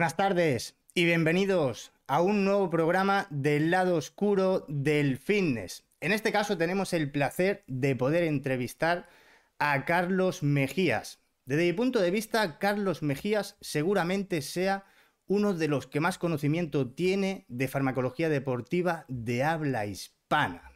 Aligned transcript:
Buenas 0.00 0.16
tardes 0.16 0.78
y 0.94 1.04
bienvenidos 1.04 1.92
a 2.06 2.22
un 2.22 2.46
nuevo 2.46 2.70
programa 2.70 3.26
del 3.28 3.70
lado 3.70 3.96
oscuro 3.96 4.64
del 4.66 5.18
fitness. 5.18 5.84
En 6.00 6.12
este 6.12 6.32
caso 6.32 6.56
tenemos 6.56 6.94
el 6.94 7.10
placer 7.10 7.64
de 7.66 7.94
poder 7.94 8.24
entrevistar 8.24 9.10
a 9.58 9.84
Carlos 9.84 10.42
Mejías. 10.42 11.18
Desde 11.44 11.66
mi 11.66 11.74
punto 11.74 12.00
de 12.00 12.10
vista, 12.10 12.58
Carlos 12.58 13.02
Mejías 13.02 13.58
seguramente 13.60 14.40
sea 14.40 14.86
uno 15.26 15.52
de 15.52 15.68
los 15.68 15.86
que 15.86 16.00
más 16.00 16.16
conocimiento 16.16 16.90
tiene 16.90 17.44
de 17.48 17.68
farmacología 17.68 18.30
deportiva 18.30 19.04
de 19.08 19.44
habla 19.44 19.84
hispana. 19.84 20.72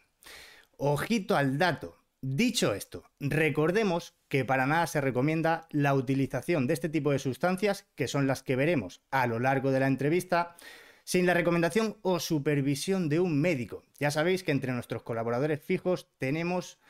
Ojito 0.76 1.34
al 1.34 1.56
dato. 1.56 1.96
Dicho 2.20 2.74
esto, 2.74 3.04
recordemos 3.20 4.18
que 4.34 4.44
para 4.44 4.66
nada 4.66 4.88
se 4.88 5.00
recomienda 5.00 5.68
la 5.70 5.94
utilización 5.94 6.66
de 6.66 6.74
este 6.74 6.88
tipo 6.88 7.12
de 7.12 7.20
sustancias, 7.20 7.86
que 7.94 8.08
son 8.08 8.26
las 8.26 8.42
que 8.42 8.56
veremos 8.56 9.00
a 9.12 9.28
lo 9.28 9.38
largo 9.38 9.70
de 9.70 9.78
la 9.78 9.86
entrevista, 9.86 10.56
sin 11.04 11.24
la 11.24 11.34
recomendación 11.34 11.98
o 12.02 12.18
supervisión 12.18 13.08
de 13.08 13.20
un 13.20 13.40
médico. 13.40 13.84
Ya 14.00 14.10
sabéis 14.10 14.42
que 14.42 14.50
entre 14.50 14.72
nuestros 14.72 15.04
colaboradores 15.04 15.62
fijos 15.62 16.10
tenemos 16.18 16.80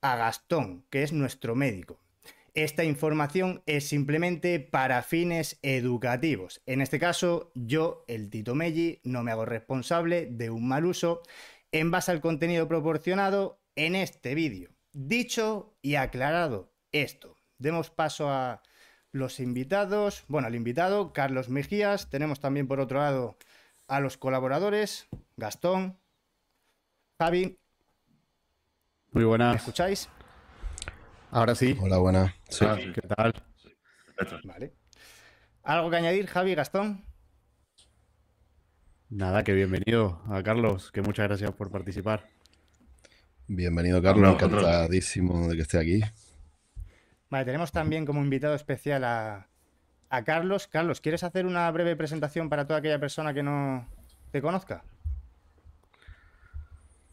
a 0.00 0.16
Gastón, 0.16 0.86
que 0.88 1.02
es 1.02 1.12
nuestro 1.12 1.54
médico. 1.54 2.00
Esta 2.54 2.82
información 2.82 3.62
es 3.66 3.86
simplemente 3.86 4.58
para 4.58 5.02
fines 5.02 5.58
educativos. 5.60 6.62
En 6.64 6.80
este 6.80 6.98
caso, 6.98 7.52
yo, 7.54 8.06
el 8.08 8.30
Tito 8.30 8.54
Melli, 8.54 9.02
no 9.04 9.22
me 9.22 9.32
hago 9.32 9.44
responsable 9.44 10.28
de 10.30 10.48
un 10.48 10.66
mal 10.66 10.86
uso 10.86 11.20
en 11.72 11.90
base 11.90 12.10
al 12.10 12.22
contenido 12.22 12.66
proporcionado 12.66 13.60
en 13.74 13.96
este 13.96 14.34
vídeo. 14.34 14.70
Dicho 14.94 15.76
y 15.82 15.96
aclarado 15.96 16.74
esto, 17.02 17.36
demos 17.58 17.90
paso 17.90 18.30
a 18.30 18.62
los 19.12 19.40
invitados. 19.40 20.24
Bueno, 20.28 20.46
al 20.46 20.54
invitado, 20.54 21.12
Carlos 21.12 21.48
Mejías. 21.48 22.10
Tenemos 22.10 22.40
también 22.40 22.68
por 22.68 22.80
otro 22.80 22.98
lado 22.98 23.36
a 23.88 24.00
los 24.00 24.16
colaboradores, 24.16 25.08
Gastón, 25.36 25.98
Javi. 27.18 27.58
Muy 29.12 29.24
buenas. 29.24 29.52
¿Me 29.52 29.58
escucháis? 29.58 30.08
Ahora 31.30 31.54
sí. 31.54 31.76
Hola, 31.80 31.98
buenas. 31.98 32.32
Ah, 32.60 32.76
¿Qué 32.76 33.02
tal? 33.02 33.32
Vale. 34.44 34.74
¿Algo 35.62 35.90
que 35.90 35.96
añadir, 35.96 36.26
Javi, 36.26 36.54
Gastón? 36.54 37.04
Nada, 39.08 39.44
que 39.44 39.52
bienvenido 39.52 40.20
a 40.28 40.42
Carlos, 40.42 40.90
que 40.90 41.00
muchas 41.00 41.28
gracias 41.28 41.52
por 41.52 41.70
participar. 41.70 42.28
Bienvenido, 43.46 44.02
Carlos. 44.02 44.34
Encantadísimo 44.34 45.48
de 45.48 45.56
que 45.56 45.62
esté 45.62 45.78
aquí. 45.78 46.00
Vale, 47.30 47.44
tenemos 47.44 47.72
también 47.72 48.06
como 48.06 48.22
invitado 48.22 48.54
especial 48.54 49.04
a, 49.04 49.48
Carlos. 50.24 50.68
Carlos, 50.68 51.00
¿quieres 51.00 51.24
hacer 51.24 51.44
una 51.46 51.70
breve 51.70 51.96
presentación 51.96 52.48
para 52.48 52.66
toda 52.66 52.78
aquella 52.78 52.98
persona 52.98 53.34
que 53.34 53.42
no 53.42 53.86
te 54.30 54.40
conozca? 54.40 54.84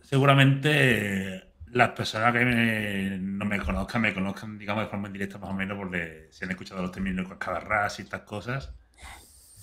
Seguramente 0.01 1.43
las 1.71 1.89
personas 1.89 2.33
que 2.33 3.17
no 3.19 3.45
me 3.45 3.59
conozcan, 3.59 4.01
me 4.01 4.13
conozcan, 4.13 4.59
digamos, 4.59 4.83
de 4.83 4.89
forma 4.89 5.07
indirecta 5.07 5.39
más 5.39 5.49
o 5.49 5.53
menos, 5.53 5.77
porque 5.77 6.27
si 6.29 6.45
han 6.45 6.51
escuchado 6.51 6.83
los 6.83 6.91
términos 6.91 7.27
ras 7.39 7.97
y 7.97 8.03
estas 8.03 8.21
cosas, 8.21 8.73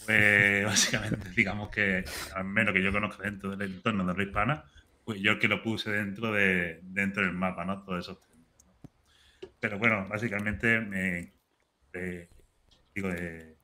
pues 0.04 0.64
básicamente 0.66 1.30
digamos 1.30 1.68
que, 1.70 2.04
al 2.34 2.44
menos 2.44 2.74
que 2.74 2.82
yo 2.82 2.90
conozca 2.90 3.22
dentro 3.22 3.56
del 3.56 3.74
entorno 3.74 4.04
de 4.04 4.14
la 4.14 4.22
hispana, 4.22 4.64
pues 5.04 5.20
yo 5.20 5.32
el 5.32 5.38
que 5.38 5.48
lo 5.48 5.62
puse 5.62 5.90
dentro, 5.92 6.32
de, 6.32 6.80
dentro 6.82 7.22
del 7.22 7.32
mapa, 7.32 7.64
¿no? 7.64 7.82
Todos 7.82 8.04
esos 8.04 8.18
Pero 9.60 9.78
bueno, 9.78 10.06
básicamente 10.08 10.80
me, 10.80 11.34
digo, 12.94 13.08
de, 13.08 13.56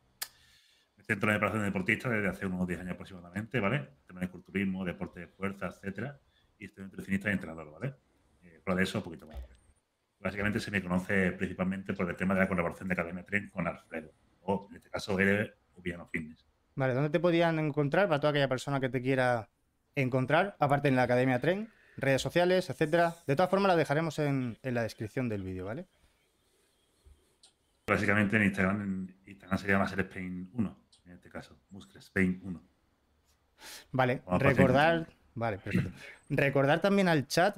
me 0.97 1.05
centro 1.05 1.29
en 1.29 1.35
la 1.35 1.39
preparación 1.39 1.63
de 1.63 1.67
deportista 1.67 2.11
desde 2.11 2.29
hace 2.29 2.47
unos 2.47 2.69
10 2.69 2.81
años 2.81 2.93
aproximadamente, 2.93 3.59
¿vale? 3.61 3.89
Tema 4.07 4.21
de 4.21 4.29
culturismo, 4.29 4.85
deporte 4.85 5.21
de 5.21 5.27
fuerza, 5.27 5.69
etcétera. 5.69 6.21
Y 6.59 6.67
estoy 6.67 6.85
nutricionista 6.85 7.31
y 7.31 7.33
entrenador, 7.33 7.71
¿vale? 7.73 7.95
Eh, 8.43 8.61
de 8.65 8.83
eso, 8.83 8.99
un 8.99 9.05
poquito 9.05 9.27
más, 9.27 9.37
Básicamente 10.19 10.61
se 10.61 10.71
me 10.71 10.83
conoce 10.83 11.33
principalmente 11.33 11.93
por 11.93 12.09
el 12.09 12.17
tema 12.17 12.35
de 12.35 12.41
la 12.41 12.49
colaboración 12.49 12.89
de 12.89 12.95
Academia 12.95 13.25
Tren 13.25 13.49
con 13.51 13.67
Alfredo, 13.67 14.13
o 14.43 14.67
en 14.71 14.77
este 14.77 14.91
caso 14.91 15.19
Ere 15.21 15.55
o 15.75 15.83
Piano 15.83 16.07
Fitness. 16.07 16.47
Vale, 16.75 16.95
¿dónde 16.95 17.11
te 17.11 17.21
podían 17.21 17.59
encontrar 17.59 18.09
para 18.09 18.19
toda 18.19 18.31
aquella 18.31 18.49
persona 18.49 18.81
que 18.81 18.89
te 18.89 19.01
quiera 19.01 19.49
encontrar, 19.95 20.57
aparte 20.59 20.89
en 20.89 20.97
la 20.97 21.05
Academia 21.05 21.39
Tren, 21.39 21.71
redes 21.97 22.23
sociales, 22.23 22.71
etcétera. 22.71 23.17
De 23.27 23.37
todas 23.37 23.51
formas, 23.51 23.69
la 23.69 23.77
dejaremos 23.77 24.19
en, 24.19 24.59
la 24.63 24.83
descripción 24.83 25.29
del 25.29 25.43
vídeo, 25.43 25.65
¿vale? 25.65 25.87
Básicamente 27.87 28.37
en 28.37 28.43
Instagram, 28.45 29.09
Instagram 29.27 29.59
se 29.59 29.69
llama 29.69 29.89
ser 29.89 30.01
Spain 30.01 30.51
1, 30.53 30.77
en 31.07 31.13
este 31.13 31.31
caso, 31.31 31.57
Muscle 31.71 32.01
Spain 32.01 32.41
1. 32.43 32.63
Vale, 33.93 34.23
recordar, 34.39 35.07
vale, 35.35 35.59
perfecto. 35.59 35.91
Recordar 36.29 36.81
también 36.81 37.09
al 37.09 37.27
chat 37.27 37.57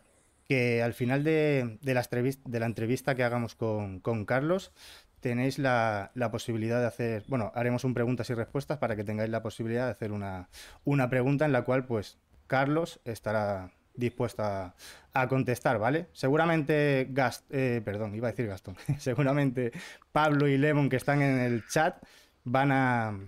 que 0.48 0.82
al 0.82 0.94
final 0.94 1.24
de, 1.24 1.78
la, 1.82 2.00
entrevista, 2.00 2.48
de 2.48 2.60
la 2.60 2.66
entrevista 2.66 3.14
que 3.14 3.24
hagamos 3.24 3.54
con, 3.54 4.00
Carlos, 4.26 4.72
tenéis 5.20 5.58
la, 5.58 6.10
posibilidad 6.30 6.80
de 6.80 6.86
hacer, 6.86 7.24
bueno, 7.28 7.52
haremos 7.54 7.84
un 7.84 7.94
preguntas 7.94 8.30
y 8.30 8.34
respuestas 8.34 8.78
para 8.78 8.96
que 8.96 9.04
tengáis 9.04 9.30
la 9.30 9.42
posibilidad 9.42 9.86
de 9.86 9.92
hacer 9.92 10.12
una, 10.12 10.48
una 10.84 11.10
pregunta 11.10 11.44
en 11.44 11.52
la 11.52 11.62
cual, 11.62 11.84
pues, 11.84 12.18
Carlos 12.46 13.00
estará 13.04 13.70
dispuesta 13.98 14.74
a, 15.12 15.28
contestar, 15.28 15.78
¿vale? 15.78 16.06
Seguramente, 16.12 17.08
Gast 17.10 17.44
eh, 17.50 17.82
perdón, 17.84 18.14
iba 18.14 18.28
a 18.28 18.30
decir 18.30 18.46
Gastón, 18.46 18.76
seguramente 18.98 19.72
Pablo 20.12 20.46
y 20.48 20.56
Lemon 20.56 20.88
que 20.88 20.96
están 20.96 21.20
en 21.22 21.38
el 21.38 21.66
chat 21.66 22.02
van 22.44 22.70
a, 22.72 23.18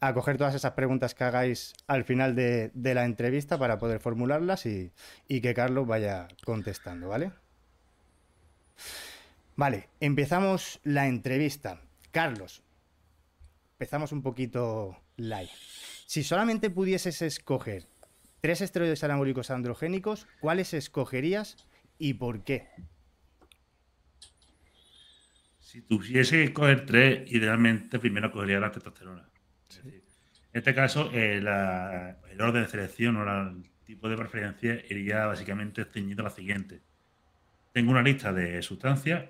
a 0.00 0.14
coger 0.14 0.36
todas 0.36 0.54
esas 0.54 0.72
preguntas 0.72 1.14
que 1.14 1.24
hagáis 1.24 1.72
al 1.86 2.04
final 2.04 2.34
de, 2.34 2.70
la 2.74 3.04
entrevista 3.04 3.58
para 3.58 3.78
poder 3.78 4.00
formularlas 4.00 4.66
y, 4.66 4.92
y, 5.26 5.40
que 5.40 5.54
Carlos 5.54 5.86
vaya 5.86 6.28
contestando, 6.44 7.08
¿vale? 7.08 7.32
Vale, 9.56 9.88
empezamos 10.00 10.80
la 10.84 11.06
entrevista. 11.06 11.80
Carlos, 12.10 12.62
empezamos 13.72 14.12
un 14.12 14.22
poquito 14.22 14.98
live. 15.16 15.50
Si 16.06 16.22
solamente 16.22 16.70
pudieses 16.70 17.22
escoger 17.22 17.86
tres 18.46 18.60
esteroides 18.60 19.02
anabólicos 19.02 19.50
androgénicos, 19.50 20.28
¿cuáles 20.38 20.72
escogerías 20.72 21.56
y 21.98 22.14
por 22.14 22.44
qué? 22.44 22.68
Si 25.58 25.82
tuviese 25.82 26.36
que 26.36 26.44
escoger 26.44 26.86
tres, 26.86 27.32
idealmente 27.32 27.98
primero 27.98 28.30
cogería 28.30 28.60
la 28.60 28.70
testosterona. 28.70 29.28
en 29.84 30.00
este 30.52 30.76
caso, 30.76 31.10
eh, 31.12 31.38
el 31.38 32.40
orden 32.40 32.62
de 32.62 32.68
selección 32.68 33.16
o 33.16 33.24
el 33.24 33.68
tipo 33.84 34.08
de 34.08 34.16
preferencia 34.16 34.80
iría 34.90 35.26
básicamente 35.26 35.84
ceñido 35.84 36.20
a 36.20 36.26
la 36.26 36.30
siguiente. 36.30 36.82
Tengo 37.72 37.90
una 37.90 38.02
lista 38.02 38.32
de 38.32 38.62
sustancias, 38.62 39.24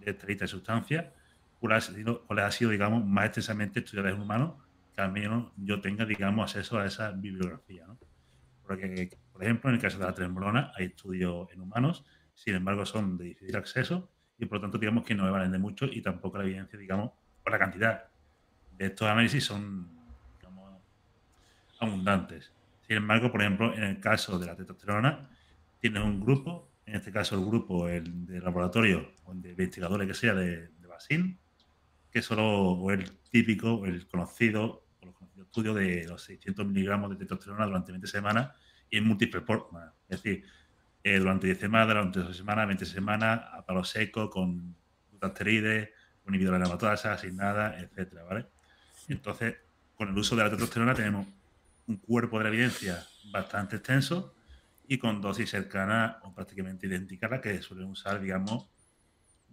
de 0.00 0.10
esta 0.10 0.26
lista 0.26 0.42
de 0.46 0.48
sustancias, 0.48 1.04
cuáles 1.60 1.88
ha 1.88 2.50
sido, 2.50 2.70
digamos, 2.72 3.06
más 3.06 3.26
extensamente 3.26 3.78
estudiadas 3.78 4.14
en 4.14 4.22
humanos, 4.22 4.54
que 4.92 5.02
al 5.02 5.12
menos 5.12 5.52
yo 5.56 5.80
tenga, 5.80 6.04
digamos, 6.04 6.50
acceso 6.50 6.80
a 6.80 6.86
esa 6.86 7.12
bibliografía. 7.12 7.86
¿no? 7.86 7.96
Porque, 8.66 9.10
por 9.32 9.42
ejemplo, 9.42 9.70
en 9.70 9.76
el 9.76 9.82
caso 9.82 9.98
de 9.98 10.04
la 10.04 10.14
trembolona 10.14 10.72
hay 10.76 10.86
estudios 10.86 11.50
en 11.52 11.60
humanos, 11.60 12.04
sin 12.34 12.54
embargo 12.54 12.84
son 12.84 13.16
de 13.16 13.24
difícil 13.24 13.56
acceso 13.56 14.10
y 14.38 14.46
por 14.46 14.58
lo 14.58 14.62
tanto 14.62 14.78
digamos 14.78 15.04
que 15.04 15.14
no 15.14 15.24
me 15.24 15.30
valen 15.30 15.52
de 15.52 15.58
mucho 15.58 15.86
y 15.86 16.02
tampoco 16.02 16.38
la 16.38 16.44
evidencia, 16.44 16.78
digamos, 16.78 17.12
por 17.42 17.52
la 17.52 17.58
cantidad 17.58 18.04
de 18.76 18.86
estos 18.86 19.08
análisis 19.08 19.44
son 19.44 19.88
digamos, 20.38 20.80
abundantes. 21.78 22.52
Sin 22.86 22.96
embargo, 22.96 23.32
por 23.32 23.40
ejemplo, 23.40 23.74
en 23.74 23.84
el 23.84 24.00
caso 24.00 24.38
de 24.38 24.46
la 24.46 24.56
testosterona, 24.56 25.30
tienes 25.80 26.02
un 26.02 26.20
grupo 26.20 26.70
en 26.86 26.94
este 26.94 27.10
caso 27.10 27.34
el 27.34 27.44
grupo 27.44 27.88
el 27.88 28.26
de 28.26 28.40
laboratorio 28.40 29.12
o 29.24 29.34
de 29.34 29.50
investigadores 29.50 30.06
que 30.06 30.14
sea 30.14 30.34
de, 30.34 30.68
de 30.68 30.86
Basin, 30.86 31.38
que 32.10 32.22
solo 32.22 32.44
o 32.44 32.90
el 32.92 33.10
típico, 33.30 33.84
el 33.84 34.06
conocido, 34.06 34.85
o 35.56 35.60
estudios 35.60 35.76
de 35.76 36.06
los 36.08 36.22
600 36.22 36.66
miligramos 36.66 37.10
de 37.10 37.16
testosterona 37.16 37.66
durante 37.66 37.92
20 37.92 38.06
semanas 38.06 38.50
y 38.90 38.98
en 38.98 39.06
múltiples 39.06 39.44
formas. 39.44 39.92
Es 40.08 40.22
decir, 40.22 40.44
eh, 41.02 41.18
durante 41.18 41.46
10 41.46 41.58
semanas, 41.58 41.88
durante 41.88 42.20
12 42.20 42.34
semanas, 42.34 42.66
20 42.66 42.86
semanas, 42.86 43.40
a 43.52 43.64
palo 43.64 43.84
seco, 43.84 44.28
con 44.28 44.76
glutasteroides, 45.10 45.90
con 46.24 46.34
inhibidores 46.34 46.60
de 46.60 46.66
la 46.66 46.72
matasa, 46.72 47.16
sin 47.16 47.36
nada, 47.36 47.78
etcétera, 47.78 48.24
¿vale? 48.24 48.46
Entonces, 49.08 49.56
con 49.94 50.08
el 50.08 50.18
uso 50.18 50.36
de 50.36 50.44
la 50.44 50.50
testosterona 50.50 50.94
tenemos 50.94 51.26
un 51.86 51.96
cuerpo 51.96 52.38
de 52.38 52.44
la 52.44 52.50
evidencia 52.50 53.06
bastante 53.30 53.76
extenso 53.76 54.34
y 54.88 54.98
con 54.98 55.20
dosis 55.20 55.50
cercanas 55.50 56.16
o 56.22 56.34
prácticamente 56.34 56.86
idénticas 56.86 57.30
a 57.30 57.34
las 57.34 57.42
que 57.42 57.62
suelen 57.62 57.88
usar, 57.88 58.20
digamos, 58.20 58.66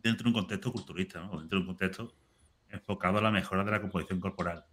dentro 0.02 0.24
de 0.24 0.30
un 0.30 0.34
contexto 0.34 0.72
culturista, 0.72 1.22
¿no? 1.22 1.40
dentro 1.40 1.60
de 1.60 1.62
un 1.62 1.68
contexto 1.68 2.14
enfocado 2.70 3.20
a 3.20 3.22
la 3.22 3.32
mejora 3.32 3.64
de 3.64 3.72
la 3.72 3.82
composición 3.82 4.20
corporal. 4.20 4.66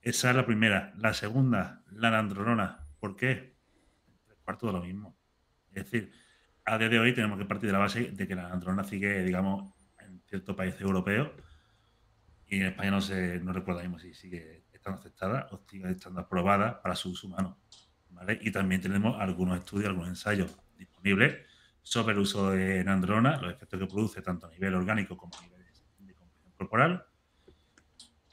Esa 0.00 0.30
es 0.30 0.36
la 0.36 0.46
primera. 0.46 0.92
La 0.96 1.14
segunda, 1.14 1.82
la 1.90 2.10
nandrolona. 2.10 2.84
¿Por 3.00 3.16
qué? 3.16 3.56
Tres 4.24 4.58
de 4.60 4.72
lo 4.72 4.82
mismo. 4.82 5.16
Es 5.72 5.84
decir, 5.84 6.12
a 6.64 6.78
día 6.78 6.88
de 6.88 6.98
hoy 6.98 7.14
tenemos 7.14 7.38
que 7.38 7.44
partir 7.44 7.68
de 7.68 7.72
la 7.72 7.78
base 7.78 8.10
de 8.12 8.28
que 8.28 8.34
la 8.34 8.48
nandrolona 8.48 8.84
sigue, 8.84 9.22
digamos, 9.22 9.72
en 10.00 10.22
ciertos 10.26 10.56
países 10.56 10.80
europeos 10.80 11.30
y 12.46 12.56
en 12.56 12.66
España 12.66 12.90
no, 12.90 13.00
se, 13.00 13.40
no 13.40 13.52
recuerdo 13.52 13.82
mismo 13.82 13.98
si 13.98 14.14
sigue 14.14 14.64
estando 14.72 15.00
aceptada 15.00 15.48
o 15.50 15.60
sigue 15.68 15.90
estando 15.90 16.20
aprobada 16.20 16.80
para 16.80 16.94
su 16.94 17.10
uso 17.10 17.26
humano. 17.26 17.58
Y 18.40 18.50
también 18.50 18.80
tenemos 18.80 19.20
algunos 19.20 19.58
estudios, 19.58 19.88
algunos 19.88 20.08
ensayos 20.08 20.56
disponibles 20.76 21.46
sobre 21.82 22.14
el 22.14 22.20
uso 22.20 22.50
de 22.50 22.82
nandrona, 22.84 23.36
los 23.40 23.52
efectos 23.52 23.78
que 23.78 23.86
produce 23.86 24.22
tanto 24.22 24.46
a 24.46 24.50
nivel 24.50 24.74
orgánico 24.74 25.16
como 25.16 25.36
a 25.38 25.42
nivel 25.42 25.58
corporal. 26.56 27.04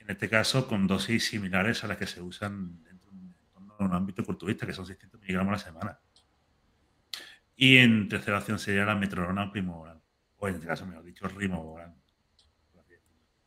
En 0.05 0.11
este 0.11 0.29
caso, 0.29 0.67
con 0.67 0.85
dosis 0.85 1.25
similares 1.27 1.83
a 1.83 1.87
las 1.87 1.97
que 1.97 2.05
se 2.05 2.21
usan 2.21 2.83
dentro 2.83 3.11
de 3.11 3.85
un 3.85 3.93
ámbito 3.93 4.23
culturista, 4.23 4.67
que 4.67 4.73
son 4.73 4.85
600 4.85 5.19
miligramos 5.19 5.49
a 5.49 5.53
la 5.53 5.59
semana. 5.71 5.99
Y 7.55 7.77
en 7.77 8.07
tercera 8.07 8.37
opción 8.37 8.59
sería 8.59 8.85
la 8.85 8.95
metrorona 8.95 9.51
primoboran, 9.51 9.99
o 10.37 10.47
en 10.47 10.55
este 10.55 10.67
caso, 10.67 10.85
mejor 10.85 11.03
dicho, 11.03 11.27
rimoboran. 11.27 11.95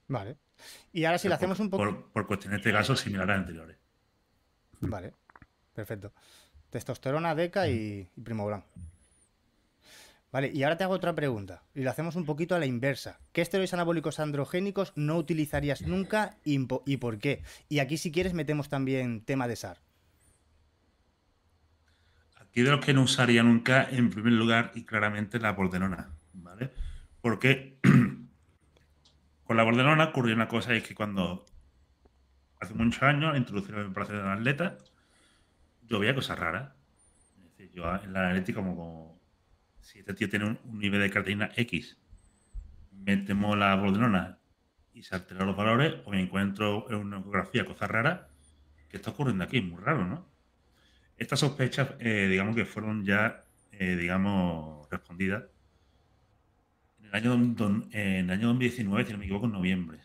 Vale. 0.08 0.38
Y 0.92 1.04
ahora 1.04 1.18
si 1.18 1.28
le 1.28 1.34
hacemos 1.34 1.60
un 1.60 1.70
poco... 1.70 1.84
Por, 1.84 2.10
por 2.10 2.26
cuestiones, 2.26 2.56
en 2.56 2.60
este 2.60 2.72
caso, 2.72 2.96
similares 2.96 3.36
a 3.36 3.38
anteriores. 3.38 3.76
Vale. 4.80 5.14
Perfecto. 5.74 6.12
Testosterona, 6.70 7.36
DECA 7.36 7.68
y, 7.68 8.10
y 8.16 8.20
Primobolan. 8.20 8.64
Vale, 10.30 10.50
y 10.52 10.62
ahora 10.62 10.76
te 10.76 10.84
hago 10.84 10.92
otra 10.92 11.14
pregunta. 11.14 11.62
Y 11.74 11.82
lo 11.82 11.90
hacemos 11.90 12.14
un 12.14 12.26
poquito 12.26 12.54
a 12.54 12.58
la 12.58 12.66
inversa. 12.66 13.18
¿Qué 13.32 13.40
esteroides 13.40 13.72
anabólicos 13.72 14.20
androgénicos 14.20 14.92
no 14.94 15.16
utilizarías 15.16 15.82
nunca 15.82 16.36
y, 16.44 16.58
por 16.58 17.18
qué? 17.18 17.42
Y 17.68 17.78
aquí, 17.78 17.96
si 17.96 18.12
quieres, 18.12 18.34
metemos 18.34 18.68
también 18.68 19.22
tema 19.22 19.48
de 19.48 19.56
SAR. 19.56 19.78
Aquí 22.36 22.62
de 22.62 22.70
los 22.70 22.84
que 22.84 22.92
no 22.92 23.02
usaría 23.02 23.42
nunca, 23.42 23.88
en 23.90 24.10
primer 24.10 24.34
lugar, 24.34 24.72
y 24.74 24.84
claramente 24.84 25.38
la 25.38 25.52
bordenona, 25.52 26.10
¿vale? 26.34 26.72
Porque 27.22 27.78
con 29.44 29.56
la 29.56 29.62
bordenona 29.62 30.04
ocurrió 30.04 30.34
una 30.34 30.48
cosa, 30.48 30.74
y 30.74 30.78
es 30.78 30.84
que 30.84 30.94
cuando 30.94 31.46
hace 32.60 32.74
muchos 32.74 33.02
años 33.02 33.36
introducieron 33.36 33.86
el 33.86 33.92
placer 33.92 34.16
de 34.16 34.22
un 34.22 34.28
atleta, 34.28 34.76
yo 35.86 35.98
veía 35.98 36.14
cosas 36.14 36.38
raras. 36.38 36.72
Es 37.36 37.44
decir, 37.44 37.70
yo 37.72 37.94
en 37.94 38.12
la 38.12 38.20
analítica 38.20 38.60
como 38.60 39.17
si 39.88 40.00
este 40.00 40.12
tío 40.12 40.28
tiene 40.28 40.44
un, 40.44 40.78
nivel 40.78 41.00
de 41.00 41.10
creatinina 41.10 41.50
X, 41.56 41.96
metemos 42.92 43.56
la 43.56 43.74
bordenona 43.74 44.38
y 44.92 45.02
se 45.02 45.14
alteran 45.14 45.46
los 45.46 45.56
valores, 45.56 45.94
o 46.04 46.10
me 46.10 46.20
encuentro 46.20 46.86
en 46.90 46.96
una 46.96 47.20
ecografía 47.20 47.64
cosas 47.64 47.90
raras, 47.90 48.20
¿qué 48.90 48.98
está 48.98 49.12
ocurriendo 49.12 49.44
aquí? 49.44 49.62
Muy 49.62 49.82
raro, 49.82 50.06
¿no? 50.06 50.28
Estas 51.16 51.40
sospechas, 51.40 51.94
eh, 52.00 52.26
digamos 52.28 52.54
que 52.54 52.66
fueron 52.66 53.04
ya, 53.06 53.44
eh, 53.72 53.96
digamos, 53.96 54.88
respondidas 54.90 55.44
en 56.98 57.06
el, 57.06 57.14
año, 57.14 57.36
don, 57.54 57.88
en 57.92 58.26
el 58.26 58.30
año 58.30 58.48
2019, 58.48 59.06
si 59.06 59.12
no 59.12 59.18
me 59.18 59.24
equivoco, 59.24 59.46
en 59.46 59.52
noviembre. 59.52 60.00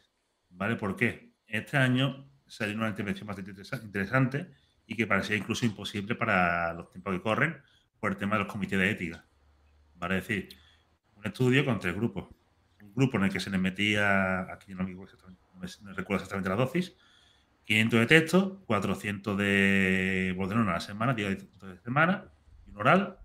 ¿Vale? 0.51 0.77
¿Por 0.77 0.95
qué? 0.95 1.33
Este 1.45 1.75
año 1.75 2.29
salió 2.47 2.75
una 2.75 2.87
intervención 2.87 3.27
bastante 3.27 3.51
interesante 3.83 4.47
y 4.87 4.95
que 4.95 5.07
parecía 5.07 5.35
incluso 5.35 5.65
imposible 5.65 6.15
para 6.15 6.73
los 6.73 6.89
tiempos 6.89 7.13
que 7.13 7.21
corren 7.21 7.57
por 7.99 8.11
el 8.11 8.17
tema 8.17 8.37
de 8.37 8.43
los 8.43 8.51
comités 8.51 8.79
de 8.79 8.89
ética. 8.89 9.25
Vale, 10.03 10.17
es 10.17 10.27
decir, 10.27 10.49
un 11.15 11.25
estudio 11.25 11.63
con 11.63 11.79
tres 11.79 11.95
grupos. 11.95 12.27
Un 12.81 12.93
grupo 12.93 13.15
en 13.15 13.23
el 13.23 13.31
que 13.31 13.39
se 13.39 13.49
les 13.49 13.59
metía, 13.59 14.51
aquí 14.51 14.75
no 14.75 14.83
no 14.83 15.93
recuerdo 15.93 16.15
exactamente 16.15 16.49
la 16.49 16.57
dosis, 16.57 16.93
500 17.63 17.99
de 18.01 18.05
texto, 18.05 18.63
400 18.65 19.37
de 19.37 20.33
bordenona 20.35 20.71
a 20.71 20.73
la 20.73 20.79
semana, 20.81 21.13
10 21.13 21.57
de 21.61 21.77
semana, 21.77 22.25
un 22.67 22.75
oral, 22.75 23.17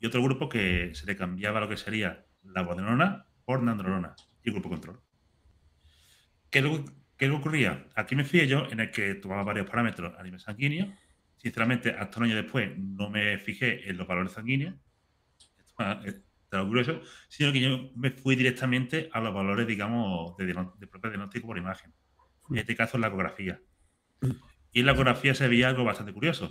y 0.00 0.06
otro 0.06 0.22
grupo 0.22 0.48
que 0.48 0.94
se 0.94 1.04
le 1.04 1.16
cambiaba 1.16 1.60
lo 1.60 1.68
que 1.68 1.76
sería 1.76 2.24
la 2.44 2.62
bordenona 2.62 3.26
por 3.44 3.62
nandrolona 3.62 4.14
y 4.42 4.52
grupo 4.52 4.70
control. 4.70 5.02
¿Qué, 6.48 6.84
¿Qué 7.18 7.28
ocurría? 7.28 7.88
Aquí 7.94 8.16
me 8.16 8.24
fui 8.24 8.46
yo 8.46 8.66
en 8.70 8.80
el 8.80 8.90
que 8.90 9.16
tomaba 9.16 9.42
varios 9.42 9.68
parámetros 9.68 10.18
a 10.18 10.22
nivel 10.22 10.40
sanguíneo. 10.40 10.94
Sinceramente, 11.36 11.90
hasta 11.90 12.20
un 12.20 12.24
año 12.24 12.36
después 12.36 12.70
no 12.78 13.10
me 13.10 13.36
fijé 13.36 13.90
en 13.90 13.98
los 13.98 14.06
valores 14.06 14.32
sanguíneos. 14.32 14.76
Es 16.52 16.66
curioso, 16.66 17.00
sino 17.28 17.50
que 17.50 17.60
yo 17.60 17.90
me 17.96 18.10
fui 18.10 18.36
directamente 18.36 19.08
a 19.12 19.22
los 19.22 19.32
valores, 19.32 19.66
digamos, 19.66 20.36
de, 20.36 20.44
de 20.44 20.86
propio 20.86 21.08
diagnóstico 21.08 21.46
por 21.46 21.56
imagen. 21.56 21.94
En 22.50 22.58
este 22.58 22.76
caso, 22.76 22.98
la 22.98 23.06
ecografía. 23.06 23.58
Y 24.70 24.80
en 24.80 24.86
la 24.86 24.92
ecografía 24.92 25.34
se 25.34 25.48
veía 25.48 25.68
algo 25.68 25.82
bastante 25.82 26.12
curioso, 26.12 26.50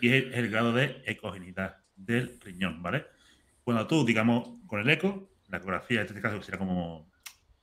y 0.00 0.08
es 0.08 0.24
el, 0.24 0.32
el 0.32 0.50
grado 0.50 0.72
de 0.72 1.02
ecogenidad 1.04 1.84
del 1.94 2.40
riñón, 2.40 2.82
¿vale? 2.82 3.06
Cuando 3.62 3.86
tú, 3.86 4.06
digamos, 4.06 4.58
con 4.66 4.80
el 4.80 4.88
eco, 4.88 5.30
la 5.48 5.58
ecografía 5.58 6.00
en 6.00 6.06
este 6.06 6.20
caso 6.20 6.40
sería 6.42 6.58
como, 6.58 7.10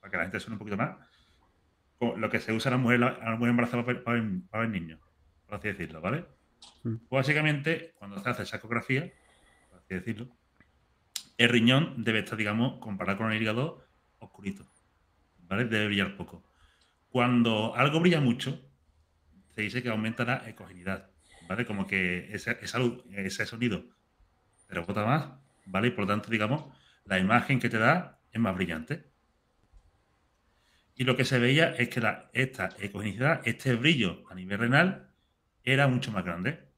para 0.00 0.10
que 0.10 0.16
la 0.16 0.22
gente 0.24 0.40
suene 0.40 0.54
un 0.54 0.58
poquito 0.58 0.76
más, 0.76 0.96
lo 2.00 2.30
que 2.30 2.40
se 2.40 2.52
usa 2.52 2.70
a 2.70 2.74
la 2.74 2.78
mujer, 2.78 3.02
a 3.02 3.30
la 3.30 3.36
mujer 3.36 3.50
embarazada 3.50 3.84
para, 3.84 4.04
para, 4.04 4.22
para 4.50 4.62
ver 4.64 4.70
niños, 4.70 5.00
por 5.46 5.56
así 5.56 5.68
decirlo, 5.68 6.00
¿vale? 6.00 6.24
Mm. 6.82 6.96
Pues 7.08 7.26
básicamente, 7.26 7.94
cuando 7.98 8.22
se 8.22 8.28
hace 8.28 8.42
esa 8.42 8.58
ecografía, 8.58 9.12
por 9.70 9.78
así 9.78 9.94
decirlo, 9.94 10.28
el 11.36 11.48
riñón 11.48 12.04
debe 12.04 12.20
estar, 12.20 12.38
digamos, 12.38 12.78
comparado 12.80 13.18
con 13.18 13.32
el 13.32 13.42
hígado, 13.42 13.84
oscurito, 14.18 14.66
¿vale? 15.48 15.64
Debe 15.64 15.86
brillar 15.86 16.16
poco. 16.16 16.44
Cuando 17.08 17.74
algo 17.74 18.00
brilla 18.00 18.20
mucho, 18.20 18.60
se 19.54 19.62
dice 19.62 19.82
que 19.82 19.88
aumenta 19.88 20.24
la 20.24 20.48
ecogenidad, 20.48 21.10
¿vale? 21.48 21.64
Como 21.64 21.86
que 21.86 22.32
ese, 22.34 22.58
esa 22.60 22.78
luz, 22.78 23.04
ese 23.12 23.46
sonido 23.46 23.84
rebota 24.68 25.04
más, 25.04 25.28
¿vale? 25.66 25.88
Y 25.88 25.90
por 25.90 26.00
lo 26.00 26.08
tanto, 26.08 26.30
digamos, 26.30 26.64
la 27.04 27.18
imagen 27.18 27.58
que 27.60 27.68
te 27.68 27.78
da 27.78 28.20
es 28.32 28.40
más 28.40 28.54
brillante. 28.54 29.12
Y 30.96 31.04
lo 31.04 31.16
que 31.16 31.24
se 31.24 31.38
veía 31.38 31.70
es 31.70 31.88
que 31.88 32.00
la, 32.00 32.30
esta 32.32 32.70
ecogenicidad, 32.78 33.42
este 33.44 33.74
brillo 33.74 34.24
a 34.30 34.34
nivel 34.34 34.58
renal, 34.58 35.10
era 35.64 35.88
mucho 35.88 36.12
más 36.12 36.24
grande. 36.24 36.68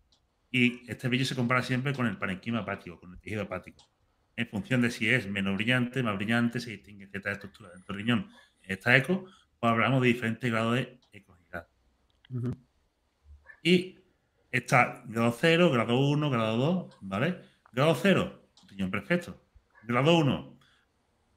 Y 0.51 0.91
este 0.91 1.09
brillo 1.09 1.27
se 1.27 1.35
compara 1.35 1.63
siempre 1.63 1.93
con 1.93 2.07
el 2.07 2.17
parenquima 2.17 2.61
hepático, 2.61 2.99
con 2.99 3.13
el 3.13 3.21
tejido 3.21 3.43
hepático. 3.43 3.96
En 4.37 4.49
función 4.49 4.83
de 4.83 4.91
si 4.91 5.09
es 5.09 5.27
menos 5.27 5.57
brillante, 5.57 6.03
más 6.03 6.17
brillante, 6.17 6.61
se 6.61 6.71
distingue 6.71 7.07
cierta 7.07 7.33
estructura 7.33 7.71
dentro 7.71 7.95
del 7.95 8.05
riñón. 8.05 8.31
Esta 8.63 8.97
eco, 8.97 9.25
pues 9.59 9.71
hablamos 9.71 10.03
de 10.03 10.09
diferentes 10.09 10.51
grados 10.51 10.75
de 10.75 11.01
ecogenidad. 11.13 11.69
Uh 12.29 12.41
-huh. 12.41 12.57
Y 13.63 13.99
está 14.53 15.03
grado 15.07 15.35
0, 15.39 15.71
grado 15.71 15.99
1, 15.99 16.31
grado 16.31 16.57
2, 16.57 16.99
¿vale? 17.01 17.41
Grado 17.73 17.95
0, 17.95 18.51
riñón 18.69 18.91
perfecto. 18.91 19.43
Grado 19.85 20.19
1, 20.19 20.59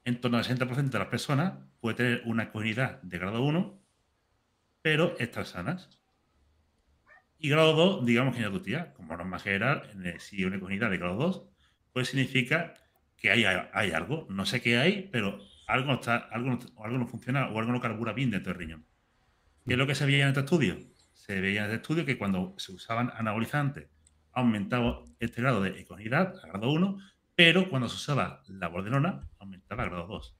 en 0.06 0.22
torno 0.22 0.38
al 0.38 0.44
60% 0.44 0.89
de 0.89 1.00
las 1.00 1.08
personas 1.08 1.53
puede 1.79 1.96
tener 1.96 2.22
una 2.25 2.51
comunidad 2.51 3.01
de 3.01 3.18
grado 3.18 3.44
1, 3.44 3.82
pero 4.82 5.18
estar 5.20 5.46
sanas. 5.46 5.89
Y 7.38 7.50
grado 7.50 7.74
2, 7.74 8.06
digamos 8.06 8.36
que 8.36 8.41
ya 8.41 8.51
tu 8.51 8.60
tía, 8.60 8.94
como 8.94 9.15
norma 9.15 9.39
general, 9.39 9.89
si 10.20 10.44
una 10.44 10.60
comunidad 10.60 10.89
de 10.89 10.98
grado 10.98 11.15
2, 11.15 11.46
pues 11.94 12.10
significa 12.10 12.74
que 13.19 13.31
hay, 13.31 13.45
hay 13.45 13.91
algo. 13.91 14.27
No 14.29 14.45
sé 14.45 14.61
qué 14.61 14.77
hay, 14.77 15.09
pero 15.11 15.39
algo 15.67 15.88
no, 15.88 15.93
está, 15.95 16.17
algo, 16.17 16.57
algo 16.83 16.97
no 16.97 17.07
funciona 17.07 17.49
o 17.49 17.59
algo 17.59 17.71
no 17.71 17.79
carbura 17.79 18.13
bien 18.13 18.31
dentro 18.31 18.53
del 18.53 18.59
riñón. 18.59 18.85
¿Qué 19.65 19.73
es 19.73 19.77
lo 19.77 19.88
que 19.88 19.95
se 19.95 20.05
veía 20.05 20.23
en 20.23 20.29
este 20.29 20.39
estudio? 20.41 20.77
Se 21.13 21.39
veía 21.41 21.59
en 21.59 21.65
este 21.65 21.75
estudio 21.77 22.05
que 22.05 22.17
cuando 22.17 22.55
se 22.57 22.71
usaban 22.71 23.11
anabolizantes 23.15 23.88
aumentaba 24.31 25.03
este 25.19 25.41
grado 25.41 25.61
de 25.61 25.79
econidad 25.79 26.35
a 26.43 26.47
grado 26.47 26.71
1, 26.71 26.97
pero 27.35 27.69
cuando 27.69 27.89
se 27.89 27.95
usaba 27.95 28.43
la 28.47 28.67
bordenona 28.67 29.27
aumentaba 29.38 29.83
a 29.83 29.88
grado 29.88 30.07
2. 30.07 30.35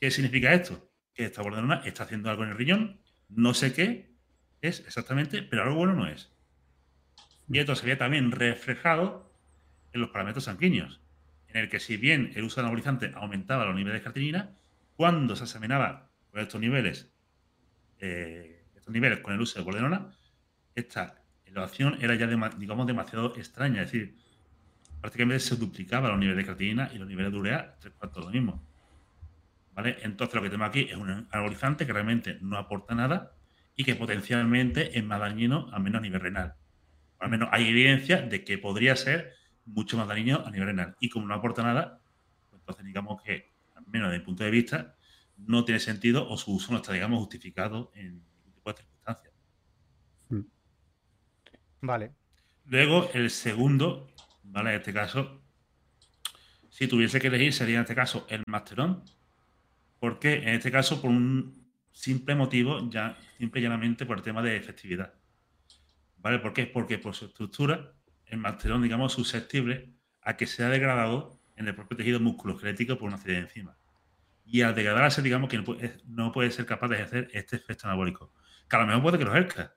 ¿Qué 0.00 0.10
significa 0.10 0.52
esto? 0.52 0.90
Que 1.14 1.24
esta 1.24 1.42
bordenona 1.42 1.82
está 1.84 2.04
haciendo 2.04 2.30
algo 2.30 2.44
en 2.44 2.50
el 2.50 2.56
riñón, 2.56 3.00
no 3.28 3.54
sé 3.54 3.72
qué 3.72 4.14
es 4.60 4.80
exactamente, 4.80 5.42
pero 5.42 5.62
algo 5.62 5.76
bueno 5.76 5.94
no 5.94 6.06
es. 6.06 6.32
Y 7.48 7.58
esto 7.58 7.74
se 7.74 7.84
veía 7.84 7.98
también 7.98 8.30
reflejado 8.30 9.32
en 9.92 10.00
los 10.00 10.10
parámetros 10.10 10.44
sanguíneos. 10.44 11.03
En 11.54 11.60
el 11.60 11.68
que 11.70 11.80
si 11.80 11.96
bien 11.96 12.32
el 12.34 12.44
uso 12.44 12.56
de 12.56 12.62
anabolizante 12.62 13.12
aumentaba 13.14 13.64
los 13.64 13.76
niveles 13.76 14.00
de 14.00 14.02
creatinina, 14.02 14.50
cuando 14.96 15.36
se 15.36 15.44
examinaba 15.44 16.10
con 16.30 16.40
estos 16.40 16.60
niveles, 16.60 17.12
eh, 18.00 18.64
estos 18.74 18.92
niveles 18.92 19.20
con 19.20 19.32
el 19.34 19.40
uso 19.40 19.60
de 19.60 19.64
coledona, 19.64 20.10
esta 20.74 21.22
elevación 21.46 21.96
era 22.00 22.16
ya, 22.16 22.26
digamos, 22.26 22.86
demasiado 22.88 23.36
extraña. 23.36 23.82
Es 23.82 23.92
decir, 23.92 24.16
prácticamente 25.00 25.38
se 25.38 25.54
duplicaba 25.54 26.08
los 26.08 26.18
niveles 26.18 26.38
de 26.38 26.44
creatinina 26.44 26.90
y 26.92 26.98
los 26.98 27.06
niveles 27.06 27.30
de 27.30 27.38
urea 27.38 27.76
tres 27.80 27.94
cuartos 27.94 28.24
lo 28.24 28.32
mismo. 28.32 28.60
¿Vale? 29.74 29.98
Entonces 30.02 30.34
lo 30.34 30.42
que 30.42 30.50
tenemos 30.50 30.68
aquí 30.68 30.88
es 30.90 30.96
un 30.96 31.28
anabolizante 31.30 31.86
que 31.86 31.92
realmente 31.92 32.36
no 32.40 32.58
aporta 32.58 32.96
nada 32.96 33.32
y 33.76 33.84
que 33.84 33.94
potencialmente 33.94 34.98
es 34.98 35.04
más 35.04 35.20
dañino, 35.20 35.68
al 35.72 35.82
menos 35.84 36.00
a 36.00 36.02
nivel 36.02 36.20
renal. 36.20 36.54
Al 37.20 37.30
menos 37.30 37.48
hay 37.52 37.68
evidencia 37.68 38.22
de 38.22 38.42
que 38.42 38.58
podría 38.58 38.96
ser 38.96 39.34
mucho 39.66 39.96
más 39.96 40.08
dañino 40.08 40.44
a 40.44 40.50
nivel 40.50 40.68
renal. 40.68 40.96
Y 41.00 41.08
como 41.08 41.26
no 41.26 41.34
aporta 41.34 41.62
nada, 41.62 42.00
pues 42.50 42.60
entonces 42.60 42.84
digamos 42.84 43.22
que, 43.22 43.52
al 43.74 43.86
menos 43.86 44.10
desde 44.10 44.20
mi 44.20 44.24
punto 44.24 44.44
de 44.44 44.50
vista, 44.50 44.96
no 45.36 45.64
tiene 45.64 45.80
sentido 45.80 46.28
o 46.28 46.36
su 46.36 46.54
uso 46.54 46.72
no 46.72 46.78
está, 46.78 46.92
digamos, 46.92 47.18
justificado 47.20 47.90
en 47.94 48.22
ningún 48.34 48.52
tipo 48.52 48.72
de 48.72 48.76
circunstancias. 48.78 49.34
Hmm. 50.28 50.42
Vale. 51.80 52.12
Luego, 52.66 53.10
el 53.12 53.30
segundo, 53.30 54.08
¿vale? 54.44 54.70
En 54.70 54.76
este 54.76 54.92
caso, 54.92 55.42
si 56.70 56.88
tuviese 56.88 57.20
que 57.20 57.28
elegir, 57.28 57.52
sería 57.52 57.76
en 57.76 57.82
este 57.82 57.94
caso 57.94 58.26
el 58.28 58.42
Masterón. 58.46 59.04
porque 59.98 60.34
En 60.34 60.50
este 60.50 60.70
caso, 60.70 61.00
por 61.00 61.10
un 61.10 61.64
simple 61.92 62.34
motivo, 62.34 62.90
ya 62.90 63.16
simple 63.38 63.60
y 63.60 63.64
llanamente 63.64 64.06
por 64.06 64.18
el 64.18 64.22
tema 64.22 64.42
de 64.42 64.56
efectividad. 64.56 65.14
¿Vale? 66.18 66.38
¿Por 66.38 66.52
qué? 66.52 66.66
Porque 66.66 66.98
por 66.98 67.14
su 67.14 67.26
estructura, 67.26 67.92
el 68.34 68.40
Masterón, 68.40 68.82
digamos, 68.82 69.12
susceptible 69.12 69.94
a 70.22 70.36
que 70.36 70.46
sea 70.46 70.68
degradado 70.68 71.40
en 71.56 71.68
el 71.68 71.74
propio 71.74 71.96
tejido 71.96 72.20
musculoesquelético 72.20 72.98
por 72.98 73.08
una 73.08 73.18
serie 73.18 73.36
de 73.36 73.42
enzimas. 73.42 73.76
Y 74.44 74.62
al 74.62 74.74
degradarse, 74.74 75.22
digamos 75.22 75.48
que 75.48 75.58
no 76.06 76.32
puede, 76.32 76.50
ser 76.50 76.66
capaz 76.66 76.88
de 76.88 76.96
ejercer 76.96 77.30
este 77.32 77.56
efecto 77.56 77.86
anabólico. 77.86 78.32
Que 78.68 78.76
a 78.76 78.80
lo 78.80 78.86
mejor 78.86 79.02
puede 79.02 79.18
que 79.18 79.24
lo 79.24 79.32
ejerza. 79.34 79.74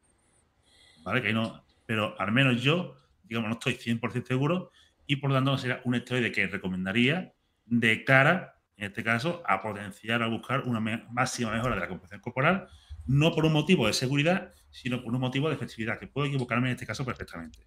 ¿Vale? 1.04 1.22
Que 1.22 1.32
no, 1.32 1.64
pero 1.86 2.20
al 2.20 2.32
menos 2.32 2.62
yo, 2.62 2.98
digamos, 3.24 3.50
no 3.50 3.54
estoy 3.56 3.76
100% 3.76 4.28
seguro 4.28 4.72
y 5.06 5.18
por 5.18 5.30
lo 5.30 5.36
tanto 5.36 5.58
sería 5.58 5.82
un 5.86 5.96
esteroide 5.96 6.32
que 6.32 6.48
recomendaría 6.48 7.34
de 7.66 8.04
cara, 8.04 8.60
en 8.76 8.88
este 8.88 9.04
caso, 9.04 9.42
a 9.48 9.62
potenciar, 9.62 10.22
a 10.22 10.28
buscar 10.28 10.62
una 10.62 10.80
máxima 10.80 11.52
mejora 11.52 11.76
de 11.76 11.82
la 11.82 11.88
composición 11.88 12.22
corporal, 12.22 12.68
no 13.06 13.34
por 13.34 13.46
un 13.46 13.54
motivo 13.54 13.88
de 13.88 13.94
seguridad, 13.94 14.54
sino 14.70 15.02
por 15.02 15.14
un 15.14 15.22
motivo 15.22 15.48
de 15.48 15.56
efectividad, 15.56 15.98
que 15.98 16.08
puedo 16.08 16.28
equivocarme 16.28 16.68
en 16.68 16.74
este 16.74 16.86
caso 16.86 17.06
perfectamente. 17.06 17.60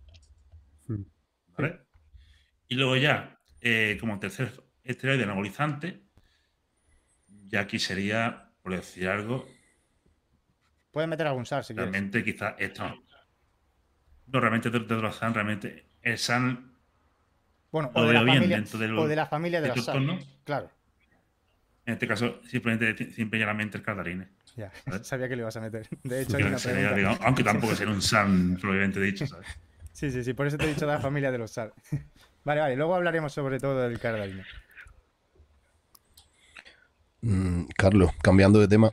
¿Vale? 1.57 1.81
Y 2.69 2.75
luego 2.75 2.97
ya, 2.97 3.39
eh, 3.61 3.97
como 4.01 4.19
tercer 4.19 4.53
esteroide 4.85 5.25
anabolizante, 5.25 6.03
ya 7.47 7.61
aquí 7.61 7.79
sería, 7.79 8.53
por 8.63 8.75
decir 8.75 9.09
algo... 9.09 9.49
Puedes 10.91 11.09
meter 11.09 11.27
algún 11.27 11.47
SAR 11.47 11.65
si 11.65 11.75
Realmente 11.75 12.25
quizás 12.25 12.55
esto... 12.59 12.85
No, 14.27 14.39
realmente 14.39 14.71
de, 14.71 14.79
los 14.79 15.17
SAN, 15.17 15.35
realmente 15.35 15.91
el 16.03 16.19
SAN... 16.19 16.77
Bueno, 17.73 17.91
o 17.95 18.05
de, 18.05 18.15
la 18.15 18.21
familia, 18.21 18.65
o 18.97 19.07
de 19.07 19.17
la 19.17 19.27
familia 19.27 19.61
de, 19.61 19.69
los 19.69 19.85
SAN. 19.85 20.19
Claro. 20.45 20.71
En 21.87 21.95
este 21.95 22.07
caso, 22.07 22.41
simplemente, 22.45 23.13
simplemente 23.13 23.79
el 23.79 23.83
Cardarine. 23.83 24.29
Ya, 24.57 24.71
sabía 25.03 25.29
que 25.29 25.37
lo 25.37 25.43
ibas 25.43 25.57
a 25.57 25.61
meter. 25.61 25.89
De 26.03 26.23
hecho, 26.23 26.37
aunque 27.23 27.43
tampoco 27.43 27.75
sea 27.75 27.89
un 27.89 28.03
SAN 28.03 28.57
probablemente 28.61 29.01
dicho, 29.01 29.27
¿sabes? 29.27 29.49
Sí, 30.01 30.11
sí, 30.11 30.25
sí, 30.25 30.33
por 30.33 30.47
eso 30.47 30.57
te 30.57 30.65
he 30.65 30.69
dicho 30.69 30.87
la 30.87 30.99
familia 30.99 31.31
de 31.31 31.37
los 31.37 31.51
SAR. 31.51 31.75
Vale, 32.43 32.63
vale, 32.63 32.75
luego 32.75 32.95
hablaremos 32.95 33.35
sobre 33.35 33.61
todo 33.61 33.79
del 33.83 33.99
Cardarine. 33.99 34.45
Mm, 37.21 37.65
Carlos, 37.77 38.11
cambiando 38.23 38.61
de 38.61 38.67
tema, 38.67 38.93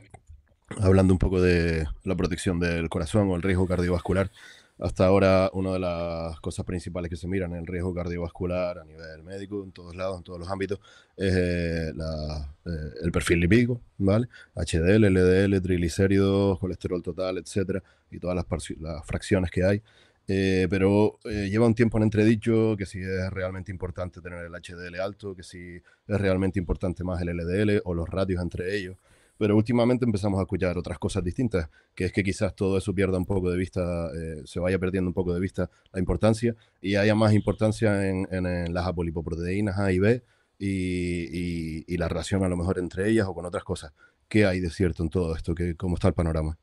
hablando 0.82 1.14
un 1.14 1.18
poco 1.18 1.40
de 1.40 1.86
la 2.04 2.14
protección 2.14 2.60
del 2.60 2.90
corazón 2.90 3.30
o 3.30 3.36
el 3.36 3.40
riesgo 3.40 3.66
cardiovascular. 3.66 4.30
Hasta 4.78 5.06
ahora, 5.06 5.48
una 5.54 5.72
de 5.72 5.78
las 5.78 6.38
cosas 6.40 6.66
principales 6.66 7.08
que 7.08 7.16
se 7.16 7.26
miran 7.26 7.52
en 7.52 7.60
el 7.60 7.66
riesgo 7.66 7.94
cardiovascular 7.94 8.80
a 8.80 8.84
nivel 8.84 9.22
médico, 9.22 9.64
en 9.64 9.72
todos 9.72 9.96
lados, 9.96 10.18
en 10.18 10.24
todos 10.24 10.38
los 10.38 10.50
ámbitos, 10.50 10.78
es 11.16 11.34
eh, 11.34 11.88
eh, 11.88 12.70
el 13.02 13.10
perfil 13.10 13.40
lipídico, 13.40 13.80
¿vale? 13.96 14.28
HDL, 14.54 15.06
LDL, 15.06 15.62
triglicéridos, 15.62 16.58
colesterol 16.58 17.02
total, 17.02 17.38
etcétera, 17.38 17.82
y 18.10 18.18
todas 18.18 18.36
las 18.36 19.06
fracciones 19.06 19.50
que 19.50 19.64
hay. 19.64 19.82
Eh, 20.30 20.66
pero 20.68 21.18
eh, 21.24 21.48
lleva 21.50 21.66
un 21.66 21.74
tiempo 21.74 21.96
en 21.96 22.02
entredicho 22.02 22.76
que 22.76 22.84
si 22.84 23.00
es 23.00 23.30
realmente 23.30 23.72
importante 23.72 24.20
tener 24.20 24.44
el 24.44 24.52
HDL 24.52 25.00
alto, 25.00 25.34
que 25.34 25.42
si 25.42 25.76
es 25.76 26.20
realmente 26.20 26.58
importante 26.58 27.02
más 27.02 27.22
el 27.22 27.34
LDL 27.34 27.80
o 27.84 27.94
los 27.94 28.08
ratios 28.08 28.42
entre 28.42 28.76
ellos. 28.76 28.98
Pero 29.38 29.56
últimamente 29.56 30.04
empezamos 30.04 30.38
a 30.38 30.42
escuchar 30.42 30.76
otras 30.76 30.98
cosas 30.98 31.24
distintas, 31.24 31.70
que 31.94 32.06
es 32.06 32.12
que 32.12 32.22
quizás 32.22 32.54
todo 32.54 32.76
eso 32.76 32.94
pierda 32.94 33.16
un 33.16 33.24
poco 33.24 33.50
de 33.50 33.56
vista, 33.56 34.10
eh, 34.14 34.42
se 34.44 34.60
vaya 34.60 34.78
perdiendo 34.78 35.08
un 35.08 35.14
poco 35.14 35.32
de 35.32 35.40
vista 35.40 35.70
la 35.92 36.00
importancia 36.00 36.54
y 36.82 36.96
haya 36.96 37.14
más 37.14 37.32
importancia 37.32 38.06
en, 38.08 38.26
en, 38.30 38.74
las 38.74 38.86
apolipoproteínas 38.86 39.78
A 39.78 39.92
y 39.92 39.98
B 39.98 40.22
y, 40.58 41.84
y, 41.86 41.96
la 41.96 42.08
relación 42.08 42.42
a 42.42 42.48
lo 42.48 42.56
mejor 42.56 42.78
entre 42.78 43.08
ellas 43.08 43.28
o 43.28 43.34
con 43.34 43.46
otras 43.46 43.64
cosas. 43.64 43.92
¿Qué 44.28 44.44
hay 44.44 44.60
de 44.60 44.70
cierto 44.70 45.04
en 45.04 45.08
todo 45.08 45.34
esto? 45.34 45.54
¿Qué, 45.54 45.74
¿Cómo 45.76 45.94
está 45.94 46.08
el 46.08 46.14
panorama? 46.14 46.58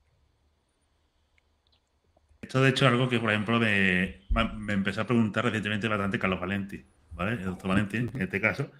Esto, 2.45 2.61
de 2.61 2.69
hecho, 2.69 2.85
es 2.85 2.91
algo 2.91 3.09
que, 3.09 3.19
por 3.19 3.31
ejemplo, 3.31 3.59
me, 3.59 4.21
me 4.55 4.73
empezó 4.73 5.01
a 5.01 5.07
preguntar 5.07 5.45
recientemente 5.45 5.87
bastante 5.87 6.19
Carlos 6.19 6.39
Valenti, 6.39 6.85
¿vale? 7.11 7.31
El 7.31 7.45
doctor 7.45 7.69
Valenti, 7.69 7.97
en 7.97 8.21
este 8.21 8.39
caso. 8.39 8.71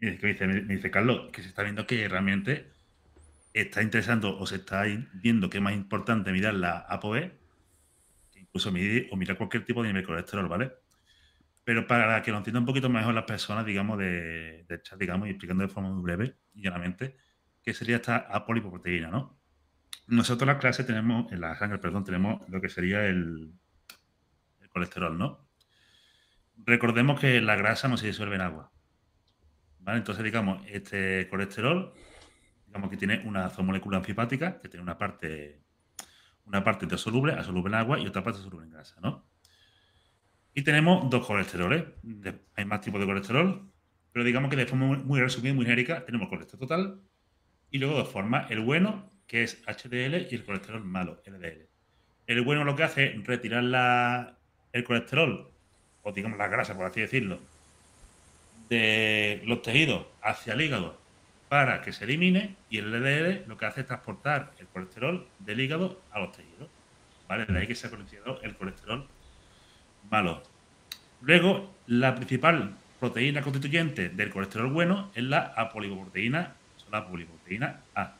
Y 0.00 0.16
que 0.18 0.46
me, 0.46 0.60
dice, 0.60 0.88
Carlos, 0.88 1.30
que 1.32 1.42
se 1.42 1.48
está 1.48 1.64
viendo 1.64 1.84
que 1.84 2.06
realmente 2.06 2.70
está 3.52 3.82
interesando 3.82 4.38
o 4.38 4.46
se 4.46 4.56
está 4.56 4.84
viendo 5.14 5.50
que 5.50 5.58
es 5.58 5.62
más 5.62 5.74
importante 5.74 6.30
mirar 6.30 6.54
la 6.54 6.78
ApoB 6.78 7.32
que 8.30 8.38
incluso 8.38 8.68
o 8.68 9.16
mirar 9.16 9.36
cualquier 9.36 9.64
tipo 9.64 9.82
de 9.82 9.88
nivel 9.88 10.02
de 10.02 10.06
colesterol, 10.06 10.46
¿vale? 10.46 10.72
Pero 11.64 11.88
para 11.88 12.22
que 12.22 12.30
lo 12.30 12.38
entienda 12.38 12.60
un 12.60 12.66
poquito 12.66 12.88
mejor 12.88 13.14
las 13.14 13.24
personas, 13.24 13.66
digamos, 13.66 13.98
de, 13.98 14.64
chat, 14.84 14.96
digamos, 14.96 15.26
y 15.26 15.30
explicando 15.30 15.62
de 15.62 15.68
forma 15.68 15.90
muy 15.90 16.02
breve 16.02 16.36
y 16.54 16.62
llanamente, 16.62 17.16
qué 17.64 17.74
sería 17.74 17.96
esta 17.96 18.16
apolipoproteína, 18.16 19.10
¿no? 19.10 19.41
Nosotros 20.06 20.42
en 20.42 20.54
la 20.54 20.58
clase 20.58 20.84
tenemos, 20.84 21.30
en 21.32 21.40
la 21.40 21.56
sangre, 21.56 21.78
perdón, 21.78 22.04
tenemos 22.04 22.48
lo 22.48 22.60
que 22.60 22.68
sería 22.68 23.06
el, 23.06 23.52
colesterol, 24.70 25.18
¿no? 25.18 25.46
Recordemos 26.64 27.20
que 27.20 27.40
la 27.40 27.56
grasa 27.56 27.88
no 27.88 27.96
se 27.96 28.06
disuelve 28.06 28.36
en 28.36 28.40
agua. 28.40 28.72
¿Vale? 29.80 29.98
Entonces, 29.98 30.24
digamos, 30.24 30.62
este 30.66 31.28
colesterol, 31.28 31.92
digamos 32.66 32.88
que 32.88 32.96
tiene 32.96 33.22
una 33.26 33.50
molécula 33.58 33.98
anfipática, 33.98 34.58
que 34.60 34.68
tiene 34.68 34.82
una 34.82 34.96
parte, 34.96 35.60
una 36.46 36.64
parte 36.64 36.86
de 36.86 36.96
soluble, 36.96 37.34
en 37.34 37.74
agua 37.74 37.98
y 37.98 38.06
otra 38.06 38.22
parte 38.22 38.40
soluble 38.40 38.66
en 38.66 38.72
grasa, 38.72 38.98
¿no? 39.02 39.26
Y 40.54 40.62
tenemos 40.62 41.08
dos 41.10 41.26
colesteroles. 41.26 41.84
Hay 42.56 42.64
más 42.64 42.80
tipos 42.80 43.00
de 43.00 43.06
colesterol, 43.06 43.70
pero 44.12 44.24
digamos 44.24 44.50
que 44.50 44.56
de 44.56 44.66
forma 44.66 44.96
muy, 44.98 45.20
resumida, 45.20 45.54
muy 45.54 45.64
genérica, 45.64 46.04
tenemos 46.04 46.28
colesterol 46.28 46.60
total 46.60 47.00
y 47.70 47.78
luego 47.78 47.98
de 47.98 48.04
forma 48.04 48.46
el 48.50 48.60
bueno 48.60 49.10
que 49.32 49.44
es 49.44 49.62
HDL, 49.66 50.26
y 50.30 50.34
el 50.34 50.44
colesterol 50.44 50.84
malo, 50.84 51.22
LDL. 51.24 51.66
El 52.26 52.42
bueno 52.42 52.64
lo 52.64 52.76
que 52.76 52.82
hace 52.82 53.06
es 53.06 53.26
retirar 53.26 53.64
la, 53.64 54.36
el 54.74 54.84
colesterol, 54.84 55.50
o 56.02 56.12
digamos 56.12 56.36
la 56.36 56.48
grasa, 56.48 56.76
por 56.76 56.84
así 56.84 57.00
decirlo, 57.00 57.40
de 58.68 59.40
los 59.46 59.62
tejidos 59.62 60.06
hacia 60.20 60.52
el 60.52 60.60
hígado 60.60 60.98
para 61.48 61.80
que 61.80 61.94
se 61.94 62.04
elimine, 62.04 62.56
y 62.68 62.76
el 62.76 62.92
LDL 62.92 63.48
lo 63.48 63.56
que 63.56 63.64
hace 63.64 63.80
es 63.80 63.86
transportar 63.86 64.52
el 64.58 64.66
colesterol 64.66 65.26
del 65.38 65.60
hígado 65.60 66.02
a 66.10 66.20
los 66.20 66.32
tejidos. 66.32 66.68
¿Vale? 67.26 67.46
De 67.46 67.58
ahí 67.58 67.66
que 67.66 67.74
se 67.74 67.86
ha 67.86 67.90
conocido 67.90 68.38
el 68.42 68.54
colesterol 68.54 69.08
malo. 70.10 70.42
Luego, 71.22 71.74
la 71.86 72.14
principal 72.14 72.76
proteína 73.00 73.40
constituyente 73.40 74.10
del 74.10 74.28
colesterol 74.28 74.70
bueno 74.70 75.10
es 75.14 75.24
la 75.24 75.54
apolipoproteína, 75.56 76.52
la 76.90 76.98
apolipoproteína 76.98 77.80
A. 77.94 78.16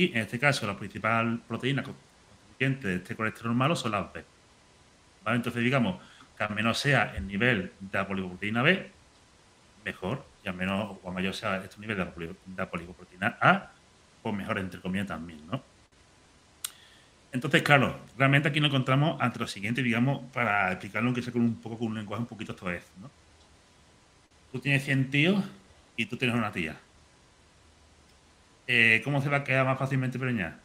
Y 0.00 0.12
en 0.12 0.22
este 0.22 0.38
caso, 0.38 0.66
la 0.66 0.78
principal 0.78 1.42
proteína 1.46 1.82
constituyente 1.82 2.88
de 2.88 2.94
este 2.96 3.14
colesterol 3.14 3.54
malo 3.54 3.76
son 3.76 3.92
las 3.92 4.10
B. 4.10 4.24
Entonces, 5.26 5.62
digamos 5.62 6.00
que 6.38 6.42
al 6.42 6.54
menos 6.54 6.78
sea 6.78 7.14
el 7.14 7.26
nivel 7.26 7.70
de 7.78 7.98
la 7.98 8.08
poliproteína 8.08 8.62
B, 8.62 8.90
mejor. 9.84 10.24
Y 10.42 10.48
al 10.48 10.54
menos, 10.54 10.96
o 11.02 11.12
mayor 11.12 11.34
sea 11.34 11.58
este 11.58 11.78
nivel 11.82 11.98
de 11.98 12.34
la, 12.56 12.70
poliproteína 12.70 13.36
A, 13.42 13.72
pues 14.22 14.34
mejor, 14.34 14.58
entre 14.58 14.80
comillas, 14.80 15.08
también, 15.08 15.46
¿no? 15.46 15.62
Entonces, 17.30 17.62
claro, 17.62 18.00
realmente 18.16 18.48
aquí 18.48 18.58
nos 18.58 18.70
encontramos 18.70 19.20
ante 19.20 19.38
lo 19.38 19.46
siguiente, 19.46 19.82
digamos, 19.82 20.22
para 20.32 20.72
explicarlo 20.72 21.12
que 21.12 21.20
sea 21.20 21.34
con 21.34 21.42
un 21.42 21.56
poco 21.56 21.76
con 21.76 21.88
un 21.88 21.96
lenguaje 21.96 22.22
un 22.22 22.26
poquito 22.26 22.52
esto 22.52 22.70
es, 22.70 22.84
¿no? 23.02 23.10
Tú 24.50 24.60
tienes 24.60 24.82
100 24.82 25.10
tíos 25.10 25.44
y 25.94 26.06
tú 26.06 26.16
tienes 26.16 26.34
una 26.34 26.50
tía. 26.50 26.74
Eh, 28.72 29.00
¿cómo 29.02 29.20
se 29.20 29.28
va 29.28 29.38
a 29.38 29.42
quedar 29.42 29.66
más 29.66 29.76
fácilmente 29.76 30.16
preñada? 30.16 30.60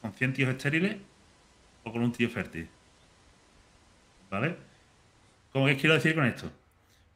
¿Con 0.00 0.14
100 0.14 0.32
tíos 0.32 0.50
estériles 0.50 0.96
o 1.84 1.92
con 1.92 2.02
un 2.02 2.10
tío 2.10 2.28
fértil? 2.28 2.68
¿Vale? 4.28 4.56
¿Cómo 5.52 5.66
que 5.66 5.76
quiero 5.76 5.94
decir 5.94 6.16
con 6.16 6.26
esto? 6.26 6.50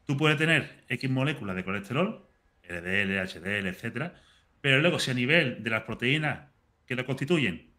tú 0.05 0.15
puedes 0.15 0.37
tener 0.37 0.85
X 0.87 1.09
moléculas 1.09 1.53
de 1.53 1.65
colesterol, 1.65 2.25
LDL, 2.63 3.27
HDL, 3.27 3.67
etcétera, 3.67 4.15
pero 4.61 4.79
luego 4.79 4.99
si 4.99 5.11
a 5.11 5.13
nivel 5.13 5.61
de 5.61 5.69
las 5.69 5.83
proteínas 5.83 6.47
que 6.87 6.95
lo 6.95 7.05
constituyen, 7.05 7.73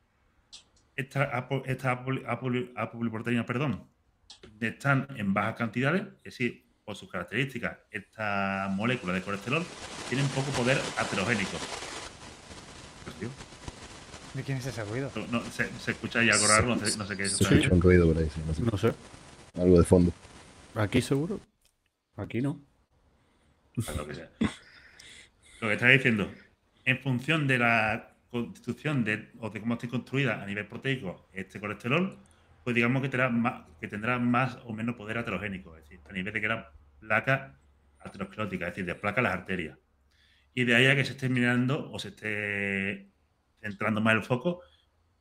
estas 0.94 1.30
apoliproteínas, 1.32 3.46
perdón, 3.46 3.88
están 4.60 5.08
en 5.16 5.32
bajas 5.32 5.56
cantidades, 5.56 6.02
es 6.18 6.24
decir, 6.24 6.66
por 6.84 6.96
sus 6.96 7.10
características, 7.10 7.78
estas 7.90 8.70
moléculas 8.72 9.16
de 9.16 9.22
colesterol 9.22 9.64
tienen 10.10 10.28
poco 10.28 10.50
poder 10.50 10.78
aterogénico. 10.98 11.56
¿De 14.34 14.42
quién 14.44 14.58
es 14.58 14.66
ese 14.66 14.84
ruido? 14.84 15.10
No, 15.30 15.42
se, 15.50 15.68
escucha 15.90 16.20
ahí 16.20 16.30
algo 16.30 16.46
raro, 16.46 16.76
no 16.76 16.86
sé, 16.86 17.16
qué 17.16 17.24
es. 17.24 17.36
Se 17.36 17.44
escucha 17.44 17.74
un 17.74 17.80
ruido 17.80 18.06
por 18.06 18.18
ahí, 18.18 18.30
sí, 18.32 18.40
no, 18.62 18.78
sé. 18.78 18.92
Algo 19.58 19.78
de 19.78 19.84
fondo. 19.84 20.12
¿Aquí 20.74 21.02
seguro? 21.02 21.40
Aquí 22.16 22.40
no. 22.40 22.60
Lo 23.74 24.06
que 24.06 24.14
sea. 24.14 24.30
Lo 25.60 25.68
que 25.68 25.74
estás 25.74 25.90
diciendo, 25.90 26.30
en 26.84 26.98
función 27.00 27.46
de 27.46 27.58
la 27.58 28.16
constitución 28.30 29.04
de, 29.04 29.30
o 29.40 29.50
de 29.50 29.60
cómo 29.60 29.74
esté 29.74 29.88
construida 29.88 30.40
a 30.42 30.46
nivel 30.46 30.66
proteico 30.66 31.28
este 31.32 31.58
colesterol, 31.58 32.16
pues 32.62 32.74
digamos 32.74 33.02
que 33.02 33.08
tendrá 33.08 33.28
más, 33.28 33.64
que 33.80 33.88
tendrá 33.88 34.18
más 34.18 34.58
o 34.64 34.72
menos 34.72 34.94
poder 34.94 35.18
aterogénico, 35.18 35.76
es 35.76 35.82
decir, 35.82 36.00
a 36.08 36.12
nivel 36.12 36.32
de 36.32 36.40
que 36.40 36.46
era 36.46 36.72
placa 37.00 37.58
aterosclerótica, 37.98 38.68
es 38.68 38.72
decir, 38.72 38.86
de 38.86 38.94
placa 38.94 39.20
las 39.22 39.34
arterias. 39.34 39.76
Y 40.54 40.64
de 40.64 40.74
ahí 40.74 40.86
a 40.86 40.96
que 40.96 41.04
se 41.04 41.12
esté 41.12 41.28
mirando 41.28 41.90
o 41.92 41.98
se 41.98 42.08
esté 42.08 43.10
centrando 43.60 44.00
más 44.00 44.14
el 44.14 44.22
foco, 44.22 44.62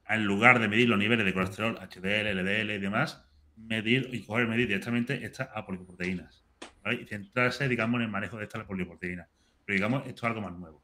en 0.08 0.26
lugar 0.26 0.60
de 0.60 0.68
medir 0.68 0.90
los 0.90 0.98
niveles 0.98 1.26
de 1.26 1.34
colesterol, 1.34 1.78
HDL, 1.78 2.34
LDL 2.34 2.72
y 2.72 2.80
demás, 2.80 3.24
medir 3.56 4.10
y 4.12 4.24
coger 4.24 4.48
medir 4.48 4.68
directamente 4.68 5.24
estas 5.24 5.50
apolipoproteínas. 5.54 6.44
¿vale? 6.84 7.02
Y 7.02 7.06
centrarse, 7.06 7.68
digamos, 7.68 8.00
en 8.00 8.06
el 8.06 8.12
manejo 8.12 8.38
de 8.38 8.46
estas 8.46 8.62
apolipoproteínas. 8.62 9.28
Pero 9.66 9.76
digamos, 9.76 10.08
esto 10.08 10.18
es 10.18 10.24
algo 10.24 10.42
más 10.42 10.58
nuevo. 10.58 10.84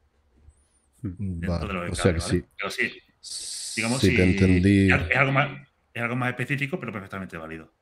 Hmm. 1.01 1.39
Dentro 1.39 1.67
de 1.67 1.73
lo 1.73 1.85
que 1.85 1.91
o 1.91 1.95
sea 1.95 2.13
que 2.13 2.19
sí. 2.19 2.43
Pero 2.55 2.69
sí, 2.69 3.01
digamos, 3.75 4.01
sí, 4.01 4.15
te 4.15 4.23
entendí. 4.23 4.91
Es 4.91 5.17
algo, 5.17 5.31
más, 5.31 5.49
es 5.93 6.01
algo 6.01 6.15
más 6.15 6.29
específico, 6.29 6.79
pero 6.79 6.91
perfectamente 6.91 7.37
válido. 7.37 7.73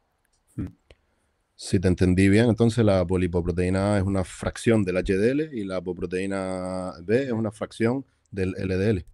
Si 1.55 1.79
te 1.79 1.87
entendí 1.87 2.29
bien, 2.29 2.49
entonces 2.49 2.83
la 2.83 3.05
polipoproteína 3.05 3.97
es 3.97 4.03
una 4.03 4.23
fracción 4.23 4.83
del 4.83 4.95
HDL 4.97 5.53
y 5.53 5.63
la 5.63 5.77
apoproteína 5.77 6.93
B 7.03 7.23
es 7.23 7.31
una 7.31 7.51
fracción 7.51 8.05
del 8.31 8.51
LDL, 8.51 9.05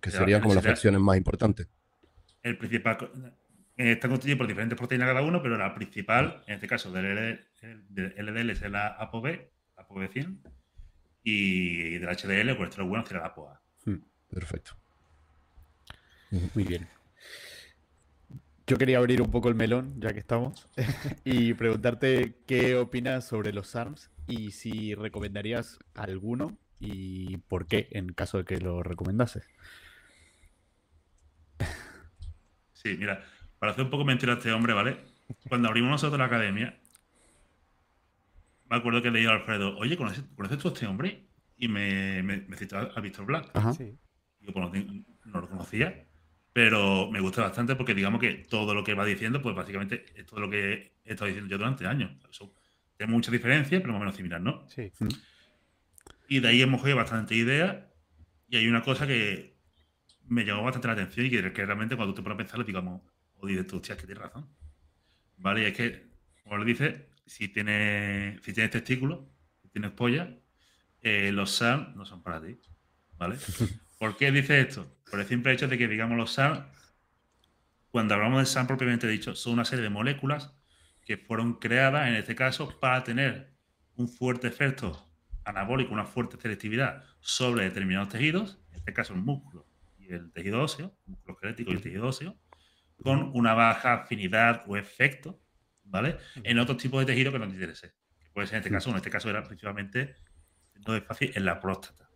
que 0.00 0.10
serían 0.10 0.40
como 0.40 0.54
las 0.54 0.62
fracciones 0.62 1.00
más 1.00 1.16
importantes. 1.16 1.68
El 2.42 2.56
principal 2.56 2.96
eh, 3.76 3.92
está 3.92 4.08
constituido 4.08 4.38
por 4.38 4.46
diferentes 4.46 4.78
proteínas 4.78 5.08
cada 5.08 5.22
uno, 5.22 5.42
pero 5.42 5.58
la 5.58 5.74
principal, 5.74 6.42
en 6.46 6.54
este 6.54 6.68
caso 6.68 6.92
del 6.92 7.40
LDL, 7.60 8.50
es 8.50 8.70
la 8.70 8.86
ApoB, 8.86 9.50
ApoB100, 9.76 10.38
y 11.22 11.98
del 11.98 12.08
HDL, 12.08 12.50
el 12.50 12.56
colesterol 12.56 12.88
bueno, 12.88 13.04
será 13.04 13.20
la 13.20 13.26
ApoA. 13.26 13.60
Hmm. 13.84 13.98
Perfecto. 14.30 14.76
Muy 16.54 16.64
bien. 16.64 16.88
Yo 18.70 18.78
quería 18.78 18.98
abrir 18.98 19.20
un 19.20 19.32
poco 19.32 19.48
el 19.48 19.56
melón, 19.56 20.00
ya 20.00 20.12
que 20.12 20.20
estamos, 20.20 20.68
y 21.24 21.54
preguntarte 21.54 22.36
qué 22.46 22.76
opinas 22.76 23.26
sobre 23.26 23.52
los 23.52 23.66
SARMs 23.66 24.12
y 24.28 24.52
si 24.52 24.94
recomendarías 24.94 25.80
alguno 25.96 26.56
y 26.78 27.38
por 27.48 27.66
qué, 27.66 27.88
en 27.90 28.12
caso 28.12 28.38
de 28.38 28.44
que 28.44 28.58
lo 28.58 28.84
recomendases. 28.84 29.48
Sí, 32.72 32.96
mira, 32.96 33.24
para 33.58 33.72
hacer 33.72 33.82
un 33.82 33.90
poco 33.90 34.04
mentira 34.04 34.34
a 34.34 34.36
este 34.36 34.52
hombre, 34.52 34.72
¿vale? 34.72 34.98
Cuando 35.48 35.66
abrimos 35.66 35.90
nosotros 35.90 36.20
la 36.20 36.26
academia, 36.26 36.78
me 38.70 38.76
acuerdo 38.76 39.02
que 39.02 39.10
le 39.10 39.18
digo 39.18 39.32
a 39.32 39.34
Alfredo, 39.34 39.76
oye, 39.78 39.96
¿conoces, 39.96 40.24
tú 40.60 40.68
a 40.68 40.72
este 40.72 40.86
hombre? 40.86 41.26
Y 41.56 41.66
me, 41.66 42.22
me, 42.22 42.42
me 42.42 42.56
citó 42.56 42.78
a 42.78 43.00
Víctor 43.00 43.26
Black. 43.26 43.50
Ajá. 43.52 43.72
Sí. 43.72 43.98
Yo 44.38 44.52
pues, 44.52 44.86
no 45.24 45.40
lo 45.40 45.48
conocía, 45.48 46.06
pero 46.52 47.10
me 47.10 47.20
gusta 47.20 47.42
bastante 47.42 47.76
porque 47.76 47.94
digamos 47.94 48.20
que 48.20 48.34
todo 48.34 48.74
lo 48.74 48.82
que 48.82 48.94
va 48.94 49.04
diciendo, 49.04 49.40
pues 49.40 49.54
básicamente 49.54 50.06
es 50.14 50.26
todo 50.26 50.40
lo 50.40 50.50
que 50.50 50.98
he 51.04 51.12
estado 51.12 51.26
diciendo 51.26 51.50
yo 51.50 51.58
durante 51.58 51.86
años. 51.86 52.10
Eso 52.30 52.52
tiene 52.96 53.12
mucha 53.12 53.30
diferencia, 53.30 53.80
pero 53.80 53.92
más 53.92 53.98
o 53.98 54.00
menos 54.00 54.16
similar, 54.16 54.40
¿no? 54.40 54.66
Sí. 54.68 54.90
Y 56.28 56.40
de 56.40 56.48
ahí 56.48 56.62
hemos 56.62 56.80
cogido 56.80 56.96
bastante 56.96 57.34
ideas 57.34 57.76
y 58.48 58.56
hay 58.56 58.68
una 58.68 58.82
cosa 58.82 59.06
que 59.06 59.56
me 60.26 60.44
llamó 60.44 60.64
bastante 60.64 60.88
la 60.88 60.94
atención 60.94 61.26
y 61.26 61.30
que, 61.30 61.40
realmente 61.40 61.96
cuando 61.96 62.14
tú 62.14 62.20
te 62.20 62.22
pones 62.22 62.34
a 62.34 62.38
pensarlo, 62.38 62.64
digamos, 62.64 63.02
o 63.36 63.46
dices 63.46 63.66
tú, 63.66 63.76
hostia, 63.76 63.96
que 63.96 64.06
tienes 64.06 64.22
razón. 64.22 64.48
¿Vale? 65.36 65.62
Y 65.62 65.64
es 65.66 65.76
que, 65.76 66.06
como 66.42 66.58
le 66.58 66.64
dice, 66.64 67.08
si 67.26 67.48
tienes, 67.48 68.40
si 68.42 68.52
tienes 68.52 68.70
testículos, 68.70 69.20
si 69.62 69.68
tienes 69.68 69.92
polla, 69.92 70.36
eh, 71.00 71.32
los 71.32 71.52
SAM 71.52 71.94
no 71.96 72.04
son 72.04 72.22
para 72.22 72.40
ti. 72.40 72.58
¿Vale? 73.16 73.36
¿Por 74.00 74.16
qué 74.16 74.32
dice 74.32 74.58
esto? 74.62 74.96
Por 75.10 75.20
el 75.20 75.26
simple 75.26 75.52
hecho 75.52 75.68
de 75.68 75.76
que, 75.76 75.86
digamos, 75.86 76.16
los 76.16 76.32
SAM, 76.32 76.64
cuando 77.90 78.14
hablamos 78.14 78.40
de 78.40 78.46
SAM 78.46 78.66
propiamente 78.66 79.06
dicho, 79.06 79.34
son 79.34 79.52
una 79.52 79.66
serie 79.66 79.82
de 79.82 79.90
moléculas 79.90 80.56
que 81.04 81.18
fueron 81.18 81.60
creadas, 81.60 82.08
en 82.08 82.14
este 82.14 82.34
caso, 82.34 82.80
para 82.80 83.04
tener 83.04 83.52
un 83.96 84.08
fuerte 84.08 84.48
efecto 84.48 85.06
anabólico, 85.44 85.92
una 85.92 86.06
fuerte 86.06 86.38
selectividad 86.40 87.04
sobre 87.20 87.64
determinados 87.64 88.08
tejidos, 88.08 88.58
en 88.70 88.76
este 88.76 88.94
caso 88.94 89.12
el 89.12 89.20
músculo 89.20 89.66
y 89.98 90.10
el 90.14 90.32
tejido 90.32 90.62
óseo, 90.62 90.96
el 91.06 91.12
músculo 91.12 91.34
esquelético 91.34 91.70
y 91.72 91.74
el 91.74 91.82
tejido 91.82 92.06
óseo, 92.06 92.38
con 93.02 93.30
una 93.34 93.52
baja 93.52 93.92
afinidad 93.92 94.64
o 94.66 94.78
efecto 94.78 95.38
¿vale? 95.84 96.16
En 96.42 96.58
otros 96.58 96.78
tipos 96.78 97.00
de 97.00 97.06
tejido 97.06 97.32
que 97.32 97.38
nos 97.38 97.52
interese. 97.52 97.92
Que 98.18 98.30
puede 98.30 98.46
ser 98.46 98.56
en 98.56 98.60
este 98.60 98.70
caso, 98.70 98.88
en 98.88 98.96
este 98.96 99.10
caso 99.10 99.28
era 99.28 99.42
principalmente, 99.42 100.16
no 100.86 100.96
es 100.96 101.04
fácil, 101.04 101.32
en 101.34 101.44
la 101.44 101.60
próstata. 101.60 102.08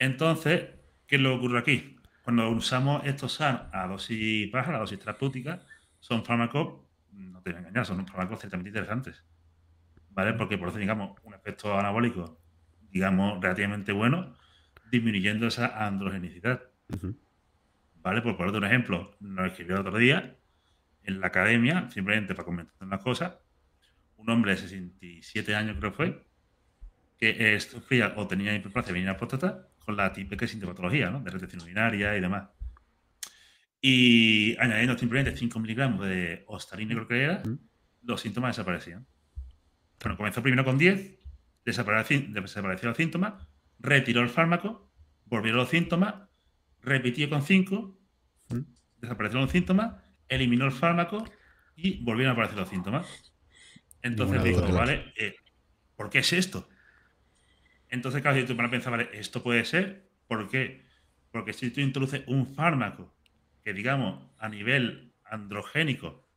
Entonces, 0.00 0.70
¿qué 1.06 1.16
es 1.16 1.22
lo 1.22 1.32
que 1.32 1.36
ocurre 1.36 1.58
aquí? 1.58 1.96
Cuando 2.22 2.48
usamos 2.48 3.02
estos 3.04 3.34
SAN 3.34 3.68
a 3.70 3.86
dosis 3.86 4.50
baja, 4.50 4.74
a 4.74 4.78
dosis 4.78 4.98
terapéutica, 4.98 5.62
son 6.00 6.24
fármacos, 6.24 6.80
no 7.12 7.42
te 7.42 7.50
voy 7.50 7.58
a 7.58 7.60
engañar, 7.60 7.84
son 7.84 8.06
fármacos 8.06 8.40
ciertamente 8.40 8.70
interesantes. 8.70 9.22
¿Vale? 10.08 10.32
Porque 10.32 10.56
por 10.56 10.70
eso 10.70 10.78
digamos 10.78 11.18
un 11.22 11.34
efecto 11.34 11.78
anabólico, 11.78 12.40
digamos, 12.90 13.42
relativamente 13.42 13.92
bueno, 13.92 14.38
disminuyendo 14.90 15.46
esa 15.46 15.86
androgenicidad. 15.86 16.62
¿Vale? 17.96 18.22
Por 18.22 18.38
ponerte 18.38 18.56
un 18.58 18.64
ejemplo, 18.64 19.14
nos 19.20 19.48
escribió 19.48 19.74
el 19.74 19.80
otro 19.82 19.98
día 19.98 20.34
en 21.02 21.20
la 21.20 21.26
academia, 21.26 21.90
simplemente 21.90 22.34
para 22.34 22.46
comentar 22.46 22.74
una 22.80 22.98
cosa, 22.98 23.40
un 24.16 24.30
hombre 24.30 24.52
de 24.52 24.56
67 24.56 25.54
años 25.54 25.76
creo 25.78 25.90
que 25.90 25.96
fue, 25.96 26.26
que 27.18 27.60
sufría 27.60 28.14
o 28.16 28.26
tenía 28.26 28.54
hiperplasia 28.54 28.94
venina 28.94 29.18
próstata 29.18 29.69
con 29.84 29.96
la 29.96 30.12
típica 30.12 30.46
sintomatología, 30.46 31.10
¿no? 31.10 31.20
De 31.20 31.30
retención 31.30 31.62
urinaria 31.62 32.16
y 32.16 32.20
demás. 32.20 32.48
Y 33.80 34.56
añadiendo 34.58 34.96
simplemente 34.96 35.36
5 35.36 35.58
miligramos 35.58 36.06
de 36.06 36.44
ostarina, 36.46 36.94
creo 36.94 37.08
que 37.08 37.22
era, 37.22 37.42
los 38.02 38.20
síntomas 38.20 38.56
desaparecían. 38.56 39.06
Bueno, 40.00 40.16
comenzó 40.16 40.42
primero 40.42 40.64
con 40.64 40.78
10, 40.78 41.18
desapareció, 41.64 42.20
desapareció 42.28 42.88
el 42.88 42.94
síntoma, 42.94 43.48
retiró 43.78 44.20
el 44.20 44.28
fármaco, 44.28 44.92
volvieron 45.24 45.60
los 45.60 45.70
síntomas, 45.70 46.14
repitió 46.82 47.28
con 47.28 47.42
5, 47.42 47.98
desaparecieron 49.00 49.42
los 49.42 49.52
síntomas 49.52 49.94
eliminó 50.30 50.64
el 50.64 50.72
fármaco 50.72 51.24
y 51.76 52.02
volvieron 52.02 52.30
a 52.30 52.32
aparecer 52.32 52.58
los 52.58 52.68
síntomas. 52.68 53.34
Entonces 54.00 54.42
dijo, 54.42 54.62
vale, 54.72 55.12
eh, 55.16 55.34
¿por 55.96 56.08
qué 56.08 56.20
es 56.20 56.32
esto? 56.32 56.68
Entonces, 57.90 58.22
claro, 58.22 58.38
si 58.38 58.46
tú 58.46 58.60
a 58.60 58.70
pensar, 58.70 58.92
vale, 58.92 59.10
esto 59.12 59.42
puede 59.42 59.64
ser, 59.64 60.08
¿por 60.26 60.48
qué? 60.48 60.86
Porque 61.32 61.52
si 61.52 61.70
tú 61.70 61.80
introduces 61.80 62.22
un 62.26 62.46
fármaco 62.46 63.14
que, 63.64 63.72
digamos, 63.72 64.30
a 64.38 64.48
nivel 64.48 65.12
androgénico, 65.24 66.28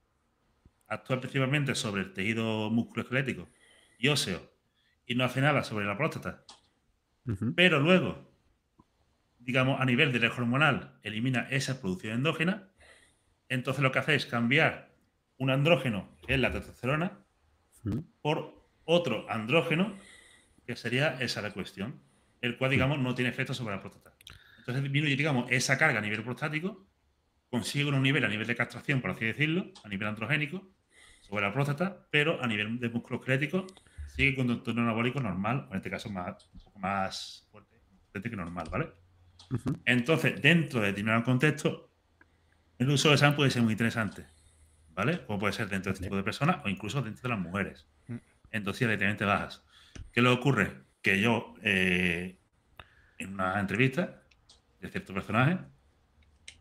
actúa 0.88 1.20
principalmente 1.20 1.76
sobre 1.76 2.02
el 2.02 2.14
tejido 2.14 2.70
musculoesquelético 2.70 3.50
y 3.98 4.10
óseo 4.10 4.52
y 5.06 5.16
no 5.16 5.24
hace 5.24 5.42
nada 5.42 5.64
sobre 5.64 5.86
la 5.86 5.98
próstata, 5.98 6.44
pero 7.56 7.80
luego, 7.80 8.30
digamos, 9.40 9.80
a 9.80 9.86
nivel 9.86 10.12
de 10.12 10.28
hormonal, 10.28 11.00
elimina 11.04 11.48
esa 11.50 11.82
producción 11.82 12.14
endógena, 12.14 12.70
entonces 13.50 13.82
lo 13.82 13.92
que 13.92 14.00
hace 14.00 14.16
es 14.16 14.26
cambiar 14.26 14.94
un 15.38 15.50
andrógeno, 15.50 16.18
que 16.26 16.34
es 16.34 16.40
la 16.40 16.52
testosterona, 16.52 17.20
por 18.22 18.64
otro 18.86 19.30
andrógeno, 19.30 19.96
que 20.66 20.76
sería 20.76 21.18
esa 21.20 21.42
la 21.42 21.52
cuestión, 21.52 22.02
el 22.42 22.58
cual, 22.58 22.72
digamos, 22.72 23.00
no 23.00 23.16
tiene 23.16 23.30
efecto 23.30 23.54
sobre 23.54 23.76
la 23.76 23.82
próstata. 23.82 24.14
Entonces 24.60 24.84
disminuye, 24.84 25.16
digamos, 25.16 25.52
esa 25.52 25.78
carga 25.78 26.00
a 26.00 26.02
nivel 26.02 26.24
prostático, 26.24 26.88
consigue 27.50 27.86
un 27.86 28.02
nivel 28.02 28.24
a 28.24 28.28
nivel 28.28 28.48
de 28.48 28.56
castración, 28.56 29.02
por 29.02 29.12
así 29.12 29.26
decirlo, 29.26 29.72
a 29.84 29.90
nivel 29.90 30.08
androgénico, 30.08 30.70
sobre 31.22 31.46
la 31.46 31.54
próstata, 31.54 32.08
pero 32.10 32.42
a 32.42 32.48
nivel 32.48 32.80
de 32.80 32.90
músculo 32.90 33.20
esquelético 33.20 33.68
sigue 34.08 34.36
con 34.36 34.50
un 34.50 34.58
entorno 34.58 34.82
anabólico 34.82 35.20
normal, 35.20 35.68
en 35.72 35.78
este 35.78 35.90
caso 35.90 36.10
más, 36.10 36.50
un 36.54 36.60
poco 36.60 36.80
más 36.80 37.48
fuerte, 37.52 38.30
que 38.30 38.36
normal, 38.36 38.68
¿vale? 38.72 38.90
Entonces, 39.86 40.42
dentro 40.42 40.82
de 40.82 40.88
determinado 40.88 41.24
contexto, 41.24 41.92
el 42.78 42.90
uso 42.90 43.12
de 43.12 43.18
SAM 43.18 43.36
puede 43.36 43.50
ser 43.50 43.64
muy 43.64 43.74
interesante, 43.74 44.26
¿vale? 44.90 45.22
O 45.28 45.40
puede 45.40 45.54
ser 45.54 45.68
dentro 45.68 45.92
de 45.92 45.94
este 45.96 46.06
tipo 46.06 46.16
de 46.16 46.24
personas 46.24 46.58
o 46.64 46.70
incluso 46.70 47.02
dentro 47.02 47.24
de 47.24 47.30
las 47.30 47.40
mujeres. 47.40 47.88
Mm. 48.08 48.18
En 48.52 48.64
dosis 48.64 48.88
relativamente 48.88 49.26
bajas. 49.26 49.64
¿Qué 50.12 50.22
le 50.22 50.30
ocurre? 50.30 50.84
Que 51.02 51.20
yo, 51.20 51.56
eh, 51.64 52.38
en 53.18 53.34
una 53.34 53.60
entrevista 53.60 54.22
de 54.80 54.90
cierto 54.90 55.14
personaje, 55.14 55.58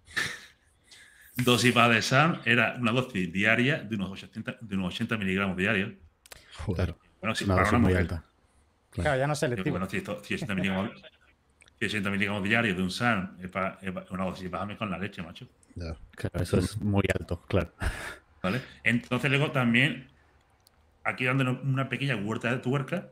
dosis 1.36 1.74
baja 1.74 1.90
de 1.90 2.02
SAM 2.02 2.40
era 2.44 2.76
una 2.78 2.92
dosis 2.92 3.32
diaria 3.32 3.78
de 3.78 3.96
unos 3.96 4.10
80, 4.10 4.58
de 4.60 4.76
unos 4.76 4.94
80 4.94 5.16
miligramos 5.18 5.56
diarios. 5.56 5.92
Joder. 6.64 6.94
Bueno, 7.20 7.34
si 7.34 7.44
para 7.44 7.68
una 7.68 7.78
muy 7.78 7.94
alta. 7.94 8.24
Claro. 8.90 9.18
ya 9.18 9.26
no 9.26 9.34
sé 9.34 9.46
selectivo. 9.46 9.78
Bueno, 9.78 9.88
si, 9.88 9.98
80 9.98 10.54
miligramos, 10.54 10.90
80 11.80 12.10
miligramos 12.10 12.42
diarios 12.42 12.76
de 12.76 12.82
un 12.82 12.90
SAM 12.90 13.36
es, 13.42 13.50
para, 13.50 13.78
una 14.10 14.24
dosis 14.24 14.50
baja 14.50 14.76
con 14.76 14.90
la 14.90 14.98
leche, 14.98 15.22
macho. 15.22 15.48
Claro, 15.74 15.98
eso 16.40 16.58
es 16.58 16.78
muy 16.80 17.04
alto, 17.18 17.40
claro. 17.48 17.72
¿Vale? 18.42 18.60
Entonces 18.84 19.30
luego 19.30 19.52
también, 19.52 20.08
aquí 21.04 21.24
dándole 21.24 21.50
una 21.50 21.88
pequeña 21.88 22.16
huerta 22.16 22.50
de 22.50 22.58
tuerca, 22.58 23.10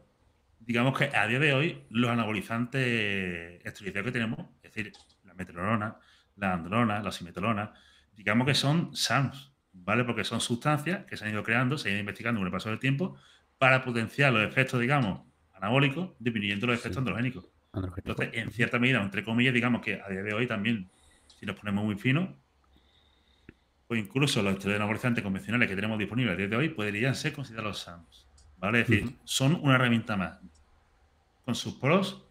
digamos 0.60 0.96
que 0.96 1.10
a 1.14 1.26
día 1.26 1.38
de 1.38 1.52
hoy 1.52 1.84
los 1.90 2.10
anabolizantes 2.10 3.64
esteroideos 3.64 4.04
que 4.04 4.12
tenemos, 4.12 4.38
es 4.62 4.72
decir, 4.72 4.92
la 5.24 5.34
meteorona, 5.34 5.96
la 6.36 6.52
androna, 6.52 7.02
la 7.02 7.12
simetrolona, 7.12 7.72
digamos 8.14 8.46
que 8.46 8.54
son 8.54 8.94
SAMs, 8.94 9.52
¿vale? 9.72 10.04
Porque 10.04 10.24
son 10.24 10.40
sustancias 10.40 11.04
que 11.06 11.16
se 11.16 11.24
han 11.24 11.32
ido 11.32 11.42
creando, 11.42 11.78
se 11.78 11.88
han 11.88 11.94
ido 11.94 12.00
investigando 12.00 12.40
con 12.40 12.46
el 12.46 12.52
paso 12.52 12.68
del 12.68 12.78
tiempo 12.78 13.16
para 13.58 13.82
potenciar 13.82 14.32
los 14.32 14.42
efectos, 14.42 14.80
digamos, 14.80 15.22
anabólicos, 15.54 16.10
disminuyendo 16.18 16.66
los 16.66 16.78
efectos 16.78 16.98
androgénicos. 16.98 17.46
Entonces, 17.96 18.30
en 18.32 18.50
cierta 18.50 18.78
medida, 18.78 19.02
entre 19.02 19.24
comillas, 19.24 19.54
digamos 19.54 19.82
que 19.82 20.00
a 20.00 20.08
día 20.08 20.22
de 20.22 20.34
hoy 20.34 20.46
también, 20.46 20.88
si 21.38 21.46
nos 21.46 21.56
ponemos 21.56 21.84
muy 21.84 21.96
finos, 21.96 22.30
o 23.86 23.94
incluso 23.94 24.42
los 24.42 24.54
esteroides 24.54 24.80
anabolizantes 24.80 25.22
convencionales 25.22 25.68
que 25.68 25.74
tenemos 25.74 25.98
disponibles 25.98 26.34
a 26.34 26.36
día 26.36 26.48
de 26.48 26.56
hoy 26.56 26.68
podrían 26.68 27.14
ser 27.14 27.32
considerados 27.32 27.80
SAMs. 27.80 28.26
¿Vale? 28.56 28.82
Es 28.82 28.88
decir, 28.88 29.16
son 29.24 29.58
una 29.62 29.76
herramienta 29.76 30.16
más, 30.16 30.38
con 31.50 31.56
sus 31.56 31.74
pros 31.74 32.24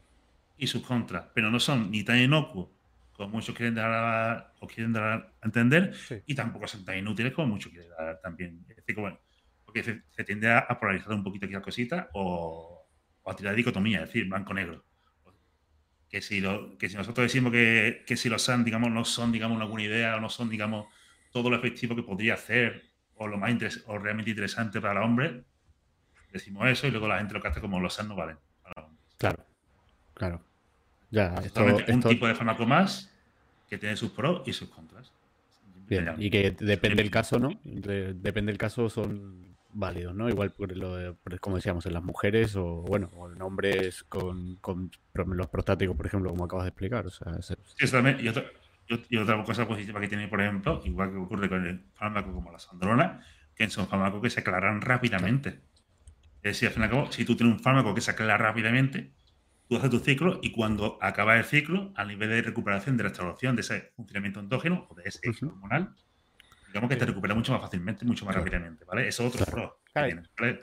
y 0.57 0.67
sus 0.67 0.81
contras, 0.81 1.25
pero 1.33 1.51
no 1.51 1.59
son 1.59 1.91
ni 1.91 2.05
tan 2.05 2.19
inocuos 2.19 2.69
como 3.11 3.31
muchos 3.31 3.53
quieren 3.53 3.75
dar 3.75 3.91
a, 3.91 4.53
o 4.61 4.65
quieren 4.65 4.93
dar 4.93 5.33
a 5.41 5.45
entender, 5.45 5.93
y 6.25 6.33
tampoco 6.33 6.69
son 6.69 6.85
tan 6.85 6.97
inútiles 6.97 7.33
como 7.33 7.49
muchos 7.49 7.69
quieren 7.69 7.89
dar 7.89 8.21
también. 8.21 8.63
Es 8.69 8.77
decir, 8.77 8.95
bueno, 8.95 9.19
porque 9.65 9.83
se, 9.83 10.23
tiende 10.23 10.49
a, 10.49 10.65
polarizar 10.79 11.11
un 11.11 11.21
poquito 11.21 11.45
aquí 11.45 11.53
la 11.53 11.61
cosita 11.61 12.09
o, 12.13 12.87
a 13.25 13.35
tirar 13.35 13.55
dicotomía, 13.55 14.03
es 14.03 14.05
decir, 14.05 14.29
blanco-negro. 14.29 14.85
Que 16.09 16.21
si, 16.21 16.39
lo, 16.39 16.77
que 16.77 16.87
si 16.87 16.95
nosotros 16.95 17.25
decimos 17.25 17.51
que, 17.51 18.05
que 18.07 18.15
si 18.15 18.29
los 18.29 18.41
SAN, 18.41 18.63
digamos, 18.63 18.89
no 18.89 19.03
son, 19.03 19.33
digamos, 19.33 19.59
alguna 19.59 19.83
idea 19.83 20.15
o 20.15 20.21
no 20.21 20.29
son, 20.29 20.49
digamos, 20.49 20.87
todo 21.33 21.49
lo 21.49 21.57
efectivo 21.57 21.93
que 21.97 22.03
podría 22.03 22.35
hacer 22.35 22.85
o 23.15 23.27
lo 23.27 23.37
más 23.37 23.53
o 23.87 23.97
realmente 23.97 24.31
interesante 24.31 24.79
para 24.79 25.01
el 25.01 25.05
hombre, 25.05 25.43
decimos 26.31 26.69
eso 26.69 26.87
y 26.87 26.91
luego 26.91 27.09
la 27.09 27.17
gente 27.17 27.33
lo 27.33 27.45
hace 27.45 27.59
como 27.59 27.81
los 27.81 27.93
SAN 27.93 28.07
no 28.07 28.15
valen. 28.15 28.37
Claro, 29.19 29.45
claro. 30.15 30.41
Ya, 31.11 31.35
esto, 31.43 31.63
un 31.63 32.01
tipo 32.03 32.27
de 32.27 32.35
fármaco 32.35 32.65
más 32.65 33.11
que 33.69 33.77
tiene 33.77 33.95
sus 33.95 34.11
pros 34.11 34.41
y 34.47 34.53
sus 34.53 34.69
contras. 34.69 35.11
Bien, 35.87 36.15
y 36.17 36.29
que 36.29 36.51
depende 36.51 37.03
del 37.03 37.11
caso, 37.11 37.37
¿no? 37.39 37.49
depende 37.63 38.51
del 38.51 38.57
caso, 38.57 38.89
son 38.89 39.55
válidos, 39.71 40.15
¿no? 40.15 40.29
Igual 40.29 40.51
por 40.51 40.75
lo 40.75 41.17
como 41.41 41.57
decíamos, 41.57 41.85
en 41.85 41.93
las 41.93 42.03
mujeres 42.03 42.55
o, 42.55 42.81
bueno, 42.81 43.09
o 43.15 43.29
en 43.29 43.41
hombres 43.41 44.03
con, 44.03 44.55
con 44.57 44.89
los 45.13 45.47
prostáticos, 45.47 45.95
por 45.95 46.05
ejemplo, 46.05 46.29
como 46.29 46.45
acabas 46.45 46.65
de 46.65 46.69
explicar. 46.69 47.05
O 47.05 47.09
sea, 47.09 47.41
sí, 47.41 47.55
y, 47.77 48.27
otra, 48.27 48.45
y, 49.09 49.17
otra, 49.17 49.43
cosa 49.43 49.67
positiva 49.67 49.99
que 49.99 50.07
tiene, 50.07 50.27
por 50.27 50.41
ejemplo, 50.41 50.81
igual 50.85 51.11
que 51.11 51.17
ocurre 51.17 51.49
con 51.49 51.65
el 51.65 51.83
fármaco 51.93 52.33
como 52.33 52.51
la 52.51 52.59
sandrona, 52.59 53.21
que 53.55 53.69
son 53.69 53.87
fármacos 53.87 54.21
que 54.21 54.29
se 54.29 54.39
aclaran 54.39 54.81
rápidamente. 54.81 55.59
Es 56.41 56.53
decir, 56.53 56.67
al 56.69 56.73
fin 56.73 56.83
y 56.83 56.85
al 56.85 56.91
cabo, 56.91 57.11
si 57.11 57.25
tú 57.25 57.35
tienes 57.35 57.55
un 57.55 57.59
fármaco 57.61 57.93
que 57.93 58.01
se 58.01 58.11
aclara 58.11 58.37
rápidamente, 58.37 59.11
tú 59.67 59.77
haces 59.77 59.89
tu 59.89 59.99
ciclo 59.99 60.39
y 60.41 60.51
cuando 60.51 60.97
acaba 61.01 61.37
el 61.37 61.43
ciclo, 61.43 61.91
a 61.95 62.05
nivel 62.05 62.29
de 62.29 62.41
recuperación, 62.41 62.97
de 62.97 63.03
restauración 63.03 63.55
de 63.55 63.61
ese 63.61 63.91
funcionamiento 63.95 64.39
endógeno 64.39 64.87
o 64.89 64.95
de 64.95 65.03
ese 65.05 65.19
hormonal, 65.45 65.93
digamos 66.67 66.89
que 66.89 66.95
te 66.95 67.05
recupera 67.05 67.35
mucho 67.35 67.51
más 67.51 67.61
fácilmente, 67.61 68.05
mucho 68.05 68.25
más 68.25 68.35
rápidamente, 68.35 68.85
¿vale? 68.85 69.07
Eso 69.07 69.27
es 69.27 69.35
otro 69.35 69.45
pro. 69.45 69.81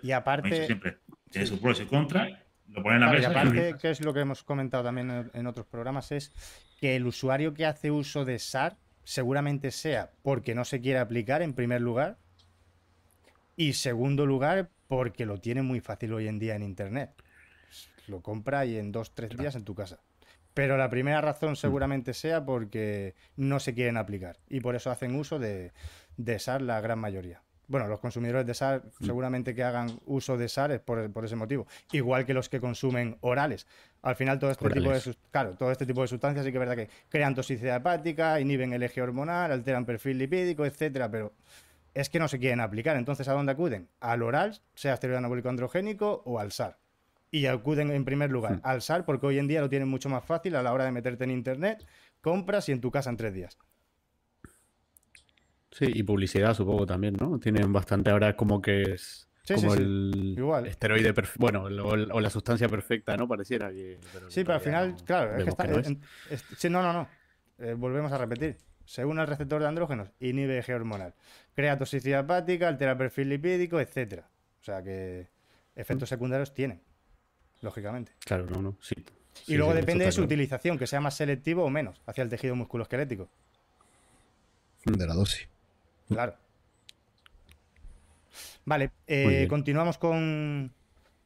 Y 0.03 0.12
aparte... 0.12 0.67
Siempre 0.67 0.99
tiene 1.31 1.47
sus 1.47 1.59
pros 1.59 1.81
y 1.81 1.87
contras, 1.87 2.33
lo 2.69 2.83
ponen 2.83 3.03
a 3.03 3.07
la 3.07 3.12
mesa. 3.12 3.29
Y 3.29 3.31
aparte, 3.33 3.77
que 3.81 3.91
es 3.91 4.01
lo 4.01 4.15
que 4.15 4.21
hemos 4.21 4.43
comentado 4.43 4.85
también 4.85 5.31
en 5.33 5.47
otros 5.47 5.67
programas, 5.67 6.11
es 6.12 6.33
que 6.81 6.97
el 6.97 7.07
usuario 7.07 7.55
que 7.55 7.67
hace 7.67 7.91
uso 7.91 8.25
de 8.25 8.39
SAR 8.39 8.77
seguramente 9.05 9.71
sea 9.71 10.11
porque 10.23 10.55
no 10.55 10.65
se 10.65 10.81
quiere 10.81 10.99
aplicar 10.99 11.43
en 11.43 11.55
primer 11.55 11.81
lugar 11.81 12.19
y 13.57 13.75
segundo 13.75 14.27
lugar 14.27 14.71
porque 14.88 15.27
lo 15.27 15.38
tiene 15.38 15.62
muy 15.62 15.81
fácil 15.81 16.12
hoy 16.12 16.29
en 16.29 16.38
día 16.38 16.55
en 16.55 16.62
Internet. 16.62 17.11
Lo 18.07 18.20
compra 18.20 18.64
y 18.66 18.77
en 18.77 18.92
dos, 18.92 19.14
tres 19.14 19.37
días 19.37 19.57
en 19.57 19.64
tu 19.64 19.75
casa. 19.75 19.99
Pero 20.55 20.79
la 20.79 20.88
primera 20.88 21.20
razón 21.20 21.53
mm. 21.53 21.57
seguramente 21.57 22.14
sea 22.14 22.44
porque 22.44 23.14
no 23.37 23.61
se 23.61 23.75
quieren 23.75 23.99
aplicar 23.99 24.38
y 24.49 24.61
por 24.61 24.75
eso 24.75 24.90
hacen 24.90 25.14
uso 25.14 25.38
de, 25.38 25.72
de 26.16 26.38
SAR 26.38 26.62
la 26.62 26.81
gran 26.81 26.99
mayoría. 26.99 27.42
Bueno, 27.68 27.88
los 27.88 28.01
consumidores 28.01 28.46
de 28.46 28.55
SAR 28.55 28.83
mm. 29.01 29.05
seguramente 29.05 29.55
que 29.55 29.64
hagan 29.64 30.01
uso 30.07 30.38
de 30.38 30.49
SAR 30.49 30.70
es 30.70 30.81
por, 30.81 31.12
por, 31.12 31.27
ese 31.27 31.37
motivo. 31.37 31.66
Igual 31.92 32.25
que 32.25 32.33
los 32.33 32.49
que 32.49 32.59
consumen 32.59 33.18
orales. 33.20 33.66
Al 34.01 34.16
final 34.16 34.38
todo 34.38 34.51
este 34.51 34.70
tipo 34.70 34.90
de 34.90 35.16
claro, 35.31 35.57
todo 35.57 35.72
este 35.72 35.85
tipo 35.85 36.01
de 36.01 36.09
sustancias 36.09 36.44
sí 36.46 36.53
que 36.53 36.57
es 36.57 36.61
verdad 36.61 36.77
que 36.77 36.88
crean 37.11 37.35
toxicidad 37.35 37.77
hepática, 37.77 38.40
inhiben 38.40 38.72
el 38.72 38.83
eje 38.83 39.03
hormonal, 39.03 39.53
alteran 39.53 39.85
perfil 39.85 40.16
lipídico, 40.16 40.64
etcétera, 40.64 41.11
pero 41.11 41.33
es 41.97 42.11
que 42.11 42.19
no 42.19 42.29
se 42.29 42.39
quieren 42.39 42.61
aplicar. 42.61 42.97
Entonces, 42.97 43.27
¿a 43.27 43.33
dónde 43.33 43.53
acuden? 43.53 43.89
Al 44.01 44.23
oral, 44.23 44.61
sea 44.75 44.93
esteroide 44.93 45.17
anabólico 45.17 45.49
androgénico 45.49 46.23
o 46.27 46.39
al 46.39 46.53
SAR. 46.53 46.79
Y 47.31 47.47
acuden 47.47 47.91
en 47.91 48.05
primer 48.05 48.31
lugar 48.31 48.57
hmm. 48.57 48.61
al 48.65 48.83
SAR 48.83 49.07
porque 49.07 49.27
hoy 49.27 49.39
en 49.39 49.49
día 49.49 49.63
lo 49.63 49.71
tienen 49.71 49.89
mucho 49.89 50.11
más 50.11 50.23
fácil 50.23 50.57
a 50.57 50.63
la 50.63 50.75
hora 50.75 50.85
de 50.85 50.93
meterte 50.93 51.25
en 51.25 51.31
internet, 51.31 51.87
compras 52.21 52.69
y 52.69 52.73
en 52.73 52.83
tu 52.83 52.91
casa 52.91 53.09
en 53.09 53.17
tres 53.17 53.33
días. 53.33 53.59
Sí, 55.71 55.87
y 55.89 56.03
publicidad 56.03 56.53
supongo 56.53 56.87
también, 56.87 57.17
¿no? 57.19 57.39
Tienen 57.39 57.73
bastante 57.73 58.11
ahora 58.11 58.37
como 58.37 58.61
que 58.61 58.83
es 58.83 59.29
como 59.55 59.75
el 59.75 60.35
Igual. 60.37 60.67
esteroide 60.67 61.15
perfecto, 61.15 61.41
bueno, 61.41 61.65
o, 61.65 62.21
la 62.21 62.31
sustancia 62.31 62.69
perfecta, 62.69 63.17
¿no? 63.17 63.27
Pareciera 63.27 63.71
que... 63.71 63.99
sí, 64.29 64.45
pero 64.45 64.55
al 64.55 64.61
final, 64.61 64.97
claro, 65.05 65.37
es 65.37 65.45
que 65.45 65.51
está... 66.31 66.69
no, 66.69 66.83
no, 66.83 66.93
no. 66.93 67.09
Eh, 67.59 67.75
volvemos 67.75 68.13
a 68.13 68.19
repetir. 68.19 68.59
Según 68.87 69.18
el 69.18 69.27
receptor 69.27 69.61
de 69.61 69.68
andrógenos, 69.68 70.09
inhibe 70.20 70.59
eje 70.59 70.72
hormonal. 70.75 71.14
Crea 71.55 71.77
toxicidad 71.77 72.20
hepática, 72.20 72.68
altera 72.68 72.96
perfil 72.96 73.29
lipídico, 73.29 73.81
etcétera. 73.81 74.29
O 74.61 74.64
sea 74.64 74.83
que 74.83 75.29
efectos 75.75 76.09
secundarios 76.09 76.55
tienen, 76.55 76.81
lógicamente. 77.61 78.12
Claro, 78.25 78.46
no, 78.46 78.62
no, 78.62 78.77
sí. 78.81 78.94
Y 79.46 79.57
luego 79.57 79.75
depende 79.75 80.05
de 80.05 80.12
su 80.12 80.22
utilización, 80.22 80.79
que 80.79 80.87
sea 80.87 81.01
más 81.01 81.14
selectivo 81.14 81.64
o 81.64 81.70
menos 81.70 82.01
hacia 82.07 82.22
el 82.22 82.31
tejido 82.31 82.57
musculoesquelético. 82.57 83.29
De 84.85 85.07
la 85.07 85.14
dosis. 85.14 85.49
Claro. 86.09 86.35
Vale, 88.64 88.90
eh, 89.07 89.46
continuamos 89.49 89.99
con, 89.99 90.72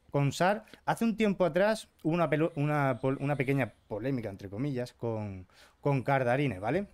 con 0.09 0.31
SAR. 0.31 0.65
Hace 0.85 1.05
un 1.05 1.15
tiempo 1.15 1.45
atrás 1.45 1.87
hubo 2.03 2.13
una, 2.13 2.29
una, 2.55 2.99
una 3.01 3.35
pequeña 3.35 3.73
polémica, 3.87 4.29
entre 4.29 4.49
comillas, 4.49 4.93
con, 4.93 5.47
con 5.79 6.03
Cardarine, 6.03 6.59
¿vale? 6.59 6.87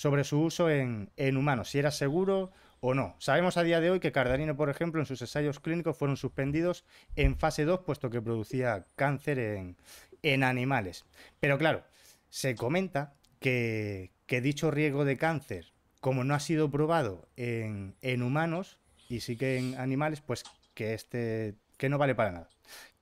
Sobre 0.00 0.24
su 0.24 0.40
uso 0.40 0.70
en, 0.70 1.10
en, 1.18 1.36
humanos, 1.36 1.68
si 1.68 1.78
era 1.78 1.90
seguro 1.90 2.52
o 2.80 2.94
no. 2.94 3.16
Sabemos 3.18 3.58
a 3.58 3.62
día 3.62 3.82
de 3.82 3.90
hoy 3.90 4.00
que 4.00 4.12
Cardarine, 4.12 4.54
por 4.54 4.70
ejemplo, 4.70 5.02
en 5.02 5.04
sus 5.04 5.20
ensayos 5.20 5.60
clínicos 5.60 5.94
fueron 5.94 6.16
suspendidos 6.16 6.86
en 7.16 7.36
fase 7.36 7.66
2, 7.66 7.80
puesto 7.80 8.08
que 8.08 8.22
producía 8.22 8.86
cáncer 8.96 9.38
en, 9.38 9.76
en 10.22 10.42
animales. 10.42 11.04
Pero 11.38 11.58
claro, 11.58 11.84
se 12.30 12.54
comenta 12.54 13.12
que, 13.40 14.10
dicho 14.26 14.70
riesgo 14.70 15.04
de 15.04 15.18
cáncer 15.18 15.72
como 16.00 16.24
no 16.24 16.34
ha 16.34 16.40
sido 16.40 16.70
probado 16.70 17.28
en, 17.36 18.22
humanos 18.22 18.78
y 19.06 19.20
sí 19.20 19.36
que 19.36 19.58
en 19.58 19.78
animales, 19.78 20.22
pues 20.22 20.44
que 20.72 20.94
este 20.94 21.56
que 21.76 21.90
no 21.90 21.98
vale 21.98 22.14
para 22.14 22.32
nada. 22.32 22.48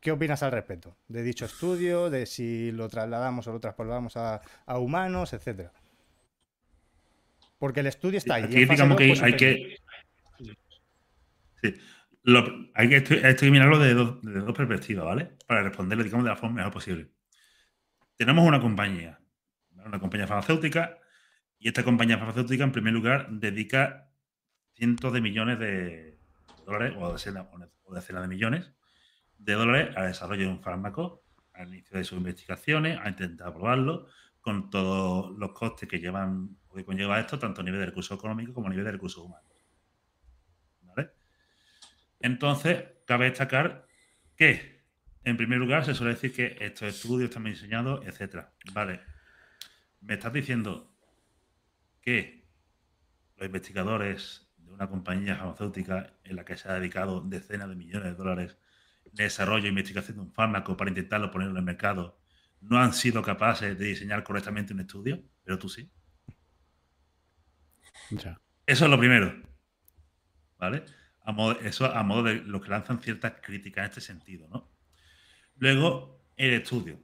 ¿Qué 0.01 0.11
opinas 0.11 0.43
al 0.43 0.51
respecto 0.51 0.97
de 1.07 1.23
dicho 1.23 1.45
estudio, 1.45 2.11
de 2.11 2.27
si 2.27 2.73
lo 2.73 2.89
trasladamos 2.89 3.47
o 3.47 3.53
lo 3.53 3.61
transportamos 3.61 4.17
a, 4.17 4.41
humanos, 4.67 5.33
etcétera? 5.33 5.73
Porque 7.59 7.81
el 7.81 7.87
estudio 7.87 8.19
está 8.19 8.37
ahí. 8.37 8.45
Aquí 8.45 8.65
digamos 8.65 8.97
que 8.97 9.09
pues, 9.09 9.23
hay 9.23 9.35
que. 9.35 9.77
Sí. 11.61 11.75
hay, 12.75 12.89
que 12.89 13.27
hay 13.27 13.37
que 13.37 13.51
mirarlo 13.51 13.79
de 13.79 13.95
dos, 13.95 14.23
de 14.23 14.41
dos 14.41 14.57
perspectivas, 14.57 15.05
¿vale? 15.05 15.33
Para 15.47 15.63
responderle, 15.63 16.05
digamos, 16.05 16.25
de 16.25 16.31
la 16.31 16.37
forma 16.37 16.57
mejor 16.57 16.73
posible. 16.73 17.11
Tenemos 18.17 18.47
una 18.47 18.61
compañía, 18.61 19.19
una 19.85 19.99
compañía 19.99 20.27
farmacéutica 20.27 20.99
y 21.59 21.69
esta 21.69 21.83
compañía 21.83 22.19
farmacéutica, 22.19 22.65
en 22.65 22.73
primer 22.73 22.93
lugar, 22.93 23.29
dedica 23.31 24.09
cientos 24.75 25.13
de 25.13 25.21
millones 25.21 25.59
de 25.59 26.19
dólares, 26.65 26.95
o 26.99 27.13
decenas, 27.13 27.47
o 27.83 27.95
decenas 27.95 28.23
de 28.23 28.29
millones 28.29 28.73
de 29.39 29.53
dólares 29.55 29.97
al 29.97 30.09
desarrollo 30.09 30.43
de 30.43 30.51
un 30.51 30.63
fármaco, 30.63 31.25
al 31.55 31.69
inicio 31.69 31.99
de 31.99 32.05
sus 32.05 32.19
investigaciones, 32.19 32.99
a 33.03 33.09
intentar 33.09 33.53
probarlo, 33.53 34.07
con 34.41 34.71
todos 34.71 35.37
los 35.37 35.53
costes 35.53 35.89
que 35.89 35.99
llevan 35.99 36.57
que 36.79 36.85
conlleva 36.85 37.21
esto, 37.21 37.39
tanto 37.39 37.61
a 37.61 37.65
nivel 37.65 37.81
de 37.81 37.87
recursos 37.87 38.17
económicos 38.17 38.55
como 38.55 38.69
a 38.69 38.71
nivel 38.71 38.85
de 38.85 38.93
recursos 38.93 39.23
humanos. 39.23 39.53
Entonces, 42.21 42.85
cabe 43.07 43.27
destacar 43.27 43.87
que, 44.37 44.83
en 45.23 45.37
primer 45.37 45.59
lugar, 45.59 45.85
se 45.85 45.95
suele 45.95 46.15
decir 46.15 46.33
que 46.33 46.57
estos 46.61 46.89
estudios 46.89 47.29
están 47.31 47.45
diseñados, 47.45 48.05
etcétera. 48.05 48.53
Vale. 48.73 49.01
Me 50.01 50.15
estás 50.15 50.33
diciendo 50.33 50.93
que 52.01 52.45
los 53.37 53.47
investigadores 53.47 54.49
de 54.57 54.73
una 54.73 54.89
compañía 54.89 55.37
farmacéutica 55.37 56.15
en 56.25 56.35
la 56.35 56.45
que 56.45 56.57
se 56.57 56.69
ha 56.69 56.75
dedicado 56.75 57.21
decenas 57.21 57.69
de 57.69 57.77
millones 57.77 58.05
de 58.05 58.15
dólares 58.15 58.59
de 59.13 59.25
desarrollo 59.25 59.67
e 59.67 59.69
investigación 59.69 60.17
de 60.17 60.23
un 60.23 60.33
fármaco 60.33 60.77
para 60.77 60.91
intentarlo 60.91 61.31
poner 61.31 61.49
en 61.49 61.57
el 61.57 61.63
mercado 61.63 62.19
no 62.61 62.79
han 62.79 62.93
sido 62.93 63.23
capaces 63.23 63.79
de 63.79 63.85
diseñar 63.85 64.25
correctamente 64.25 64.73
un 64.73 64.81
estudio, 64.81 65.23
pero 65.45 65.59
tú 65.59 65.69
sí. 65.69 65.91
Eso 68.67 68.85
es 68.85 68.91
lo 68.91 68.99
primero. 68.99 69.35
¿Vale? 70.59 70.85
eso 71.63 71.85
a 71.85 72.03
modo 72.03 72.23
de 72.23 72.37
lo 72.37 72.61
que 72.61 72.71
lanzan 72.71 73.01
ciertas 73.01 73.35
críticas 73.43 73.85
en 73.85 73.89
este 73.91 74.01
sentido, 74.01 74.49
¿no? 74.49 74.71
Luego, 75.57 76.25
el 76.37 76.55
estudio. 76.55 76.99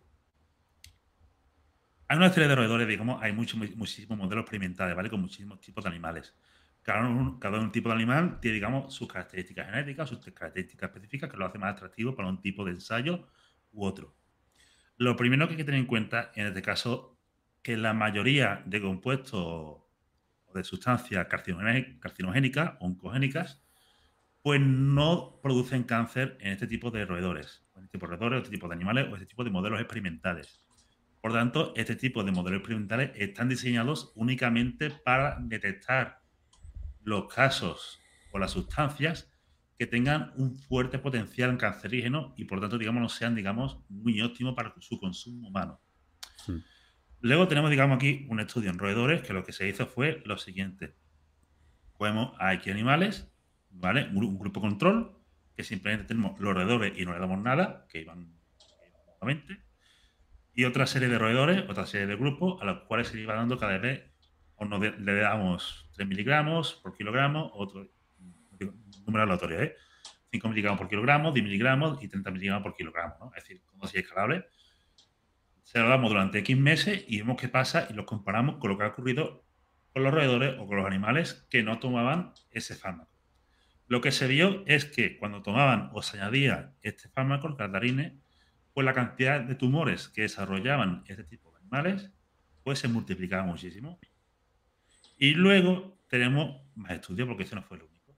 Hay 2.08 2.16
una 2.16 2.30
serie 2.30 2.48
de 2.48 2.54
roedores, 2.54 2.88
digamos, 2.88 3.22
hay 3.22 3.32
muchos, 3.32 3.58
muchísimos 3.76 4.16
modelos 4.16 4.42
experimentales, 4.42 4.96
¿vale? 4.96 5.10
Con 5.10 5.20
muchísimos 5.20 5.60
tipos 5.60 5.84
de 5.84 5.90
animales. 5.90 6.34
Cada, 6.82 7.06
un, 7.06 7.38
cada 7.38 7.58
un 7.58 7.72
tipo 7.72 7.88
de 7.88 7.94
animal 7.96 8.38
tiene, 8.40 8.54
digamos, 8.54 8.94
sus 8.94 9.08
características 9.08 9.66
genéticas, 9.66 10.08
sus 10.08 10.18
características 10.18 10.90
específicas 10.90 11.30
que 11.30 11.36
lo 11.36 11.46
hace 11.46 11.58
más 11.58 11.72
atractivo 11.72 12.14
para 12.14 12.28
un 12.28 12.40
tipo 12.40 12.64
de 12.64 12.72
ensayo 12.72 13.26
u 13.72 13.84
otro. 13.84 14.16
Lo 14.96 15.16
primero 15.16 15.46
que 15.46 15.52
hay 15.52 15.56
que 15.58 15.64
tener 15.64 15.80
en 15.80 15.86
cuenta, 15.86 16.30
en 16.34 16.46
este 16.46 16.62
caso, 16.62 17.18
que 17.62 17.76
la 17.76 17.94
mayoría 17.94 18.62
de 18.66 18.80
compuestos 18.80 19.83
de 20.58 20.64
sustancias 20.64 21.26
carcinogénicas 21.28 22.74
oncogénicas, 22.80 23.62
pues 24.42 24.60
no 24.60 25.40
producen 25.42 25.84
cáncer 25.84 26.36
en 26.40 26.52
este 26.52 26.66
tipo 26.66 26.90
de 26.90 27.06
roedores, 27.06 27.64
en 27.76 27.84
este 27.84 27.98
tipo 27.98 28.06
de 28.06 28.16
roedores, 28.16 28.42
este 28.42 28.54
tipo 28.54 28.68
de 28.68 28.74
animales 28.74 29.06
o 29.10 29.14
este 29.14 29.26
tipo 29.26 29.42
de 29.44 29.50
modelos 29.50 29.80
experimentales. 29.80 30.60
Por 31.20 31.32
tanto, 31.32 31.72
este 31.76 31.96
tipo 31.96 32.22
de 32.22 32.32
modelos 32.32 32.58
experimentales 32.58 33.12
están 33.14 33.48
diseñados 33.48 34.12
únicamente 34.14 34.90
para 34.90 35.38
detectar 35.40 36.20
los 37.02 37.32
casos 37.32 38.00
o 38.32 38.38
las 38.38 38.50
sustancias 38.50 39.30
que 39.78 39.86
tengan 39.86 40.32
un 40.36 40.56
fuerte 40.56 40.98
potencial 40.98 41.56
cancerígeno 41.56 42.34
y 42.36 42.44
por 42.44 42.60
tanto, 42.60 42.78
digamos, 42.78 43.02
no 43.02 43.08
sean, 43.08 43.34
digamos, 43.34 43.78
muy 43.88 44.20
óptimos 44.20 44.54
para 44.54 44.74
su 44.80 44.98
consumo 45.00 45.48
humano. 45.48 45.80
Hmm. 46.46 46.58
Luego 47.20 47.48
tenemos, 47.48 47.70
digamos, 47.70 47.96
aquí 47.96 48.26
un 48.28 48.40
estudio 48.40 48.70
en 48.70 48.78
roedores 48.78 49.22
que 49.22 49.32
lo 49.32 49.44
que 49.44 49.52
se 49.52 49.68
hizo 49.68 49.86
fue 49.86 50.22
lo 50.24 50.36
siguiente. 50.36 50.94
Cogemos 51.92 52.32
a 52.38 52.50
aquí 52.50 52.70
animales, 52.70 53.32
¿vale? 53.70 54.08
Un, 54.12 54.38
grupo 54.38 54.60
control, 54.60 55.16
que 55.56 55.62
simplemente 55.62 56.06
tenemos 56.06 56.38
los 56.40 56.54
roedores 56.54 56.98
y 56.98 57.04
no 57.04 57.12
le 57.12 57.20
damos 57.20 57.38
nada, 57.40 57.86
que 57.88 58.00
iban 58.00 58.34
y 60.56 60.64
otra 60.64 60.86
serie 60.86 61.08
de 61.08 61.18
roedores, 61.18 61.64
otra 61.68 61.86
serie 61.86 62.06
de 62.06 62.16
grupos, 62.16 62.62
a 62.62 62.64
los 62.64 62.82
cuales 62.82 63.08
se 63.08 63.20
iba 63.20 63.34
dando 63.34 63.58
cada 63.58 63.78
vez, 63.78 64.04
o 64.56 64.64
le 64.66 65.14
damos 65.16 65.88
3 65.94 66.06
miligramos 66.06 66.74
por 66.74 66.96
kilogramo, 66.96 67.50
otro 67.54 67.88
número 69.04 69.24
aleatorio, 69.24 69.62
¿eh? 69.62 69.74
5 70.30 70.48
miligramos 70.48 70.78
por 70.78 70.88
kilogramo, 70.88 71.32
10 71.32 71.44
miligramos 71.44 72.02
y 72.02 72.08
30 72.08 72.30
miligramos 72.30 72.62
por 72.62 72.76
kilogramo, 72.76 73.16
¿no? 73.18 73.32
Es 73.36 73.42
decir, 73.42 73.62
como 73.66 73.86
si 73.86 73.98
escalable. 73.98 74.46
Se 75.64 75.80
lo 75.80 75.88
damos 75.88 76.10
durante 76.10 76.38
X 76.38 76.56
meses 76.56 77.04
y 77.08 77.18
vemos 77.18 77.40
qué 77.40 77.48
pasa 77.48 77.88
y 77.90 77.94
lo 77.94 78.06
comparamos 78.06 78.58
con 78.58 78.70
lo 78.70 78.78
que 78.78 78.84
ha 78.84 78.88
ocurrido 78.88 79.44
con 79.92 80.04
los 80.04 80.12
roedores 80.12 80.56
o 80.58 80.66
con 80.66 80.76
los 80.76 80.86
animales 80.86 81.46
que 81.50 81.62
no 81.62 81.78
tomaban 81.78 82.32
ese 82.50 82.74
fármaco. 82.74 83.10
Lo 83.86 84.00
que 84.00 84.12
se 84.12 84.26
vio 84.26 84.64
es 84.66 84.84
que 84.84 85.18
cuando 85.18 85.42
tomaban 85.42 85.90
o 85.92 86.02
se 86.02 86.18
añadía 86.18 86.74
este 86.82 87.08
fármaco, 87.08 87.48
el 87.48 87.56
cardarine, 87.56 88.18
pues 88.72 88.84
la 88.84 88.92
cantidad 88.92 89.40
de 89.40 89.54
tumores 89.54 90.08
que 90.08 90.22
desarrollaban 90.22 91.04
este 91.06 91.24
tipo 91.24 91.50
de 91.50 91.58
animales, 91.58 92.10
pues 92.62 92.78
se 92.78 92.88
multiplicaba 92.88 93.44
muchísimo. 93.44 93.98
Y 95.18 95.34
luego 95.34 95.98
tenemos 96.08 96.62
más 96.74 96.92
estudios, 96.92 97.26
porque 97.28 97.44
ese 97.44 97.54
no 97.54 97.62
fue 97.62 97.78
el 97.78 97.84
único. 97.84 98.16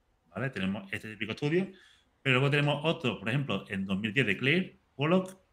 Tenemos 0.52 0.92
este 0.92 1.10
típico 1.12 1.32
estudio, 1.32 1.70
pero 2.22 2.40
luego 2.40 2.50
tenemos 2.50 2.80
otro, 2.84 3.18
por 3.18 3.28
ejemplo, 3.28 3.64
en 3.68 3.86
2010 3.86 4.26
de 4.26 4.36
Claire 4.36 4.80
Pollock, 4.94 5.45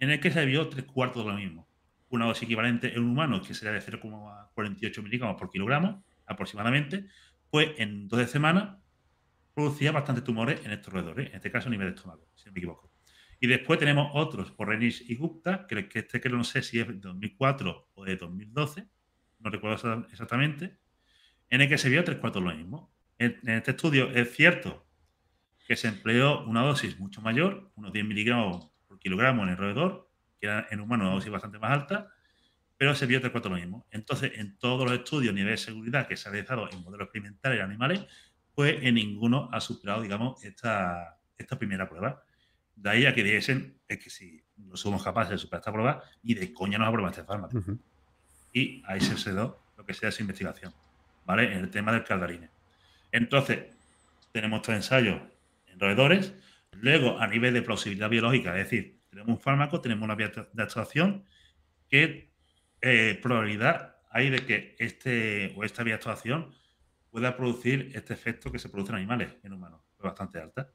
en 0.00 0.10
el 0.10 0.20
que 0.20 0.30
se 0.30 0.44
vio 0.44 0.68
tres 0.68 0.84
cuartos 0.84 1.24
de 1.24 1.32
lo 1.32 1.36
mismo. 1.36 1.68
Una 2.10 2.26
dosis 2.26 2.44
equivalente 2.44 2.92
en 2.92 3.02
un 3.02 3.10
humano, 3.10 3.42
que 3.42 3.54
sería 3.54 3.72
de 3.72 3.80
0,48 3.80 5.02
miligramos 5.02 5.36
por 5.36 5.50
kilogramo 5.50 6.04
aproximadamente, 6.26 7.06
pues 7.50 7.70
en 7.78 8.08
12 8.08 8.26
semanas 8.26 8.78
producía 9.54 9.92
bastantes 9.92 10.24
tumores 10.24 10.64
en 10.64 10.72
estos 10.72 10.92
roedores, 10.92 11.30
en 11.30 11.36
este 11.36 11.50
caso 11.50 11.68
a 11.68 11.70
nivel 11.70 11.88
de 11.88 11.94
estómago, 11.94 12.28
si 12.34 12.46
no 12.46 12.52
me 12.52 12.58
equivoco. 12.58 12.92
Y 13.40 13.46
después 13.46 13.78
tenemos 13.78 14.10
otros 14.14 14.50
por 14.50 14.68
Renish 14.68 15.04
y 15.08 15.14
Gupta, 15.14 15.66
que, 15.66 15.88
este 15.94 16.20
que 16.20 16.28
no 16.28 16.44
sé 16.44 16.62
si 16.62 16.80
es 16.80 16.88
de 16.88 16.94
2004 16.94 17.90
o 17.94 18.04
de 18.04 18.16
2012, 18.16 18.86
no 19.40 19.50
recuerdo 19.50 20.06
exactamente, 20.10 20.78
en 21.50 21.60
el 21.60 21.68
que 21.68 21.78
se 21.78 21.88
vio 21.88 22.02
tres 22.04 22.18
cuartos 22.18 22.42
lo 22.42 22.54
mismo. 22.54 22.92
En, 23.18 23.38
este 23.48 23.72
estudio 23.72 24.10
es 24.10 24.34
cierto 24.34 24.86
que 25.66 25.76
se 25.76 25.88
empleó 25.88 26.44
una 26.46 26.62
dosis 26.62 26.98
mucho 26.98 27.20
mayor, 27.20 27.70
unos 27.76 27.92
10 27.92 28.06
miligramos 28.06 28.70
por 28.98 29.02
kilogramo 29.02 29.42
en 29.44 29.50
el 29.50 29.56
roedor, 29.56 30.10
que 30.40 30.46
era 30.46 30.66
en 30.70 30.80
humano 30.80 31.04
una 31.04 31.14
dosis 31.14 31.30
bastante 31.30 31.58
más 31.58 31.72
alta, 31.72 32.12
pero 32.76 32.94
se 32.94 33.06
vio 33.06 33.20
tres 33.20 33.32
cuartos 33.32 33.50
lo 33.50 33.58
mismo. 33.58 33.86
Entonces, 33.90 34.32
en 34.36 34.56
todos 34.58 34.84
los 34.84 34.98
estudios 34.98 35.32
a 35.32 35.34
nivel 35.34 35.52
de 35.52 35.56
seguridad 35.56 36.06
que 36.06 36.16
se 36.16 36.28
ha 36.28 36.32
realizado 36.32 36.70
en 36.70 36.82
modelos 36.82 37.06
experimentales 37.06 37.58
y 37.58 37.62
animales, 37.62 38.04
pues 38.54 38.78
en 38.82 38.94
ninguno 38.94 39.48
ha 39.52 39.60
superado, 39.60 40.02
digamos, 40.02 40.42
esta, 40.44 41.18
esta 41.36 41.58
primera 41.58 41.88
prueba. 41.88 42.22
De 42.76 42.90
ahí 42.90 43.06
a 43.06 43.14
que 43.14 43.24
dijesen, 43.24 43.80
es 43.88 43.98
que 43.98 44.10
si 44.10 44.44
no 44.56 44.76
somos 44.76 45.02
capaces 45.02 45.30
de 45.32 45.38
superar 45.38 45.60
esta 45.60 45.72
prueba, 45.72 46.02
ni 46.22 46.34
de 46.34 46.52
coña 46.52 46.78
nos 46.78 46.88
aprueba 46.88 47.10
este 47.10 47.24
fármaco. 47.24 47.60
Y 48.52 48.82
ahí 48.86 49.00
se 49.00 49.16
cedió 49.16 49.60
lo 49.76 49.84
que 49.84 49.94
sea 49.94 50.10
esa 50.10 50.22
investigación, 50.22 50.72
¿vale? 51.24 51.52
En 51.52 51.58
el 51.58 51.70
tema 51.70 51.92
del 51.92 52.04
caldarine. 52.04 52.50
Entonces, 53.10 53.64
tenemos 54.32 54.58
estos 54.58 54.74
ensayos 54.74 55.20
en 55.66 55.80
roedores. 55.80 56.34
Luego, 56.72 57.18
a 57.18 57.26
nivel 57.26 57.54
de 57.54 57.62
plausibilidad 57.62 58.08
biológica, 58.08 58.50
es 58.58 58.64
decir, 58.64 59.00
tenemos 59.10 59.28
un 59.30 59.40
fármaco, 59.40 59.80
tenemos 59.80 60.04
una 60.04 60.14
vía 60.14 60.32
de 60.52 60.62
actuación, 60.62 61.24
¿qué 61.88 62.32
eh, 62.80 63.18
probabilidad 63.22 63.96
hay 64.10 64.30
de 64.30 64.38
que 64.44 64.76
este 64.78 65.54
o 65.56 65.64
esta 65.64 65.82
vía 65.82 65.94
de 65.94 65.96
actuación 65.96 66.54
pueda 67.10 67.36
producir 67.36 67.90
este 67.94 68.14
efecto 68.14 68.52
que 68.52 68.58
se 68.58 68.68
produce 68.68 68.92
en 68.92 68.98
animales, 68.98 69.36
en 69.42 69.52
humanos? 69.52 69.80
Es 69.96 70.02
bastante 70.02 70.40
alta. 70.40 70.70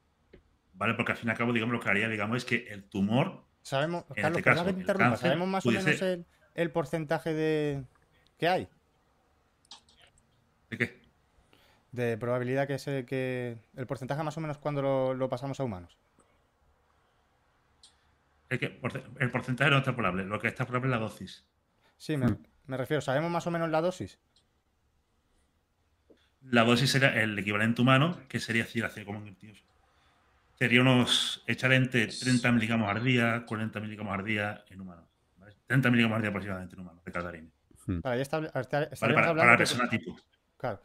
¿vale? 0.73 0.93
Porque 0.95 1.13
al 1.13 1.17
fin 1.17 1.29
y 1.29 1.31
al 1.31 1.37
cabo, 1.37 1.53
digamos, 1.53 1.73
lo 1.73 1.79
que 1.79 1.89
haría, 1.89 2.09
digamos, 2.09 2.37
es 2.37 2.45
que 2.45 2.67
el 2.69 2.83
tumor. 2.83 3.45
Sabemos, 3.61 4.05
Carlos, 4.15 4.67
este 4.67 5.17
¿sabemos 5.17 5.47
más 5.47 5.65
o 5.65 5.71
menos 5.71 6.01
el, 6.55 6.71
porcentaje 6.71 7.33
de 7.33 7.83
que 8.37 8.47
hay? 8.47 8.67
¿De 10.69 10.77
qué? 10.77 11.02
De 11.93 12.17
probabilidad 12.17 12.67
que 12.67 12.77
se 12.77 13.05
que. 13.05 13.57
El 13.77 13.87
porcentaje 13.87 14.21
más 14.23 14.35
o 14.35 14.41
menos 14.41 14.57
cuando 14.57 15.13
lo, 15.13 15.29
pasamos 15.29 15.59
a 15.59 15.63
humanos. 15.63 15.97
Es 18.49 18.59
que 18.59 18.79
el 19.19 19.31
porcentaje 19.31 19.71
no 19.71 19.77
está 19.77 19.95
probable, 19.95 20.25
lo 20.25 20.39
que 20.39 20.47
está 20.47 20.65
probable 20.65 20.89
es 20.89 20.99
la 20.99 21.05
dosis. 21.05 21.45
Sí, 21.97 22.17
me, 22.17 22.35
me 22.67 22.77
refiero, 22.77 22.99
¿sabemos 22.99 23.31
más 23.31 23.47
o 23.47 23.51
menos 23.51 23.69
la 23.69 23.79
dosis? 23.79 24.19
La 26.49 26.63
dosis 26.63 26.91
sería 26.91 27.21
el 27.21 27.37
equivalente 27.39 27.81
humano, 27.81 28.19
que 28.27 28.39
sería 28.39 28.67
como 29.05 29.19
un 29.19 29.37
sería 30.55 30.81
unos 30.81 31.43
echar 31.47 31.73
entre 31.73 32.07
30 32.07 32.51
miligramos 32.51 32.89
al 32.89 33.03
día, 33.03 33.45
40 33.45 33.79
miligramos 33.79 34.17
al 34.17 34.25
día 34.25 34.63
en 34.69 34.81
humanos. 34.81 35.05
30 35.67 35.89
miligramos 35.89 36.15
al 36.17 36.21
día 36.21 36.29
aproximadamente 36.29 36.75
en 36.75 36.81
humanos 36.81 37.03
de 37.03 37.11
caldarine. 37.11 37.49
Hmm. 37.85 37.99
Para, 38.01 38.21
está, 38.21 38.41
para, 38.51 39.33
la 39.33 39.57
persona 39.57 39.89
tipo. 39.89 40.15
Claro. 40.57 40.81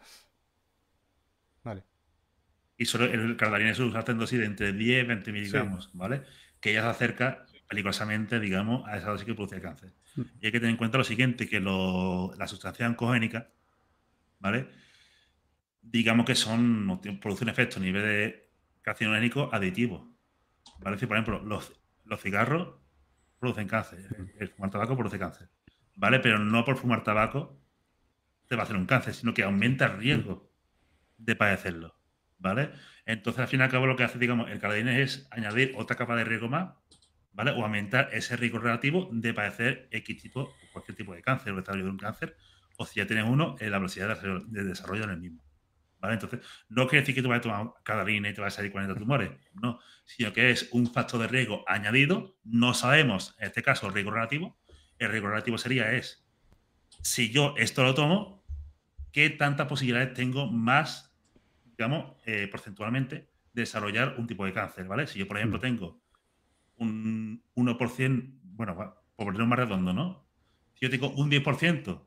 Y 2.78 2.84
solo 2.84 3.04
el 3.04 3.36
caldarine 3.36 3.74
se 3.74 3.82
usa 3.82 4.04
en 4.06 4.18
dosis 4.18 4.38
de 4.38 4.46
entre 4.46 4.72
10 4.72 5.04
y 5.04 5.06
20 5.06 5.32
miligramos, 5.32 5.90
¿vale? 5.92 6.22
Que 6.60 6.72
ya 6.72 6.82
se 6.82 6.88
acerca 6.88 7.44
peligrosamente, 7.68 8.40
digamos, 8.40 8.88
a 8.88 8.96
esa 8.96 9.10
dosis 9.10 9.26
que 9.26 9.34
produce 9.34 9.56
el 9.56 9.62
cáncer. 9.62 9.92
Hmm. 10.14 10.22
Y 10.40 10.46
hay 10.46 10.52
que 10.52 10.60
tener 10.60 10.70
en 10.70 10.76
cuenta 10.76 10.96
lo 10.96 11.04
siguiente, 11.04 11.48
que 11.48 11.60
la 11.60 12.46
sustancia 12.46 12.88
oncogénica, 12.88 13.50
¿vale? 14.38 14.68
Digamos 15.82 16.24
que 16.24 16.36
son, 16.36 17.00
producen 17.20 17.48
efecto 17.48 17.78
a 17.78 17.82
nivel 17.82 18.02
de 18.02 18.48
carcinogénico 18.82 19.50
aditivo. 19.52 20.16
¿Vale? 20.80 20.96
por 20.96 21.16
ejemplo, 21.16 21.42
los, 21.44 21.72
los 22.04 22.20
cigarros 22.20 22.76
producen 23.38 23.68
cáncer. 23.68 24.06
El, 24.38 24.48
fumar 24.48 24.70
tabaco 24.70 24.96
produce 24.96 25.18
cáncer. 25.18 25.48
¿Vale? 25.94 26.20
Pero 26.20 26.38
no 26.38 26.64
por 26.64 26.76
fumar 26.76 27.02
tabaco 27.02 27.60
te 28.46 28.56
va 28.56 28.62
a 28.62 28.64
hacer 28.64 28.76
un 28.76 28.86
cáncer, 28.86 29.14
sino 29.14 29.34
que 29.34 29.42
aumenta 29.42 29.86
el 29.86 29.98
riesgo 29.98 30.50
de 31.16 31.36
padecerlo. 31.36 31.97
¿Vale? 32.38 32.70
Entonces, 33.04 33.40
al 33.40 33.48
fin 33.48 33.60
y 33.60 33.62
al 33.64 33.70
cabo, 33.70 33.86
lo 33.86 33.96
que 33.96 34.04
hace, 34.04 34.18
digamos, 34.18 34.50
el 34.50 34.60
cardine 34.60 35.02
es 35.02 35.26
añadir 35.30 35.72
otra 35.76 35.96
capa 35.96 36.14
de 36.14 36.24
riesgo 36.24 36.48
más, 36.48 36.74
¿vale? 37.32 37.50
O 37.50 37.62
aumentar 37.62 38.10
ese 38.12 38.36
riesgo 38.36 38.58
relativo 38.58 39.08
de 39.12 39.34
padecer 39.34 39.88
X 39.90 40.22
tipo, 40.22 40.54
cualquier 40.72 40.96
tipo 40.96 41.14
de 41.14 41.22
cáncer 41.22 41.52
o 41.52 41.56
desarrollo 41.56 41.84
de 41.84 41.90
un 41.90 41.98
cáncer, 41.98 42.36
o 42.76 42.86
si 42.86 43.00
ya 43.00 43.06
tienes 43.06 43.24
uno, 43.26 43.56
en 43.58 43.70
la 43.70 43.78
velocidad 43.78 44.20
de 44.20 44.64
desarrollo 44.64 45.04
en 45.04 45.10
el 45.10 45.18
mismo. 45.18 45.42
¿Vale? 46.00 46.14
Entonces, 46.14 46.40
no 46.68 46.86
quiere 46.86 47.00
decir 47.00 47.14
que 47.14 47.22
tú 47.22 47.28
vayas 47.28 47.40
a 47.40 47.48
tomar 47.48 47.72
cadalina 47.82 48.28
y 48.28 48.34
te 48.34 48.40
vas 48.40 48.54
a 48.54 48.56
salir 48.56 48.70
40 48.70 48.94
tumores, 48.94 49.30
no, 49.54 49.80
sino 50.04 50.32
que 50.32 50.50
es 50.50 50.68
un 50.70 50.92
factor 50.92 51.20
de 51.20 51.26
riesgo 51.26 51.64
añadido. 51.66 52.36
No 52.44 52.72
sabemos, 52.72 53.34
en 53.38 53.48
este 53.48 53.62
caso, 53.62 53.88
el 53.88 53.94
riesgo 53.94 54.12
relativo. 54.12 54.56
El 54.98 55.10
riesgo 55.10 55.28
relativo 55.28 55.58
sería 55.58 55.92
es, 55.92 56.24
si 57.02 57.30
yo 57.30 57.54
esto 57.56 57.82
lo 57.82 57.94
tomo, 57.94 58.44
¿qué 59.12 59.30
tantas 59.30 59.66
posibilidades 59.66 60.14
tengo 60.14 60.46
más, 60.46 61.07
digamos, 61.78 62.16
eh, 62.26 62.48
porcentualmente, 62.48 63.28
de 63.52 63.62
desarrollar 63.62 64.16
un 64.18 64.26
tipo 64.26 64.44
de 64.44 64.52
cáncer, 64.52 64.86
¿vale? 64.88 65.06
Si 65.06 65.18
yo, 65.18 65.28
por 65.28 65.36
ejemplo, 65.36 65.60
tengo 65.60 66.02
un 66.76 67.42
1%, 67.54 68.40
bueno, 68.42 68.76
por 69.14 69.26
ponerlo 69.26 69.46
más 69.46 69.60
redondo, 69.60 69.92
¿no? 69.92 70.26
Si 70.74 70.86
yo 70.86 70.90
tengo 70.90 71.10
un 71.10 71.30
10% 71.30 72.04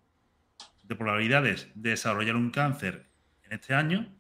de 0.84 0.96
probabilidades 0.96 1.72
de 1.74 1.92
desarrollar 1.92 2.36
un 2.36 2.52
cáncer 2.52 3.10
en 3.44 3.54
este 3.54 3.74
año, 3.74 4.14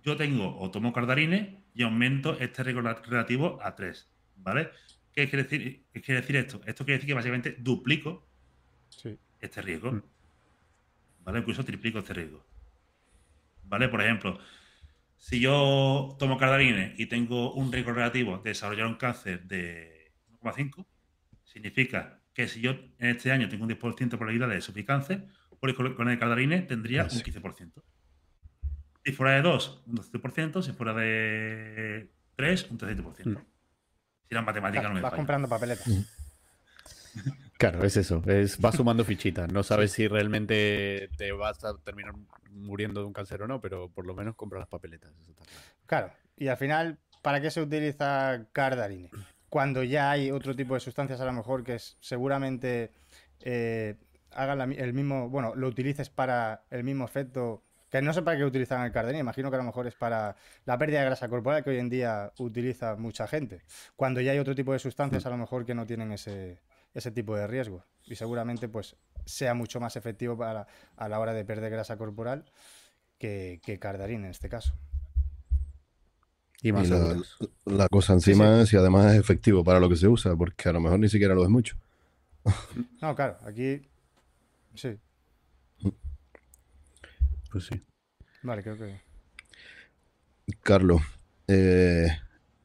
yo 0.00 0.16
tengo 0.16 0.58
o 0.58 0.70
tomo 0.70 0.94
cardarine 0.94 1.64
y 1.74 1.82
aumento 1.82 2.38
este 2.38 2.62
riesgo 2.62 2.80
relativo 2.80 3.58
a 3.62 3.74
3, 3.74 4.10
¿vale? 4.36 4.70
¿Qué 5.12 5.28
quiere 5.28 5.44
decir, 5.44 5.84
qué 5.92 6.00
quiere 6.00 6.22
decir 6.22 6.36
esto? 6.36 6.60
Esto 6.64 6.84
quiere 6.84 6.98
decir 6.98 7.08
que 7.08 7.14
básicamente 7.14 7.56
duplico 7.58 8.26
este 9.40 9.60
riesgo, 9.60 9.92
mm. 9.92 10.02
¿vale? 11.22 11.38
Incluso 11.40 11.64
triplico 11.64 11.98
este 11.98 12.14
riesgo, 12.14 12.46
¿vale? 13.66 13.88
Por 13.88 14.02
ejemplo, 14.02 14.38
si 15.16 15.40
yo 15.40 16.16
tomo 16.18 16.38
cardarine 16.38 16.94
y 16.96 17.06
tengo 17.06 17.52
un 17.54 17.72
riesgo 17.72 17.92
relativo 17.92 18.38
de 18.38 18.50
desarrollar 18.50 18.86
un 18.86 18.96
cáncer 18.96 19.42
de 19.44 20.12
1,5, 20.42 20.86
significa 21.44 22.20
que 22.32 22.48
si 22.48 22.60
yo 22.60 22.70
en 22.70 23.10
este 23.10 23.32
año 23.32 23.48
tengo 23.48 23.64
un 23.64 23.70
10% 23.70 23.96
de 23.96 24.18
probabilidad 24.18 24.48
de 24.48 24.60
sufrir 24.60 24.84
cáncer, 24.84 25.26
pues 25.58 25.74
con 25.74 26.08
el 26.08 26.18
cardarine 26.18 26.62
tendría 26.62 27.04
un 27.04 27.08
15%. 27.08 27.82
Si 29.04 29.12
fuera 29.12 29.34
de 29.34 29.42
2, 29.42 29.84
un 29.86 29.96
12%, 29.96 30.62
si 30.62 30.72
fuera 30.72 30.92
de 30.92 32.12
3, 32.36 32.70
un 32.70 32.78
13%. 32.78 33.26
Mm. 33.26 33.36
Si 34.28 34.34
la 34.34 34.42
matemática 34.42 34.82
no 34.82 34.94
me 34.94 35.00
Vas 35.00 35.14
comprando 35.14 35.48
papeletas. 35.48 35.86
Mm. 37.56 37.58
Claro, 37.58 37.84
es 37.84 37.96
eso. 37.96 38.22
Es, 38.26 38.60
vas 38.60 38.74
sumando 38.76 39.04
fichitas. 39.04 39.50
No 39.52 39.62
sabes 39.62 39.92
si 39.92 40.08
realmente 40.08 41.08
te 41.16 41.32
vas 41.32 41.64
a 41.64 41.76
terminar 41.78 42.14
muriendo 42.50 43.00
de 43.00 43.06
un 43.06 43.12
cáncer 43.12 43.42
o 43.42 43.48
no, 43.48 43.60
pero 43.60 43.88
por 43.90 44.06
lo 44.06 44.14
menos 44.14 44.34
compras 44.36 44.60
las 44.60 44.68
papeletas. 44.68 45.12
claro. 45.86 46.12
Y 46.38 46.48
al 46.48 46.58
final, 46.58 46.98
¿para 47.22 47.40
qué 47.40 47.50
se 47.50 47.62
utiliza 47.62 48.46
cardarine? 48.52 49.10
Cuando 49.48 49.82
ya 49.82 50.10
hay 50.10 50.30
otro 50.30 50.54
tipo 50.54 50.74
de 50.74 50.80
sustancias, 50.80 51.18
a 51.20 51.24
lo 51.24 51.32
mejor 51.32 51.64
que 51.64 51.76
es, 51.76 51.96
seguramente 51.98 52.92
eh, 53.40 53.94
hagan 54.32 54.72
el 54.72 54.92
mismo, 54.92 55.30
bueno, 55.30 55.54
lo 55.54 55.66
utilices 55.68 56.10
para 56.10 56.64
el 56.70 56.84
mismo 56.84 57.06
efecto. 57.06 57.62
Que 57.90 58.02
no 58.02 58.12
sé 58.12 58.20
para 58.20 58.36
qué 58.36 58.44
utilizan 58.44 58.84
el 58.84 58.92
cardenio, 58.92 59.20
imagino 59.20 59.48
que 59.48 59.54
a 59.54 59.60
lo 59.60 59.64
mejor 59.64 59.86
es 59.86 59.94
para 59.94 60.36
la 60.66 60.76
pérdida 60.76 60.98
de 60.98 61.06
grasa 61.06 61.28
corporal 61.28 61.64
que 61.64 61.70
hoy 61.70 61.78
en 61.78 61.88
día 61.88 62.32
utiliza 62.38 62.96
mucha 62.96 63.26
gente. 63.26 63.62
Cuando 63.94 64.20
ya 64.20 64.32
hay 64.32 64.38
otro 64.38 64.54
tipo 64.54 64.72
de 64.72 64.78
sustancias, 64.78 65.24
a 65.24 65.30
lo 65.30 65.38
mejor 65.38 65.64
que 65.64 65.74
no 65.74 65.86
tienen 65.86 66.12
ese, 66.12 66.58
ese 66.96 67.10
tipo 67.10 67.36
de 67.36 67.46
riesgo. 67.46 67.84
Y 68.06 68.16
seguramente 68.16 68.68
pues 68.68 68.96
sea 69.24 69.54
mucho 69.54 69.80
más 69.80 69.96
efectivo 69.96 70.36
para, 70.36 70.66
a 70.96 71.08
la 71.08 71.20
hora 71.20 71.34
de 71.34 71.44
perder 71.44 71.70
grasa 71.70 71.96
corporal 71.96 72.44
que, 73.18 73.60
que 73.62 73.78
cardarín 73.78 74.24
en 74.24 74.30
este 74.30 74.48
caso. 74.48 74.74
Y, 76.62 76.72
más 76.72 76.88
la, 77.66 77.88
cosa 77.88 78.14
encima 78.14 78.62
es 78.62 78.70
si 78.70 78.76
además 78.76 79.12
es 79.12 79.20
efectivo 79.20 79.62
para 79.62 79.78
lo 79.78 79.90
que 79.90 79.96
se 79.96 80.08
usa, 80.08 80.34
porque 80.34 80.70
a 80.70 80.72
lo 80.72 80.80
mejor 80.80 80.98
ni 80.98 81.08
siquiera 81.08 81.34
lo 81.34 81.44
es 81.44 81.50
mucho. 81.50 81.76
No, 83.02 83.14
claro, 83.14 83.36
aquí 83.44 83.82
Sí. 84.74 84.98
Pues 87.50 87.64
sí. 87.64 87.80
Vale, 88.42 88.62
creo 88.62 88.76
que. 88.76 89.00
Carlos, 90.62 91.00
eh, 91.48 92.08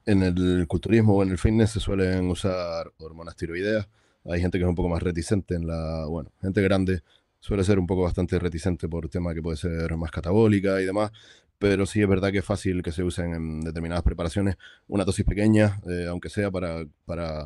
en 0.06 0.24
el 0.24 0.66
culturismo 0.68 1.16
o 1.16 1.24
en 1.24 1.30
el 1.30 1.38
fitness 1.38 1.72
se 1.72 1.80
suelen 1.80 2.30
usar 2.30 2.92
hormonas 2.98 3.36
tiroideas. 3.36 3.88
Hay 4.26 4.42
gente 4.42 4.58
que 4.58 4.64
es 4.64 4.70
un 4.70 4.76
poco 4.76 4.90
más 4.90 5.02
reticente 5.04 5.56
en 5.56 5.68
la. 5.68 6.06
Bueno, 6.06 6.32
gente 6.42 6.62
grande 6.62 7.02
suele 7.40 7.64
ser 7.64 7.80
un 7.80 7.88
poco 7.88 8.04
bastante 8.04 8.38
reticente 8.40 8.88
por 8.88 9.10
tema 9.10 9.34
que 9.34 9.42
puede 9.42 9.58
ser 9.58 9.96
más 9.98 10.12
catabólica 10.12 10.82
y 10.82 10.86
demás. 10.86 11.12
Pero 11.58 11.86
sí 11.86 12.02
es 12.02 12.08
verdad 12.08 12.32
que 12.32 12.40
es 12.40 12.46
fácil 12.46 12.82
que 12.84 12.92
se 12.92 13.04
usen 13.04 13.34
en 13.36 13.62
determinadas 13.62 14.04
preparaciones 14.04 14.58
una 14.88 15.06
dosis 15.06 15.26
pequeña, 15.26 15.80
eh, 15.88 16.08
aunque 16.10 16.30
sea 16.30 16.50
para, 16.52 16.86
para 17.06 17.46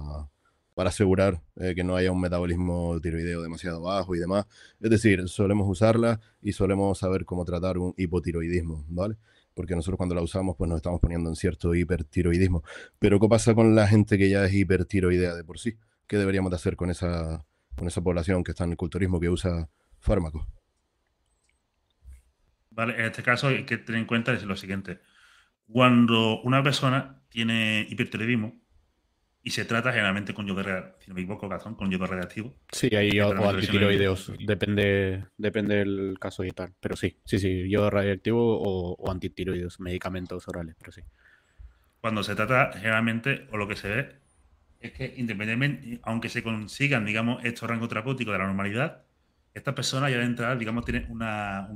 para 0.76 0.90
asegurar 0.90 1.42
eh, 1.56 1.74
que 1.74 1.84
no 1.84 1.96
haya 1.96 2.12
un 2.12 2.22
metabolismo 2.22 3.00
tiroideo 3.02 3.42
demasiado 3.42 3.82
bajo 3.82 4.14
y 4.14 4.20
demás. 4.20 4.46
Es 4.80 4.90
decir, 4.92 5.28
solemos 5.30 5.68
usarla 5.70 6.20
y 6.42 6.52
solemos 6.52 7.00
saber 7.00 7.26
cómo 7.26 7.46
tratar 7.46 7.78
un 7.78 7.94
hipotiroidismo, 7.98 8.86
¿vale? 8.90 9.16
Porque 9.54 9.74
nosotros 9.74 9.98
cuando 9.98 10.16
la 10.16 10.22
usamos, 10.22 10.58
pues 10.58 10.70
nos 10.70 10.78
estamos 10.78 11.00
poniendo 11.00 11.30
en 11.30 11.38
cierto 11.38 11.74
hipertiroidismo. 11.74 12.62
Pero 13.00 13.20
¿qué 13.22 13.28
pasa 13.30 13.56
con 13.56 13.74
la 13.74 13.88
gente 13.88 14.18
que 14.18 14.30
ya 14.30 14.46
es 14.46 14.54
hipertiroidea 14.54 15.34
de 15.34 15.46
por 15.46 15.60
sí? 15.60 15.78
¿Qué 16.08 16.18
deberíamos 16.18 16.52
de 16.52 16.56
hacer 16.56 16.76
con 16.76 16.90
esa, 16.90 17.46
con 17.76 17.88
esa 17.88 18.02
población 18.02 18.44
que 18.44 18.52
está 18.52 18.64
en 18.64 18.72
el 18.72 18.78
culturismo, 18.78 19.20
que 19.20 19.30
usa 19.30 19.70
fármacos? 20.00 20.48
Vale, 22.70 22.96
en 23.00 23.06
este 23.06 23.24
caso 23.24 23.48
hay 23.48 23.64
que 23.66 23.78
tener 23.78 24.02
en 24.02 24.08
cuenta 24.08 24.34
es 24.34 24.44
lo 24.44 24.56
siguiente. 24.56 25.00
Cuando 25.68 26.42
una 26.42 26.62
persona 26.62 27.22
tiene 27.30 27.88
hipertiroidismo, 27.90 28.54
y 29.46 29.52
se 29.52 29.64
trata 29.64 29.92
generalmente 29.92 30.34
con 30.34 30.48
yodo, 30.48 30.64
si 30.98 31.08
no 31.08 31.14
me 31.14 31.22
equivoco, 31.22 31.48
con 31.78 31.92
yodo 31.92 32.08
radiactivo. 32.08 32.56
Sí, 32.72 32.88
ahí 32.96 33.20
o, 33.20 33.48
antitiroideos, 33.48 34.32
depende, 34.40 35.24
depende 35.38 35.76
del 35.76 36.18
caso 36.20 36.44
y 36.44 36.50
tal. 36.50 36.74
Pero 36.80 36.96
sí, 36.96 37.20
sí, 37.26 37.38
sí, 37.38 37.70
yodo 37.70 37.92
radiactivo 37.92 38.60
o, 38.60 39.12
antitiroideos, 39.12 39.80
medicamentos 39.80 40.48
orales, 40.48 40.76
pero 40.80 40.92
sí. 40.92 41.02
Cuando 42.02 42.24
se 42.24 42.34
trata, 42.34 42.72
generalmente, 42.74 43.48
o 43.52 43.58
lo 43.58 43.68
que 43.68 43.76
se 43.76 43.88
ve, 43.88 44.16
es 44.88 44.94
que 44.94 45.14
independientemente, 45.18 46.00
aunque 46.04 46.30
se 46.30 46.44
consigan, 46.44 47.06
digamos, 47.06 47.44
estos 47.44 47.70
rangos 47.70 47.90
terapéuticos 47.90 48.34
de 48.34 48.40
la 48.40 48.48
normalidad, 48.48 49.04
esta 49.54 49.74
persona 49.74 50.10
ya 50.10 50.18
de 50.18 50.26
entrada, 50.26 50.56
digamos, 50.56 50.84
tiene 50.84 51.08
un 51.10 51.20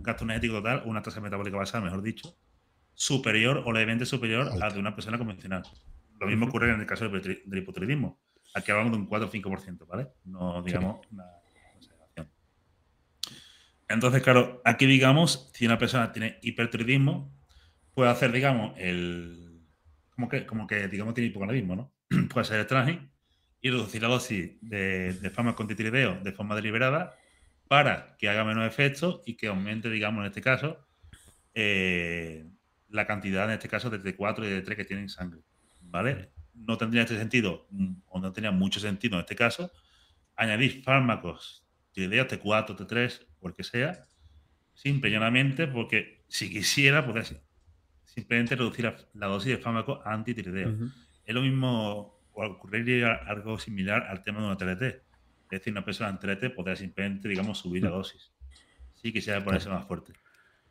gasto 0.03 0.25
energético 0.25 0.55
total, 0.55 0.83
una 0.85 1.01
tasa 1.01 1.21
metabólica 1.21 1.57
basal, 1.57 1.81
mejor 1.81 2.01
dicho, 2.01 2.35
superior 2.93 3.63
o 3.65 3.71
levemente 3.71 4.05
superior 4.05 4.49
a 4.49 4.55
la 4.57 4.69
de 4.69 4.79
una 4.79 4.93
persona 4.93 5.17
convencional. 5.17 5.63
Lo 6.19 6.27
mismo 6.27 6.47
ocurre 6.47 6.73
en 6.73 6.81
el 6.81 6.85
caso 6.85 7.07
del, 7.07 7.41
hipotiroidismo. 7.45 8.19
Aquí 8.53 8.71
hablamos 8.71 8.91
de 8.91 8.97
un 8.97 9.05
4 9.05 9.27
o 9.27 9.31
5%, 9.31 9.87
¿vale? 9.87 10.07
No 10.25 10.61
digamos 10.61 11.07
una 11.11 11.23
consideración. 11.71 12.29
Entonces, 13.87 14.21
claro, 14.21 14.61
aquí 14.65 14.85
digamos, 14.85 15.49
si 15.53 15.65
una 15.65 15.77
persona 15.77 16.11
tiene 16.11 16.39
hipertiroidismo, 16.41 17.31
puede 17.93 18.09
hacer, 18.09 18.33
digamos, 18.33 18.73
el. 18.77 19.61
Como 20.09 20.27
que, 20.27 20.45
como 20.45 20.67
que 20.67 20.89
digamos, 20.89 21.13
tiene 21.13 21.29
hipogonadismo, 21.29 21.77
¿no? 21.77 21.93
puede 22.29 22.45
ser 22.45 22.59
el 22.59 22.67
traje 22.67 22.99
y 23.61 23.69
reducir 23.69 24.01
la 24.01 24.07
dosis 24.07 24.51
de, 24.61 25.13
de 25.13 25.29
fármaco 25.29 25.63
antitiroideo 25.63 26.19
de 26.21 26.31
forma 26.31 26.55
deliberada 26.55 27.15
para 27.67 28.15
que 28.17 28.27
haga 28.27 28.43
menos 28.43 28.65
efecto 28.65 29.21
y 29.25 29.35
que 29.35 29.47
aumente, 29.47 29.89
digamos, 29.89 30.21
en 30.21 30.27
este 30.27 30.41
caso, 30.41 30.87
eh, 31.53 32.45
la 32.89 33.05
cantidad, 33.05 33.45
en 33.45 33.51
este 33.51 33.69
caso, 33.69 33.91
de 33.91 34.01
T4 34.01 34.45
y 34.45 34.49
de 34.49 34.65
T3 34.65 34.75
que 34.75 34.85
tienen 34.85 35.07
sangre. 35.07 35.41
¿vale? 35.81 36.31
No 36.55 36.77
tendría 36.77 37.03
este 37.03 37.17
sentido, 37.17 37.67
o 38.07 38.19
no 38.19 38.31
tenía 38.31 38.51
mucho 38.51 38.79
sentido 38.79 39.15
en 39.15 39.21
este 39.21 39.35
caso, 39.35 39.71
añadir 40.35 40.83
fármacos 40.83 41.63
de 41.93 42.09
T4, 42.09 42.75
T3, 42.75 43.27
o 43.41 43.47
el 43.49 43.53
que 43.53 43.63
sea, 43.63 44.05
simple 44.73 45.09
y 45.09 45.13
llanamente 45.13 45.67
porque 45.67 46.23
si 46.27 46.49
quisiera, 46.49 47.05
poder 47.05 47.25
simplemente 48.03 48.55
reducir 48.55 48.91
la, 49.13 49.27
dosis 49.27 49.51
de 49.51 49.57
fármaco 49.57 50.01
antitiroideo. 50.05 50.89
Es 51.29 51.35
lo 51.35 51.43
mismo, 51.43 52.23
o 52.33 52.43
ocurriría 52.43 53.13
algo 53.13 53.59
similar 53.59 54.07
al 54.07 54.23
tema 54.23 54.39
de 54.39 54.47
una 54.47 54.57
TLT. 54.57 54.81
Es 54.81 55.03
decir, 55.51 55.71
una 55.71 55.85
persona 55.85 56.09
en 56.09 56.17
TLT 56.17 56.55
podría 56.55 56.75
simplemente, 56.75 57.29
digamos, 57.29 57.59
subir 57.59 57.83
la 57.83 57.91
dosis. 57.91 58.33
Si 58.95 59.13
quisiera 59.13 59.43
ponerse 59.43 59.69
más 59.69 59.85
fuerte. 59.85 60.13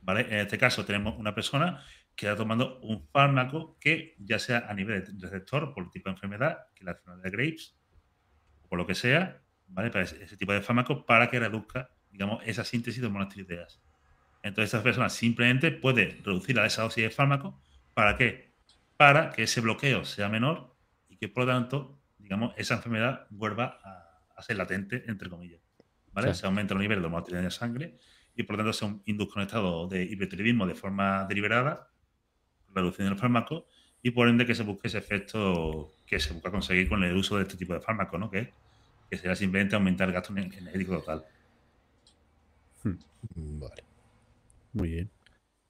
En 0.05 0.33
este 0.33 0.59
caso 0.59 0.85
tenemos 0.85 1.17
una 1.17 1.33
persona 1.33 1.85
queda 2.17 2.35
tomando 2.35 2.81
un 2.81 3.07
fármaco 3.07 3.79
que, 3.81 4.17
ya 4.19 4.41
sea 4.41 4.67
a 4.69 4.75
nivel 4.75 5.05
de 5.17 5.29
receptor, 5.29 5.73
por 5.73 5.93
tipo 5.93 6.09
de 6.09 6.15
enfermedad, 6.17 6.67
que 6.75 6.83
la 6.83 6.91
enfermedad 6.91 7.23
de 7.23 7.31
Graves, 7.31 7.79
o 8.63 8.69
por 8.69 8.81
lo 8.81 8.87
que 8.89 8.97
sea, 8.97 9.41
¿vale? 9.69 9.93
Para 9.93 10.03
ese, 10.03 10.37
tipo 10.37 10.53
de 10.53 10.61
fármaco, 10.61 11.07
para 11.07 11.31
que 11.31 11.39
reduzca, 11.39 11.89
digamos, 12.11 12.43
esa 12.45 12.65
síntesis 12.65 13.01
de 13.01 13.07
hormonas. 13.07 13.33
Entonces, 14.43 14.75
esa 14.75 14.83
persona 14.83 15.09
simplemente 15.09 15.71
puede 15.71 16.21
reducir 16.25 16.59
a 16.59 16.67
esa 16.67 16.83
dosis 16.83 17.05
de 17.05 17.11
fármaco. 17.11 17.63
¿Para 17.95 18.17
qué? 18.17 18.48
Para 18.99 19.31
que 19.31 19.45
ese 19.45 19.63
bloqueo 19.63 20.05
sea 20.05 20.29
menor 20.29 20.77
y 21.09 21.17
que, 21.17 21.29
por 21.29 21.45
lo 21.45 21.53
tanto, 21.53 21.99
digamos, 22.19 22.53
esa 22.59 22.75
enfermedad 22.75 23.27
vuelva 23.31 23.79
a, 23.83 24.43
ser 24.43 24.57
latente, 24.57 25.05
entre 25.07 25.31
comillas. 25.31 25.63
¿Vale? 26.13 26.35
Se 26.35 26.47
aumenta 26.47 26.75
el 26.75 26.81
nivel 26.81 27.01
de 27.01 27.09
tiroideas 27.09 27.45
en 27.45 27.51
sangre 27.51 27.99
y, 28.37 28.43
por 28.43 28.57
lo 28.57 28.65
tanto, 28.65 28.73
se 28.75 29.11
induzca 29.11 29.41
un 29.41 29.47
estado 29.47 29.89
de 29.89 30.03
hipertiroidismo 30.03 30.67
de 30.67 30.75
forma 30.75 31.25
deliberada 31.25 31.89
reduciendo 32.75 33.13
el 33.13 33.19
fármaco 33.19 33.67
y 34.03 34.11
por 34.11 34.29
ende 34.29 34.47
que 34.47 34.55
se 34.55 34.63
busque 34.63 34.89
ese 34.89 34.99
efecto 34.99 35.93
que 36.07 36.21
se 36.21 36.33
busca 36.33 36.51
conseguir 36.51 36.89
con 36.89 37.03
el 37.03 37.17
uso 37.17 37.37
de 37.37 37.43
este 37.43 37.57
tipo 37.57 37.75
de 37.75 37.81
fármacos, 37.81 38.21
¿no? 38.21 38.31
Que, 38.31 38.53
que 39.11 39.17
será 39.17 39.35
simplemente 39.35 39.75
aumentar 39.75 40.09
el 40.09 40.15
gasto 40.15 40.33
energético 40.33 40.99
total. 40.99 41.25
Hmm. 42.85 43.59
Vale. 43.61 43.85
Muy 44.73 44.89
bien. 44.91 45.11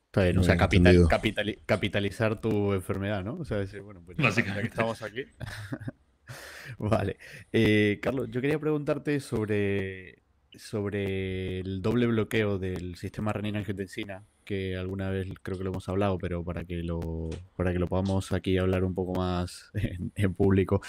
Está 0.08 0.24
bien, 0.24 0.38
o 0.38 0.42
sea, 0.42 0.54
bien 0.70 1.06
capital- 1.06 1.58
capitalizar 1.66 2.40
tu 2.40 2.72
enfermedad, 2.72 3.22
¿no? 3.22 3.34
O 3.34 3.44
sea, 3.44 3.58
decir, 3.58 3.82
bueno, 3.82 4.00
pues 4.04 4.16
ya, 4.16 4.24
ya 4.24 4.30
que 4.30 4.40
Básicamente. 4.40 4.68
estamos 4.70 5.02
aquí. 5.02 5.24
Vale. 6.78 7.18
Eh, 7.52 7.98
Carlos, 8.02 8.28
yo 8.30 8.40
quería 8.40 8.58
preguntarte 8.58 9.20
sobre, 9.20 10.22
sobre 10.54 11.60
el 11.60 11.82
doble 11.82 12.06
bloqueo 12.06 12.58
del 12.58 12.96
sistema 12.96 13.32
renina-angiotensina, 13.34 14.24
que 14.48 14.78
alguna 14.78 15.10
vez 15.10 15.28
creo 15.42 15.58
que 15.58 15.64
lo 15.64 15.68
hemos 15.68 15.90
hablado, 15.90 16.16
pero 16.16 16.42
para 16.42 16.64
que 16.64 16.82
lo, 16.82 17.28
para 17.54 17.70
que 17.70 17.78
lo 17.78 17.86
podamos 17.86 18.32
aquí 18.32 18.56
hablar 18.56 18.82
un 18.82 18.94
poco 18.94 19.12
más 19.12 19.70
en, 19.74 20.10
en 20.14 20.32
público. 20.32 20.80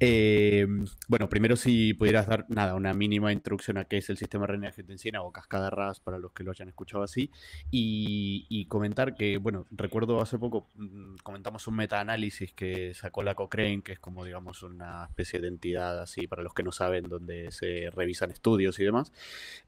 Eh, 0.00 0.66
bueno, 1.06 1.28
primero 1.28 1.54
si 1.54 1.94
pudieras 1.94 2.26
dar, 2.26 2.44
nada, 2.48 2.74
una 2.74 2.92
mínima 2.92 3.32
introducción 3.32 3.78
a 3.78 3.84
qué 3.84 3.98
es 3.98 4.10
el 4.10 4.16
sistema 4.16 4.48
renina-angiotensina 4.48 5.22
o 5.22 5.30
cascada 5.30 5.70
RAS 5.70 6.00
para 6.00 6.18
los 6.18 6.32
que 6.32 6.42
lo 6.42 6.50
hayan 6.50 6.66
escuchado 6.66 7.04
así. 7.04 7.30
Y, 7.70 8.46
y 8.48 8.66
comentar 8.66 9.14
que, 9.14 9.38
bueno, 9.38 9.64
recuerdo 9.70 10.20
hace 10.20 10.36
poco 10.36 10.68
mm, 10.74 11.18
comentamos 11.22 11.68
un 11.68 11.76
metaanálisis 11.76 12.52
que 12.52 12.94
sacó 12.94 13.22
la 13.22 13.36
Cochrane, 13.36 13.82
que 13.82 13.92
es 13.92 14.00
como, 14.00 14.24
digamos, 14.24 14.64
una 14.64 15.04
especie 15.04 15.38
de 15.38 15.46
entidad 15.46 16.00
así, 16.00 16.26
para 16.26 16.42
los 16.42 16.52
que 16.52 16.64
no 16.64 16.72
saben, 16.72 17.04
donde 17.04 17.52
se 17.52 17.90
revisan 17.94 18.32
estudios 18.32 18.76
y 18.80 18.84
demás. 18.84 19.12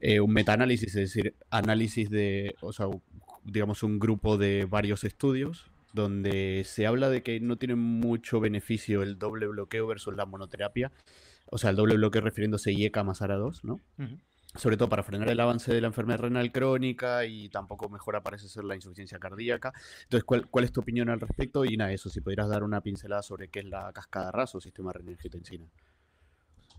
Eh, 0.01 0.19
un 0.19 0.33
metaanálisis, 0.33 0.89
es 0.89 1.13
decir, 1.13 1.33
análisis 1.49 2.09
de, 2.09 2.53
o 2.59 2.73
sea, 2.73 2.87
digamos, 3.47 3.83
un 3.83 3.99
grupo 3.99 4.37
de 4.37 4.65
varios 4.65 5.03
estudios 5.03 5.71
donde 5.93 6.63
se 6.65 6.85
habla 6.85 7.09
de 7.09 7.23
que 7.23 7.39
no 7.39 7.57
tiene 7.57 7.75
mucho 7.75 8.39
beneficio 8.39 9.01
el 9.01 9.17
doble 9.17 9.47
bloqueo 9.47 9.87
versus 9.87 10.15
la 10.15 10.25
monoterapia. 10.25 10.91
O 11.49 11.57
sea, 11.57 11.69
el 11.69 11.75
doble 11.75 11.95
bloqueo 11.95 12.21
refiriéndose 12.21 12.69
a 12.69 12.73
IECA 12.73 13.03
más 13.03 13.21
ARA2, 13.21 13.63
¿no? 13.63 13.79
Sobre 14.55 14.75
todo 14.75 14.89
para 14.89 15.03
frenar 15.03 15.29
el 15.29 15.39
avance 15.39 15.73
de 15.73 15.81
la 15.81 15.87
enfermedad 15.87 16.19
renal 16.19 16.51
crónica 16.51 17.25
y 17.25 17.49
tampoco 17.49 17.89
mejora 17.89 18.21
parece 18.21 18.49
ser 18.49 18.65
la 18.65 18.75
insuficiencia 18.75 19.17
cardíaca. 19.17 19.73
Entonces, 20.03 20.23
¿cuál, 20.25 20.47
cuál 20.47 20.65
es 20.65 20.71
tu 20.71 20.81
opinión 20.81 21.09
al 21.09 21.19
respecto? 21.19 21.63
Y 21.63 21.77
nada, 21.77 21.91
eso, 21.91 22.09
si 22.09 22.21
pudieras 22.21 22.49
dar 22.49 22.63
una 22.63 22.81
pincelada 22.81 23.23
sobre 23.23 23.47
qué 23.49 23.59
es 23.59 23.65
la 23.65 23.91
cascada 23.93 24.31
RAS 24.31 24.55
o 24.55 24.61
sistema 24.61 24.91
renina-angiotensina. 24.91 25.67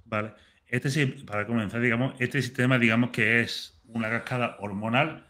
Vale. 0.05 0.35
Este 0.67 0.91
sí, 0.91 1.07
para 1.07 1.47
comenzar, 1.47 1.81
digamos, 1.81 2.15
este 2.19 2.43
sistema, 2.43 2.79
digamos 2.79 3.11
que 3.11 3.41
es 3.41 3.81
una 3.87 4.11
cascada 4.11 4.57
hormonal 4.61 5.28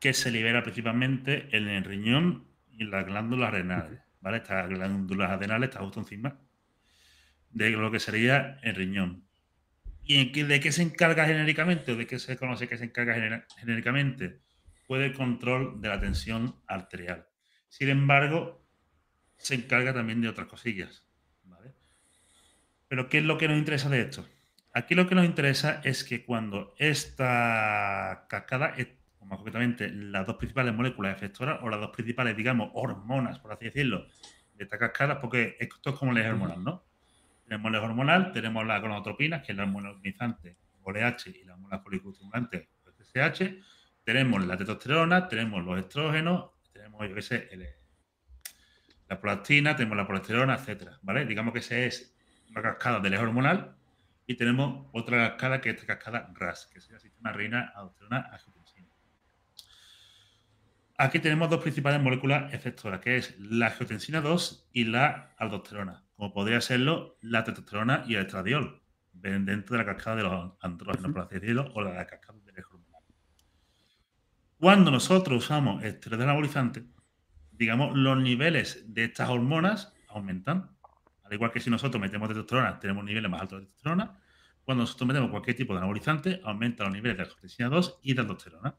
que 0.00 0.14
se 0.14 0.30
libera 0.30 0.62
principalmente 0.62 1.54
en 1.56 1.68
el 1.68 1.84
riñón 1.84 2.48
y 2.70 2.82
en 2.82 2.90
las 2.90 3.06
glándulas 3.06 3.52
renales. 3.52 4.00
¿Vale? 4.20 4.38
Estas 4.38 4.68
glándulas 4.68 5.30
adrenales 5.30 5.68
están 5.68 5.84
justo 5.84 6.00
encima 6.00 6.38
de 7.50 7.70
lo 7.70 7.90
que 7.90 8.00
sería 8.00 8.58
el 8.62 8.74
riñón. 8.74 9.24
¿Y 10.02 10.42
de 10.42 10.60
qué 10.60 10.72
se 10.72 10.82
encarga 10.82 11.26
genéricamente 11.26 11.92
o 11.92 11.96
de 11.96 12.06
qué 12.06 12.18
se 12.18 12.36
conoce 12.36 12.66
que 12.66 12.78
se 12.78 12.84
encarga 12.84 13.46
genéricamente? 13.58 14.40
Pues 14.86 15.02
del 15.02 15.12
control 15.12 15.80
de 15.80 15.88
la 15.88 16.00
tensión 16.00 16.56
arterial. 16.66 17.26
Sin 17.68 17.88
embargo, 17.90 18.66
se 19.36 19.54
encarga 19.54 19.94
también 19.94 20.20
de 20.20 20.28
otras 20.28 20.48
cosillas. 20.48 21.06
¿vale? 21.44 21.72
Pero 22.88 23.08
¿qué 23.08 23.18
es 23.18 23.24
lo 23.24 23.38
que 23.38 23.46
nos 23.46 23.58
interesa 23.58 23.88
de 23.88 24.00
esto? 24.00 24.26
Aquí 24.72 24.94
lo 24.94 25.08
que 25.08 25.14
nos 25.14 25.24
interesa 25.24 25.80
es 25.84 26.04
que 26.04 26.24
cuando 26.24 26.74
esta 26.78 28.26
cascada, 28.28 28.74
más 29.30 29.38
concretamente 29.38 29.88
las 29.88 30.26
dos 30.26 30.36
principales 30.36 30.74
moléculas 30.74 31.16
efectoras 31.16 31.60
o 31.62 31.70
las 31.70 31.80
dos 31.80 31.90
principales, 31.90 32.36
digamos, 32.36 32.70
hormonas, 32.74 33.38
por 33.38 33.52
así 33.52 33.66
decirlo, 33.66 34.08
de 34.54 34.64
esta 34.64 34.76
cascada, 34.76 35.20
porque 35.20 35.56
esto 35.60 35.90
es 35.90 35.96
como 35.96 36.12
el 36.12 36.26
hormonal, 36.26 36.64
¿no? 36.64 36.84
Tenemos 37.44 37.72
el 37.72 37.78
hormonal, 37.78 38.32
tenemos 38.32 38.66
la 38.66 38.80
gonadotropina, 38.80 39.40
que 39.40 39.52
es 39.52 39.58
la 39.58 39.64
hormona 39.64 39.90
organizante, 39.90 40.56
OLH, 40.82 41.28
y 41.28 41.44
la 41.44 41.54
hormona 41.54 41.78
foliculoestimulante, 41.78 42.70
FSH, 42.84 43.62
tenemos 44.02 44.44
la 44.44 44.56
testosterona, 44.56 45.28
tenemos 45.28 45.64
los 45.64 45.78
estrógenos, 45.78 46.50
tenemos, 46.72 47.00
la 49.08 49.20
prolactina, 49.20 49.76
tenemos 49.76 49.96
la 49.96 50.06
progesterona, 50.06 50.54
etcétera, 50.54 50.98
¿vale? 51.02 51.24
Digamos 51.24 51.52
que 51.52 51.60
esa 51.60 51.76
es 51.78 52.16
una 52.50 52.62
cascada 52.62 52.98
del 52.98 53.14
eje 53.14 53.22
hormonal 53.22 53.76
y 54.26 54.34
tenemos 54.34 54.88
otra 54.92 55.30
cascada 55.30 55.60
que 55.60 55.70
es 55.70 55.76
esta 55.76 55.98
cascada 55.98 56.32
RAS, 56.34 56.66
que 56.72 56.78
es 56.78 56.90
el 56.90 57.00
sistema 57.00 57.32
renina 57.32 57.72
aldosterona. 57.74 58.30
Aquí 61.02 61.18
tenemos 61.18 61.48
dos 61.48 61.62
principales 61.62 61.98
moléculas 61.98 62.52
efectoras, 62.52 63.00
que 63.00 63.16
es 63.16 63.34
la 63.40 63.68
angiotensina 63.68 64.20
2 64.20 64.68
y 64.74 64.84
la 64.84 65.34
aldosterona, 65.38 66.04
como 66.12 66.30
podría 66.30 66.60
serlo 66.60 67.16
la 67.22 67.42
testosterona 67.42 68.04
y 68.06 68.16
el 68.16 68.26
estradiol, 68.26 68.82
ven 69.14 69.46
dentro 69.46 69.78
de 69.78 69.82
la 69.82 69.94
cascada 69.94 70.16
de 70.16 70.22
los 70.24 70.52
andrógenos, 70.60 71.10
por 71.10 71.22
así 71.22 71.36
decirlo, 71.36 71.72
o 71.74 71.80
la 71.80 72.06
cascada 72.06 72.38
del 72.40 72.64
hormonal. 72.70 73.02
Cuando 74.58 74.90
nosotros 74.90 75.42
usamos 75.42 75.82
esteroides 75.82 76.24
anabolizantes, 76.24 76.84
digamos, 77.50 77.96
los 77.96 78.18
niveles 78.18 78.84
de 78.92 79.04
estas 79.04 79.30
hormonas 79.30 79.94
aumentan. 80.06 80.76
Al 81.24 81.32
igual 81.32 81.50
que 81.50 81.60
si 81.60 81.70
nosotros 81.70 81.98
metemos 81.98 82.28
testosterona, 82.28 82.78
tenemos 82.78 83.02
niveles 83.04 83.30
más 83.30 83.40
altos 83.40 83.60
de 83.60 83.64
testosterona. 83.64 84.20
Cuando 84.64 84.82
nosotros 84.82 85.08
metemos 85.08 85.30
cualquier 85.30 85.56
tipo 85.56 85.72
de 85.72 85.78
anabolizante, 85.78 86.42
aumentan 86.44 86.88
los 86.88 86.94
niveles 86.94 87.16
de 87.16 87.22
angiotensina 87.22 87.70
2 87.70 88.00
y 88.02 88.12
de 88.12 88.20
aldosterona. 88.20 88.76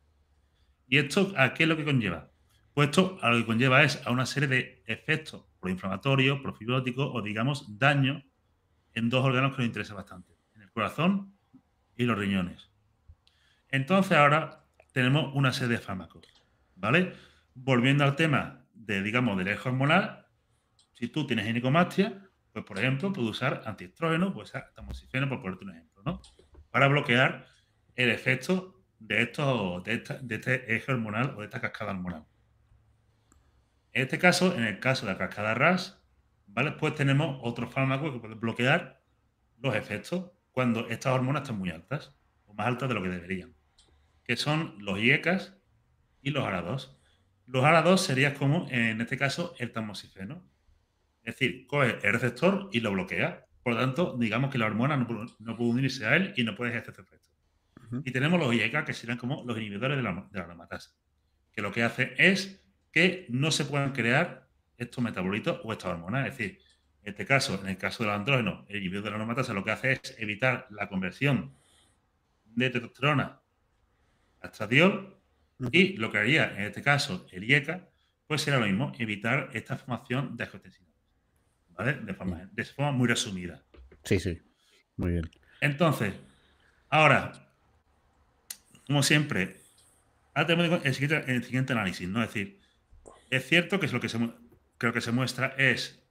¿Y 0.92 0.98
esto 0.98 1.34
a 1.38 1.54
qué 1.54 1.64
es 1.64 1.70
lo 1.70 1.78
que 1.78 1.86
conlleva? 1.86 2.30
Pues 2.74 2.90
esto 2.90 3.18
a 3.22 3.32
lo 3.32 3.38
que 3.38 3.46
conlleva 3.46 3.82
es 3.82 4.06
a 4.06 4.12
una 4.12 4.26
serie 4.26 4.50
de 4.50 4.84
efectos 4.86 5.46
proinflamatorios, 5.62 6.42
profibróticos 6.42 7.10
o, 7.14 7.22
digamos, 7.22 7.80
daño 7.80 8.22
en 8.94 9.10
dos 9.10 9.24
órganos 9.24 9.52
que 9.52 9.60
nos 9.60 9.68
interesa 9.68 9.94
bastante, 9.94 10.34
en 10.54 10.64
el 10.64 10.72
corazón 10.72 11.34
y 11.96 12.04
los 12.04 12.18
riñones. 12.18 12.72
Entonces 13.70 14.18
ahora 14.18 14.66
tenemos 14.92 15.34
una 15.34 15.54
serie 15.54 15.78
de 15.78 15.82
fármacos, 15.82 16.28
¿vale? 16.76 17.14
Volviendo 17.54 18.04
al 18.04 18.18
tema 18.18 18.66
de, 18.74 19.02
digamos, 19.02 19.38
del 19.38 19.48
eje 19.48 19.70
hormonal, 19.70 20.28
si 20.92 21.08
tú 21.08 21.26
tienes 21.26 21.46
ginecomastia, 21.46 22.22
pues 22.52 22.66
por 22.66 22.78
ejemplo, 22.78 23.14
puedes 23.14 23.32
usar 23.32 23.64
antiestrógeno, 23.66 24.34
pues 24.34 24.52
tamoxifeno, 24.76 25.30
por 25.30 25.42
ponerte 25.42 25.64
un 25.64 25.72
ejemplo, 25.72 26.02
¿no? 26.04 26.22
Para 26.70 26.90
bloquear 26.90 27.48
el 27.96 28.10
efecto 28.10 28.81
de, 29.02 29.24
estos, 29.24 29.84
de, 29.84 29.94
esta- 29.96 30.20
de 30.20 30.36
este 30.36 30.76
eje 30.76 30.92
hormonal 30.92 31.34
o 31.36 31.40
de 31.42 31.46
esta 31.46 31.60
cascada 31.62 31.92
hormonal. 31.92 32.26
En 33.94 34.04
este 34.04 34.20
caso, 34.20 34.56
en 34.56 34.64
el 34.64 34.80
caso 34.80 35.06
de 35.06 35.12
la 35.14 35.18
cascada 35.18 35.54
RAS, 35.54 36.02
¿vale? 36.48 36.72
Pues 36.74 36.96
tenemos 36.96 37.40
otro 37.44 37.68
fármaco 37.70 38.12
que 38.14 38.20
puede 38.20 38.36
bloquear 38.36 39.04
los 39.60 39.76
efectos 39.76 40.32
cuando 40.52 40.88
estas 40.90 41.14
hormonas 41.14 41.44
están 41.44 41.58
muy 41.60 41.70
altas, 41.70 42.16
o 42.46 42.54
más 42.54 42.68
altas 42.68 42.90
de 42.90 42.96
lo 42.96 43.04
que 43.04 43.10
deberían, 43.10 43.56
que 44.24 44.36
son 44.38 44.76
los 44.80 45.00
IECAS 45.00 45.56
y 46.22 46.32
los 46.32 46.44
ARA2. 46.44 46.98
Los 47.48 47.64
ARA2 47.64 47.98
serían 47.98 48.34
como, 48.36 48.68
en 48.70 49.02
este 49.02 49.18
caso, 49.18 49.56
el 49.60 49.72
tamoxifeno. 49.72 50.48
Es 51.24 51.36
decir, 51.36 51.68
coge 51.68 51.98
el 52.04 52.14
receptor 52.14 52.70
y 52.72 52.80
lo 52.80 52.92
bloquea. 52.92 53.46
Por 53.64 53.74
lo 53.74 53.80
tanto, 53.80 54.18
digamos 54.18 54.52
que 54.52 54.58
la 54.58 54.66
hormona 54.68 54.98
no, 54.98 55.08
no 55.40 55.56
puede 55.58 55.70
unirse 55.72 56.06
a 56.06 56.16
él 56.16 56.34
y 56.38 56.44
no 56.44 56.56
puede 56.56 56.72
ejercer 56.72 56.92
este 56.92 57.02
efecto. 57.04 57.31
Y 58.06 58.12
tenemos 58.12 58.40
los 58.40 58.54
IECA, 58.54 58.86
que 58.86 58.94
serían 58.94 59.18
como 59.18 59.44
los 59.46 59.58
inhibidores 59.58 59.98
de 59.98 60.04
la, 60.04 60.28
de 60.32 60.40
la 60.40 60.46
aromatasa, 60.46 60.92
que 61.52 61.62
lo 61.62 61.72
que 61.72 61.84
hace 61.84 62.14
es 62.18 62.64
que 62.92 63.26
no 63.30 63.52
se 63.52 63.66
puedan 63.66 63.92
crear 63.92 64.48
estos 64.78 65.04
metabolitos 65.04 65.60
o 65.64 65.72
estas 65.72 65.92
hormonas. 65.92 66.28
Es 66.28 66.38
decir, 66.38 66.60
en 67.04 67.10
este 67.10 67.26
caso, 67.26 67.60
en 67.62 67.70
el 67.70 67.78
caso 67.78 68.04
del 68.04 68.14
andrógeno, 68.14 68.66
el 68.70 68.78
inhibidor 68.78 69.06
de 69.06 69.10
la 69.12 69.16
aromatasa 69.18 69.54
lo 69.54 69.64
que 69.64 69.72
hace 69.72 69.94
es 69.94 70.16
evitar 70.20 70.68
la 70.70 70.88
conversión 70.88 71.56
de 72.46 72.70
testosterona 72.70 73.42
a 74.42 74.48
estradiol 74.48 75.18
y 75.72 75.98
lo 75.98 76.12
que 76.12 76.18
haría 76.18 76.56
en 76.58 76.64
este 76.64 76.82
caso 76.82 77.26
el 77.32 77.44
IECA, 77.44 77.90
pues 78.28 78.42
será 78.42 78.60
lo 78.60 78.66
mismo, 78.66 78.92
evitar 78.98 79.50
esta 79.54 79.78
formación 79.78 80.36
de 80.38 80.44
angiotensina. 80.44 80.90
¿Vale? 81.70 81.94
De 81.96 82.14
forma, 82.14 82.50
de 82.52 82.66
forma 82.66 82.92
muy 82.92 83.08
resumida. 83.08 83.64
Sí, 84.04 84.20
sí. 84.20 84.42
Muy 84.98 85.12
bien. 85.12 85.30
Entonces, 85.62 86.14
ahora, 86.90 87.51
como 88.88 89.04
siempre, 89.04 89.58
ahora 90.34 90.48
tenemos 90.48 90.86
el 90.86 90.94
siguiente, 90.94 91.32
el 91.32 91.44
siguiente 91.44 91.74
análisis, 91.74 92.08
¿no? 92.08 92.22
Es 92.24 92.30
decir, 92.34 92.60
es 93.30 93.48
cierto 93.48 93.80
que 93.80 93.86
es 93.86 93.94
lo 93.94 94.00
que 94.00 94.10
se, 94.10 94.20
creo 94.78 94.94
que 94.94 95.02
se 95.02 95.12
muestra 95.12 95.48
es, 95.58 96.04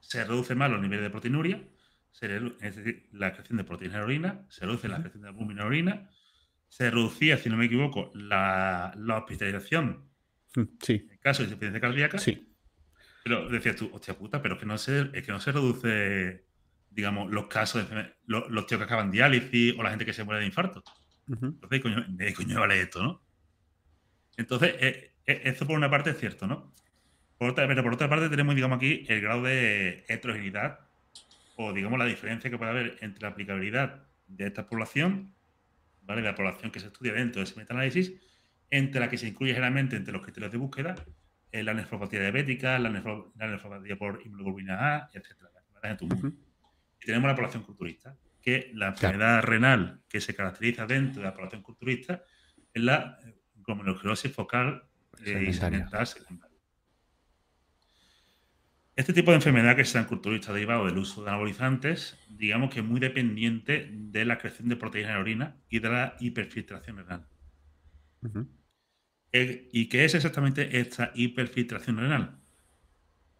se 0.00 0.24
reduce 0.24 0.54
más 0.54 0.70
los 0.70 0.80
niveles 0.80 1.04
de 1.04 1.10
proteinuria, 1.10 1.62
se 2.10 2.36
es 2.36 2.76
decir, 2.76 3.08
la 3.12 3.28
excreción 3.28 3.58
de 3.58 3.64
proteínas 3.64 3.94
en 3.94 4.00
la 4.00 4.06
orina, 4.06 4.46
se 4.48 4.66
reduce 4.66 4.88
la 4.88 4.96
excreción 4.96 5.22
de 5.22 5.28
albúmina 5.28 5.52
en 5.62 5.64
la 5.64 5.66
orina, 5.66 6.10
se 6.68 6.90
reducía, 6.90 7.38
si 7.38 7.48
no 7.48 7.56
me 7.56 7.66
equivoco, 7.66 8.10
la, 8.14 8.92
la 8.96 9.18
hospitalización 9.18 10.14
Mm, 10.56 10.62
Sí, 10.80 11.06
en 11.10 11.18
caso 11.18 11.42
de 11.42 11.48
insuficiencia 11.48 11.80
cardíaca. 11.80 12.18
sí. 12.18 12.50
Pero 13.22 13.48
decías 13.48 13.76
tú, 13.76 13.90
hostia 13.92 14.16
puta, 14.18 14.42
pero 14.42 14.54
es 14.54 14.60
que 14.60 14.66
no 14.66 14.76
se, 14.76 15.10
es 15.14 15.24
que 15.24 15.32
no 15.32 15.40
se 15.40 15.50
reduce, 15.50 16.44
digamos, 16.90 17.30
los 17.30 17.46
casos 17.46 17.88
de 17.88 18.14
los, 18.26 18.50
los 18.50 18.66
tíos 18.66 18.78
que 18.78 18.84
acaban 18.84 19.10
diálisis 19.10 19.74
o 19.78 19.82
la 19.82 19.88
gente 19.88 20.04
que 20.04 20.12
se 20.12 20.24
muere 20.24 20.40
de 20.40 20.46
infarto. 20.46 20.84
Entonces, 21.28 21.80
coño, 21.80 22.04
¿de 22.08 22.26
qué 22.26 22.34
coño 22.34 22.60
vale 22.60 22.80
esto, 22.80 23.02
no? 23.02 23.22
Entonces, 24.36 24.74
eh, 24.80 25.12
eh, 25.26 25.40
esto 25.44 25.66
por 25.66 25.76
una 25.76 25.90
parte 25.90 26.10
es 26.10 26.18
cierto, 26.18 26.46
¿no? 26.46 26.72
Por 27.38 27.50
otra, 27.50 27.66
pero 27.66 27.82
por 27.82 27.94
otra 27.94 28.08
parte 28.08 28.28
tenemos, 28.28 28.54
digamos, 28.54 28.76
aquí 28.76 29.04
el 29.08 29.20
grado 29.20 29.42
de 29.42 30.04
heterogeneidad 30.08 30.80
o, 31.56 31.72
digamos, 31.72 31.98
la 31.98 32.04
diferencia 32.04 32.50
que 32.50 32.58
puede 32.58 32.70
haber 32.70 32.98
entre 33.00 33.22
la 33.22 33.28
aplicabilidad 33.28 34.04
de 34.26 34.46
esta 34.46 34.66
población, 34.66 35.34
¿vale? 36.02 36.22
De 36.22 36.28
la 36.28 36.34
población 36.34 36.70
que 36.70 36.80
se 36.80 36.88
estudia 36.88 37.12
dentro 37.12 37.40
de 37.40 37.44
ese 37.44 37.56
metaanálisis 37.56 38.12
entre 38.70 39.00
la 39.00 39.08
que 39.08 39.18
se 39.18 39.28
incluye 39.28 39.52
generalmente 39.52 39.96
entre 39.96 40.12
los 40.12 40.22
criterios 40.22 40.52
de 40.52 40.58
búsqueda 40.58 40.96
la 41.62 41.74
nefropatía 41.74 42.20
diabética, 42.20 42.78
la, 42.78 42.90
nefropatía 42.90 43.96
por 43.96 44.20
hemoglobina 44.24 44.96
A, 44.96 45.10
etc. 45.12 45.26
Y 47.00 47.06
tenemos 47.06 47.28
la 47.28 47.36
población 47.36 47.62
culturista, 47.62 48.16
que 48.44 48.70
la 48.74 48.88
enfermedad 48.88 49.42
renal 49.42 50.02
que 50.06 50.20
se 50.20 50.34
caracteriza 50.34 50.86
dentro 50.86 51.22
de 51.22 51.28
la 51.28 51.34
población 51.34 51.62
culturista 51.62 52.24
es 52.74 52.82
la 52.82 53.18
glomerulosclerosis 53.54 54.32
focal 54.32 54.84
eh, 55.24 55.50
segmental 55.54 56.06
secundaria. 56.06 56.58
Este 58.94 59.14
tipo 59.14 59.30
de 59.30 59.36
enfermedad 59.36 59.74
que 59.74 59.84
se 59.84 59.98
en 59.98 60.04
culturista 60.04 60.52
derivado 60.52 60.84
del 60.84 60.98
uso 60.98 61.24
de 61.24 61.30
anabolizantes, 61.30 62.18
digamos 62.28 62.72
que 62.72 62.80
es 62.80 62.86
muy 62.86 63.00
dependiente 63.00 63.88
de 63.90 64.24
la 64.26 64.38
creación 64.38 64.68
de 64.68 64.76
proteínas 64.76 65.10
en 65.10 65.14
la 65.16 65.20
orina 65.20 65.56
y 65.70 65.78
de 65.78 65.88
la 65.88 66.16
hiperfiltración 66.20 66.98
renal. 66.98 67.26
Eh, 69.32 69.68
¿Y 69.72 69.88
qué 69.88 70.04
es 70.04 70.14
exactamente 70.14 70.78
esta 70.78 71.10
hiperfiltración 71.14 71.96
renal? 71.96 72.43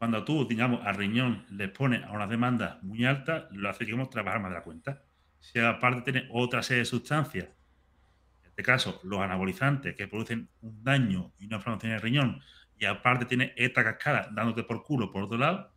Cuando 0.04 0.22
tú, 0.22 0.46
digamos, 0.46 0.84
al 0.84 0.96
riñón 0.96 1.46
le 1.48 1.68
pones 1.68 2.04
a 2.04 2.10
una 2.10 2.26
demanda 2.26 2.78
muy 2.82 3.06
alta, 3.06 3.48
lo 3.52 3.70
hace, 3.70 3.86
digamos, 3.86 4.10
trabajar 4.10 4.38
más 4.38 4.50
de 4.50 4.58
la 4.58 4.62
cuenta. 4.62 5.02
Si 5.40 5.58
aparte 5.58 6.12
tiene 6.12 6.28
otra 6.30 6.62
serie 6.62 6.80
de 6.80 6.84
sustancias, 6.84 7.46
en 7.46 8.50
este 8.50 8.62
caso, 8.62 9.00
los 9.02 9.18
anabolizantes 9.20 9.96
que 9.96 10.06
producen 10.06 10.50
un 10.60 10.84
daño 10.84 11.32
y 11.38 11.46
una 11.46 11.56
inflamación 11.56 11.92
en 11.92 11.96
el 11.96 12.02
riñón, 12.02 12.42
y 12.78 12.84
aparte 12.84 13.24
tiene 13.24 13.54
esta 13.56 13.82
cascada 13.82 14.28
dándote 14.30 14.64
por 14.64 14.82
culo 14.82 15.10
por 15.10 15.22
otro 15.22 15.38
lado, 15.38 15.72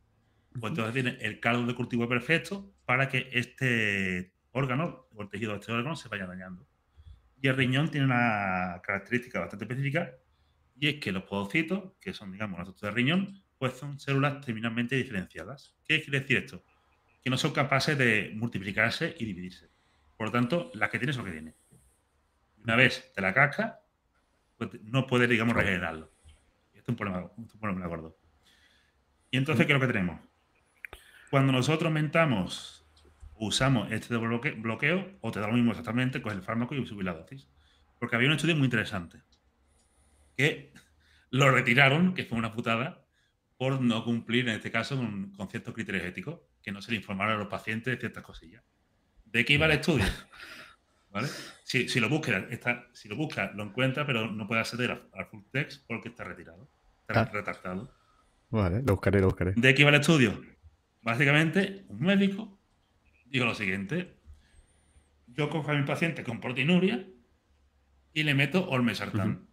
pues 0.59 0.71
entonces 0.71 0.93
tiene 0.93 1.17
el 1.21 1.39
caldo 1.39 1.65
de 1.65 1.73
cultivo 1.73 2.09
perfecto 2.09 2.69
para 2.83 3.07
que 3.07 3.29
este 3.31 4.33
órgano 4.51 5.07
o 5.13 5.21
el 5.21 5.29
tejido 5.29 5.53
de 5.53 5.59
este 5.59 5.71
órgano 5.71 5.95
se 5.95 6.09
vaya 6.09 6.27
dañando. 6.27 6.67
Y 7.41 7.47
el 7.47 7.55
riñón 7.55 7.89
tiene 7.91 8.07
una 8.07 8.81
característica 8.83 9.39
bastante 9.39 9.63
específica 9.63 10.11
y 10.75 10.89
es 10.89 10.95
que 10.95 11.13
los 11.13 11.23
podocitos, 11.23 11.93
que 12.01 12.11
son, 12.11 12.33
digamos, 12.33 12.59
las 12.59 12.67
estructuras 12.67 12.93
del 12.93 13.05
riñón, 13.05 13.46
pues 13.57 13.73
son 13.73 13.99
células 13.99 14.45
terminalmente 14.45 14.95
diferenciadas. 14.95 15.75
¿Qué 15.85 16.01
quiere 16.01 16.21
decir 16.21 16.37
esto? 16.37 16.63
Que 17.23 17.29
no 17.29 17.37
son 17.37 17.51
capaces 17.51 17.97
de 17.97 18.31
multiplicarse 18.35 19.15
y 19.19 19.25
dividirse. 19.25 19.69
Por 20.15 20.27
lo 20.27 20.31
tanto, 20.31 20.71
las 20.73 20.89
que 20.89 20.99
tienes 20.99 21.15
son 21.15 21.25
las 21.25 21.33
que 21.33 21.39
tienes. 21.39 21.55
Una 22.63 22.75
vez 22.75 23.11
te 23.13 23.21
la 23.21 23.33
casca, 23.33 23.81
pues 24.57 24.69
no 24.83 25.07
puedes, 25.07 25.29
digamos, 25.29 25.55
regenerarlo. 25.55 26.11
Esto 26.73 26.81
es 26.81 26.89
un 26.89 26.95
problema, 26.95 27.31
un 27.35 27.47
problema 27.47 27.81
de 27.81 27.85
acuerdo. 27.85 28.17
Y 29.31 29.37
entonces, 29.37 29.65
¿qué 29.65 29.73
es 29.73 29.79
lo 29.79 29.85
que 29.85 29.93
tenemos? 29.93 30.19
Cuando 31.29 31.51
nosotros 31.51 31.87
aumentamos 31.87 32.77
usamos 33.39 33.91
este 33.91 34.15
bloqueo, 34.17 35.17
o 35.21 35.31
te 35.31 35.39
da 35.39 35.47
lo 35.47 35.53
mismo 35.53 35.71
exactamente, 35.71 36.21
con 36.21 36.33
el 36.33 36.41
fármaco 36.41 36.75
y 36.75 36.85
subir 36.85 37.05
la 37.05 37.13
dosis. 37.13 37.47
Porque 37.99 38.15
había 38.15 38.27
un 38.29 38.35
estudio 38.35 38.55
muy 38.55 38.65
interesante 38.65 39.21
que 40.35 40.71
lo 41.31 41.51
retiraron, 41.51 42.13
que 42.13 42.25
fue 42.25 42.37
una 42.37 42.53
putada, 42.53 43.06
por 43.57 43.81
no 43.81 44.03
cumplir, 44.03 44.47
en 44.47 44.55
este 44.55 44.71
caso, 44.71 44.95
con, 44.95 45.49
ciertos 45.49 45.73
criterios 45.73 46.05
éticos, 46.05 46.39
que 46.61 46.71
no 46.71 46.81
se 46.81 46.91
le 46.91 46.97
informaron 46.97 47.35
a 47.35 47.39
los 47.39 47.47
pacientes 47.47 47.93
de 47.93 47.99
ciertas 47.99 48.23
cosillas. 48.23 48.63
¿De 49.25 49.43
qué 49.45 49.53
iba 49.53 49.65
el 49.65 49.73
estudio? 49.73 50.05
¿Vale? 51.09 51.27
Si, 51.63 51.99
lo 51.99 52.09
busca, 52.09 52.37
está, 52.49 52.87
si 52.93 53.09
lo 53.09 53.15
busca, 53.15 53.51
lo 53.53 53.63
encuentra, 53.63 54.05
pero 54.05 54.31
no 54.31 54.47
puede 54.47 54.61
acceder 54.61 54.91
al, 54.91 55.25
full 55.25 55.41
text 55.51 55.85
porque 55.87 56.09
está 56.09 56.23
retirado, 56.23 56.69
está 57.07 57.21
ah. 57.21 57.29
retractado. 57.31 57.91
Vale, 58.49 58.81
lo 58.85 58.93
buscaré, 58.93 59.19
lo 59.19 59.27
buscaré. 59.27 59.53
¿De 59.55 59.73
qué 59.73 59.81
iba 59.81 59.89
el 59.89 59.99
estudio? 59.99 60.41
Básicamente, 61.01 61.85
un 61.89 62.01
médico 62.01 62.57
digo 63.29 63.45
lo 63.45 63.55
siguiente. 63.55 64.15
Yo 65.27 65.49
cojo 65.49 65.71
a 65.71 65.75
mi 65.75 65.83
paciente 65.83 66.23
con 66.23 66.39
proteinuria 66.39 67.05
y 68.13 68.23
le 68.23 68.33
meto 68.33 68.67
olmesartán. 68.69 69.47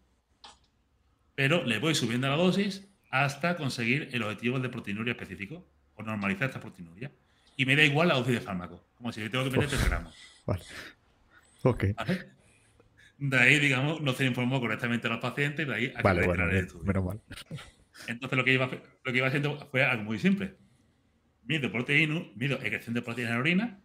Pero 1.35 1.65
le 1.65 1.79
voy 1.79 1.95
subiendo 1.95 2.29
la 2.29 2.37
dosis 2.37 2.89
hasta 3.15 3.57
conseguir 3.57 4.09
el 4.13 4.25
objetivo 4.25 4.59
de 4.59 4.69
proteinuria 4.69 5.13
específico 5.13 5.65
o 5.95 6.03
normalizar 6.03 6.49
esta 6.49 6.61
proteinuria. 6.61 7.13
Y 7.57 7.65
me 7.65 7.77
da 7.77 7.85
igual 7.85 8.09
la 8.09 8.15
dosis 8.15 8.35
de 8.35 8.41
fármaco, 8.41 8.89
como 8.97 9.13
si 9.13 9.21
le 9.21 9.31
tengo 9.31 9.45
que 9.45 9.51
meter 9.51 9.69
3 9.69 9.89
gramos. 9.89 10.17
Vale. 10.45 10.65
Ok. 11.63 11.85
De 13.19 13.39
ahí, 13.39 13.61
digamos, 13.61 14.01
no 14.01 14.13
se 14.15 14.25
informó 14.25 14.61
correctamente 14.61 15.07
a 15.07 15.11
los 15.11 15.21
pacientes, 15.21 15.65
de 15.65 15.75
ahí 15.75 15.93
a 15.95 16.03
vale, 16.03 16.27
bueno, 16.27 16.51
el 16.51 16.57
estudio. 16.57 16.85
Menos 16.85 17.05
mal. 17.05 17.21
Entonces 18.09 18.37
lo 18.37 18.45
que, 18.45 18.53
iba, 18.53 18.69
lo 19.05 19.13
que 19.13 19.19
iba 19.19 19.29
haciendo 19.29 19.57
fue 19.71 19.85
algo 19.85 20.03
muy 20.03 20.19
simple 20.19 20.57
mido 21.45 21.71
proteína, 21.71 22.23
mido 22.35 22.57
excreción 22.57 22.95
de 22.95 23.03
proteína 23.03 23.31
en 23.31 23.35
la 23.35 23.41
orina, 23.41 23.81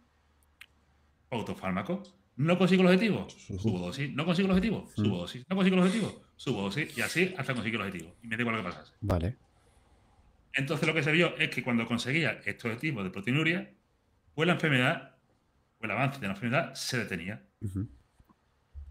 autofármaco. 1.30 2.02
No 2.36 2.58
consigo 2.58 2.82
el 2.82 2.88
objetivo, 2.88 3.28
subo 3.28 3.78
dosis. 3.78 4.12
No 4.14 4.24
consigo 4.24 4.46
el 4.46 4.52
objetivo, 4.52 4.88
subo 4.96 5.18
dosis. 5.18 5.44
No 5.48 5.56
consigo 5.56 5.76
el 5.76 5.82
objetivo, 5.82 6.22
subo 6.40 6.62
dosis. 6.62 6.96
Y 6.96 7.02
así 7.02 7.34
hasta 7.36 7.52
conseguir 7.52 7.80
el 7.80 7.86
objetivo. 7.86 8.16
Y 8.22 8.26
me 8.26 8.36
da 8.36 8.42
igual 8.42 8.56
lo 8.56 8.62
que 8.62 8.68
pasase. 8.70 8.92
Vale. 9.00 9.36
Entonces 10.54 10.86
lo 10.86 10.94
que 10.94 11.02
se 11.02 11.12
vio 11.12 11.36
es 11.36 11.50
que 11.50 11.62
cuando 11.62 11.86
conseguía 11.86 12.40
este 12.44 12.68
objetivo 12.68 13.04
de 13.04 13.10
proteinuria, 13.10 13.70
pues 14.34 14.46
la 14.46 14.54
enfermedad, 14.54 15.16
pues 15.78 15.90
el 15.90 15.96
avance 15.96 16.18
de 16.18 16.26
la 16.26 16.32
enfermedad 16.32 16.74
se 16.74 16.98
detenía. 16.98 17.42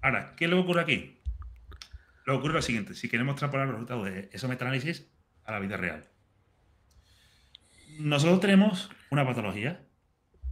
Ahora, 0.02 0.36
¿qué 0.38 0.48
le 0.48 0.56
ocurre 0.56 0.82
aquí? 0.82 1.22
Lo 2.26 2.38
ocurre 2.38 2.54
lo 2.54 2.62
siguiente, 2.62 2.94
si 2.94 3.10
queremos 3.10 3.34
extrapolar 3.34 3.66
los 3.66 3.76
resultados 3.76 4.06
de 4.06 4.30
esos 4.32 4.50
metaanálisis 4.50 5.10
a 5.44 5.52
la 5.52 5.60
vida 5.60 5.78
real 5.78 6.08
nosotros 8.00 8.40
tenemos 8.40 8.90
una 9.10 9.26
patología 9.26 9.86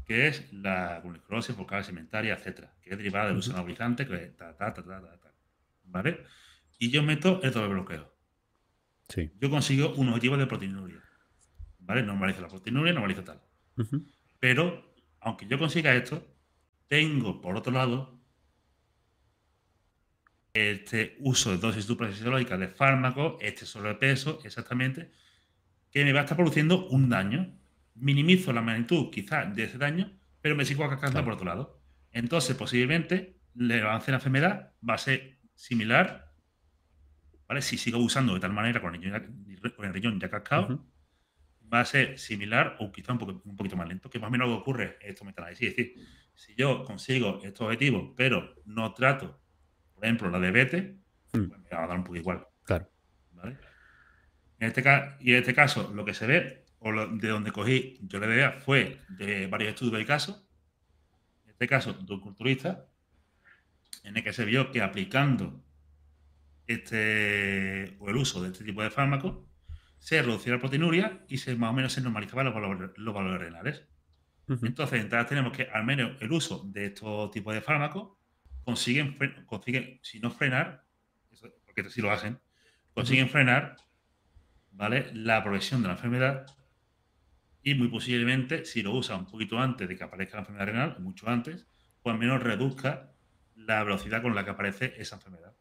que 0.05 0.27
es 0.27 0.51
la 0.53 1.01
glucrosis 1.01 1.55
focal 1.55 1.83
segmentaria, 1.83 2.33
etcétera, 2.33 2.73
que 2.81 2.91
es 2.91 2.97
derivada 2.97 3.27
del 3.27 3.37
uso 3.37 3.51
anabolizante, 3.51 4.05
que 4.05 4.17
ta, 4.37 4.55
ta, 4.55 4.73
ta, 4.73 4.83
ta, 4.83 5.33
¿vale? 5.83 6.25
Y 6.77 6.89
yo 6.89 7.03
meto 7.03 7.41
el 7.43 7.51
doble 7.51 7.73
bloqueo. 7.73 8.13
Sí. 9.09 9.31
Yo 9.39 9.49
consigo 9.49 9.93
un 9.95 10.09
objetivo 10.09 10.37
de 10.37 10.47
proteinuria, 10.47 11.01
¿vale? 11.79 12.03
Normalizo 12.03 12.41
la 12.41 12.49
proteinuria, 12.49 12.93
normalizo 12.93 13.23
tal. 13.23 13.41
Pero, 14.39 14.93
aunque 15.21 15.47
yo 15.47 15.57
consiga 15.57 15.95
esto, 15.95 16.27
tengo, 16.87 17.41
por 17.41 17.55
otro 17.55 17.71
lado, 17.71 18.21
este 20.53 21.15
uso 21.19 21.51
de 21.51 21.57
dosis 21.57 21.85
suprafisiológicas 21.85 22.59
de 22.59 22.67
fármacos, 22.67 23.35
este 23.41 23.65
sobrepeso, 23.65 24.39
exactamente, 24.43 25.11
que 25.91 26.03
me 26.03 26.13
va 26.13 26.21
a 26.21 26.23
estar 26.23 26.37
produciendo 26.37 26.87
un 26.87 27.09
daño. 27.09 27.57
Minimizo 27.95 28.53
la 28.53 28.61
magnitud 28.61 29.09
quizás 29.11 29.55
de 29.55 29.63
ese 29.63 29.77
daño, 29.77 30.19
pero 30.41 30.55
me 30.55 30.65
sigo 30.65 30.83
acascando 30.83 31.23
por 31.23 31.33
otro 31.33 31.45
lado. 31.45 31.81
Entonces, 32.11 32.55
posiblemente, 32.55 33.39
el 33.57 33.71
avance 33.71 34.07
de 34.07 34.11
la 34.11 34.17
enfermedad 34.17 34.73
va 34.87 34.95
a 34.95 34.99
ser 34.99 35.39
similar, 35.55 36.26
¿vale? 37.47 37.61
Si 37.61 37.77
sigo 37.77 37.97
usando 37.99 38.33
de 38.33 38.39
tal 38.39 38.53
manera 38.53 38.81
con 38.81 38.93
el 38.95 39.93
riñón 39.93 40.19
ya, 40.19 40.29
cascado, 40.29 40.85
va 41.71 41.81
a 41.81 41.85
ser 41.85 42.17
similar 42.17 42.77
o 42.79 42.91
quizá 42.91 43.13
un, 43.13 43.19
poquito 43.19 43.75
más 43.75 43.87
lento, 43.87 44.09
que 44.09 44.19
más 44.19 44.29
o 44.29 44.31
menos 44.31 44.47
lo 44.47 44.55
que 44.55 44.61
ocurre 44.61 44.97
esto 45.01 45.25
me 45.25 45.33
Es 45.51 45.59
decir, 45.59 45.95
si 46.35 46.55
yo 46.55 46.83
consigo 46.83 47.39
estos 47.43 47.65
objetivos, 47.65 48.13
pero 48.15 48.55
no 48.65 48.93
trato, 48.93 49.41
por 49.93 50.05
ejemplo, 50.05 50.29
la 50.29 50.39
diabetes, 50.39 50.95
mm. 51.33 51.47
pues 51.47 51.59
me 51.59 51.69
va 51.69 51.83
a 51.83 51.87
dar 51.87 51.97
un 51.97 52.03
poco 52.03 52.17
igual. 52.17 52.47
Claro. 52.63 52.89
¿vale? 53.31 53.57
En 54.59 54.67
este 54.67 54.83
y 55.19 55.31
en 55.31 55.37
este 55.37 55.53
caso, 55.53 55.91
lo 55.93 56.05
que 56.05 56.13
se 56.13 56.27
ve, 56.27 56.65
o 56.79 56.91
de 56.91 57.27
donde 57.27 57.51
cogí 57.51 57.99
yo 58.01 58.19
la 58.19 58.27
idea, 58.27 58.51
fue 58.53 59.01
de 59.09 59.47
varios 59.47 59.69
estudios 59.69 59.97
de 59.97 60.05
caso. 60.05 60.47
En 61.43 61.51
este 61.51 61.67
caso, 61.67 61.93
de 61.93 62.13
un 62.13 62.21
culturista, 62.21 62.87
en 64.03 64.15
el 64.15 64.23
que 64.23 64.33
se 64.33 64.45
vio 64.45 64.71
que 64.71 64.81
aplicando 64.81 65.63
este 66.67 67.95
o 67.99 68.09
el 68.09 68.17
uso 68.17 68.41
de 68.41 68.49
este 68.49 68.63
tipo 68.63 68.83
de 68.83 68.89
fármacos 68.89 69.45
se 69.99 70.21
reducía 70.21 70.53
la 70.53 70.59
proteinuria 70.59 71.25
y 71.27 71.37
se 71.37 71.55
más 71.55 71.71
o 71.71 71.73
menos 71.73 71.93
se 71.93 72.01
normalizaban 72.01 72.45
los 72.45 72.53
valores, 72.53 72.91
los 72.97 73.13
valores 73.13 73.39
renales. 73.39 73.83
Entonces, 74.47 75.01
entonces 75.01 75.27
tenemos 75.27 75.51
que 75.51 75.63
al 75.63 75.83
menos 75.83 76.21
el 76.21 76.31
uso 76.31 76.63
de 76.67 76.85
estos 76.85 77.31
tipos 77.31 77.53
de 77.53 77.61
fármacos 77.61 78.17
consiguen, 78.63 79.17
consiguen 79.45 79.99
si 80.03 80.19
no 80.19 80.31
frenar, 80.31 80.85
porque 81.65 81.89
si 81.89 82.01
lo 82.01 82.11
hacen, 82.11 82.39
consiguen 82.93 83.29
frenar 83.29 83.75
¿vale? 84.77 85.09
La 85.13 85.41
progresión 85.41 85.81
de 85.81 85.87
la 85.87 85.95
enfermedad 85.95 86.45
y 87.63 87.73
muy 87.73 87.89
posiblemente, 87.89 88.63
si 88.63 88.81
lo 88.81 88.93
usa 88.93 89.17
un 89.17 89.25
poquito 89.25 89.59
antes 89.59 89.87
de 89.89 89.97
que 89.97 90.03
aparezca 90.03 90.37
la 90.37 90.41
enfermedad 90.41 90.67
renal, 90.67 90.99
mucho 90.99 91.27
antes, 91.27 91.67
pues 92.01 92.13
al 92.13 92.19
menos 92.19 92.41
reduzca 92.41 93.11
la 93.55 93.83
velocidad 93.83 94.21
con 94.21 94.35
la 94.35 94.45
que 94.45 94.51
aparece 94.51 94.93
esa 94.97 95.15
enfermedad. 95.15 95.53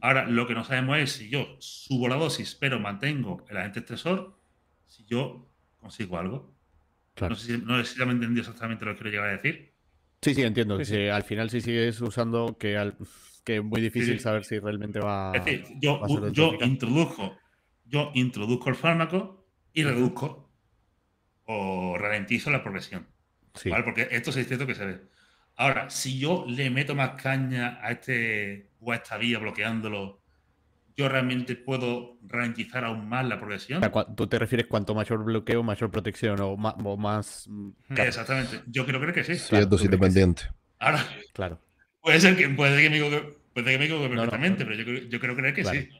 Ahora, 0.00 0.26
lo 0.26 0.46
que 0.46 0.54
no 0.54 0.64
sabemos 0.64 0.98
es 0.98 1.12
si 1.12 1.28
yo 1.28 1.56
subo 1.58 2.08
la 2.08 2.16
dosis, 2.16 2.54
pero 2.54 2.80
mantengo 2.80 3.44
el 3.48 3.56
agente 3.56 3.80
estresor, 3.80 4.36
si 4.86 5.04
yo 5.06 5.46
consigo 5.78 6.18
algo. 6.18 6.54
No 7.20 7.34
sé 7.34 7.58
si, 7.58 7.64
no 7.64 7.82
sé 7.84 7.94
si 7.94 8.04
me 8.04 8.12
entendido 8.12 8.40
exactamente 8.40 8.84
lo 8.84 8.94
que 8.94 9.02
quiero 9.02 9.10
llegar 9.10 9.28
a 9.28 9.36
decir. 9.36 9.72
Sí, 10.22 10.34
sí, 10.34 10.42
entiendo. 10.42 10.76
al 10.76 11.22
final 11.22 11.50
si 11.50 11.60
sigues 11.60 12.00
usando, 12.00 12.56
que, 12.58 12.92
que 13.44 13.56
es 13.56 13.64
muy 13.64 13.80
difícil 13.80 14.20
saber 14.20 14.44
si 14.44 14.58
realmente 14.58 15.00
va, 15.00 15.32
es 15.34 15.44
decir, 15.44 15.64
yo, 15.80 16.00
yo 16.32 16.58
introduzco 16.60 17.36
yo 17.90 18.12
introduzco 18.14 18.70
el 18.70 18.76
fármaco 18.76 19.44
y 19.72 19.82
reduzco 19.82 20.48
o 21.46 21.98
ralentizo 21.98 22.50
la 22.50 22.62
progresión. 22.62 23.06
Porque 23.84 24.08
esto 24.12 24.30
es 24.30 24.46
cierto 24.46 24.66
que 24.66 24.76
se 24.76 24.86
ve. 24.86 25.00
Ahora, 25.60 25.90
si 25.90 26.18
yo 26.18 26.46
le 26.48 26.70
meto 26.70 26.94
más 26.94 27.22
caña 27.22 27.78
a 27.82 27.90
este 27.90 28.70
o 28.80 28.92
a 28.92 28.96
esta 28.96 29.18
vía 29.18 29.38
bloqueándolo, 29.38 30.22
yo 30.96 31.06
realmente 31.06 31.54
puedo 31.54 32.16
ralentizar 32.26 32.82
aún 32.82 33.06
más 33.06 33.26
la 33.26 33.38
progresión. 33.38 33.82
Tú 34.16 34.26
te 34.26 34.38
refieres 34.38 34.68
cuanto 34.68 34.94
mayor 34.94 35.22
bloqueo, 35.22 35.62
mayor 35.62 35.90
protección 35.90 36.40
o 36.40 36.56
más. 36.56 37.46
Mm, 37.46 37.72
Exactamente. 37.90 38.62
Yo 38.68 38.86
creo 38.86 39.12
que 39.12 39.22
sí. 39.22 39.36
Sí, 39.36 39.54
es 39.54 39.68
dosis 39.68 39.90
dependiente. 39.90 40.44
Ahora, 40.78 41.06
claro. 41.34 41.60
Puede 42.00 42.20
ser 42.20 42.38
que, 42.38 42.48
puede 42.48 42.80
que 42.80 42.88
me 42.88 42.96
equivoque, 42.96 43.36
puede 43.52 43.72
que 43.72 43.78
me 43.78 43.84
equivoque 43.84 44.08
perfectamente, 44.08 44.64
pero 44.64 44.76
yo, 44.76 45.08
yo, 45.10 45.20
creo 45.20 45.36
que 45.36 45.62
sí 45.62 45.90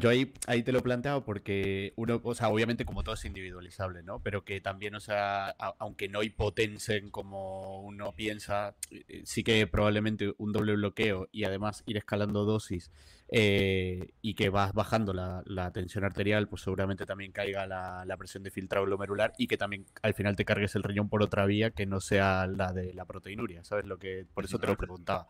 yo 0.00 0.08
ahí, 0.08 0.32
ahí 0.46 0.62
te 0.62 0.72
lo 0.72 0.78
he 0.78 0.82
planteado 0.82 1.24
porque 1.24 1.92
uno, 1.96 2.20
o 2.22 2.34
sea, 2.34 2.48
obviamente 2.48 2.84
como 2.84 3.02
todo 3.02 3.14
es 3.14 3.24
individualizable, 3.24 4.02
¿no? 4.02 4.20
Pero 4.20 4.44
que 4.44 4.60
también, 4.60 4.94
o 4.94 5.00
sea, 5.00 5.48
aunque 5.78 6.08
no 6.08 6.22
hipotensen 6.22 7.10
como 7.10 7.80
uno 7.80 8.12
piensa, 8.14 8.74
eh, 8.90 9.22
sí 9.24 9.42
que 9.42 9.66
probablemente 9.66 10.32
un 10.38 10.52
doble 10.52 10.74
bloqueo 10.74 11.28
y 11.32 11.44
además 11.44 11.82
ir 11.86 11.96
escalando 11.96 12.44
dosis 12.44 12.90
eh, 13.28 14.12
y 14.22 14.34
que 14.34 14.48
vas 14.48 14.72
bajando 14.72 15.12
la, 15.12 15.70
tensión 15.72 16.04
arterial, 16.04 16.46
pues 16.46 16.62
seguramente 16.62 17.04
también 17.04 17.32
caiga 17.32 17.66
la, 17.66 18.16
presión 18.16 18.44
de 18.44 18.50
filtrado 18.50 18.86
glomerular 18.86 19.32
y 19.38 19.48
que 19.48 19.56
también 19.56 19.86
al 20.02 20.14
final 20.14 20.36
te 20.36 20.44
cargues 20.44 20.76
el 20.76 20.84
riñón 20.84 21.08
por 21.08 21.22
otra 21.22 21.46
vía 21.46 21.70
que 21.70 21.84
no 21.84 22.00
sea 22.00 22.46
la 22.46 22.72
de 22.72 22.94
la 22.94 23.06
proteinuria, 23.06 23.64
¿sabes? 23.64 23.86
Lo 23.86 23.98
que, 23.98 24.24
por 24.34 24.44
eso 24.44 24.58
te 24.58 24.68
lo 24.68 24.76
preguntaba. 24.76 25.26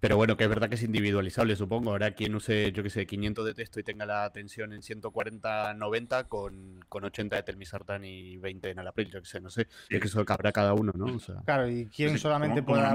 Pero 0.00 0.16
bueno, 0.16 0.36
que 0.36 0.44
es 0.44 0.50
verdad 0.50 0.68
que 0.68 0.74
es 0.74 0.82
individualizable, 0.82 1.56
supongo. 1.56 1.90
Ahora 1.90 2.10
quien 2.10 2.34
use, 2.34 2.70
yo 2.72 2.82
que 2.82 2.90
sé, 2.90 3.06
500 3.06 3.46
de 3.46 3.54
texto 3.54 3.80
y 3.80 3.82
tenga 3.82 4.04
la 4.04 4.30
tensión 4.30 4.72
en 4.72 4.82
140-90 4.82 6.28
con, 6.28 6.84
con 6.88 7.04
80 7.04 7.36
de 7.36 7.42
telmisartán 7.42 8.04
y 8.04 8.36
20 8.36 8.70
en 8.70 8.78
alapril, 8.78 9.10
yo 9.10 9.20
que 9.20 9.26
sé, 9.26 9.40
no 9.40 9.50
sé. 9.50 9.68
Es 9.88 10.00
que 10.00 10.06
eso 10.06 10.24
cabrá 10.24 10.52
cada 10.52 10.74
uno, 10.74 10.92
¿no? 10.94 11.06
Claro, 11.44 11.68
y 11.68 11.86
quién 11.86 12.18
solamente 12.18 12.62
pueda... 12.62 12.92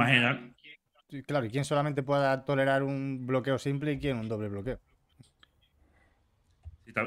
Claro, 1.26 1.46
y 1.46 1.50
quién 1.50 1.66
solamente 1.66 2.04
pueda 2.04 2.46
tolerar 2.46 2.84
un 2.84 3.26
bloqueo 3.28 3.58
simple 3.58 3.94
y 3.94 4.00
quién 4.00 4.18
un 4.18 4.30
doble 4.30 4.48
bloqueo. 4.48 4.80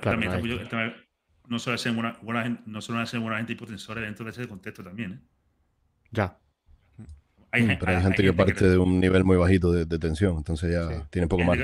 también 0.02 0.94
no 1.46 1.58
suele 1.58 1.78
ser 1.78 1.92
buena, 1.92 2.62
no 2.66 2.80
suelen 2.80 3.06
ser 3.06 3.20
buena 3.20 3.36
gente 3.36 3.52
hipotensores 3.52 4.04
dentro 4.04 4.24
de 4.24 4.30
ese 4.30 4.48
contexto 4.48 4.82
también, 4.82 5.12
¿eh? 5.12 5.20
Ya. 6.10 6.38
Mm, 7.62 7.78
pero 7.78 7.96
hay, 7.96 8.02
gente 8.02 8.22
que 8.22 8.32
parte 8.32 8.68
de 8.68 8.78
un 8.78 8.98
nivel 9.00 9.24
muy 9.24 9.36
bajito 9.36 9.70
de, 9.72 9.98
tensión, 9.98 10.36
entonces 10.36 10.72
ya 10.72 11.06
tiene 11.10 11.28
poco 11.28 11.44
más. 11.44 11.58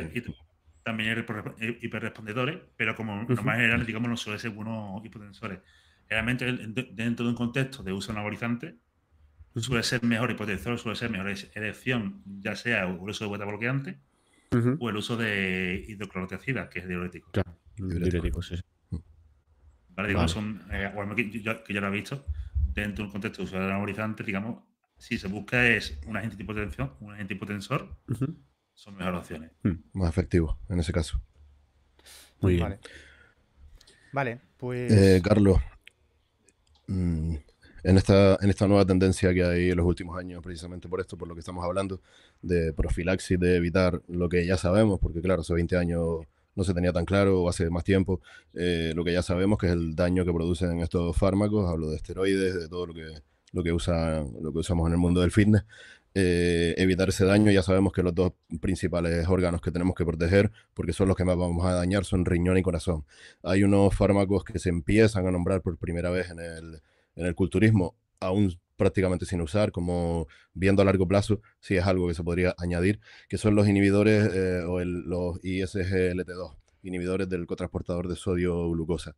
También 0.82 1.10
hay 1.10 1.78
hiperrespondedores, 1.82 2.58
pero 2.76 2.94
como 2.96 3.22
uh 3.22 3.42
más 3.42 3.56
general, 3.56 3.84
digamos, 3.84 4.08
no 4.08 4.16
suele 4.16 4.38
ser 4.38 4.50
buenos 4.50 5.04
hipotensores. 5.04 5.60
Realmente, 6.08 6.44
dentro 6.92 7.26
de 7.26 7.30
un 7.30 7.36
contexto 7.36 7.82
de 7.82 7.92
uso 7.92 8.12
anabolizante, 8.12 8.76
suele 9.56 9.82
ser 9.82 10.02
mejor 10.02 10.30
hipotensor, 10.30 10.78
suele 10.78 10.96
ser 10.96 11.10
mejor 11.10 11.32
elección, 11.54 12.22
ya 12.40 12.56
sea 12.56 12.84
el 12.84 12.98
uso 12.98 13.24
de 13.24 13.30
beta 13.30 13.44
bloqueante 13.44 13.98
o 14.78 14.90
el 14.90 14.96
uso 14.96 15.16
de 15.16 15.84
hidroclorotiazida, 15.86 16.68
que 16.68 16.80
es 16.80 16.88
diurético. 16.88 17.30
Claro, 17.30 17.56
diurético, 17.76 18.42
sí. 18.42 18.56
Vale, 19.90 20.08
digamos, 20.08 20.30
son, 20.30 20.62
eh, 20.72 20.92
que, 21.14 21.42
yo, 21.42 21.62
que, 21.62 21.74
yo, 21.74 21.80
lo 21.80 21.88
he 21.88 21.90
visto, 21.90 22.24
dentro 22.72 23.04
de 23.04 23.08
un 23.08 23.12
contexto 23.12 23.42
de 23.42 23.48
uso 23.48 23.58
anabolizante, 23.58 24.24
digamos, 24.24 24.64
si 25.00 25.18
se 25.18 25.28
busca 25.28 25.66
es 25.66 25.98
un 26.06 26.16
agente 26.16 26.36
tipo 26.36 26.54
tensión, 26.54 26.92
un 27.00 27.14
agente 27.14 27.34
hipotensor, 27.34 27.96
son 28.74 28.96
mejores 28.96 29.20
opciones. 29.20 29.50
Hmm, 29.62 29.76
más 29.94 30.10
efectivo 30.10 30.58
en 30.68 30.78
ese 30.78 30.92
caso. 30.92 31.20
Muy 32.40 32.56
bien. 32.56 32.78
Vale, 34.12 34.40
pues. 34.58 34.92
Eh, 34.92 35.22
Carlos, 35.24 35.58
mm, 36.86 37.34
en, 37.82 37.96
esta, 37.96 38.36
en 38.42 38.50
esta 38.50 38.68
nueva 38.68 38.84
tendencia 38.84 39.32
que 39.32 39.42
hay 39.42 39.70
en 39.70 39.76
los 39.78 39.86
últimos 39.86 40.18
años, 40.18 40.42
precisamente 40.42 40.86
por 40.86 41.00
esto, 41.00 41.16
por 41.16 41.28
lo 41.28 41.34
que 41.34 41.40
estamos 41.40 41.64
hablando, 41.64 42.02
de 42.42 42.74
profilaxis, 42.74 43.40
de 43.40 43.56
evitar 43.56 44.02
lo 44.06 44.28
que 44.28 44.44
ya 44.44 44.58
sabemos, 44.58 45.00
porque 45.00 45.22
claro, 45.22 45.40
hace 45.40 45.54
20 45.54 45.78
años 45.78 46.26
no 46.54 46.64
se 46.64 46.74
tenía 46.74 46.92
tan 46.92 47.06
claro, 47.06 47.42
o 47.42 47.48
hace 47.48 47.70
más 47.70 47.84
tiempo, 47.84 48.20
eh, 48.52 48.92
lo 48.94 49.02
que 49.02 49.14
ya 49.14 49.22
sabemos 49.22 49.58
que 49.58 49.66
es 49.66 49.72
el 49.72 49.94
daño 49.94 50.26
que 50.26 50.32
producen 50.32 50.80
estos 50.80 51.16
fármacos, 51.16 51.70
hablo 51.70 51.88
de 51.88 51.96
esteroides, 51.96 52.54
de 52.54 52.68
todo 52.68 52.86
lo 52.86 52.92
que 52.92 53.22
lo 53.52 53.62
que, 53.62 53.72
usa, 53.72 54.24
lo 54.40 54.52
que 54.52 54.58
usamos 54.58 54.86
en 54.86 54.92
el 54.92 54.98
mundo 54.98 55.20
del 55.20 55.30
fitness. 55.30 55.64
Eh, 56.12 56.74
evitar 56.76 57.08
ese 57.08 57.24
daño, 57.24 57.52
ya 57.52 57.62
sabemos 57.62 57.92
que 57.92 58.02
los 58.02 58.14
dos 58.14 58.32
principales 58.60 59.28
órganos 59.28 59.60
que 59.60 59.70
tenemos 59.70 59.94
que 59.94 60.04
proteger, 60.04 60.50
porque 60.74 60.92
son 60.92 61.08
los 61.08 61.16
que 61.16 61.24
más 61.24 61.36
vamos 61.36 61.64
a 61.66 61.74
dañar, 61.74 62.04
son 62.04 62.24
riñón 62.24 62.58
y 62.58 62.62
corazón. 62.62 63.04
Hay 63.42 63.62
unos 63.62 63.94
fármacos 63.94 64.44
que 64.44 64.58
se 64.58 64.70
empiezan 64.70 65.26
a 65.26 65.30
nombrar 65.30 65.62
por 65.62 65.76
primera 65.78 66.10
vez 66.10 66.30
en 66.30 66.40
el, 66.40 66.82
en 67.14 67.26
el 67.26 67.34
culturismo, 67.34 67.94
aún 68.18 68.58
prácticamente 68.76 69.26
sin 69.26 69.40
usar, 69.42 69.72
como 69.72 70.26
viendo 70.54 70.82
a 70.82 70.84
largo 70.86 71.06
plazo, 71.06 71.40
si 71.60 71.76
es 71.76 71.84
algo 71.84 72.08
que 72.08 72.14
se 72.14 72.24
podría 72.24 72.54
añadir, 72.58 72.98
que 73.28 73.36
son 73.36 73.54
los 73.54 73.68
inhibidores 73.68 74.34
eh, 74.34 74.62
o 74.66 74.82
los 74.82 75.38
ISGLT2, 75.42 76.56
inhibidores 76.82 77.28
del 77.28 77.46
cotransportador 77.46 78.08
de 78.08 78.16
sodio-glucosa. 78.16 79.16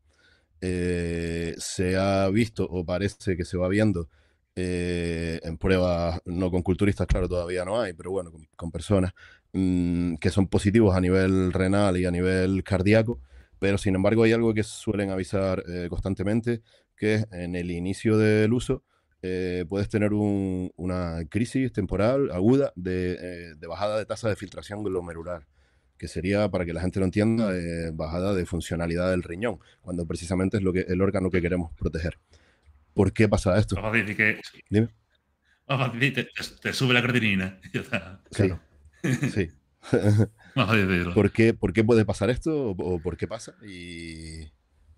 Eh, 0.60 1.54
se 1.58 1.96
ha 1.96 2.28
visto 2.28 2.66
o 2.68 2.84
parece 2.84 3.36
que 3.36 3.44
se 3.44 3.56
va 3.56 3.68
viendo 3.68 4.08
eh, 4.54 5.40
en 5.44 5.56
pruebas, 5.56 6.20
no 6.26 6.50
con 6.50 6.62
culturistas, 6.62 7.06
claro, 7.06 7.28
todavía 7.28 7.64
no 7.64 7.80
hay, 7.80 7.94
pero 7.94 8.10
bueno, 8.10 8.30
con, 8.56 8.70
personas 8.70 9.14
mm, 9.52 10.16
que 10.16 10.30
son 10.30 10.46
positivos 10.46 10.94
a 10.94 11.00
nivel 11.00 11.52
renal 11.52 11.96
y 11.96 12.04
a 12.04 12.10
nivel 12.10 12.62
cardíaco, 12.62 13.18
pero 13.58 13.78
sin 13.78 13.94
embargo 13.94 14.24
hay 14.24 14.32
algo 14.32 14.52
que 14.52 14.62
suelen 14.62 15.10
avisar 15.10 15.64
eh, 15.68 15.86
constantemente, 15.88 16.62
que 16.96 17.14
es 17.14 17.26
en 17.32 17.56
el 17.56 17.70
inicio 17.70 18.18
del 18.18 18.52
uso 18.52 18.84
eh, 19.22 19.64
puedes 19.68 19.88
tener 19.88 20.12
una 20.12 21.24
crisis 21.30 21.72
temporal 21.72 22.30
aguda 22.32 22.72
de, 22.74 23.54
de, 23.54 23.66
bajada 23.68 23.96
de 23.96 24.04
tasa 24.04 24.28
de 24.28 24.34
filtración 24.36 24.82
glomerular 24.82 25.46
que 25.96 26.08
sería, 26.08 26.50
para 26.50 26.64
que 26.64 26.72
la 26.72 26.80
gente 26.80 26.98
lo 26.98 27.04
entienda, 27.04 27.52
bajada 27.92 28.34
de 28.34 28.44
funcionalidad 28.44 29.10
del 29.10 29.22
riñón, 29.22 29.60
cuando 29.80 30.04
precisamente 30.04 30.56
es 30.56 30.62
lo 30.64 30.72
que, 30.72 30.80
el 30.80 31.00
órgano 31.00 31.30
que 31.30 31.40
queremos 31.40 31.72
proteger. 31.74 32.18
¿Por 32.94 33.12
qué 33.12 33.28
pasa 33.28 33.58
esto? 33.58 33.76
Vamos 33.76 33.94
a 33.94 33.96
decir 33.96 34.16
que. 34.16 34.40
Dime. 34.68 34.88
Vamos 35.66 35.88
a 35.88 35.92
decir, 35.92 36.28
te, 36.60 36.72
sube 36.72 36.94
la 36.94 37.02
creatinina. 37.02 37.58
Sí. 38.30 38.50
sí. 39.30 39.50
¿Por, 41.14 41.32
qué, 41.32 41.54
¿Por 41.54 41.72
qué 41.72 41.82
puede 41.82 42.04
pasar 42.04 42.30
esto? 42.30 42.70
¿O, 42.70 43.00
por 43.00 43.16
qué 43.16 43.26
pasa? 43.26 43.54
Y, 43.66 44.52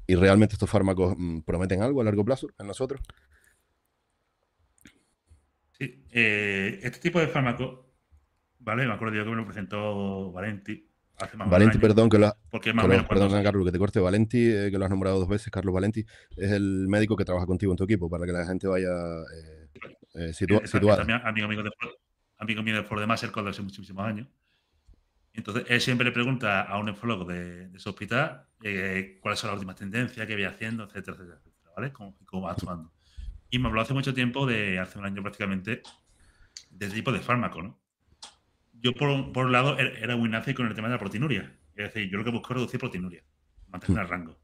¿Y 0.07 0.15
realmente 0.15 0.55
estos 0.55 0.69
fármacos 0.69 1.15
mm, 1.17 1.41
prometen 1.41 1.83
algo 1.83 2.03
a 2.03 2.05
largo 2.05 2.25
plazo 2.25 2.49
en 2.59 2.67
nosotros? 2.67 3.01
Sí. 5.73 6.05
Eh, 6.13 6.81
este 6.83 6.99
tipo 6.99 7.19
de 7.19 7.29
fármacos, 7.29 7.87
¿vale? 8.59 8.87
Me 8.87 8.93
acuerdo 8.93 9.17
yo 9.17 9.25
que 9.25 9.31
me 9.31 9.37
lo 9.37 9.47
presentó 9.47 10.33
Valenti 10.33 10.94
Valenti, 11.47 11.79
perdón, 11.79 12.09
que 12.09 12.19
lo, 12.19 12.33
perdón, 12.51 13.43
Carlos, 13.43 13.65
que 13.65 13.73
te 13.73 13.79
corte. 13.79 14.01
Valenti, 14.01 14.51
eh, 14.51 14.69
que 14.71 14.79
lo 14.79 14.85
has 14.85 14.91
nombrado 14.91 15.19
dos 15.21 15.29
veces, 15.29 15.51
Carlos 15.51 15.73
Valenti, 15.73 16.05
es 16.37 16.51
el 16.51 16.87
médico 16.89 17.17
que 17.17 17.25
trabaja 17.25 17.47
contigo 17.47 17.73
en 17.73 17.77
tu 17.77 17.85
equipo 17.85 18.11
para 18.11 18.27
que 18.27 18.33
la 18.33 18.45
gente 18.45 18.67
vaya 18.67 18.91
eh, 18.91 19.69
eh, 20.15 20.33
situada. 20.33 21.03
amigo, 21.25 21.49
mío 21.49 21.63
de, 21.63 21.71
amigo 22.39 22.63
mío 22.63 22.77
de 22.77 22.83
Ford 22.83 23.07
de 23.07 23.13
hace 23.13 23.63
muchísimos 23.63 24.05
años. 24.05 24.29
Entonces, 25.33 25.65
él 25.69 25.81
siempre 25.81 26.05
le 26.05 26.13
pregunta 26.13 26.63
a 26.63 26.79
un 26.79 26.87
nefrólogo 26.87 27.25
de, 27.25 27.69
de 27.69 27.79
su 27.79 27.91
hospital 27.91 28.47
cuáles 29.21 29.39
son 29.39 29.49
las 29.49 29.57
últimas 29.57 29.77
tendencias, 29.77 30.27
qué 30.27 30.35
voy 30.35 30.45
haciendo, 30.45 30.85
etcétera, 30.85 31.17
etcétera, 31.17 31.41
¿vale? 31.77 31.93
Cómo, 31.93 32.17
cómo 32.25 32.47
va 32.47 32.53
actuando. 32.53 32.93
Y 33.51 33.59
me 33.59 33.69
habló 33.69 33.81
hace 33.81 33.95
mucho 33.95 34.15
tiempo, 34.15 34.47
de 34.47 34.79
hace 34.79 34.99
un 34.99 35.05
año 35.05 35.23
prácticamente, 35.23 35.83
de 36.71 36.87
este 36.87 36.97
tipo 36.97 37.13
de 37.13 37.21
fármaco, 37.21 37.63
¿no? 37.63 37.84
Yo 38.85 38.93
por, 38.93 39.09
un 39.09 39.53
lado 39.53 39.79
er, 39.79 39.97
era 40.03 40.15
muy 40.15 40.29
nazi 40.29 40.53
con 40.53 40.67
el 40.67 40.75
tema 40.75 40.89
de 40.89 40.95
la 40.95 40.99
proteinuria. 40.99 41.51
Es 41.75 41.93
decir, 41.93 42.11
yo 42.11 42.19
lo 42.19 42.25
que 42.25 42.31
busco 42.31 42.53
es 42.53 42.57
reducir 42.57 42.79
proteinuria, 42.79 43.25
mantener 43.69 44.03
el 44.03 44.09
rango. 44.09 44.39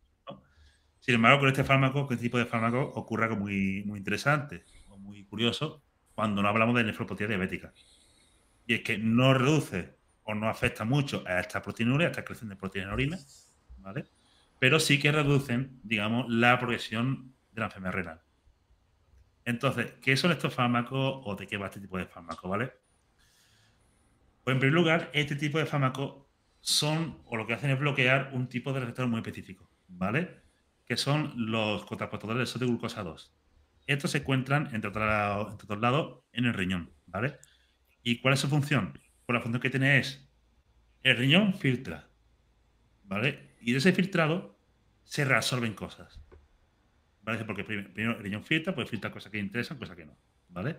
Sin 0.99 1.15
embargo, 1.15 1.41
con 1.41 1.49
este 1.49 1.63
fármaco, 1.63 2.07
con 2.07 2.15
este 2.15 2.27
tipo 2.27 2.39
de 2.39 2.47
fármaco, 2.47 2.81
ocurre 2.81 3.25
algo 3.25 3.37
muy, 3.37 3.85
muy 3.85 3.99
interesante 3.99 4.65
o 4.89 4.97
muy 4.97 5.25
curioso 5.25 5.85
cuando 6.15 6.43
no 6.43 6.49
hablamos 6.49 6.75
de 6.75 6.85
nefropatía 6.85 7.27
diabética. 7.27 7.75
Y 8.67 8.75
es 8.75 8.81
que 8.81 8.97
no 8.97 9.35
reduce 9.35 9.99
o 10.23 10.35
no 10.35 10.49
afecta 10.49 10.87
mucho 10.87 11.23
a 11.27 11.41
esta 11.41 11.61
proteinuria, 11.61 12.09
a 12.09 12.11
esta 12.11 12.25
creación 12.25 12.49
de 12.49 12.57
proteína 12.57 12.95
orina, 12.95 13.19
¿vale? 13.77 14.07
Pero 14.59 14.81
sí 14.81 14.99
que 14.99 15.13
reducen, 15.13 15.81
digamos, 15.83 16.31
la 16.31 16.59
progresión 16.59 17.35
de 17.53 17.61
la 17.61 17.67
enfermedad 17.67 17.93
renal. 17.93 18.23
Entonces, 19.45 19.93
¿qué 20.01 20.17
son 20.17 20.33
estos 20.33 20.55
fármacos 20.55 21.23
o 21.25 21.37
de 21.37 21.47
qué 21.47 21.59
va 21.59 21.67
este 21.67 21.81
tipo 21.81 21.99
de 21.99 22.07
fármaco, 22.07 22.49
¿vale? 22.49 22.80
Pues 24.45 24.55
en 24.55 24.61
primer 24.61 24.75
lugar, 24.75 25.11
este 25.13 25.37
tipo 25.37 25.59
de 25.59 25.67
fármacos 25.67 26.27
son, 26.61 27.23
o 27.25 27.37
lo 27.37 27.47
que 27.47 27.55
hacen 27.55 27.71
es 27.71 27.79
bloquear 27.79 28.31
un 28.33 28.49
tipo 28.49 28.73
de 28.73 28.81
receptor 28.81 29.07
muy 29.07 29.21
específico, 29.21 29.71
¿vale? 29.89 30.43
Que 30.87 30.97
son 30.97 31.33
los 31.37 31.85
cotransportadores 31.85 32.41
de 32.41 32.47
sodio 32.47 32.69
glucosa 32.69 33.03
2. 33.03 33.35
Estos 33.87 34.11
se 34.11 34.19
encuentran, 34.19 34.75
entre 34.75 34.91
otros, 34.91 35.81
lados, 35.81 36.25
en 36.33 36.47
el 36.47 36.55
riñón, 36.55 36.93
¿vale? 37.07 37.39
¿Y 38.03 38.21
cuál 38.21 38.35
es 38.35 38.41
su 38.41 38.49
función? 38.49 38.99
Pues 39.27 39.35
la 39.35 39.41
función 39.41 39.61
que 39.61 39.71
tiene 39.71 39.99
es, 39.99 40.29
el 41.03 41.17
riñón 41.17 41.55
filtra, 41.55 42.09
¿vale? 43.05 43.57
Y 43.61 43.73
de 43.73 43.79
ese 43.79 43.93
filtrado 43.93 44.59
se 45.03 45.25
reabsorben 45.25 45.75
cosas. 45.75 46.21
¿Vale? 47.23 47.45
Porque 47.45 47.65
primero 47.65 48.17
el 48.17 48.23
riñón 48.23 48.45
filtra, 48.45 48.75
pues 48.75 48.89
filtra 48.89 49.11
cosas 49.11 49.31
que 49.31 49.39
interesan, 49.39 49.79
cosas 49.79 49.97
que 49.97 50.07
no. 50.07 50.17
¿vale? 50.51 50.77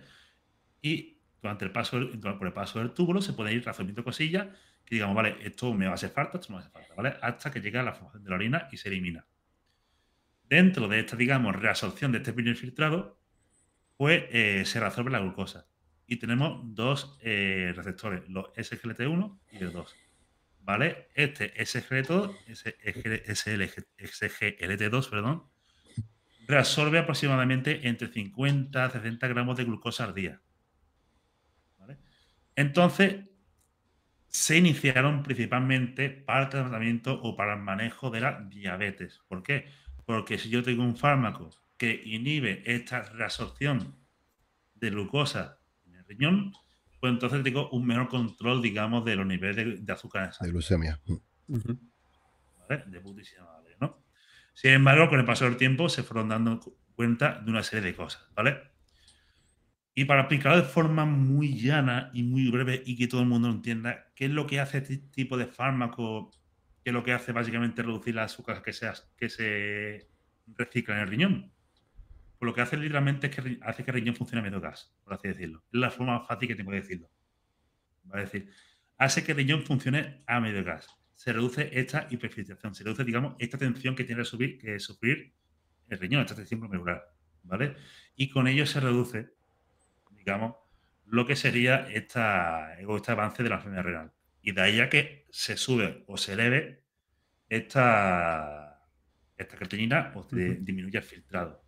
Y 0.81 1.20
durante 1.41 1.65
el 1.65 1.71
paso, 1.71 1.99
por 2.21 2.47
el 2.47 2.53
paso 2.53 2.79
del 2.79 2.91
túbulo 2.91 3.21
se 3.21 3.33
puede 3.33 3.53
ir 3.53 3.65
resolviendo 3.65 4.03
cosillas 4.03 4.47
que 4.85 4.95
digamos, 4.95 5.15
vale, 5.15 5.37
esto 5.41 5.73
me 5.73 5.85
va 5.85 5.91
a 5.91 5.95
hacer 5.95 6.09
falta, 6.09 6.37
esto 6.37 6.51
no 6.51 6.57
me 6.57 6.63
hace 6.63 6.71
falta, 6.71 6.93
¿vale? 6.95 7.15
Hasta 7.21 7.51
que 7.51 7.61
llega 7.61 7.81
a 7.81 7.83
la 7.83 7.93
formación 7.93 8.23
de 8.23 8.29
la 8.29 8.35
orina 8.35 8.67
y 8.71 8.77
se 8.77 8.89
elimina. 8.89 9.25
Dentro 10.43 10.87
de 10.87 10.99
esta, 10.99 11.15
digamos, 11.15 11.55
reabsorción 11.55 12.11
de 12.11 12.17
este 12.17 12.33
primer 12.33 12.55
filtrado, 12.55 13.17
pues 13.95 14.23
eh, 14.31 14.63
se 14.65 14.79
reabsorbe 14.79 15.11
la 15.11 15.19
glucosa. 15.19 15.67
Y 16.07 16.17
tenemos 16.17 16.59
dos 16.75 17.17
eh, 17.21 17.71
receptores, 17.75 18.27
los 18.27 18.47
SGLT1 18.47 19.39
y 19.51 19.57
el 19.63 19.71
2. 19.71 19.95
¿Vale? 20.63 21.07
Este 21.15 21.53
SGLT2, 21.55 22.35
SGLT2 23.97 25.09
perdón, 25.09 25.43
reabsorbe 26.47 26.99
aproximadamente 26.99 27.87
entre 27.87 28.09
50 28.09 28.83
a 28.83 28.89
60 28.89 29.27
gramos 29.29 29.55
de 29.55 29.63
glucosa 29.63 30.03
al 30.03 30.13
día. 30.13 30.41
Entonces, 32.61 33.25
se 34.27 34.57
iniciaron 34.57 35.23
principalmente 35.23 36.09
para 36.09 36.43
el 36.43 36.49
tratamiento 36.49 37.19
o 37.21 37.35
para 37.35 37.55
el 37.55 37.61
manejo 37.61 38.11
de 38.11 38.21
la 38.21 38.39
diabetes. 38.41 39.19
¿Por 39.27 39.41
qué? 39.41 39.65
Porque 40.05 40.37
si 40.37 40.49
yo 40.49 40.61
tengo 40.61 40.83
un 40.83 40.95
fármaco 40.95 41.49
que 41.75 42.03
inhibe 42.05 42.61
esta 42.65 43.01
reabsorción 43.01 43.95
de 44.75 44.89
glucosa 44.91 45.57
en 45.85 45.95
el 45.95 46.05
riñón, 46.05 46.53
pues 46.99 47.11
entonces 47.11 47.43
tengo 47.43 47.67
un 47.71 47.85
menor 47.85 48.07
control, 48.09 48.61
digamos, 48.61 49.03
de 49.05 49.15
los 49.15 49.25
niveles 49.25 49.83
de, 49.83 49.93
azúcar 49.93 50.25
en 50.25 50.33
sangre. 50.33 50.47
De 50.47 50.51
glucemia. 50.51 50.99
¿Vale? 51.47 52.83
De 52.85 53.01
putísima 53.01 53.45
madre, 53.45 53.75
¿no? 53.79 54.05
Sin 54.53 54.71
embargo, 54.71 55.09
con 55.09 55.19
el 55.19 55.25
paso 55.25 55.45
del 55.45 55.57
tiempo 55.57 55.89
se 55.89 56.03
fueron 56.03 56.29
dando 56.29 56.59
cuenta 56.95 57.41
de 57.41 57.49
una 57.49 57.63
serie 57.63 57.89
de 57.89 57.95
cosas, 57.95 58.27
¿vale? 58.35 58.70
Y 59.93 60.05
para 60.05 60.21
explicarlo 60.21 60.61
de 60.61 60.67
forma 60.67 61.05
muy 61.05 61.59
llana 61.59 62.11
y 62.13 62.23
muy 62.23 62.49
breve 62.49 62.81
y 62.85 62.95
que 62.95 63.07
todo 63.07 63.21
el 63.21 63.27
mundo 63.27 63.49
entienda, 63.49 64.11
¿qué 64.15 64.25
es 64.25 64.31
lo 64.31 64.47
que 64.47 64.59
hace 64.59 64.77
este 64.77 64.97
tipo 64.97 65.37
de 65.37 65.47
fármaco? 65.47 66.31
¿Qué 66.83 66.91
es 66.91 66.93
lo 66.93 67.03
que 67.03 67.11
hace 67.11 67.33
básicamente 67.33 67.83
reducir 67.83 68.15
las 68.15 68.33
azúcar 68.33 68.63
que 68.63 68.71
se, 68.71 68.89
que 69.17 70.07
reciclan 70.57 70.97
en 70.97 71.03
el 71.03 71.09
riñón? 71.09 71.53
Pues 72.39 72.47
lo 72.47 72.55
que 72.55 72.61
hace 72.61 72.77
literalmente 72.77 73.27
es 73.27 73.35
que 73.35 73.59
hace 73.61 73.83
que 73.83 73.91
el 73.91 73.95
riñón 73.95 74.15
funcione 74.15 74.41
medio 74.41 74.61
gas, 74.61 74.95
por 75.03 75.13
así 75.13 75.27
decirlo. 75.27 75.63
Es 75.71 75.79
la 75.79 75.91
forma 75.91 76.19
más 76.19 76.27
fácil 76.27 76.47
que 76.47 76.55
tengo 76.55 76.71
de 76.71 76.77
decirlo. 76.77 77.11
Va 78.11 78.17
a 78.17 78.21
decir, 78.21 78.49
hace 78.97 79.23
que 79.23 79.33
el 79.33 79.39
riñón 79.39 79.63
funcione 79.63 80.23
a 80.25 80.39
medio 80.39 80.63
gas. 80.63 80.87
Se 81.15 81.33
reduce 81.33 81.69
esta 81.77 82.07
hiperfiltración, 82.09 82.73
se 82.73 82.83
reduce, 82.83 83.03
digamos, 83.03 83.35
esta 83.39 83.57
tensión 83.57 83.95
que 83.95 84.05
tiene 84.05 84.21
que, 84.21 84.25
subir, 84.25 84.57
que 84.57 84.79
sufrir 84.79 85.33
el 85.89 85.99
riñón, 85.99 86.21
esta 86.21 86.33
tensión 86.33 86.61
glomerular, 86.61 87.03
¿vale? 87.43 87.75
Y 88.15 88.29
con 88.29 88.47
ello 88.47 88.65
se 88.65 88.79
reduce 88.79 89.40
digamos, 90.23 90.55
lo 91.05 91.25
que 91.25 91.35
sería 91.35 91.89
esta, 91.89 92.79
este 92.79 93.11
avance 93.11 93.43
de 93.43 93.49
la 93.49 93.55
enfermedad 93.55 93.83
renal. 93.83 94.11
Y 94.41 94.53
de 94.53 94.61
ahí 94.61 94.79
a 94.79 94.89
que 94.89 95.25
se 95.29 95.57
sube 95.57 96.03
o 96.07 96.17
se 96.17 96.33
eleve 96.33 96.83
esta, 97.49 98.87
esta 99.37 99.55
creatinina 99.55 100.13
o 100.15 100.23
disminuye 100.23 100.97
el 100.97 101.03
filtrado. 101.03 101.63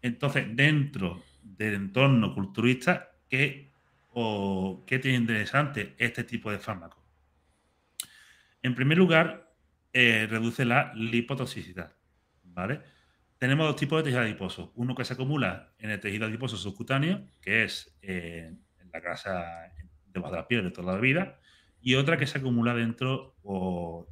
Entonces, 0.00 0.46
dentro 0.54 1.22
del 1.42 1.74
entorno 1.74 2.34
culturista, 2.34 3.10
¿qué, 3.28 3.70
o, 4.10 4.84
¿qué 4.86 4.98
tiene 4.98 5.18
interesante 5.18 5.94
este 5.98 6.24
tipo 6.24 6.50
de 6.50 6.58
fármaco? 6.58 7.02
En 8.62 8.74
primer 8.74 8.98
lugar, 8.98 9.54
eh, 9.92 10.26
reduce 10.28 10.64
la 10.64 10.92
lipotoxicidad. 10.94 11.94
¿vale? 12.54 12.80
Tenemos 13.38 13.66
dos 13.66 13.76
tipos 13.76 13.98
de 13.98 14.04
tejido 14.04 14.22
adiposo. 14.22 14.72
Uno 14.76 14.94
que 14.94 15.04
se 15.04 15.14
acumula 15.14 15.72
en 15.78 15.90
el 15.90 16.00
tejido 16.00 16.26
adiposo 16.26 16.56
subcutáneo, 16.56 17.26
que 17.40 17.64
es 17.64 17.96
eh, 18.02 18.54
en 18.80 18.90
la 18.92 19.00
grasa 19.00 19.72
debajo 20.06 20.32
de 20.32 20.40
la 20.40 20.48
piel 20.48 20.64
de 20.64 20.70
toda 20.70 20.94
la 20.94 21.00
vida, 21.00 21.38
y 21.80 21.96
otra 21.96 22.16
que 22.16 22.26
se 22.26 22.38
acumula 22.38 22.74
dentro 22.74 23.36
o 23.42 24.08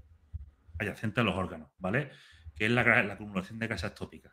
adyacente 0.78 1.20
a 1.20 1.24
los 1.24 1.36
órganos, 1.36 1.70
¿vale? 1.78 2.10
Que 2.54 2.66
es 2.66 2.70
la, 2.70 2.82
acumulación 3.12 3.58
de 3.58 3.68
grasas 3.68 3.94
tópicas. 3.94 4.32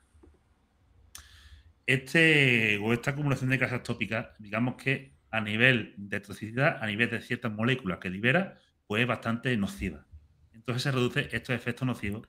Este, 1.86 2.76
esta 2.94 3.12
acumulación 3.12 3.50
de 3.50 3.58
grasas 3.58 3.84
tópicas, 3.84 4.28
digamos 4.40 4.76
que 4.76 5.14
a 5.32 5.42
nivel 5.42 5.94
de 5.98 6.20
toxicidad, 6.20 6.84
a 6.84 6.88
nivel 6.88 7.10
de 7.10 7.22
ciertas 7.22 7.52
moléculas 7.52 8.00
que 8.00 8.10
libera, 8.10 8.58
pues 8.88 9.02
es 9.02 9.08
bastante 9.08 9.56
nociva. 9.58 10.06
Entonces 10.54 10.84
se 10.84 10.92
reduce 10.92 11.30
estos 11.32 11.56
efectos 11.56 11.88
nocivos 11.88 12.28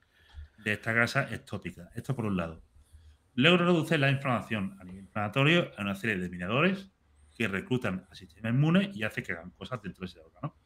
de 0.64 0.72
esta 0.72 0.92
grasa 0.92 1.32
ectópica. 1.32 1.90
Esto 1.94 2.14
por 2.14 2.26
un 2.26 2.36
lado. 2.36 2.62
Luego 3.34 3.58
reduce 3.58 3.98
la 3.98 4.10
inflamación 4.10 4.76
a 4.80 4.84
nivel 4.84 5.04
inflamatorio 5.04 5.70
a 5.76 5.82
una 5.82 5.94
serie 5.94 6.18
de 6.18 6.28
miradores 6.28 6.90
que 7.34 7.48
reclutan 7.48 8.06
al 8.10 8.16
sistema 8.16 8.50
inmune 8.50 8.90
y 8.92 9.04
hace 9.04 9.22
que 9.22 9.32
hagan 9.32 9.50
cosas 9.50 9.80
dentro 9.82 10.00
de 10.00 10.06
ese 10.06 10.20
órgano. 10.20 10.56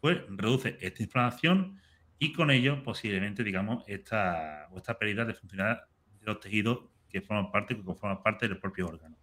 Pues 0.00 0.18
reduce 0.28 0.76
esta 0.80 1.02
inflamación 1.02 1.80
y 2.18 2.32
con 2.32 2.50
ello 2.50 2.82
posiblemente, 2.82 3.44
digamos, 3.44 3.84
esta, 3.86 4.68
o 4.70 4.78
esta 4.78 4.98
pérdida 4.98 5.24
de 5.24 5.34
funcionalidad 5.34 5.84
de 6.20 6.26
los 6.26 6.40
tejidos 6.40 6.86
que 7.08 7.20
forman 7.20 7.50
parte, 7.50 7.76
que 7.76 7.84
conforman 7.84 8.22
parte 8.22 8.48
del 8.48 8.58
propio 8.58 8.88
órgano. 8.88 9.16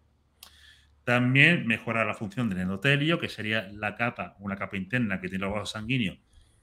También 1.04 1.66
mejora 1.66 2.06
la 2.06 2.14
función 2.14 2.48
del 2.48 2.60
endotelio, 2.60 3.20
que 3.20 3.28
sería 3.28 3.68
la 3.72 3.96
capa, 3.96 4.36
una 4.40 4.56
capa 4.56 4.78
interna 4.78 5.20
que 5.20 5.30
tiene 5.30 5.46
los 5.46 5.54
vasos 5.54 5.72
sanguíneos 5.72 6.20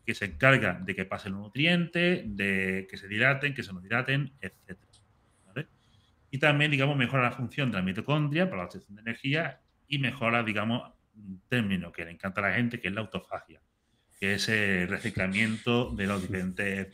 que 0.08 0.14
se 0.14 0.24
encarga 0.24 0.80
de 0.82 0.96
que 0.96 1.04
pasen 1.04 1.32
los 1.32 1.42
nutrientes, 1.42 2.22
de 2.24 2.86
que 2.90 2.96
se 2.96 3.06
dilaten, 3.06 3.52
que 3.52 3.62
se 3.62 3.74
nos 3.74 3.82
dilaten, 3.82 4.32
etc. 4.40 4.78
Y 6.30 6.38
también, 6.38 6.70
digamos, 6.70 6.96
mejora 6.96 7.24
la 7.24 7.32
función 7.32 7.70
de 7.70 7.76
la 7.76 7.82
mitocondria 7.82 8.46
para 8.46 8.62
la 8.62 8.64
obtención 8.64 8.96
de 8.96 9.02
energía 9.02 9.60
y 9.86 9.98
mejora, 9.98 10.42
digamos, 10.42 10.94
un 11.14 11.42
término 11.46 11.92
que 11.92 12.06
le 12.06 12.12
encanta 12.12 12.40
a 12.40 12.48
la 12.48 12.54
gente, 12.54 12.80
que 12.80 12.88
es 12.88 12.94
la 12.94 13.02
autofagia, 13.02 13.60
que 14.18 14.32
es 14.32 14.48
el 14.48 14.88
reciclamiento 14.88 15.90
de 15.90 16.06
las 16.06 16.22
diferentes, 16.22 16.88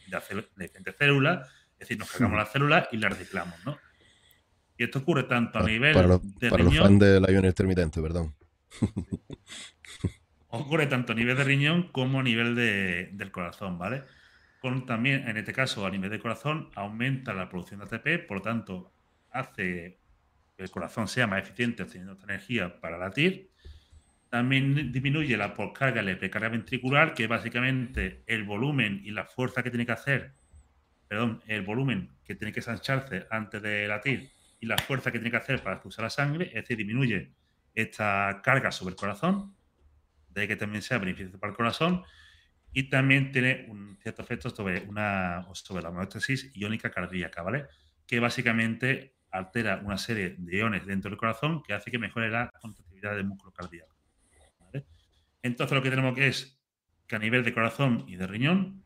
células, 0.98 1.48
es 1.74 1.78
decir, 1.78 1.96
nos 1.96 2.10
cargamos 2.10 2.36
las 2.36 2.50
células 2.50 2.88
y 2.90 2.96
las 2.96 3.16
reciclamos, 3.16 3.64
¿no? 3.64 3.78
Y 4.76 4.82
esto 4.82 4.98
ocurre 4.98 5.22
tanto 5.22 5.60
a 5.60 5.62
nivel 5.62 5.94
para 5.94 6.08
los, 6.08 6.20
para 6.50 6.64
los 6.64 6.76
fans 6.76 6.98
del 6.98 7.24
ayuno 7.24 7.46
intermitente, 7.46 8.02
perdón. 8.02 8.34
Ocurre 10.60 10.86
tanto 10.86 11.12
a 11.12 11.16
nivel 11.16 11.36
de 11.36 11.44
riñón 11.44 11.88
como 11.92 12.20
a 12.20 12.22
nivel 12.22 12.54
de, 12.54 13.10
del 13.12 13.30
corazón, 13.30 13.78
¿vale? 13.78 14.04
Con 14.60 14.86
también, 14.86 15.28
en 15.28 15.36
este 15.36 15.52
caso, 15.52 15.84
a 15.84 15.90
nivel 15.90 16.10
de 16.10 16.18
corazón, 16.18 16.70
aumenta 16.74 17.34
la 17.34 17.48
producción 17.48 17.80
de 17.80 17.86
ATP, 17.86 18.26
por 18.26 18.38
lo 18.38 18.42
tanto, 18.42 18.92
hace 19.30 20.00
que 20.56 20.62
el 20.62 20.70
corazón 20.70 21.08
sea 21.08 21.26
más 21.26 21.42
eficiente 21.42 21.82
obteniendo 21.82 22.14
esta 22.14 22.24
energía 22.24 22.80
para 22.80 22.96
latir. 22.96 23.50
También 24.30 24.90
disminuye 24.90 25.36
la 25.36 25.54
poscarga 25.54 26.02
y 26.02 26.06
la 26.06 26.18
precarga 26.18 26.48
ventricular, 26.48 27.14
que 27.14 27.24
es 27.24 27.28
básicamente 27.28 28.22
el 28.26 28.44
volumen 28.44 29.00
y 29.04 29.10
la 29.10 29.24
fuerza 29.26 29.62
que 29.62 29.70
tiene 29.70 29.86
que 29.86 29.92
hacer, 29.92 30.32
perdón, 31.08 31.42
el 31.46 31.62
volumen 31.62 32.10
que 32.24 32.34
tiene 32.34 32.52
que 32.52 32.62
sancharse 32.62 33.26
antes 33.30 33.62
de 33.62 33.86
latir 33.86 34.30
y 34.60 34.66
la 34.66 34.78
fuerza 34.78 35.12
que 35.12 35.18
tiene 35.18 35.30
que 35.30 35.36
hacer 35.36 35.62
para 35.62 35.76
expulsar 35.76 36.04
la 36.04 36.10
sangre, 36.10 36.46
es 36.46 36.54
decir, 36.54 36.78
disminuye 36.78 37.32
esta 37.74 38.40
carga 38.42 38.72
sobre 38.72 38.92
el 38.92 38.96
corazón 38.96 39.54
de 40.34 40.48
que 40.48 40.56
también 40.56 40.82
sea 40.82 40.98
beneficioso 40.98 41.38
para 41.38 41.52
el 41.52 41.56
corazón 41.56 42.04
y 42.72 42.90
también 42.90 43.30
tiene 43.30 43.66
un 43.68 43.96
cierto 44.02 44.22
efecto 44.22 44.50
sobre, 44.50 44.82
una, 44.82 45.46
sobre 45.52 45.82
la 45.82 45.90
homeostasis 45.90 46.50
iónica 46.54 46.90
cardíaca, 46.90 47.42
¿vale? 47.42 47.66
Que 48.06 48.18
básicamente 48.18 49.14
altera 49.30 49.80
una 49.84 49.96
serie 49.96 50.34
de 50.36 50.56
iones 50.58 50.84
dentro 50.84 51.10
del 51.10 51.18
corazón 51.18 51.62
que 51.62 51.72
hace 51.72 51.90
que 51.90 51.98
mejore 51.98 52.30
la 52.30 52.50
contractividad 52.60 53.16
del 53.16 53.26
músculo 53.26 53.52
cardíaco. 53.52 53.94
Entonces 55.42 55.74
lo 55.74 55.82
que 55.82 55.90
tenemos 55.90 56.14
que 56.14 56.28
es 56.28 56.58
que 57.06 57.16
a 57.16 57.18
nivel 57.18 57.44
de 57.44 57.52
corazón 57.52 58.04
y 58.08 58.16
de 58.16 58.26
riñón 58.26 58.82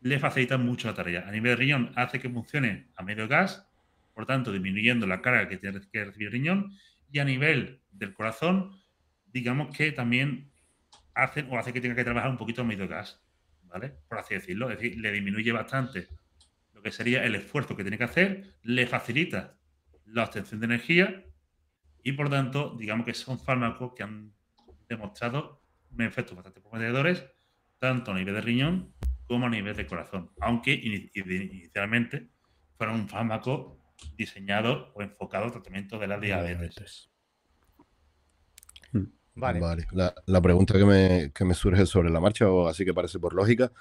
le 0.00 0.18
facilita 0.18 0.56
mucho 0.56 0.88
la 0.88 0.94
tarea. 0.94 1.28
A 1.28 1.30
nivel 1.30 1.52
de 1.52 1.56
riñón 1.56 1.92
hace 1.96 2.18
que 2.18 2.30
funcione 2.30 2.88
a 2.96 3.02
medio 3.02 3.28
gas, 3.28 3.68
por 4.14 4.26
tanto 4.26 4.52
disminuyendo 4.52 5.06
la 5.06 5.20
carga 5.20 5.48
que 5.48 5.58
tiene 5.58 5.80
que 5.92 6.04
recibir 6.04 6.28
el 6.28 6.32
riñón, 6.32 6.78
y 7.10 7.18
a 7.18 7.24
nivel 7.24 7.82
del 7.90 8.14
corazón, 8.14 8.80
digamos 9.26 9.76
que 9.76 9.92
también 9.92 10.51
hace 11.14 11.46
o 11.50 11.58
hace 11.58 11.72
que 11.72 11.80
tenga 11.80 11.94
que 11.94 12.04
trabajar 12.04 12.30
un 12.30 12.36
poquito 12.36 12.64
medio 12.64 12.88
gas, 12.88 13.20
¿vale? 13.64 13.90
Por 14.08 14.18
así 14.18 14.34
decirlo. 14.34 14.70
Es 14.70 14.78
decir, 14.78 14.98
le 14.98 15.12
disminuye 15.12 15.52
bastante 15.52 16.08
lo 16.72 16.82
que 16.82 16.90
sería 16.90 17.24
el 17.24 17.34
esfuerzo 17.34 17.76
que 17.76 17.84
tiene 17.84 17.98
que 17.98 18.04
hacer, 18.04 18.54
le 18.62 18.86
facilita 18.86 19.56
la 20.06 20.24
obtención 20.24 20.60
de 20.60 20.66
energía 20.66 21.24
y 22.02 22.12
por 22.12 22.28
tanto, 22.28 22.76
digamos 22.78 23.06
que 23.06 23.14
son 23.14 23.38
fármacos 23.38 23.92
que 23.94 24.02
han 24.02 24.32
demostrado 24.88 25.62
un 25.90 26.02
efecto 26.02 26.34
bastante 26.34 26.60
prometedores, 26.60 27.24
tanto 27.78 28.12
a 28.12 28.14
nivel 28.14 28.34
de 28.34 28.40
riñón 28.40 28.94
como 29.26 29.46
a 29.46 29.50
nivel 29.50 29.76
de 29.76 29.86
corazón, 29.86 30.30
aunque 30.40 30.72
inicialmente 30.72 32.28
fueron 32.76 33.00
un 33.00 33.08
fármaco 33.08 33.78
diseñado 34.16 34.92
o 34.94 35.02
enfocado 35.02 35.44
al 35.44 35.52
tratamiento 35.52 35.98
de 35.98 36.06
la 36.06 36.18
diabetes. 36.18 37.11
Vale. 39.34 39.60
La, 40.26 40.42
pregunta 40.42 40.74
que 40.74 41.44
me, 41.44 41.54
surge 41.54 41.86
sobre 41.86 42.10
la 42.10 42.20
marcha, 42.20 42.50
o 42.50 42.68
así 42.68 42.84
que 42.84 42.92
parece 42.92 43.18
por 43.18 43.34
lógica, 43.34 43.72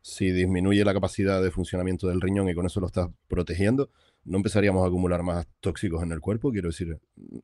si 0.00 0.30
disminuye 0.30 0.84
la 0.84 0.94
capacidad 0.94 1.42
de 1.42 1.50
funcionamiento 1.50 2.08
del 2.08 2.20
riñón 2.20 2.48
y 2.48 2.54
con 2.54 2.66
eso 2.66 2.80
lo 2.80 2.86
estás 2.86 3.08
protegiendo, 3.28 3.90
¿no 4.24 4.36
empezaríamos 4.36 4.84
a 4.84 4.86
acumular 4.86 5.22
más 5.22 5.46
tóxicos 5.60 6.02
en 6.02 6.12
el 6.12 6.20
cuerpo? 6.20 6.52
Quiero 6.52 6.68
decir, 6.68 6.98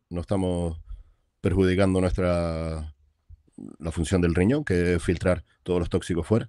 no 0.08 0.20
estamos 0.20 0.80
perjudicando 1.40 2.00
nuestra 2.00 2.94
la 3.78 3.90
función 3.90 4.20
del 4.20 4.34
riñón, 4.34 4.64
que 4.64 4.94
es 4.94 5.02
filtrar 5.02 5.44
todos 5.62 5.80
los 5.80 5.88
tóxicos 5.88 6.26
fuera. 6.26 6.48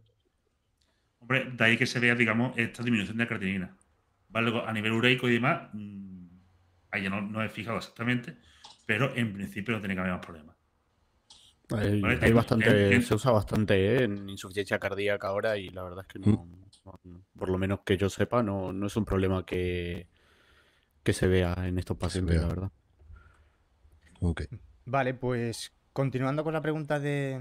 Hombre, 1.20 1.51
de 1.51 1.63
ahí 1.63 1.78
que 1.78 1.86
se 1.86 1.99
vea, 1.99 2.15
digamos, 2.15 2.57
esta 2.57 2.84
disminución 2.84 3.18
de 3.18 3.28
creatinina. 3.28 3.78
¿Vale? 4.30 4.61
a 4.65 4.74
nivel 4.74 4.91
ureico 4.91 5.30
y 5.30 5.34
demás, 5.34 5.70
mm, 5.72 6.28
ahí 6.91 7.09
no, 7.09 7.22
no 7.22 7.41
he 7.41 7.47
fijado 7.47 7.78
exactamente, 7.78 8.36
pero 8.86 9.15
en 9.15 9.34
principio 9.34 9.74
no 9.74 9.80
tiene 9.80 9.95
que 9.95 10.01
haber 10.01 10.11
más 10.11 10.26
problemas. 10.26 10.57
Hay, 11.76 12.32
bastante, 12.32 13.01
se 13.01 13.15
usa 13.15 13.32
bastante 13.32 13.76
¿eh? 13.76 14.03
en 14.03 14.30
insuficiencia 14.30 14.80
cardíaca 14.80 15.28
ahora 15.28 15.57
y 15.57 15.70
la 15.70 15.84
verdad 15.84 16.05
es 16.07 16.13
que 16.13 16.20
no, 16.20 16.45
mm. 17.03 17.18
por 17.38 17.49
lo 17.49 17.57
menos 17.57 17.82
que 17.82 17.97
yo 17.97 18.09
sepa, 18.09 18.41
no, 18.41 18.72
no 18.72 18.88
es 18.88 18.95
un 18.95 19.03
problema 19.03 19.45
que, 19.45 20.07
que 21.03 21.11
se 21.11 21.28
vea 21.28 21.53
en 21.65 21.78
estos 21.78 21.97
pacientes, 21.97 22.39
la 22.41 22.47
verdad. 22.47 22.72
Vale, 24.86 25.13
pues 25.13 25.74
continuando 25.91 26.43
con 26.43 26.53
la 26.53 26.61
pregunta 26.61 26.99
de 26.99 27.39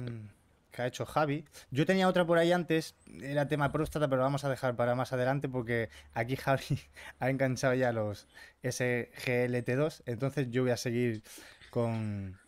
que 0.72 0.83
ha 0.83 0.87
hecho 0.87 1.07
Javi, 1.07 1.45
yo 1.70 1.87
tenía 1.87 2.07
otra 2.07 2.27
por 2.27 2.39
ahí 2.39 2.53
antes, 2.53 2.97
era 3.22 3.49
tema 3.49 3.72
próstata, 3.72 4.09
pero 4.09 4.22
vamos 4.22 4.45
a 4.45 4.51
dejar 4.51 4.77
para 4.77 4.95
más 4.95 5.12
adelante 5.12 5.49
porque 5.49 5.89
aquí 6.12 6.37
Javi 6.37 6.81
ha 7.18 7.31
enganchado 7.31 7.74
ya 7.74 7.93
los 7.93 8.29
SGLT2, 8.62 10.03
entonces 10.07 10.51
yo 10.51 10.62
voy 10.62 10.72
a 10.72 10.77
seguir 10.77 11.22
con, 11.70 12.39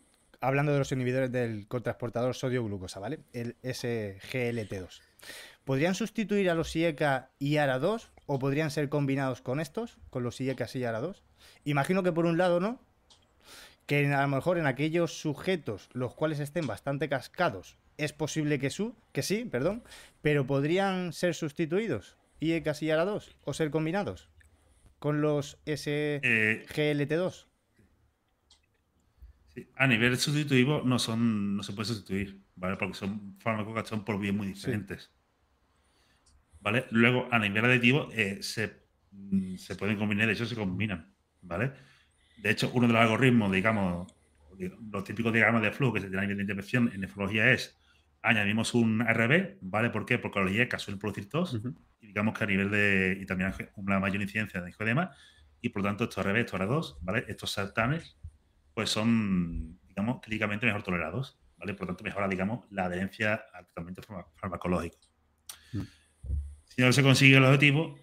hablando 0.41 0.71
de 0.71 0.79
los 0.79 0.91
inhibidores 0.91 1.31
del 1.31 1.67
cotransportador 1.67 2.35
sodio-glucosa, 2.35 2.99
¿vale? 2.99 3.19
El 3.33 3.55
SGLT2. 3.61 5.01
¿Podrían 5.65 5.95
sustituir 5.95 6.49
a 6.49 6.55
los 6.55 6.75
IECA 6.75 7.29
y 7.39 7.55
ARA2 7.55 8.09
o 8.25 8.39
podrían 8.39 8.71
ser 8.71 8.89
combinados 8.89 9.41
con 9.41 9.59
estos, 9.59 9.97
con 10.09 10.23
los 10.23 10.39
IECA 10.39 10.67
y 10.73 10.79
ARA2? 10.79 11.21
Imagino 11.65 12.03
que 12.03 12.11
por 12.11 12.25
un 12.25 12.37
lado, 12.37 12.59
¿no? 12.59 12.79
Que 13.85 14.07
a 14.13 14.21
lo 14.21 14.27
mejor 14.27 14.57
en 14.57 14.67
aquellos 14.67 15.19
sujetos 15.19 15.89
los 15.93 16.13
cuales 16.15 16.39
estén 16.39 16.67
bastante 16.67 17.09
cascados 17.09 17.77
es 17.97 18.13
posible 18.13 18.59
que, 18.59 18.69
su, 18.69 18.95
que 19.11 19.23
sí, 19.23 19.43
perdón, 19.45 19.83
pero 20.21 20.47
podrían 20.47 21.11
ser 21.11 21.35
sustituidos 21.35 22.15
IECA 22.39 22.71
y 22.79 22.85
ARA2 22.85 23.35
o 23.43 23.53
ser 23.53 23.71
combinados 23.71 24.29
con 24.99 25.21
los 25.21 25.57
SGLT2 25.65 27.48
a 29.75 29.87
nivel 29.87 30.17
sustitutivo 30.17 30.81
no 30.85 30.99
son, 30.99 31.57
no 31.57 31.63
se 31.63 31.73
puede 31.73 31.87
sustituir, 31.87 32.41
¿vale? 32.55 32.77
Porque 32.77 32.95
son 32.95 33.37
fármacos 33.39 33.81
que 33.81 33.89
son 33.89 34.05
por 34.05 34.19
vías 34.19 34.35
muy 34.35 34.47
diferentes. 34.47 35.11
¿Vale? 36.61 36.85
Luego, 36.91 37.27
a 37.31 37.39
nivel 37.39 37.65
aditivo, 37.65 38.09
eh, 38.11 38.39
se, 38.41 38.83
mm, 39.11 39.55
se, 39.55 39.75
pueden 39.75 39.97
combinar, 39.97 40.27
de 40.27 40.33
hecho, 40.33 40.45
se 40.45 40.55
combinan, 40.55 41.13
¿vale? 41.41 41.71
De 42.37 42.49
hecho, 42.49 42.71
uno 42.73 42.87
de 42.87 42.93
los 42.93 43.01
algoritmos, 43.01 43.51
digamos, 43.51 44.11
los 44.91 45.03
típicos 45.03 45.31
diagramas 45.31 45.61
de 45.61 45.71
flujo 45.71 45.93
que 45.93 46.01
se 46.01 46.07
tienen 46.07 46.19
a 46.19 46.23
nivel 46.23 46.37
de 46.37 46.43
intervención 46.43 46.91
en 46.93 47.01
nefrología 47.01 47.51
es 47.51 47.77
añadimos 48.21 48.73
un 48.73 49.01
RB, 49.01 49.57
¿vale? 49.61 49.89
¿Por 49.89 50.05
qué? 50.05 50.19
Porque 50.19 50.41
los 50.41 50.51
IECA 50.51 50.79
suelen 50.79 50.99
producir 50.99 51.29
tos, 51.29 51.61
y 52.01 52.07
digamos 52.07 52.37
que 52.37 52.43
a 52.43 52.47
nivel 52.47 52.69
de. 52.69 53.17
y 53.21 53.25
también 53.25 53.53
una 53.75 53.99
mayor 53.99 54.21
incidencia 54.21 54.61
de 54.61 54.73
edema, 54.79 55.11
y 55.61 55.69
por 55.69 55.81
lo 55.81 55.89
tanto, 55.89 56.03
estos 56.05 56.25
RB, 56.25 56.37
estos 56.37 56.59
R2, 56.59 56.97
¿vale? 57.01 57.25
Estos 57.27 57.51
sartanes 57.51 58.18
pues 58.79 58.91
son, 58.91 59.77
digamos, 59.89 60.21
clínicamente 60.21 60.65
mejor 60.65 60.83
tolerados, 60.83 61.37
¿vale? 61.57 61.73
Por 61.73 61.81
lo 61.81 61.87
tanto, 61.87 62.05
mejora, 62.05 62.29
digamos, 62.29 62.65
la 62.71 62.85
adherencia 62.85 63.33
al 63.53 63.65
tratamiento 63.65 64.01
farmacológico. 64.35 64.97
Mm. 65.73 65.81
Si 66.63 66.81
no 66.81 66.93
se 66.93 67.03
consigue 67.03 67.35
el 67.35 67.43
objetivo, 67.43 67.99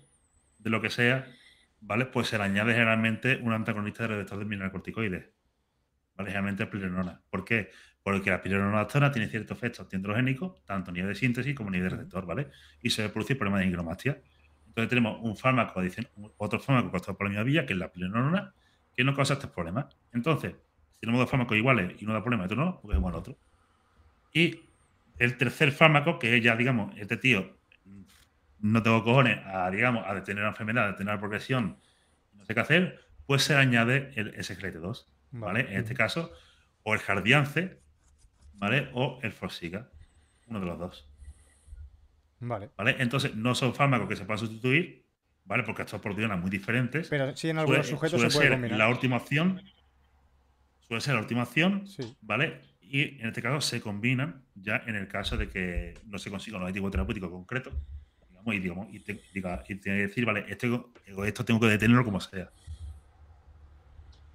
de 0.59 0.68
lo 0.68 0.83
que 0.83 0.91
sea, 0.91 1.33
¿vale? 1.81 2.05
Pues 2.05 2.29
se 2.29 2.37
le 2.37 2.45
añade 2.45 2.74
generalmente 2.74 3.37
un 3.37 3.55
antagonista 3.55 4.03
de 4.03 4.09
receptor 4.09 4.39
de 4.39 4.45
mineralocorticoides, 4.45 5.31
¿vale? 6.14 6.29
Generalmente 6.29 6.66
pirenona. 6.66 7.22
¿Por 7.31 7.47
qué? 7.47 7.70
Porque 8.03 8.29
la 8.29 8.43
pirenonastona 8.43 9.11
tiene 9.11 9.29
cierto 9.29 9.55
efecto 9.55 9.81
antiandrogénico, 9.81 10.61
tanto 10.66 10.91
a 10.91 10.93
nivel 10.93 11.09
de 11.09 11.14
síntesis 11.14 11.55
como 11.55 11.70
a 11.70 11.72
nivel 11.72 11.89
de 11.89 11.97
receptor, 11.97 12.27
¿vale? 12.27 12.51
Y 12.83 12.91
se 12.91 13.09
produce 13.09 13.35
problema 13.35 13.61
de 13.61 13.66
higromastia. 13.68 14.20
Entonces 14.66 14.91
tenemos 14.91 15.20
un 15.22 15.39
fármaco, 15.39 15.81
otro 16.37 16.61
fármaco 16.61 16.91
causado 16.91 17.16
por 17.16 17.29
la 17.29 17.31
misma 17.31 17.45
vía, 17.45 17.64
que 17.64 17.72
es 17.72 17.79
la 17.79 17.91
pirenona, 17.91 18.53
que 18.95 19.05
no 19.05 19.14
causa 19.14 19.33
estos 19.33 19.51
problemas. 19.51 19.87
Entonces, 20.12 20.55
tenemos 21.01 21.20
dos 21.20 21.30
fármacos 21.30 21.57
iguales 21.57 21.94
y 22.01 22.05
uno 22.05 22.14
da 22.14 22.22
problema 22.22 22.44
otro 22.44 22.57
no, 22.57 22.80
pues 22.80 22.97
es 22.97 23.05
el 23.05 23.14
otro. 23.14 23.36
Y 24.32 24.61
el 25.18 25.36
tercer 25.36 25.72
fármaco, 25.72 26.18
que 26.18 26.36
es 26.36 26.42
ya, 26.42 26.57
digamos, 26.57 26.94
este 26.97 27.16
tío 27.16 27.57
no 28.61 28.82
tengo 28.82 29.05
cojones 29.05 29.38
a, 29.47 29.70
digamos, 29.70 30.05
a 30.07 30.14
detener 30.14 30.42
la 30.42 30.51
enfermedad, 30.51 30.84
a 30.84 30.92
detener 30.92 31.14
la 31.14 31.20
progresión, 31.20 31.76
no 32.34 32.44
sé 32.44 32.55
qué 32.55 32.61
hacer, 32.61 33.01
pues 33.26 33.42
se 33.42 33.55
añade 33.55 34.12
el 34.16 34.34
SGLT2, 34.34 35.07
¿vale? 35.32 35.61
En 35.70 35.80
este 35.80 35.94
caso, 35.94 36.32
o 36.82 36.94
el 36.94 37.01
Jardiance, 37.01 37.78
¿vale? 38.55 38.90
O 38.94 39.18
el 39.22 39.32
Forxiga, 39.32 39.88
uno 40.47 40.61
de 40.61 40.66
los 40.66 40.78
dos. 40.78 41.09
Vale. 42.40 42.70
¿Vale? 42.76 42.97
Entonces, 42.99 43.34
no 43.34 43.55
son 43.55 43.74
fármacos 43.74 44.09
que 44.09 44.16
se 44.16 44.24
puedan 44.24 44.38
sustituir, 44.38 45.05
¿vale? 45.44 45.62
Porque 45.62 45.82
estas 45.82 46.01
proteínas 46.01 46.38
muy 46.38 46.51
diferentes. 46.51 47.09
Pero 47.09 47.34
sí 47.36 47.51
en 47.51 47.59
algunos 47.59 47.86
sujetos 47.86 48.20
se 48.20 48.28
puede 48.28 48.59
ser 48.59 48.72
la 48.72 48.88
última 48.88 49.16
opción 49.16 49.62
suele 50.87 51.01
ser 51.01 51.14
la 51.14 51.20
última 51.20 51.43
opción, 51.43 51.84
¿vale? 52.22 52.61
Y 52.80 53.20
en 53.20 53.28
este 53.28 53.43
caso 53.43 53.61
se 53.61 53.80
combinan 53.80 54.45
ya 54.55 54.82
en 54.87 54.95
el 54.95 55.09
caso 55.09 55.37
de 55.37 55.49
que 55.49 55.95
no 56.07 56.18
se 56.18 56.30
consiga 56.30 56.57
un 56.57 56.62
objetivo 56.62 56.91
terapéutico 56.91 57.30
concreto, 57.30 57.72
digamos, 58.28 58.55
y, 58.55 58.59
digamos, 58.61 58.87
y, 58.93 59.01
te, 59.01 59.20
diga, 59.34 59.64
y 59.68 59.74
te 59.76 59.91
decir, 59.91 60.24
vale, 60.24 60.45
esto, 60.49 60.93
esto 61.24 61.45
tengo 61.45 61.59
que 61.61 61.66
detenerlo 61.66 62.05
como 62.05 62.20
sea. 62.20 62.51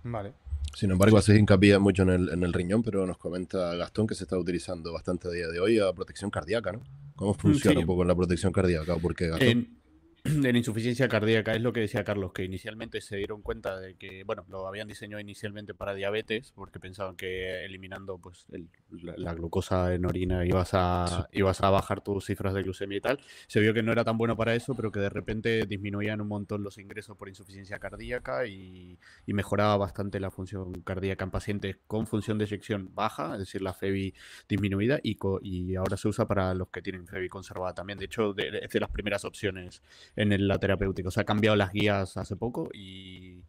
Vale. 0.04 0.34
Sin 0.76 0.92
embargo, 0.92 1.18
hace 1.18 1.38
hincapié 1.38 1.78
mucho 1.80 2.04
en 2.04 2.10
el, 2.10 2.30
en 2.30 2.44
el 2.44 2.54
riñón, 2.54 2.82
pero 2.84 3.06
nos 3.06 3.18
comenta 3.18 3.76
Gastón 3.76 4.08
que 4.08 4.16
se 4.16 4.24
está 4.24 4.38
utilizando 4.38 4.92
bastante 4.92 5.28
a 5.28 5.32
día 5.32 5.48
de 5.48 5.60
hoy 5.60 5.80
a 5.80 5.92
protección 5.94 6.30
cardíaca, 6.30 6.72
¿no? 6.72 6.82
¿Cómo 7.16 7.34
funciona 7.34 7.80
un 7.80 7.86
poco 7.86 8.04
la 8.04 8.16
protección 8.16 8.52
cardíaca? 8.52 8.96
Porque 8.98 9.28
Gastón... 9.28 9.81
En 10.52 10.56
insuficiencia 10.56 11.08
cardíaca 11.08 11.54
es 11.54 11.62
lo 11.62 11.74
que 11.74 11.80
decía 11.80 12.04
Carlos, 12.04 12.32
que 12.32 12.44
inicialmente 12.44 13.02
se 13.02 13.18
dieron 13.18 13.42
cuenta 13.42 13.80
de 13.80 13.96
que, 13.96 14.24
bueno, 14.24 14.46
lo 14.50 14.68
habían 14.68 14.88
diseñado 14.88 15.20
inicialmente 15.20 15.74
para 15.74 15.96
diabetes, 15.96 16.52
porque 16.56 16.80
pensaban 16.80 17.16
que 17.16 17.66
eliminando 17.66 18.20
pues 18.20 18.46
la, 18.92 19.34
glucosa 19.34 19.94
en 19.94 20.06
orina 20.06 20.46
ibas 20.46 20.72
a, 20.74 21.28
ibas 21.32 21.62
a 21.62 21.70
bajar 21.72 22.02
tus 22.02 22.26
cifras 22.26 22.54
de 22.54 22.62
glucemia 22.62 22.98
y 22.98 23.02
tal. 23.02 23.20
Se 23.48 23.60
vio 23.60 23.74
que 23.74 23.82
no 23.82 23.92
era 23.92 24.04
tan 24.04 24.18
bueno 24.18 24.36
para 24.38 24.54
eso, 24.54 24.76
pero 24.76 24.92
que 24.92 25.00
de 25.00 25.10
repente 25.10 25.66
disminuían 25.66 26.22
un 26.22 26.28
montón 26.28 26.64
los 26.64 26.78
ingresos 26.78 27.18
por 27.18 27.28
insuficiencia 27.28 27.80
cardíaca 27.80 28.46
y, 28.46 28.98
mejoraba 29.32 29.78
bastante 29.78 30.20
la 30.20 30.30
función 30.30 30.74
cardíaca 30.82 31.24
en 31.24 31.32
pacientes 31.32 31.78
con 31.88 32.06
función 32.06 32.38
de 32.38 32.44
eyección 32.44 32.94
baja, 32.94 33.32
es 33.34 33.40
decir, 33.40 33.62
la 33.62 33.74
FEBI 33.74 34.14
disminuida, 34.50 35.00
y, 35.02 35.18
y 35.42 35.76
ahora 35.78 35.96
se 35.96 36.10
usa 36.10 36.28
para 36.28 36.54
los 36.54 36.68
que 36.68 36.82
tienen 36.82 37.08
FEBI 37.08 37.30
conservada 37.30 37.74
también. 37.74 37.98
De 37.98 38.06
hecho, 38.06 38.36
es 38.38 38.70
de 38.70 38.80
las 38.82 38.90
primeras 38.90 39.24
opciones 39.24 39.82
en 40.16 40.48
la 40.48 40.60
terapéutica. 40.60 41.10
O 41.10 41.12
sea, 41.12 41.22
ha 41.22 41.26
cambiado 41.26 41.56
las 41.56 41.72
guías 41.72 42.18
hace 42.18 42.36
poco 42.36 42.70
y, 42.74 43.44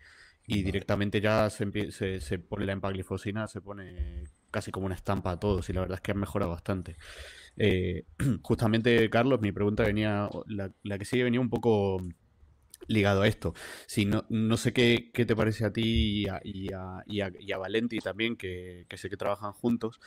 directamente 0.47 1.21
ya 1.21 1.49
se, 1.49 2.21
se, 2.21 2.39
pone 2.39 2.67
la 2.67 2.73
empaglifosina, 2.73 3.49
se 3.49 3.63
pone 3.63 4.25
casi 4.51 4.71
como 4.71 4.85
una 4.87 4.95
estampa 4.95 5.31
a 5.31 5.41
todos 5.41 5.71
y 5.71 5.73
la 5.73 5.81
verdad 5.81 5.97
es 5.97 6.03
que 6.03 6.13
han 6.13 6.19
mejorado 6.19 6.51
bastante. 6.51 6.97
Eh, 7.57 8.05
justamente, 8.43 9.09
Carlos, 9.09 9.41
mi 9.41 9.53
pregunta 9.53 9.85
venía, 9.85 10.29
la, 10.47 10.71
la 10.83 10.99
que 10.99 11.05
sigue 11.05 11.25
venía 11.25 11.41
un 11.41 11.51
poco 11.51 12.03
ligado 12.89 13.23
a 13.23 13.29
esto. 13.29 13.55
Si 13.87 14.05
no, 14.05 14.25
no 14.29 14.57
sé 14.57 14.73
qué, 14.73 15.11
qué, 15.13 15.25
te 15.25 15.37
parece 15.37 15.65
a 15.65 15.73
ti 15.73 16.23
y 16.23 16.29
a, 16.29 16.41
y 16.45 16.73
a, 16.73 17.03
y 17.07 17.53
a, 17.53 17.59
Valenti 17.59 17.99
también, 17.99 18.37
que, 18.37 18.87
que, 18.89 18.97
sé 18.97 19.09
que 19.11 19.17
trabajan 19.17 19.53
juntos, 19.53 20.01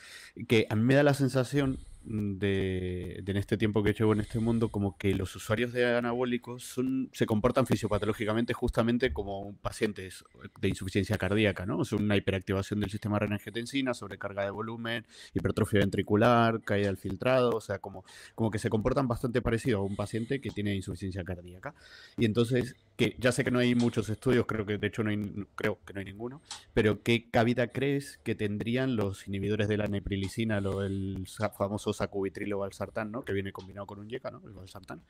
que 0.48 0.66
a 0.68 0.76
mí 0.76 0.82
me 0.82 0.94
da 0.94 1.02
la 1.02 1.14
sensación 1.14 1.78
de, 2.06 3.22
en 3.26 3.36
este 3.36 3.56
tiempo 3.56 3.82
que 3.82 3.92
llevo 3.92 4.12
en 4.12 4.20
este 4.20 4.38
mundo, 4.38 4.68
como 4.68 4.96
que 4.96 5.14
los 5.14 5.34
usuarios 5.34 5.72
de 5.72 5.96
anabólicos 5.96 6.62
son, 6.64 7.10
se 7.12 7.26
comportan 7.26 7.66
fisiopatológicamente 7.66 8.52
justamente 8.52 9.12
como 9.12 9.56
pacientes 9.56 10.24
de 10.60 10.68
insuficiencia 10.68 11.18
cardíaca, 11.18 11.66
¿no? 11.66 11.82
Es 11.82 11.92
una 11.92 12.16
hiperactivación 12.16 12.80
del 12.80 12.90
sistema 12.90 13.18
renina-angiotensina, 13.18 13.94
sobrecarga 13.94 14.44
de 14.44 14.50
volumen, 14.50 15.04
hipertrofia 15.34 15.80
ventricular, 15.80 16.62
caída 16.62 16.86
del 16.86 16.96
filtrado, 16.96 17.50
o 17.50 17.60
sea, 17.60 17.78
como, 17.78 18.04
como 18.34 18.50
que 18.50 18.58
se 18.58 18.70
comportan 18.70 19.08
bastante 19.08 19.42
parecido 19.42 19.78
a 19.80 19.82
un 19.82 19.96
paciente 19.96 20.40
que 20.40 20.50
tiene 20.50 20.74
insuficiencia 20.74 21.24
cardíaca. 21.24 21.74
Y 22.16 22.24
entonces, 22.24 22.76
que 22.96 23.16
ya 23.18 23.32
sé 23.32 23.44
que 23.44 23.50
no 23.50 23.58
hay 23.58 23.74
muchos 23.74 24.08
estudios, 24.08 24.46
creo 24.46 24.64
que 24.64 24.78
de 24.78 24.86
hecho 24.86 25.02
no 25.02 25.10
hay, 25.10 25.46
creo 25.54 25.78
que 25.84 25.92
no 25.92 26.00
hay 26.00 26.06
ninguno, 26.06 26.40
pero 26.72 27.02
¿qué 27.02 27.28
cabida 27.30 27.68
crees 27.68 28.18
que 28.22 28.34
tendrían 28.34 28.96
los 28.96 29.26
inhibidores 29.26 29.68
de 29.68 29.76
la 29.76 29.88
neprilicina, 29.88 30.60
lo, 30.60 30.84
el 30.84 31.26
famoso 31.56 31.92
sacubitrilo 31.96 32.58
valsartán, 32.58 33.10
¿no? 33.10 33.24
que 33.24 33.32
viene 33.32 33.52
combinado 33.52 33.86
con 33.86 33.98
un 33.98 34.08
yeca, 34.08 34.28
el 34.28 34.52
valsartán, 34.52 35.02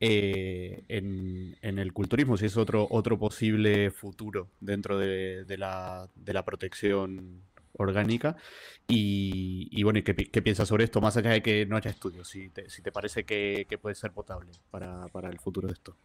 eh, 0.00 0.84
en, 0.88 1.78
el 1.78 1.92
culturismo, 1.92 2.36
si 2.36 2.46
es 2.46 2.56
otro, 2.56 2.86
otro 2.90 3.18
posible 3.18 3.90
futuro 3.90 4.50
dentro 4.60 4.98
de, 4.98 5.44
la, 5.58 6.08
protección 6.44 7.42
orgánica. 7.72 8.36
Y, 8.86 9.82
bueno, 9.82 10.00
¿qué, 10.04 10.42
piensas 10.42 10.68
sobre 10.68 10.84
esto? 10.84 11.00
Más 11.00 11.16
allá 11.16 11.30
de 11.30 11.42
que 11.42 11.66
no 11.66 11.76
haya 11.76 11.90
estudios, 11.90 12.28
si 12.28 12.48
te, 12.50 12.68
si 12.68 12.82
te 12.82 12.92
parece 12.92 13.24
que, 13.24 13.66
puede 13.80 13.94
ser 13.94 14.12
potable 14.12 14.52
para, 14.70 15.08
el 15.30 15.38
futuro 15.38 15.68
de 15.68 15.74
esto. 15.74 15.96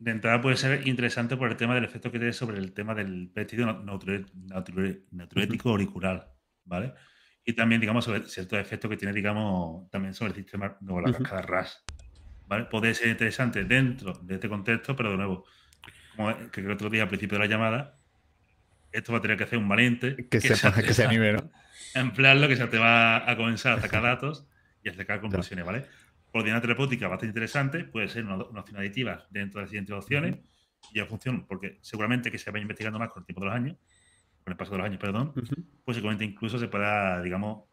De 0.00 0.10
entrada 0.10 0.40
puede 0.40 0.56
ser 0.56 0.88
interesante 0.88 1.36
por 1.36 1.48
el 1.50 1.56
tema 1.56 1.76
del 1.76 1.84
efecto 1.84 2.10
que 2.10 2.18
tiene 2.18 2.32
sobre 2.32 2.58
el 2.58 2.72
tema 2.72 2.96
del 2.96 3.30
péptido 3.32 3.66
natriurético 5.12 5.70
auricular, 5.70 6.34
¿vale? 6.64 6.94
Y 7.48 7.54
también, 7.54 7.80
digamos, 7.80 8.04
sobre 8.04 8.28
ciertos 8.28 8.58
efectos 8.58 8.90
que 8.90 8.98
tiene, 8.98 9.14
digamos, 9.14 9.90
también 9.90 10.12
sobre 10.12 10.32
el 10.32 10.36
sistema, 10.36 10.76
de 10.78 11.00
la 11.00 11.12
cascada 11.14 11.40
RAS, 11.40 11.82
¿vale? 12.46 12.66
Puede 12.66 12.92
ser 12.92 13.08
interesante 13.08 13.64
dentro 13.64 14.12
de 14.20 14.34
este 14.34 14.50
contexto, 14.50 14.94
pero 14.94 15.12
de 15.12 15.16
nuevo, 15.16 15.46
como 16.14 16.36
que 16.50 16.62
que 16.62 16.68
otro 16.68 16.90
día 16.90 17.04
al 17.04 17.08
principio 17.08 17.38
de 17.38 17.44
la 17.44 17.50
llamada, 17.50 17.98
esto 18.92 19.12
va 19.12 19.18
a 19.18 19.22
tener 19.22 19.38
que 19.38 19.44
hacer 19.44 19.58
un 19.58 19.66
valiente 19.66 20.28
que, 20.28 20.42
se, 20.42 20.72
que 20.82 20.92
se 20.92 21.04
anime, 21.06 21.32
¿no? 21.32 21.50
Emplearlo, 21.94 22.48
que 22.48 22.56
se 22.56 22.66
te 22.66 22.76
va 22.76 23.30
a 23.30 23.34
comenzar 23.34 23.78
a 23.78 23.80
sacar 23.80 24.02
datos 24.02 24.46
y 24.82 24.90
a 24.90 24.94
sacar 24.94 25.18
conclusiones, 25.22 25.64
¿vale? 25.64 25.86
Coordinada 26.30 26.60
terapéutica 26.60 27.08
bastante 27.08 27.28
interesante, 27.28 27.84
puede 27.84 28.08
ser 28.08 28.26
una, 28.26 28.36
opción 28.36 28.76
aditiva 28.76 29.26
dentro 29.30 29.60
de 29.60 29.62
las 29.62 29.70
siguientes 29.70 29.94
opciones 29.94 30.36
y 30.92 31.00
a 31.00 31.06
función, 31.06 31.46
porque 31.46 31.78
seguramente 31.80 32.30
que 32.30 32.36
se 32.36 32.50
vaya 32.50 32.60
investigando 32.60 32.98
más 32.98 33.08
con 33.08 33.22
el 33.22 33.26
tiempo 33.26 33.40
de 33.40 33.46
los 33.46 33.54
años, 33.54 33.76
con 34.48 34.52
el 34.52 34.56
paso 34.56 34.72
de 34.72 34.78
los 34.78 34.86
años, 34.86 34.98
perdón, 34.98 35.34
pues 35.84 35.96
seguramente 35.96 36.24
incluso 36.24 36.58
se 36.58 36.68
pueda, 36.68 37.20
digamos, 37.20 37.64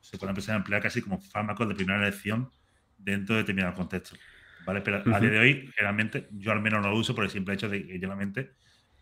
se 0.00 0.16
pueda 0.18 0.30
empezar 0.30 0.54
a 0.54 0.58
emplear 0.58 0.82
casi 0.82 1.02
como 1.02 1.20
fármacos 1.20 1.68
de 1.68 1.74
primera 1.74 2.00
elección 2.00 2.50
dentro 2.96 3.34
de 3.34 3.42
determinados 3.42 3.76
contextos. 3.76 4.18
¿Vale? 4.64 4.80
Pero 4.80 5.02
a 5.14 5.20
día 5.20 5.30
de 5.30 5.38
hoy, 5.38 5.70
generalmente, 5.76 6.28
yo 6.32 6.52
al 6.52 6.60
menos 6.60 6.80
no 6.82 6.90
lo 6.90 6.96
uso 6.96 7.14
por 7.14 7.24
el 7.24 7.30
simple 7.30 7.54
hecho 7.54 7.68
de 7.68 7.86
que 7.86 7.92
generalmente, 7.92 8.52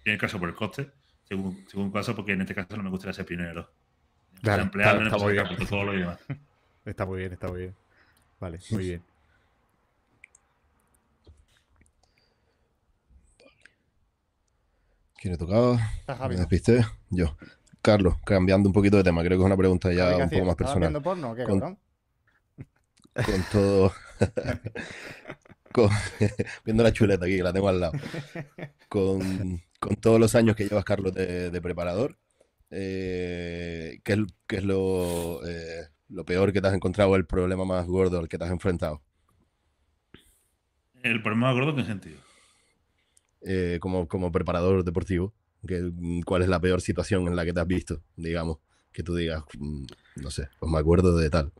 en 0.04 0.12
el 0.12 0.18
caso 0.18 0.40
por 0.40 0.48
el 0.48 0.56
coste, 0.56 0.90
según, 1.22 1.64
según 1.68 1.92
caso, 1.92 2.16
porque 2.16 2.32
en 2.32 2.40
este 2.40 2.54
caso 2.54 2.76
no 2.76 2.82
me 2.82 2.90
gustaría 2.90 3.12
ser 3.12 3.26
pionero. 3.26 3.72
Claro, 4.42 4.64
está, 4.64 5.02
está, 5.04 5.18
muy 5.18 5.32
bien. 5.34 5.46
está 6.84 7.06
muy 7.06 7.18
bien, 7.20 7.32
está 7.32 7.48
muy 7.48 7.60
bien. 7.60 7.74
Vale, 8.40 8.58
muy 8.70 8.84
bien. 8.88 9.02
¿Quién 15.22 15.34
le 15.34 15.38
tocaba? 15.38 15.78
¿Me 16.28 16.34
despisté? 16.34 16.84
Yo. 17.10 17.36
Carlos, 17.80 18.16
cambiando 18.24 18.68
un 18.68 18.72
poquito 18.72 18.96
de 18.96 19.04
tema, 19.04 19.22
creo 19.22 19.38
que 19.38 19.44
es 19.44 19.46
una 19.46 19.56
pregunta 19.56 19.92
ya 19.92 20.16
un 20.16 20.28
poco 20.28 20.44
más 20.44 20.56
personal. 20.56 20.80
viendo 20.80 21.00
porno 21.00 21.32
qué, 21.36 21.44
con, 21.44 21.60
con 21.60 21.78
todo. 23.52 23.92
viendo 26.64 26.82
la 26.82 26.92
chuleta 26.92 27.24
aquí, 27.24 27.36
que 27.36 27.42
la 27.44 27.52
tengo 27.52 27.68
al 27.68 27.78
lado. 27.78 27.92
Con, 28.88 29.62
todos 30.00 30.18
los 30.18 30.34
años 30.34 30.56
que 30.56 30.68
llevas, 30.68 30.84
Carlos, 30.84 31.14
de, 31.14 31.60
preparador, 31.62 32.18
eh, 32.70 34.00
¿qué, 34.02 34.14
es, 34.14 34.18
qué 34.48 34.56
es 34.56 34.64
lo, 34.64 35.46
eh, 35.46 35.86
lo 36.08 36.24
peor 36.24 36.52
que 36.52 36.60
te 36.60 36.66
has 36.66 36.74
encontrado, 36.74 37.14
el 37.14 37.26
problema 37.26 37.64
más 37.64 37.86
gordo 37.86 38.18
al 38.18 38.28
que 38.28 38.38
te 38.38 38.44
has 38.44 38.50
enfrentado? 38.50 39.00
¿El 41.04 41.22
problema 41.22 41.46
más 41.46 41.54
gordo 41.54 41.70
en 41.70 41.76
qué 41.76 41.84
sentido? 41.84 42.31
Eh, 43.44 43.78
como, 43.80 44.06
como 44.06 44.30
preparador 44.30 44.84
deportivo, 44.84 45.32
¿cuál 46.24 46.42
es 46.42 46.48
la 46.48 46.60
peor 46.60 46.80
situación 46.80 47.26
en 47.26 47.36
la 47.36 47.44
que 47.44 47.52
te 47.52 47.60
has 47.60 47.66
visto, 47.66 48.00
digamos? 48.16 48.58
Que 48.92 49.02
tú 49.02 49.14
digas, 49.14 49.42
mm, 49.58 49.84
no 50.16 50.30
sé, 50.30 50.48
pues 50.58 50.70
me 50.70 50.78
acuerdo 50.78 51.16
de 51.16 51.30
tal. 51.30 51.52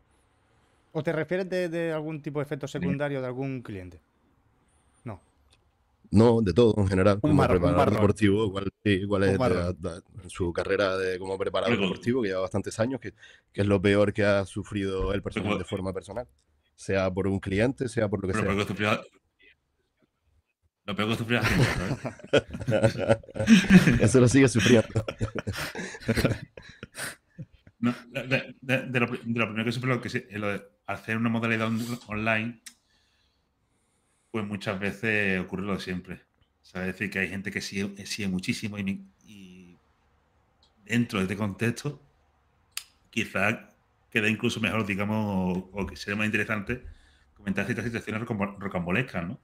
¿O 0.91 1.03
te 1.03 1.11
refieres 1.11 1.49
de, 1.49 1.91
algún 1.91 2.21
tipo 2.21 2.39
de 2.39 2.43
efecto 2.43 2.67
secundario 2.67 3.19
de 3.19 3.27
algún 3.27 3.61
cliente? 3.63 3.99
No. 5.03 5.19
No, 6.11 6.41
de 6.41 6.53
todo 6.53 6.75
en 6.77 6.87
general. 6.87 7.19
como 7.19 7.47
preparador 7.47 7.91
deportivo, 7.91 8.53
igual, 8.83 9.23
es 9.23 10.31
su 10.31 10.53
carrera 10.53 10.95
de, 10.97 11.17
como 11.17 11.37
preparador 11.37 11.79
deportivo, 11.79 12.21
que 12.21 12.29
lleva 12.29 12.41
bastantes 12.41 12.79
años, 12.79 13.01
que, 13.01 13.13
es 13.53 13.65
lo 13.65 13.81
peor 13.81 14.13
que 14.13 14.23
ha 14.23 14.45
sufrido 14.45 15.13
él 15.13 15.23
personal, 15.23 15.57
de 15.57 15.65
forma 15.65 15.91
personal. 15.91 16.27
Sea 16.75 17.11
por 17.11 17.27
un 17.27 17.39
cliente, 17.39 17.89
sea 17.89 18.07
por 18.07 18.21
lo 18.21 18.27
que 18.27 18.39
sea. 18.39 19.01
Lo 20.85 20.95
peor 20.95 21.09
que 21.09 21.15
sufrió 21.15 21.39
Eso 24.01 24.19
lo 24.19 24.27
sigue 24.27 24.49
sufriendo. 24.49 25.05
de, 27.79 28.99
lo, 28.99 29.07
primero 29.07 30.01
que 30.01 30.09
que 30.09 30.25
es 30.29 30.39
lo 30.39 30.49
de 30.49 30.61
hacer 30.87 31.17
una 31.17 31.29
modalidad 31.29 31.71
online, 32.07 32.61
pues 34.31 34.45
muchas 34.45 34.79
veces 34.79 35.39
ocurre 35.39 35.63
lo 35.63 35.75
de 35.75 35.79
siempre. 35.79 36.21
O 36.73 36.79
es 36.79 36.85
decir, 36.85 37.09
que 37.09 37.19
hay 37.19 37.29
gente 37.29 37.51
que 37.51 37.61
sigue, 37.61 38.05
sigue 38.05 38.27
muchísimo 38.27 38.77
y, 38.77 39.77
dentro 40.85 41.19
de 41.19 41.25
este 41.25 41.37
contexto, 41.37 42.01
quizás 43.09 43.57
queda 44.09 44.27
incluso 44.27 44.59
mejor, 44.59 44.85
digamos, 44.85 45.69
o, 45.71 45.85
que 45.85 45.95
sería 45.95 46.17
más 46.17 46.25
interesante 46.25 46.83
comentar 47.35 47.65
ciertas 47.65 47.85
situaciones 47.85 48.27
rocambolescas, 48.27 49.27
¿no? 49.27 49.39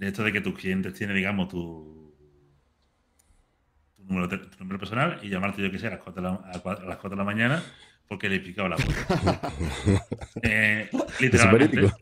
De 0.00 0.08
esto 0.08 0.24
de 0.24 0.32
que 0.32 0.40
tus 0.40 0.58
clientes 0.58 0.94
tienen, 0.94 1.14
digamos, 1.14 1.48
tu 1.48 2.16
tu 3.96 4.04
número, 4.04 4.78
personal 4.78 5.20
y 5.22 5.28
llamarte 5.28 5.60
yo 5.62 5.70
que 5.70 5.78
sé 5.78 5.88
a 5.88 5.90
las 5.90 6.00
4 6.00 6.22
de 6.22 6.28
la, 6.28 6.34
a 6.36 6.84
las 6.86 6.96
4 6.96 7.10
de 7.10 7.16
la 7.16 7.24
mañana 7.24 7.62
porque 8.08 8.30
le 8.30 8.36
he 8.36 8.40
picado 8.40 8.70
la 8.70 8.78
foto. 8.78 8.94
eh, 10.42 10.88
literalmente. 11.20 11.82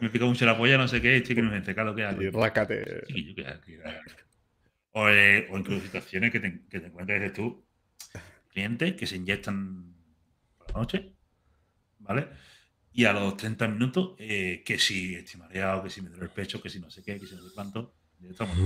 Me 0.00 0.08
pica 0.08 0.24
mucho 0.24 0.46
la 0.46 0.56
polla, 0.56 0.78
no 0.78 0.88
sé 0.88 1.02
qué, 1.02 1.22
que 1.22 1.42
no 1.42 1.50
me 1.50 1.60
lo 1.60 1.94
que 1.94 2.04
hago. 2.04 2.22
Y 2.22 2.30
rácate. 2.30 3.02
o, 4.92 5.08
eh, 5.08 5.46
o, 5.50 5.58
incluso 5.58 5.84
situaciones 5.84 6.32
que 6.32 6.40
te, 6.40 6.66
que 6.68 6.80
te 6.80 6.86
encuentres 6.86 7.20
dices 7.20 7.34
tú, 7.34 7.66
clientes 8.48 8.94
que 8.94 9.06
se 9.06 9.16
inyectan 9.16 9.94
por 10.58 10.72
la 10.72 10.80
noche, 10.80 11.12
¿vale? 11.98 12.28
Y 12.96 13.04
a 13.04 13.12
los 13.12 13.36
30 13.36 13.68
minutos, 13.68 14.14
eh, 14.18 14.62
que 14.64 14.78
si 14.78 15.16
estoy 15.16 15.38
mareado, 15.38 15.82
que 15.82 15.90
si 15.90 16.00
me 16.00 16.08
duele 16.08 16.24
el 16.24 16.30
pecho, 16.30 16.62
que 16.62 16.70
si 16.70 16.80
no 16.80 16.88
sé 16.88 17.02
qué, 17.02 17.20
que 17.20 17.26
si 17.26 17.36
no 17.36 17.42
sé 17.42 17.50
cuánto, 17.54 17.94
estamos 18.26 18.56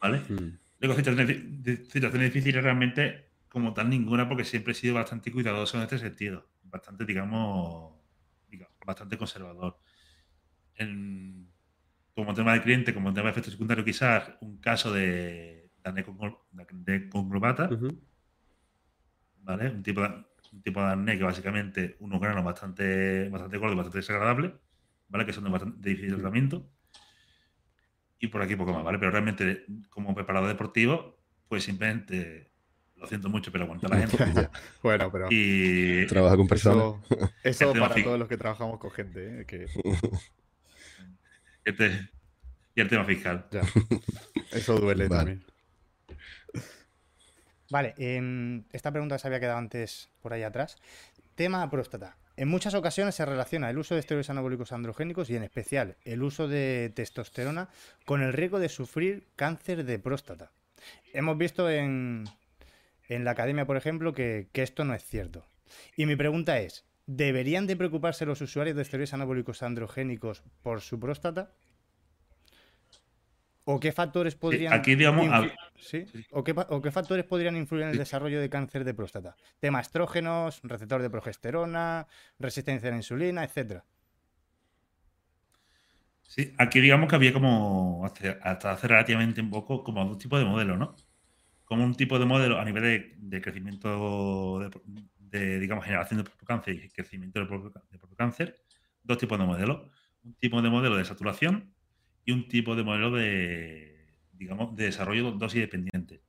¿vale? 0.00 0.20
Mm. 0.20 0.58
Luego, 0.78 0.94
situaciones, 0.94 2.32
difíciles 2.32 2.62
realmente, 2.62 3.30
como 3.48 3.74
tal, 3.74 3.90
ninguna, 3.90 4.28
porque 4.28 4.44
siempre 4.44 4.70
he 4.70 4.76
sido 4.76 4.94
bastante 4.94 5.32
cuidadoso 5.32 5.76
en 5.76 5.82
este 5.82 5.98
sentido. 5.98 6.46
Bastante, 6.62 7.04
digamos, 7.04 7.94
bastante 8.86 9.18
conservador. 9.18 9.76
como 12.14 12.34
tema 12.34 12.52
de 12.52 12.62
cliente, 12.62 12.94
como 12.94 13.12
tema 13.12 13.24
de 13.24 13.32
efecto 13.32 13.50
secundario, 13.50 13.84
quizás 13.84 14.34
un 14.40 14.58
caso 14.58 14.92
de, 14.92 15.68
de 15.82 17.08
conglobata, 17.08 17.68
¿vale? 19.42 19.68
Un 19.68 19.82
tipo 19.82 20.00
de, 20.00 20.31
un 20.52 20.62
tipo 20.62 20.80
de 20.80 20.92
acné 20.92 21.18
que 21.18 21.24
básicamente 21.24 21.96
unos 22.00 22.20
granos 22.20 22.44
bastante, 22.44 23.28
bastante 23.28 23.58
gordos, 23.58 23.76
bastante 23.76 23.98
desagradables, 23.98 24.52
¿vale? 25.08 25.26
Que 25.26 25.32
son 25.32 25.44
de, 25.44 25.50
bastante, 25.50 25.88
difícil 25.88 26.14
tratamiento 26.14 26.68
y 28.22 28.28
por 28.28 28.40
aquí 28.40 28.54
poco 28.54 28.72
más, 28.72 28.84
¿vale? 28.84 28.98
Pero 28.98 29.10
realmente, 29.10 29.66
como 29.90 30.14
preparador 30.14 30.48
deportivo, 30.48 31.18
pues 31.48 31.64
simplemente 31.64 32.52
lo 32.96 33.08
siento 33.08 33.28
mucho, 33.28 33.50
pero 33.50 33.64
aguanta 33.64 33.88
la 33.88 33.96
gente. 34.06 34.48
bueno, 34.82 35.10
pero. 35.10 35.26
Y. 35.28 36.06
Trabaja 36.06 36.36
con 36.36 36.46
personas. 36.46 37.02
Eso, 37.42 37.72
para 37.72 37.94
todos 38.00 38.18
los 38.18 38.28
que 38.28 38.36
trabajamos 38.36 38.78
con 38.78 38.92
gente, 38.92 39.40
¿eh? 39.40 39.44
Que... 39.44 39.66
Este, 41.64 42.10
y 42.74 42.80
el 42.80 42.88
tema 42.88 43.04
fiscal. 43.04 43.46
Ya. 43.50 43.62
Eso 44.52 44.78
duele 44.78 45.08
también. 45.08 45.44
Vale, 47.72 47.94
em, 47.96 48.64
esta 48.70 48.90
pregunta 48.90 49.16
se 49.16 49.26
había 49.26 49.40
quedado 49.40 49.56
antes 49.56 50.10
por 50.20 50.34
ahí 50.34 50.42
atrás. 50.42 50.76
Tema 51.36 51.70
próstata. 51.70 52.18
En 52.36 52.48
muchas 52.48 52.74
ocasiones 52.74 53.14
se 53.14 53.24
relaciona 53.24 53.70
el 53.70 53.78
uso 53.78 53.94
de 53.94 54.00
esteroides 54.00 54.28
anabólicos 54.28 54.72
androgénicos 54.72 55.30
y 55.30 55.36
en 55.36 55.42
especial 55.42 55.96
el 56.04 56.22
uso 56.22 56.48
de 56.48 56.92
testosterona 56.94 57.70
con 58.04 58.20
el 58.20 58.34
riesgo 58.34 58.58
de 58.58 58.68
sufrir 58.68 59.26
cáncer 59.36 59.86
de 59.86 59.98
próstata. 59.98 60.50
Hemos 61.14 61.38
visto 61.38 61.70
en, 61.70 62.24
la 63.08 63.30
academia, 63.30 63.64
por 63.64 63.78
ejemplo, 63.78 64.12
que, 64.12 64.48
que, 64.52 64.62
esto 64.62 64.84
no 64.84 64.92
es 64.92 65.02
cierto. 65.02 65.46
Y 65.96 66.04
mi 66.04 66.14
pregunta 66.14 66.58
es, 66.58 66.84
¿deberían 67.06 67.66
de 67.66 67.76
preocuparse 67.76 68.26
los 68.26 68.42
usuarios 68.42 68.76
de 68.76 68.82
esteroides 68.82 69.14
anabólicos 69.14 69.62
androgénicos 69.62 70.42
por 70.62 70.82
su 70.82 71.00
próstata? 71.00 71.52
¿O 73.64 73.78
qué 73.78 73.92
factores 73.92 74.34
podrían 74.34 74.72
aquí, 74.72 74.96
digamos, 74.96 75.28
¿O, 76.30 76.42
qué, 76.44 76.90
factores 76.90 77.24
podrían 77.24 77.56
influir 77.56 77.84
en 77.84 77.90
el 77.90 77.98
desarrollo 77.98 78.40
de 78.40 78.50
cáncer 78.50 78.84
de 78.84 78.94
próstata? 78.94 79.36
Tema 79.60 79.80
estrógenos, 79.80 80.60
receptor 80.64 81.00
de 81.00 81.10
progesterona, 81.10 82.06
resistencia 82.38 82.88
a 82.88 82.92
la 82.92 82.96
insulina, 82.96 83.44
etcétera. 83.44 83.84
Sí, 86.22 86.52
aquí 86.58 86.80
digamos 86.80 87.08
que 87.08 87.16
había 87.16 87.32
como 87.32 88.04
hasta 88.42 88.72
hace 88.72 88.88
relativamente 88.88 89.40
un 89.40 89.50
poco 89.50 89.84
como 89.84 90.04
dos 90.06 90.18
tipos 90.18 90.40
de 90.40 90.46
modelos, 90.46 90.78
¿no? 90.78 90.96
Como 91.64 91.84
un 91.84 91.94
tipo 91.94 92.18
de 92.18 92.24
modelo 92.24 92.58
a 92.58 92.64
nivel 92.64 93.14
de, 93.18 93.40
crecimiento 93.40 94.70
de, 95.18 95.60
digamos, 95.60 95.84
generación 95.84 96.24
de 96.24 96.30
cáncer 96.46 96.74
y 96.74 96.88
crecimiento 96.88 97.38
de 97.38 97.46
propio, 97.46 97.72
cáncer, 98.16 98.56
dos 99.02 99.18
tipos 99.18 99.38
de 99.38 99.44
modelos. 99.44 99.82
Un 100.24 100.34
tipo 100.34 100.62
de 100.62 100.70
modelo 100.70 100.96
de 100.96 101.04
saturación 101.04 101.71
y 102.24 102.32
un 102.32 102.48
tipo 102.48 102.76
de 102.76 102.84
modelo 102.84 103.10
de, 103.10 104.06
digamos, 104.32 104.74
de 104.76 104.84
desarrollo 104.84 105.32
dosis 105.32 105.60
dependiente. 105.60 106.22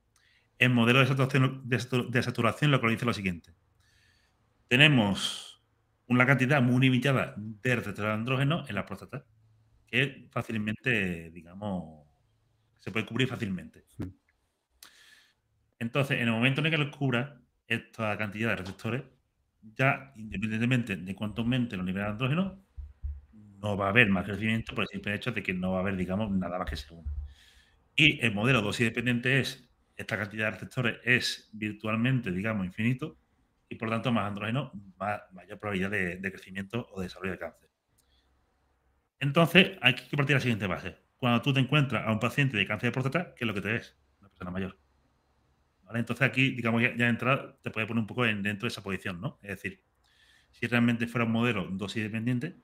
El 0.58 0.70
modelo 0.70 1.00
de 1.00 1.06
saturación, 1.06 1.62
de, 1.64 2.22
saturación 2.22 2.70
lo 2.70 2.80
que 2.80 2.88
dice 2.88 3.04
lo 3.04 3.12
siguiente. 3.12 3.54
Tenemos 4.68 5.62
una 6.06 6.26
cantidad 6.26 6.62
muy 6.62 6.80
limitada 6.80 7.34
de 7.36 7.76
receptores 7.76 8.12
andrógenos 8.12 8.68
en 8.68 8.74
la 8.76 8.86
próstata. 8.86 9.24
que 9.86 10.28
fácilmente, 10.30 11.30
digamos, 11.30 12.06
se 12.78 12.90
puede 12.90 13.06
cubrir 13.06 13.28
fácilmente. 13.28 13.84
Entonces, 15.78 16.20
en 16.20 16.28
el 16.28 16.32
momento 16.32 16.60
en 16.60 16.66
el 16.66 16.72
que 16.72 16.78
lo 16.78 16.90
cubra 16.90 17.40
esta 17.66 18.16
cantidad 18.16 18.50
de 18.50 18.56
receptores, 18.56 19.02
ya 19.62 20.12
independientemente 20.16 20.96
de 20.96 21.14
cuánto 21.14 21.42
aumente 21.42 21.76
los 21.76 21.86
niveles 21.86 22.06
de 22.06 22.12
andrógeno, 22.12 22.63
no 23.64 23.76
va 23.78 23.86
a 23.86 23.88
haber 23.90 24.10
más 24.10 24.24
crecimiento 24.26 24.74
por 24.74 24.84
el 24.84 24.88
simple 24.88 25.14
hecho 25.14 25.32
de 25.32 25.42
que 25.42 25.54
no 25.54 25.72
va 25.72 25.78
a 25.78 25.80
haber, 25.80 25.96
digamos, 25.96 26.30
nada 26.30 26.58
más 26.58 26.68
que 26.68 26.76
se 26.76 26.92
una. 26.94 27.10
Y 27.96 28.24
el 28.24 28.34
modelo 28.34 28.62
dosis 28.62 28.86
dependiente 28.86 29.40
es, 29.40 29.70
esta 29.96 30.18
cantidad 30.18 30.46
de 30.46 30.50
receptores 30.52 30.98
es 31.04 31.50
virtualmente, 31.52 32.30
digamos, 32.32 32.66
infinito, 32.66 33.18
y 33.68 33.76
por 33.76 33.90
tanto 33.90 34.12
más 34.12 34.26
andrógeno, 34.28 34.72
mayor 35.32 35.58
probabilidad 35.58 35.90
de, 35.90 36.30
crecimiento 36.32 36.88
o 36.92 37.00
de 37.00 37.06
desarrollo 37.06 37.32
de 37.32 37.38
cáncer. 37.38 37.70
Entonces, 39.18 39.78
hay 39.80 39.94
que 39.94 40.16
partir 40.16 40.36
la 40.36 40.40
siguiente 40.40 40.66
base. 40.66 40.96
Cuando 41.16 41.42
tú 41.42 41.52
te 41.54 41.60
encuentras 41.60 42.06
a 42.06 42.12
un 42.12 42.20
paciente 42.20 42.56
de 42.56 42.66
cáncer 42.66 42.88
de 42.90 42.92
próstata, 42.92 43.34
¿qué 43.34 43.44
es 43.44 43.48
lo 43.48 43.54
que 43.54 43.60
te 43.62 43.72
ves? 43.72 43.96
Una 44.20 44.28
persona 44.28 44.50
mayor. 44.50 44.78
Entonces 45.94 46.26
aquí, 46.26 46.50
digamos, 46.50 46.82
ya, 46.82 46.90
ya 46.96 47.04
de 47.04 47.10
entrada 47.10 47.58
te 47.62 47.70
puede 47.70 47.86
poner 47.86 48.00
un 48.00 48.06
poco 48.06 48.26
en- 48.26 48.42
dentro 48.42 48.66
de 48.66 48.68
esa 48.72 48.82
posición, 48.82 49.20
¿no? 49.20 49.38
Es 49.42 49.50
decir, 49.50 49.82
si 50.52 50.66
realmente 50.66 51.06
fuera 51.06 51.24
un 51.26 51.32
modelo 51.32 51.68
dosis 51.70 52.02
dependiente, 52.04 52.56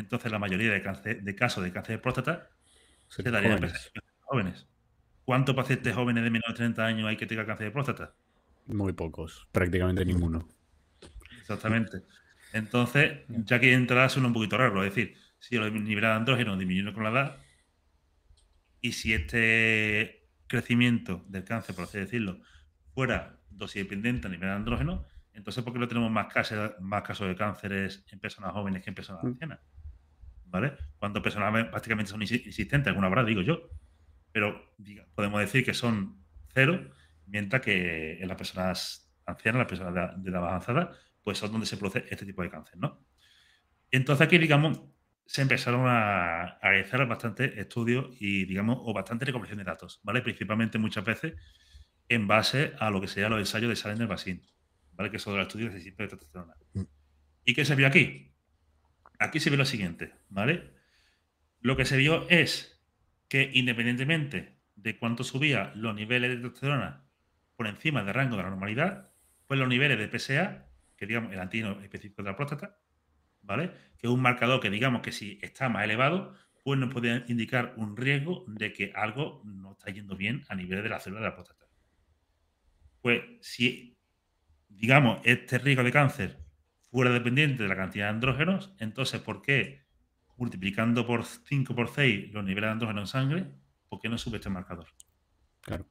entonces 0.00 0.30
la 0.32 0.38
mayoría 0.38 0.72
de, 0.72 0.82
cáncer, 0.82 1.22
de 1.22 1.34
casos 1.34 1.62
de 1.64 1.72
cáncer 1.72 1.96
de 1.96 2.02
próstata 2.02 2.50
se 3.08 3.22
Serían 3.22 3.32
darían 3.32 3.52
en 3.52 3.58
jóvenes. 3.58 3.72
pacientes 3.72 4.02
jóvenes. 4.22 4.68
¿Cuántos 5.24 5.54
pacientes 5.54 5.94
jóvenes 5.94 6.24
de 6.24 6.30
menos 6.30 6.48
de 6.48 6.54
30 6.54 6.84
años 6.86 7.08
hay 7.08 7.16
que 7.16 7.26
tengan 7.26 7.46
cáncer 7.46 7.66
de 7.66 7.70
próstata? 7.72 8.14
Muy 8.66 8.92
pocos, 8.92 9.48
prácticamente 9.52 10.04
ninguno. 10.04 10.48
Exactamente. 11.40 12.02
Entonces, 12.52 13.20
ya 13.28 13.60
que 13.60 13.72
entrada 13.72 14.08
suena 14.08 14.28
un 14.28 14.34
poquito 14.34 14.56
raro. 14.58 14.82
Es 14.84 14.94
decir, 14.94 15.16
si 15.38 15.56
los 15.56 15.72
niveles 15.72 16.10
de 16.10 16.14
andrógeno 16.16 16.56
disminuyen 16.56 16.92
con 16.94 17.04
la 17.04 17.10
edad, 17.10 17.36
y 18.80 18.92
si 18.92 19.12
este 19.12 20.28
crecimiento 20.46 21.24
del 21.28 21.44
cáncer, 21.44 21.74
por 21.74 21.84
así 21.84 21.98
decirlo, 21.98 22.40
fuera 22.94 23.38
dosis 23.50 23.82
dependiente 23.82 24.26
a 24.26 24.30
nivel 24.30 24.48
de 24.48 24.54
andrógeno, 24.54 25.06
entonces 25.32 25.62
¿por 25.62 25.72
qué 25.72 25.78
no 25.78 25.88
tenemos 25.88 26.10
más 26.10 26.32
casos, 26.32 26.72
más 26.80 27.02
casos 27.02 27.28
de 27.28 27.36
cánceres 27.36 28.04
en 28.10 28.18
personas 28.20 28.52
jóvenes 28.52 28.82
que 28.82 28.90
en 28.90 28.94
personas 28.94 29.22
Mm. 29.24 29.38
¿Vale? 30.50 30.72
Cuando 30.98 31.22
personas 31.22 31.68
prácticamente 31.68 32.10
son 32.10 32.22
insistentes, 32.22 32.88
alguna 32.88 33.06
habrá, 33.06 33.24
digo 33.24 33.40
yo. 33.40 33.70
Pero 34.32 34.74
diga, 34.78 35.06
podemos 35.14 35.40
decir 35.40 35.64
que 35.64 35.74
son 35.74 36.24
cero, 36.52 36.92
mientras 37.26 37.62
que 37.62 38.20
en 38.20 38.28
las 38.28 38.36
personas 38.36 39.14
ancianas, 39.26 39.60
las 39.60 39.68
personas 39.68 39.94
de, 39.94 40.22
de 40.22 40.30
edad 40.30 40.46
avanzada, 40.46 40.92
pues 41.22 41.38
son 41.38 41.52
donde 41.52 41.66
se 41.66 41.76
produce 41.76 42.04
este 42.10 42.26
tipo 42.26 42.42
de 42.42 42.50
cáncer, 42.50 42.78
¿no? 42.78 43.06
Entonces 43.90 44.26
aquí, 44.26 44.38
digamos, 44.38 44.80
se 45.26 45.42
empezaron 45.42 45.86
a, 45.86 46.42
a 46.42 46.68
realizar 46.70 47.06
bastantes 47.06 47.56
estudios 47.56 48.08
y, 48.18 48.44
digamos, 48.46 48.78
o 48.80 48.92
bastante 48.92 49.24
recopilación 49.24 49.58
de 49.58 49.64
datos, 49.64 50.00
¿vale? 50.02 50.22
Principalmente 50.22 50.78
muchas 50.78 51.04
veces 51.04 51.34
en 52.08 52.26
base 52.26 52.72
a 52.78 52.90
lo 52.90 53.00
que 53.00 53.06
serían 53.06 53.30
los 53.30 53.38
ensayos 53.38 53.68
de 53.68 53.76
Salender 53.76 54.08
Basin, 54.08 54.42
¿vale? 54.92 55.10
Que 55.10 55.20
son 55.20 55.36
los 55.36 55.46
estudios 55.46 55.72
de 55.72 55.80
sistema 55.80 56.08
de 56.08 56.16
testosterona. 56.16 56.54
Mm. 56.74 56.82
¿Y 57.44 57.54
qué 57.54 57.64
se 57.64 57.76
vio 57.76 57.86
aquí? 57.86 58.29
Aquí 59.20 59.38
se 59.38 59.50
vio 59.50 59.58
lo 59.58 59.66
siguiente, 59.66 60.14
¿vale? 60.30 60.70
Lo 61.60 61.76
que 61.76 61.84
se 61.84 61.98
vio 61.98 62.26
es 62.30 62.82
que 63.28 63.50
independientemente 63.52 64.56
de 64.76 64.98
cuánto 64.98 65.24
subía 65.24 65.72
los 65.76 65.94
niveles 65.94 66.30
de 66.30 66.36
testosterona 66.36 67.04
por 67.54 67.66
encima 67.66 68.02
del 68.02 68.14
rango 68.14 68.38
de 68.38 68.42
la 68.44 68.48
normalidad, 68.48 69.10
pues 69.46 69.60
los 69.60 69.68
niveles 69.68 69.98
de 69.98 70.18
PSA, 70.18 70.66
que 70.96 71.06
digamos 71.06 71.34
el 71.34 71.38
antígeno 71.38 71.78
específico 71.82 72.22
de 72.22 72.30
la 72.30 72.36
próstata, 72.36 72.78
¿vale? 73.42 73.72
Que 73.98 74.06
es 74.06 74.10
un 74.10 74.22
marcador 74.22 74.58
que 74.58 74.70
digamos 74.70 75.02
que 75.02 75.12
si 75.12 75.38
está 75.42 75.68
más 75.68 75.84
elevado, 75.84 76.34
pues 76.64 76.80
nos 76.80 76.90
puede 76.90 77.26
indicar 77.28 77.74
un 77.76 77.98
riesgo 77.98 78.46
de 78.48 78.72
que 78.72 78.90
algo 78.94 79.42
no 79.44 79.72
está 79.72 79.90
yendo 79.90 80.16
bien 80.16 80.44
a 80.48 80.54
nivel 80.54 80.82
de 80.82 80.88
la 80.88 80.98
célula 80.98 81.20
de 81.20 81.28
la 81.28 81.34
próstata. 81.34 81.66
Pues 83.02 83.22
si, 83.42 83.98
digamos, 84.66 85.20
este 85.24 85.58
riesgo 85.58 85.84
de 85.84 85.92
cáncer 85.92 86.39
fuera 86.90 87.10
dependiente 87.10 87.62
de 87.62 87.68
la 87.68 87.76
cantidad 87.76 88.06
de 88.06 88.10
andrógenos, 88.10 88.74
entonces, 88.78 89.20
¿por 89.20 89.42
qué 89.42 89.84
multiplicando 90.36 91.06
por 91.06 91.24
5 91.24 91.74
por 91.74 91.88
6 91.88 92.32
los 92.32 92.44
niveles 92.44 92.68
de 92.68 92.72
andrógenos 92.72 93.02
en 93.02 93.06
sangre, 93.06 93.46
por 93.88 94.00
qué 94.00 94.08
no 94.08 94.18
sube 94.18 94.38
este 94.38 94.50
marcador? 94.50 94.86
Claro. 95.60 95.86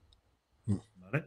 ¿Vale? 0.95 1.26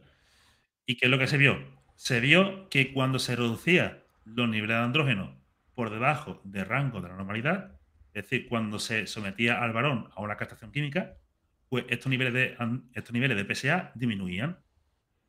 ¿Y 0.85 0.97
qué 0.97 1.05
es 1.05 1.11
lo 1.11 1.17
que 1.17 1.27
se 1.27 1.37
vio? 1.37 1.57
Se 1.95 2.19
vio 2.19 2.69
que 2.69 2.93
cuando 2.93 3.19
se 3.19 3.35
reducía 3.35 4.03
los 4.25 4.49
niveles 4.49 4.77
de 4.77 4.83
andrógeno 4.83 5.41
por 5.73 5.89
debajo 5.89 6.41
del 6.43 6.65
rango 6.65 7.01
de 7.01 7.09
la 7.09 7.15
normalidad, 7.15 7.79
es 8.13 8.23
decir, 8.23 8.47
cuando 8.47 8.77
se 8.77 9.07
sometía 9.07 9.63
al 9.63 9.73
varón 9.73 10.09
a 10.15 10.21
una 10.21 10.37
castración 10.37 10.71
química, 10.71 11.17
pues 11.67 11.85
estos 11.89 12.09
niveles 12.09 12.33
de, 12.33 12.57
estos 12.93 13.13
niveles 13.13 13.35
de 13.35 13.55
PSA 13.55 13.91
disminuían. 13.95 14.59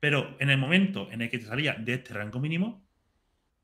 Pero 0.00 0.36
en 0.38 0.50
el 0.50 0.58
momento 0.58 1.10
en 1.10 1.22
el 1.22 1.30
que 1.30 1.38
te 1.38 1.46
salía 1.46 1.74
de 1.74 1.94
este 1.94 2.12
rango 2.12 2.40
mínimo, 2.40 2.83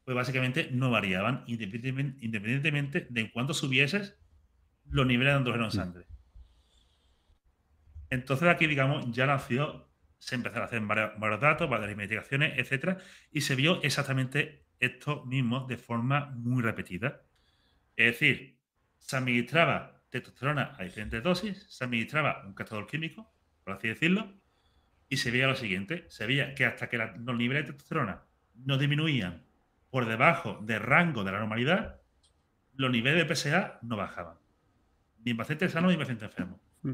pues 0.05 0.15
básicamente 0.15 0.69
no 0.73 0.91
variaban 0.91 1.45
independientemente, 1.47 2.25
independientemente 2.25 3.07
de 3.11 3.21
en 3.21 3.29
cuánto 3.29 3.55
subieses 3.55 4.19
los 4.87 5.07
niveles 5.07 5.33
de 5.33 5.37
andrógeno 5.39 5.67
en 5.67 5.71
sangre. 5.71 6.07
Entonces 8.11 8.49
aquí, 8.49 8.67
digamos, 8.67 9.11
ya 9.13 9.27
nació, 9.27 9.89
se 10.19 10.35
empezaron 10.35 10.63
a 10.63 10.67
hacer 10.67 10.81
varios, 10.81 11.19
varios 11.19 11.41
datos, 11.41 11.71
varias 11.71 11.93
investigaciones, 11.93 12.59
etcétera, 12.59 12.99
y 13.31 13.43
se 13.43 13.55
vio 13.55 13.81
exactamente 13.83 14.67
esto 14.81 15.25
mismo 15.27 15.67
de 15.69 15.77
forma 15.77 16.27
muy 16.35 16.63
repetida. 16.63 17.23
Es 17.97 18.07
decir, 18.13 18.59
se 18.99 19.17
administraba 19.17 20.03
testosterona 20.11 20.75
a 20.79 20.83
diferentes 20.83 21.23
dosis, 21.23 21.67
se 21.69 21.85
administraba 21.85 22.45
un 22.47 22.55
castrador 22.55 22.87
químico, 22.87 23.33
por 23.63 23.75
así 23.75 23.89
decirlo, 23.89 24.41
y 25.09 25.19
se 25.19 25.31
veía 25.31 25.47
lo 25.47 25.55
siguiente, 25.57 26.07
se 26.09 26.27
veía 26.27 26.55
que 26.55 26.65
hasta 26.65 26.89
que 26.89 26.99
la- 26.99 27.17
los 27.17 27.37
niveles 27.37 27.67
de 27.67 27.73
testosterona 27.73 28.23
no 28.55 28.79
disminuían 28.79 29.47
por 29.91 30.07
debajo 30.07 30.59
del 30.63 30.81
rango 30.81 31.25
de 31.25 31.33
la 31.33 31.41
normalidad, 31.41 32.01
los 32.75 32.91
niveles 32.91 33.27
de 33.27 33.35
PSA 33.35 33.79
no 33.83 33.97
bajaban. 33.97 34.37
Ni 35.25 35.33
en 35.33 35.37
pacientes 35.37 35.73
sanos 35.73 35.89
ni 35.89 35.95
en 35.95 36.01
pacientes 36.01 36.29
enfermos. 36.29 36.61
Mm. 36.83 36.93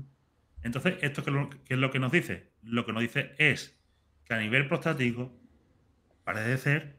Entonces, 0.63 0.97
¿esto 1.03 1.23
qué 1.23 1.31
es, 1.69 1.79
lo, 1.79 1.91
que 1.91 1.99
nos 1.99 2.11
dice? 2.11 2.53
Lo 2.63 2.85
que 2.85 2.93
nos 2.93 3.03
dice 3.03 3.35
es 3.39 3.79
que 4.25 4.35
a 4.35 4.39
nivel 4.39 4.67
prostático 4.67 5.39
parece 6.25 6.59
ser 6.59 6.97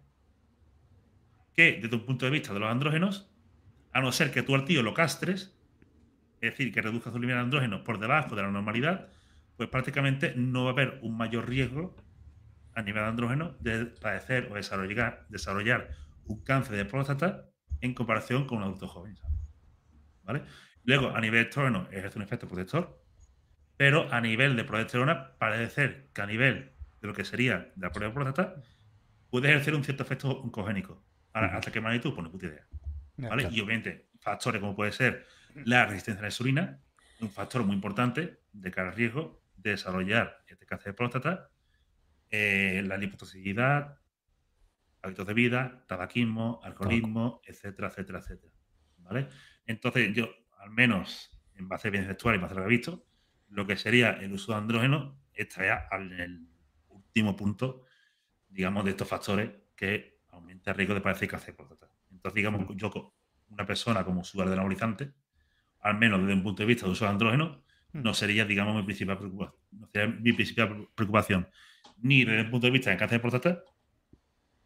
que 1.54 1.80
desde 1.82 1.96
un 1.96 2.06
punto 2.06 2.26
de 2.26 2.32
vista 2.32 2.54
de 2.54 2.60
los 2.60 2.70
andrógenos, 2.70 3.30
a 3.92 4.00
no 4.00 4.12
ser 4.12 4.32
que 4.32 4.44
tú 4.44 4.56
al 4.56 4.64
tío 4.64 4.84
lo 4.84 4.94
castres, 4.94 5.58
es 6.40 6.52
decir, 6.52 6.72
que 6.72 6.82
reduzcas 6.82 7.12
su 7.12 7.20
nivel 7.20 7.36
de 7.36 7.42
andrógeno 7.42 7.84
por 7.84 8.00
debajo 8.00 8.36
de 8.36 8.44
la 8.44 8.52
normalidad, 8.52 9.10
pues 9.58 9.68
prácticamente 9.70 10.34
no 10.36 10.64
va 10.64 10.70
a 10.70 10.74
haber 10.74 11.00
un 11.02 11.18
mayor 11.18 11.50
riesgo 11.50 11.96
a 12.78 12.84
nivel 12.84 13.02
de 13.02 13.10
andrógeno 13.10 13.56
de 13.60 13.88
padecer 13.88 14.50
o 14.52 14.56
desarrollar, 14.56 15.26
desarrollar 15.30 15.90
un 16.26 16.44
cáncer 16.44 16.76
de 16.76 16.86
próstata 16.86 17.50
en 17.82 17.96
comparación 17.96 18.46
con 18.46 18.60
un 18.60 18.66
adulto 18.66 18.88
joven. 18.88 19.18
¿Vale? 20.24 20.44
Luego, 20.84 21.10
a 21.16 21.20
nivel 21.20 21.42
de 21.42 21.50
estrógeno 21.50 21.88
ejerce 21.92 22.20
un 22.20 22.24
efecto 22.24 22.48
protector, 22.48 23.04
pero 23.78 24.14
a 24.14 24.22
nivel 24.22 24.56
de 24.56 24.64
progesterona 24.64 25.38
parece 25.40 25.74
ser 25.74 26.10
que 26.14 26.22
a 26.22 26.28
nivel 26.28 26.72
de 27.02 27.08
lo 27.08 27.14
que 27.16 27.26
sería 27.26 27.72
de 27.76 27.88
la 27.88 27.92
prueba 27.92 28.10
de 28.10 28.14
próstata 28.14 28.62
puede 29.32 29.50
ejercer 29.50 29.74
un 29.74 29.84
cierto 29.84 30.04
efecto 30.04 30.30
oncogénico. 30.30 31.04
Ahora. 31.34 31.58
¿hasta 31.58 31.72
qué 31.72 31.82
magnitud? 31.82 32.14
Pues 32.14 32.26
ni 32.26 32.30
puta 32.30 32.46
idea. 32.46 32.68
Ya, 33.18 33.30
¿vale? 33.30 33.42
claro. 33.42 33.56
Y 33.56 33.62
obviamente, 33.62 34.10
factores 34.20 34.62
como 34.62 34.76
puede 34.76 34.92
ser 34.92 35.26
la 35.66 35.88
resistencia 35.88 36.20
a 36.20 36.24
la 36.24 36.28
insulina, 36.28 36.80
un 37.22 37.32
factor 37.32 37.64
muy 37.64 37.76
importante 37.76 38.42
de 38.54 38.72
cara 38.72 38.90
al 38.90 38.96
riesgo 38.96 39.42
de 39.56 39.72
desarrollar 39.72 40.44
este 40.48 40.68
cáncer 40.68 40.94
de 40.94 40.98
próstata, 40.98 41.50
eh, 42.30 42.84
la 42.86 42.98
lipotoxicidad, 42.98 43.98
hábitos 45.02 45.28
de 45.28 45.34
vida, 45.34 45.86
tabaquismo, 45.88 46.60
alcoholismo, 46.64 47.42
etcétera, 47.46 47.88
etcétera, 47.90 48.20
etcétera. 48.20 48.54
¿Vale? 48.98 49.30
Entonces, 49.66 50.14
yo, 50.14 50.30
al 50.60 50.72
menos 50.72 51.32
en 51.56 51.68
base 51.68 51.88
a 51.88 51.92
textual 51.92 52.36
y 52.36 52.38
en 52.38 52.42
base 52.42 52.54
a 52.54 52.58
lo 52.58 52.62
que 52.64 52.68
he 52.68 52.78
visto, 52.78 53.06
lo 53.50 53.66
que 53.66 53.78
sería 53.78 54.12
el 54.12 54.34
uso 54.34 54.52
de 54.52 54.58
andrógeno 54.60 55.20
estaría 55.34 55.88
en 55.92 56.20
el 56.20 56.48
último 56.90 57.36
punto, 57.36 57.84
digamos, 58.50 58.84
de 58.86 58.92
estos 58.92 59.08
factores 59.08 59.52
que 59.76 60.22
aumenta 60.30 60.72
el 60.72 60.78
riesgo 60.78 60.94
de 60.94 61.02
padecer 61.02 61.28
cáncer 61.28 61.54
de 61.54 61.58
próstata. 61.58 61.92
Entonces, 62.12 62.36
digamos, 62.36 62.66
yo, 62.76 63.14
una 63.50 63.66
persona 63.66 64.04
como 64.04 64.22
usuario 64.22 64.50
de 64.50 64.56
anabolizante, 64.56 65.14
al 65.80 65.98
menos 65.98 66.20
desde 66.20 66.34
un 66.34 66.44
punto 66.44 66.64
de 66.64 66.68
vista 66.68 66.86
de 66.86 66.92
uso 66.92 67.06
de 67.06 67.12
andrógeno, 67.12 67.64
no 67.94 68.14
sería, 68.14 68.46
digamos, 68.46 68.76
mi 68.76 68.84
principal 68.84 69.18
preocupación, 69.18 69.60
no 69.72 69.88
sería 69.88 70.08
mi 70.08 70.34
principal 70.34 70.90
preocupación, 70.94 71.48
ni 71.98 72.24
desde 72.26 72.42
el 72.42 72.50
punto 72.50 72.68
de 72.68 72.72
vista 72.72 72.90
de 72.90 72.98
cáncer 72.98 73.20
de 73.22 73.30
próstata, 73.30 73.64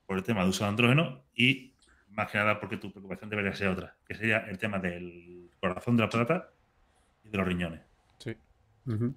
por 0.05 0.17
el 0.17 0.23
tema 0.23 0.43
de 0.43 0.49
uso 0.49 0.63
de 0.63 0.69
andrógeno, 0.69 1.23
y 1.35 1.73
más 2.09 2.29
que 2.31 2.37
nada 2.37 2.59
porque 2.59 2.77
tu 2.77 2.91
preocupación 2.91 3.29
debería 3.29 3.53
ser 3.53 3.69
otra, 3.69 3.95
que 4.05 4.15
sería 4.15 4.39
el 4.49 4.57
tema 4.57 4.79
del 4.79 5.49
corazón 5.59 5.95
de 5.97 6.03
la 6.03 6.09
próstata 6.09 6.49
y 7.23 7.29
de 7.29 7.37
los 7.37 7.47
riñones. 7.47 7.81
Sí. 8.19 8.35
Ujú. 8.85 9.13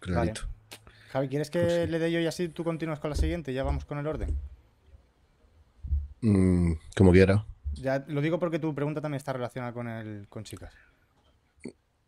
Clarito. 0.00 0.42
Javi, 1.12 1.28
¿quieres 1.28 1.50
que 1.50 1.60
Pues 1.60 1.84
sí. 1.84 1.90
le 1.90 1.98
dé 1.98 2.12
yo 2.12 2.20
y 2.20 2.26
así 2.26 2.48
tú 2.48 2.64
continúas 2.64 3.00
con 3.00 3.10
la 3.10 3.16
siguiente? 3.16 3.52
Ya 3.52 3.62
vamos 3.62 3.84
con 3.84 3.98
el 3.98 4.06
orden. 4.06 4.36
Mm, 6.20 6.72
como 6.96 7.12
quiera. 7.12 7.46
Ya 7.74 8.04
lo 8.08 8.20
digo 8.20 8.38
porque 8.38 8.58
tu 8.58 8.74
pregunta 8.74 9.00
también 9.00 9.18
está 9.18 9.32
relacionada 9.32 9.72
con 9.72 9.88
el 9.88 10.26
con 10.28 10.44
chicas. 10.44 10.74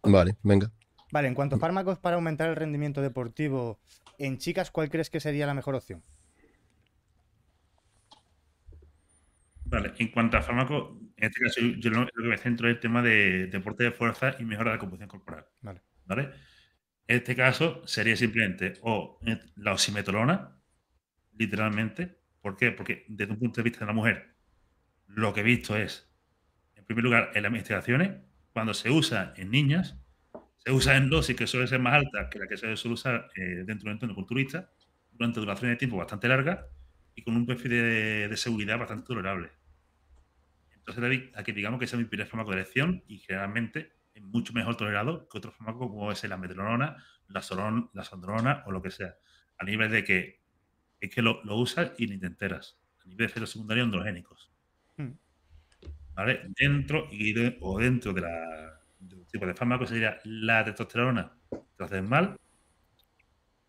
Vale, 0.03 0.37
venga. 0.43 0.71
Vale, 1.13 1.29
en 1.29 1.35
cuanto 1.35 1.57
a 1.57 1.59
fármacos 1.59 1.99
para 1.99 2.17
aumentar 2.17 2.49
el 2.49 2.57
rendimiento 2.57 3.03
deportivo 3.03 3.81
en 4.19 4.39
chicas, 4.39 4.71
¿cuál 4.71 4.91
crees 4.91 5.11
que 5.11 5.21
sería 5.21 5.47
la 5.47 5.55
mejor 5.55 5.75
opción? 5.75 6.03
Vale, 9.65 9.93
en 9.99 10.09
cuanto 10.09 10.37
a 10.37 10.43
fármacos, 10.43 10.97
en 11.17 11.25
este 11.25 11.41
caso 11.41 11.61
yo 11.61 11.91
lo, 11.91 12.07
que 12.07 12.23
me 12.23 12.37
centro 12.37 12.69
es 12.69 12.75
el 12.75 12.81
tema 12.81 13.03
de 13.03 13.47
deporte 13.47 13.85
de 13.85 13.93
fuerza 13.93 14.35
y 14.39 14.45
mejora 14.45 14.71
de 14.71 14.77
la 14.77 14.81
composición 14.81 15.09
corporal. 15.09 15.47
Vale. 15.61 15.83
¿Vale? 16.07 16.31
En 17.07 17.17
este 17.17 17.37
caso 17.37 17.87
sería 17.87 18.17
simplemente 18.17 18.75
o 18.83 19.21
la 19.57 19.73
oximetrolona, 19.73 20.61
literalmente. 21.37 22.19
¿Por 22.41 22.57
qué? 22.57 22.73
Porque 22.73 23.05
desde 23.09 23.33
un 23.33 23.39
punto 23.39 23.61
de 23.61 23.65
vista 23.65 23.81
de 23.81 23.87
la 23.87 23.93
mujer, 23.93 24.35
lo 25.07 25.33
que 25.33 25.41
he 25.41 25.45
visto 25.45 25.77
es, 25.77 26.11
en 26.75 26.85
primer 26.85 27.05
lugar, 27.05 27.31
en 27.35 27.43
las 27.43 27.51
investigaciones, 27.51 28.13
cuando 28.53 28.75
se 28.75 28.91
usa 28.91 29.35
en 29.37 29.51
niñas, 29.51 30.00
se 30.65 30.73
usa 30.73 30.97
en 30.97 31.09
dosis 31.09 31.37
que 31.37 31.47
suele 31.47 31.67
ser 31.67 31.81
más 31.81 31.95
alta 31.95 32.29
que 32.29 32.39
la 32.39 32.47
que 32.47 32.57
se 32.57 32.77
suele 32.77 32.95
usar 32.95 33.31
eh, 33.35 33.65
dentro 33.65 33.87
del 33.87 33.95
entorno 33.95 34.15
culturista, 34.15 34.71
durante 35.11 35.41
duraciones 35.41 35.75
de 35.75 35.79
tiempo 35.79 35.97
bastante 35.97 36.29
largas 36.29 36.67
y 37.15 37.23
con 37.23 37.37
un 37.37 37.47
perfil 37.47 37.71
de, 37.71 38.37
seguridad 38.37 38.79
bastante 38.79 39.07
tolerable. 39.07 39.51
Entonces, 40.75 41.31
aquí 41.35 41.53
digamos 41.53 41.79
que 41.79 41.85
ese 41.87 41.97
es 41.97 42.03
mi 42.03 42.09
primer 42.09 42.27
fármaco 42.27 42.51
de 42.51 42.57
elección 42.57 43.05
y 43.07 43.19
generalmente 43.19 43.93
es 44.15 44.23
mucho 44.23 44.53
mejor 44.53 44.77
tolerado 44.77 45.29
que 45.29 45.39
otros 45.39 45.55
fármacos 45.55 45.89
como 45.89 46.13
es 46.13 46.25
la 46.25 46.37
metronona, 46.37 46.97
la, 47.29 47.43
solon, 47.43 47.91
la 47.95 48.05
sondrona 48.05 48.63
o 48.67 48.73
lo 48.73 48.83
que 48.83 48.91
sea. 48.91 49.15
A 49.59 49.65
nivel 49.65 49.91
de 49.91 50.05
que 50.05 50.41
es 51.01 51.15
que 51.15 51.23
lo, 51.23 51.41
usas 51.57 51.93
y 51.99 52.07
ni 52.07 52.19
te 52.19 52.27
enteras. 52.27 52.79
A 53.03 53.05
nivel 53.05 53.19
de 53.19 53.25
efectos 53.27 53.51
secundarios 53.51 53.85
androgénicos. 53.85 54.53
Hmm. 54.97 55.13
¿Vale? 56.15 56.43
Dentro 56.59 57.09
y 57.11 57.57
o 57.61 57.79
dentro 57.79 58.13
de 58.13 58.21
la 58.21 58.80
tipo 59.31 59.47
de 59.47 59.55
fármaco 59.55 59.87
sería 59.87 60.19
la 60.25 60.65
testosterona 60.65 61.33
mal, 62.03 62.39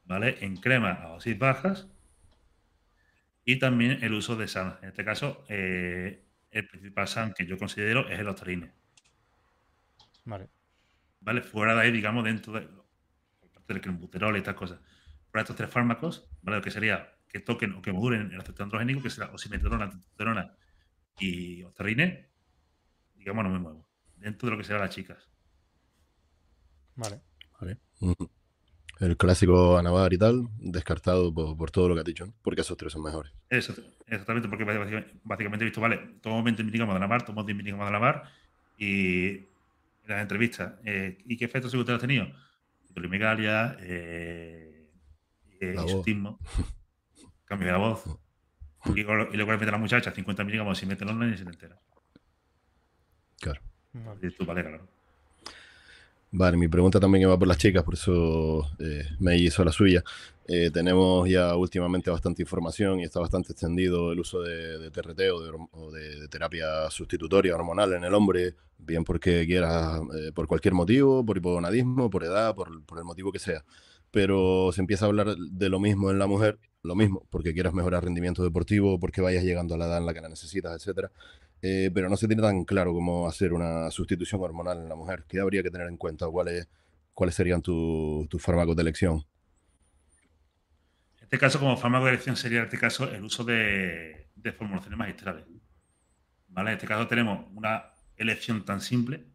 ¿vale? 0.04 0.38
En 0.42 0.58
crema 0.58 1.00
a 1.04 1.08
dosis 1.10 1.38
bajas 1.38 1.88
y 3.46 3.58
también 3.58 4.04
el 4.04 4.14
uso 4.14 4.36
de 4.36 4.48
SAN. 4.48 4.78
En 4.82 4.90
este 4.90 5.06
caso, 5.06 5.46
eh, 5.48 6.26
el 6.52 6.68
principal 6.68 7.08
SAN 7.08 7.34
que 7.34 7.46
yo 7.46 7.58
considero 7.58 8.08
es 8.10 8.20
el 8.20 8.28
ostarine. 8.28 8.74
Vale. 10.26 10.50
¿Vale? 11.22 11.42
Fuera 11.42 11.74
de 11.76 11.82
ahí, 11.82 11.92
digamos, 11.92 12.24
dentro 12.24 12.54
de 12.54 12.68
parte 13.54 13.74
del 13.74 13.82
crembuterol 13.82 14.36
y 14.36 14.40
estas 14.40 14.56
cosas. 14.56 14.80
De 15.34 15.40
estos 15.40 15.56
tres 15.56 15.70
fármacos, 15.70 16.30
¿vale? 16.42 16.58
Lo 16.58 16.64
que 16.64 16.72
sería 16.72 17.16
que 17.30 17.40
toquen 17.40 17.74
o 17.74 17.82
que 17.82 17.94
modulen 17.94 18.32
el 18.34 18.42
efecto 18.42 18.64
androgénico, 18.64 19.02
que 19.02 19.10
será 19.10 19.32
osimetrona, 19.32 19.90
testosterona 19.90 20.54
y 21.18 21.64
ostarine, 21.64 22.30
digamos, 23.16 23.46
no 23.46 23.50
me 23.52 23.60
muevo. 23.60 23.91
Dentro 24.22 24.48
de 24.48 24.52
lo 24.52 24.58
que 24.58 24.64
serán 24.64 24.82
las 24.82 24.92
chicas. 24.92 25.28
Vale. 26.96 27.22
vale. 27.60 27.78
El 29.00 29.18
clásico 29.18 29.80
Anavar 29.80 30.14
y 30.14 30.18
tal, 30.20 30.48
descartado 30.60 31.34
por, 31.34 31.72
todo 31.72 31.90
lo 31.90 31.96
que 31.96 32.02
has 32.02 32.06
dicho, 32.06 32.32
porque 32.44 32.62
esos 32.62 32.78
tres 32.78 32.94
son 32.94 33.02
mejores. 33.02 33.34
Eso, 33.50 33.74
exactamente, 34.06 34.48
porque 34.48 34.64
básicamente, 34.64 35.64
he 35.64 35.68
visto, 35.68 35.82
vale, 35.82 35.98
tomo 36.22 36.44
20 36.44 36.64
miligramos 36.64 36.94
de 36.94 36.98
Anavar, 36.98 37.26
tomo 37.26 37.44
10 37.44 37.58
miligramos 37.58 37.86
de 37.86 37.90
Anavar 37.90 38.24
y 38.78 39.30
en 39.30 39.48
las 40.08 40.22
entrevistas, 40.22 40.74
eh, 40.86 41.18
¿y 41.26 41.36
qué 41.36 41.46
efectos 41.46 41.72
secundarios 41.72 41.98
has 41.98 42.08
tenido? 42.08 42.28
Hipolimegalia, 42.92 43.76
eh, 43.80 44.88
eh, 45.60 45.76
cambio 47.46 47.66
de 47.66 47.72
la 47.72 47.80
voz. 47.80 48.04
Y, 48.86 49.00
y 49.00 49.04
luego 49.04 49.34
le 49.34 49.58
mete 49.58 49.70
a 49.70 49.72
la 49.72 49.78
muchacha 49.80 50.12
50 50.12 50.44
miligramos 50.44 50.82
y 50.84 50.86
mete 50.86 51.06
online 51.06 51.34
y 51.34 51.38
se 51.40 51.44
le 51.44 51.50
entera. 51.50 51.80
Claro. 53.40 53.62
Y 53.94 54.32
tú, 54.32 54.46
vale, 54.46 54.62
claro. 54.62 54.88
Vale, 56.34 56.56
mi 56.56 56.70
pregunta 56.70 56.98
también 56.98 57.30
va 57.30 57.38
por 57.38 57.48
las 57.48 57.58
chicas, 57.58 57.84
por 57.84 57.96
eso 57.96 58.66
eh, 58.80 59.04
me 59.20 59.38
hizo 59.38 59.66
la 59.66 59.72
suya. 59.74 60.02
Eh, 60.48 60.72
tenemos 60.72 61.30
ya 61.30 61.56
últimamente 61.58 62.10
bastante 62.10 62.42
información 62.42 63.02
y 63.02 63.04
está 63.04 63.20
bastante 63.20 63.52
extendido 63.52 64.14
el 64.14 64.20
uso 64.20 64.42
de, 64.42 64.90
TRT 64.92 65.20
o, 65.34 65.92
de, 65.92 66.28
terapia 66.30 66.90
sustitutoria 66.90 67.54
hormonal 67.54 67.94
en 67.94 68.06
el 68.06 68.14
hombre, 68.14 68.56
bien 68.78 69.04
porque 69.04 69.46
quiera, 69.46 70.00
eh, 70.18 70.32
por 70.34 70.48
cualquier 70.48 70.74
motivo, 70.74 71.26
por 71.26 71.36
hipogonadismo, 71.38 72.10
por 72.10 72.24
edad, 72.24 72.56
por, 72.56 72.82
por, 72.86 72.98
el 72.98 73.04
motivo 73.04 73.34
que 73.34 73.40
sea. 73.40 73.66
Pero 74.10 74.72
se 74.74 74.80
empieza 74.80 75.06
a 75.06 75.10
hablar 75.10 75.36
de 75.36 75.70
lo 75.70 75.80
mismo 75.82 76.12
en 76.12 76.20
la 76.20 76.28
mujer, 76.28 76.60
lo 76.82 76.96
mismo, 76.96 77.26
porque 77.30 77.54
quieras 77.54 77.74
mejorar 77.74 78.06
rendimiento 78.06 78.42
deportivo, 78.44 79.00
porque 79.00 79.22
vayas 79.22 79.44
llegando 79.44 79.76
a 79.76 79.78
la 79.78 79.88
edad 79.88 79.98
en 79.98 80.06
la 80.06 80.14
que 80.14 80.22
la 80.22 80.30
necesitas, 80.30 80.76
etcétera. 80.76 81.12
Eh, 81.62 81.92
pero 81.94 82.10
no 82.10 82.18
se 82.18 82.28
tiene 82.28 82.42
tan 82.42 82.66
claro 82.66 82.94
cómo 82.94 83.28
hacer 83.28 83.54
una 83.54 83.92
sustitución 83.92 84.42
hormonal 84.42 84.80
en 84.80 84.90
la 84.90 84.96
mujer. 84.96 85.26
¿Qué 85.28 85.40
habría 85.40 85.62
que 85.62 85.70
tener 85.70 85.88
en 85.88 85.98
cuenta? 85.98 86.28
¿Cuáles, 86.28 86.68
cuáles 87.14 87.36
serían 87.36 87.62
tus 87.62 88.28
fármacos 88.40 88.76
de 88.76 88.82
elección? 88.82 89.24
En 91.18 91.24
este 91.24 91.38
caso, 91.38 91.60
como 91.60 91.78
fármaco 91.78 92.06
de 92.06 92.12
elección 92.12 92.36
sería 92.36 92.60
en 92.60 92.66
este 92.66 92.80
caso 92.80 93.10
el 93.12 93.24
uso 93.24 93.44
de, 93.44 94.28
formulaciones 94.58 94.98
magistrales. 94.98 95.46
¿Vale? 96.48 96.72
En 96.72 96.78
este 96.78 96.88
caso 96.88 97.08
tenemos 97.08 97.46
una 97.54 97.94
elección 98.18 98.66
tan 98.66 98.82
simple 98.82 99.28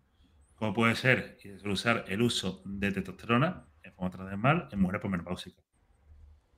como 0.57 0.73
puede 0.73 0.95
ser 0.97 1.39
usar 1.65 2.07
el 2.09 2.23
uso 2.23 2.63
de 2.65 2.91
testosterona 2.91 3.67
en 3.83 3.93
forma 3.93 4.11
transdermal 4.11 4.69
en 4.73 4.81
mujeres 4.81 5.09
menopáusicas. 5.09 5.65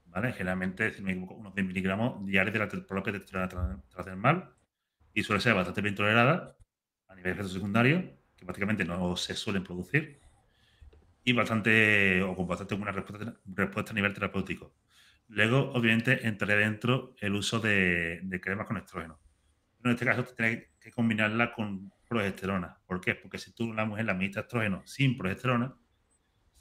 ¿Vale? 0.07 0.33
Generalmente, 0.33 0.93
si 0.93 1.03
me 1.03 1.13
equivoco, 1.13 1.35
unos 1.35 1.55
10 1.55 1.67
miligramos 1.67 2.25
diarios 2.25 2.53
de 2.53 2.59
la 2.61 2.87
propia 2.87 3.13
testosterona 3.13 3.83
transdermal 3.91 4.55
y 5.19 5.25
suele 5.25 5.41
ser 5.41 5.53
bastante 5.53 5.81
bien 5.81 5.97
tolerada 5.97 6.57
a 7.09 7.15
nivel 7.17 7.25
de 7.25 7.31
efectos 7.33 7.53
secundarios, 7.53 8.05
que 8.37 8.45
prácticamente 8.45 8.85
no 8.85 9.17
se 9.17 9.35
suelen 9.35 9.65
producir, 9.65 10.21
y 11.25 11.33
bastante, 11.33 12.23
o 12.23 12.37
con 12.37 12.47
bastante 12.47 12.77
buena 12.77 12.93
respuesta, 12.93 13.91
a 13.91 13.95
nivel 13.95 14.15
terapéutico. 14.15 14.77
Luego, 15.27 15.73
obviamente, 15.73 16.25
entraría 16.25 16.59
dentro 16.59 17.17
el 17.19 17.35
uso 17.35 17.59
de, 17.59 18.21
cremas 18.41 18.69
con 18.69 18.77
estrógeno. 18.77 19.19
en 19.83 19.91
este 19.91 20.05
caso, 20.05 20.23
tienes 20.23 20.69
que 20.79 20.93
combinarla 20.93 21.53
con 21.53 21.93
progesterona. 22.09 22.79
¿Por 22.87 23.01
qué? 23.01 23.17
Porque 23.17 23.39
si 23.39 23.53
tú, 23.53 23.75
la 23.75 23.87
mujer, 23.87 24.05
la 24.05 24.13
administras 24.13 24.45
estrógeno 24.45 24.83
sin 24.87 25.19
progesterona, 25.19 25.75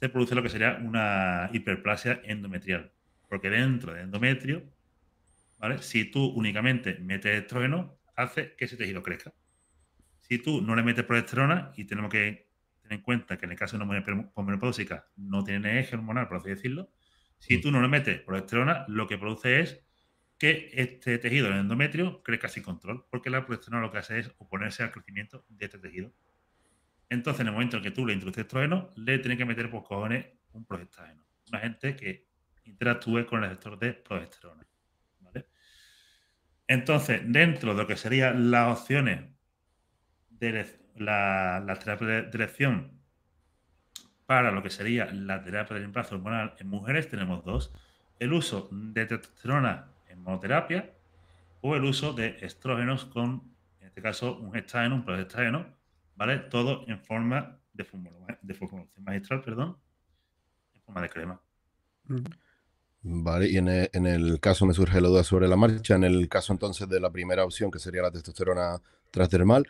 se 0.00 0.08
produce 0.08 0.34
lo 0.34 0.42
que 0.42 0.48
sería 0.48 0.80
una 0.82 1.48
hiperplasia 1.52 2.22
endometrial. 2.24 2.92
Porque 3.28 3.50
dentro 3.50 3.92
del 3.92 4.06
endometrio, 4.06 4.64
¿vale? 5.58 5.80
Si 5.80 6.10
tú 6.10 6.26
únicamente 6.26 6.98
metes 6.98 7.40
estrógeno, 7.40 7.97
hace 8.18 8.54
que 8.56 8.64
ese 8.64 8.76
tejido 8.76 9.02
crezca. 9.02 9.32
Si 10.20 10.38
tú 10.38 10.60
no 10.60 10.74
le 10.74 10.82
metes 10.82 11.04
progesterona, 11.04 11.72
y 11.76 11.84
tenemos 11.84 12.10
que 12.10 12.50
tener 12.82 12.98
en 12.98 13.02
cuenta 13.02 13.38
que 13.38 13.46
en 13.46 13.52
el 13.52 13.58
caso 13.58 13.78
de 13.78 13.84
una 13.84 13.94
mujer 13.94 14.04
menopáusica 14.36 15.06
no 15.16 15.44
tiene 15.44 15.78
eje 15.78 15.96
hormonal, 15.96 16.28
por 16.28 16.38
así 16.38 16.50
decirlo, 16.50 16.90
si 17.38 17.56
mm. 17.56 17.60
tú 17.60 17.70
no 17.70 17.80
le 17.80 17.88
metes 17.88 18.20
progesterona, 18.20 18.84
lo 18.88 19.06
que 19.06 19.18
produce 19.18 19.60
es 19.60 19.80
que 20.36 20.70
este 20.72 21.18
tejido, 21.18 21.48
el 21.48 21.54
endometrio, 21.54 22.22
crezca 22.22 22.48
sin 22.48 22.64
control, 22.64 23.06
porque 23.10 23.30
la 23.30 23.46
progesterona 23.46 23.82
lo 23.82 23.92
que 23.92 23.98
hace 23.98 24.18
es 24.18 24.34
oponerse 24.38 24.82
al 24.82 24.90
crecimiento 24.90 25.44
de 25.48 25.64
este 25.64 25.78
tejido. 25.78 26.12
Entonces, 27.08 27.40
en 27.40 27.46
el 27.46 27.52
momento 27.52 27.78
en 27.78 27.82
que 27.84 27.90
tú 27.92 28.04
le 28.04 28.12
introduces 28.12 28.44
estrógeno, 28.44 28.90
le 28.96 29.18
tienes 29.18 29.38
que 29.38 29.44
meter 29.44 29.70
por 29.70 29.84
cojones 29.84 30.26
un 30.52 30.64
progestágeno, 30.64 31.24
un 31.48 31.56
agente 31.56 31.96
que 31.96 32.26
interactúe 32.64 33.24
con 33.26 33.42
el 33.42 33.50
receptor 33.50 33.78
de 33.78 33.92
progesterona. 33.94 34.67
Entonces, 36.68 37.22
dentro 37.24 37.74
de 37.74 37.82
lo 37.82 37.86
que 37.86 37.96
serían 37.96 38.50
las 38.50 38.78
opciones 38.78 39.24
de 40.28 40.66
la, 40.96 41.78
terapia 41.80 42.06
de 42.06 42.30
elección 42.30 43.00
para 44.26 44.52
lo 44.52 44.62
que 44.62 44.68
sería 44.68 45.06
la 45.06 45.42
terapia 45.42 45.74
del 45.74 45.84
reemplazo 45.84 46.16
hormonal 46.16 46.54
en 46.58 46.68
mujeres, 46.68 47.08
tenemos 47.08 47.42
dos. 47.44 47.72
El 48.18 48.34
uso 48.34 48.68
de 48.70 49.06
testosterona 49.06 49.88
en 50.08 50.22
monoterapia 50.22 50.92
o 51.62 51.74
el 51.74 51.84
uso 51.84 52.12
de 52.12 52.36
estrógenos 52.42 53.06
con, 53.06 53.54
en 53.80 53.86
este 53.86 54.02
caso, 54.02 54.36
un 54.36 54.52
gestágeno, 54.52 54.96
un 54.96 55.74
¿vale? 56.16 56.38
Todo 56.38 56.84
en 56.86 57.00
forma 57.00 57.58
de, 57.72 57.84
formulación 57.84 59.04
magistral, 59.04 59.40
perdón, 59.40 59.78
en 60.74 60.82
forma 60.82 61.00
de 61.00 61.08
crema. 61.08 61.40
Vale, 63.02 63.48
y 63.48 63.56
en 63.56 63.68
el, 63.68 64.40
caso 64.40 64.66
me 64.66 64.74
surge 64.74 65.00
la 65.00 65.08
duda 65.08 65.22
sobre 65.22 65.46
la 65.46 65.56
marcha, 65.56 65.94
en 65.94 66.04
el 66.04 66.28
caso 66.28 66.52
entonces 66.52 66.88
de 66.88 67.00
la 67.00 67.10
primera 67.10 67.44
opción, 67.44 67.70
que 67.70 67.78
sería 67.78 68.02
la 68.02 68.10
testosterona 68.10 68.82
transdermal, 69.10 69.66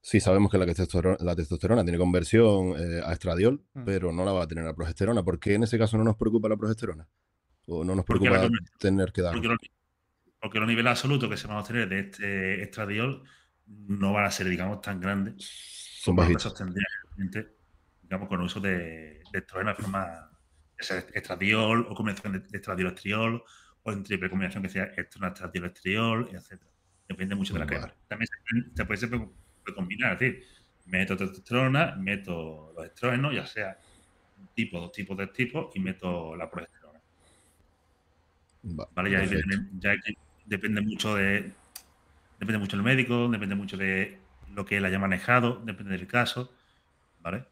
sí 0.00 0.20
sabemos 0.20 0.50
que 0.50 0.58
la 0.58 0.66
testosterona, 0.66 1.16
la 1.20 1.34
testosterona 1.34 1.82
tiene 1.82 1.98
conversión 1.98 2.74
eh, 2.78 3.00
a 3.04 3.12
estradiol, 3.12 3.60
mm. 3.74 3.84
pero 3.84 4.12
no 4.12 4.24
la 4.24 4.32
va 4.32 4.44
a 4.44 4.46
tener 4.46 4.66
a 4.66 4.74
progesterona. 4.74 5.22
¿Por 5.22 5.40
qué 5.40 5.54
en 5.54 5.64
ese 5.64 5.78
caso 5.78 5.98
no 5.98 6.04
nos 6.04 6.16
preocupa 6.16 6.48
la 6.48 6.56
progesterona? 6.56 7.08
¿O 7.66 7.84
no 7.84 7.94
nos 7.94 8.04
preocupa 8.04 8.48
tener 8.78 9.12
que 9.12 9.22
dar? 9.22 9.34
Porque, 10.40 10.58
los, 10.58 10.68
niveles 10.68 10.90
absolutos 10.90 11.28
que 11.28 11.36
se 11.36 11.46
van 11.46 11.58
a 11.58 11.60
obtener 11.60 11.88
de 11.88 12.00
este 12.00 12.62
estradiol 12.62 13.24
no 13.66 14.12
van 14.12 14.24
a 14.24 14.30
ser, 14.30 14.48
digamos, 14.48 14.80
tan 14.80 15.00
grandes. 15.00 15.34
Son 16.00 16.16
bajitos. 16.16 16.54
digamos, 18.02 18.28
con 18.28 18.40
el 18.40 18.46
uso 18.46 18.58
de, 18.58 19.22
de 19.32 19.40
de 19.40 19.74
forma 19.74 20.29
estradiol 20.80 21.86
o 21.88 21.94
combinación 21.94 22.32
de 22.32 22.56
estradiol 22.56 22.92
estriol 22.92 23.44
o 23.82 23.92
en 23.92 24.02
triple 24.02 24.30
combinación 24.30 24.62
que 24.62 24.68
sea 24.68 24.84
estradiol 24.84 25.66
estriol, 25.66 26.28
etc. 26.32 26.60
Depende 27.08 27.34
mucho 27.34 27.54
de 27.54 27.60
la 27.60 27.66
crema. 27.66 27.92
También 28.08 28.28
se, 28.74 28.84
puede, 28.84 29.74
combinar, 29.74 30.12
es 30.14 30.18
decir, 30.18 30.44
meto 30.86 31.16
testosterona, 31.16 31.96
meto 31.96 32.72
los 32.76 32.86
estrógenos, 32.86 33.34
ya 33.34 33.46
sea 33.46 33.78
un 34.38 34.48
tipo, 34.48 34.80
dos 34.80 34.92
tipos 34.92 35.16
de 35.16 35.26
tipos, 35.28 35.74
y 35.74 35.80
meto 35.80 36.36
la 36.36 36.50
progesterona. 36.50 37.00
¿Vale? 38.62 39.10
Ya, 39.10 39.20
depende, 39.20 39.68
ya 39.78 39.96
depende 40.46 40.80
mucho 40.80 41.14
de. 41.14 41.52
Depende 42.38 42.58
mucho 42.58 42.76
del 42.76 42.84
médico, 42.84 43.28
depende 43.28 43.54
mucho 43.54 43.76
de 43.76 44.18
lo 44.54 44.64
que 44.64 44.78
él 44.78 44.84
haya 44.84 44.98
manejado, 44.98 45.60
depende 45.64 45.96
del 45.96 46.06
caso, 46.06 46.52
¿vale? 47.20 47.44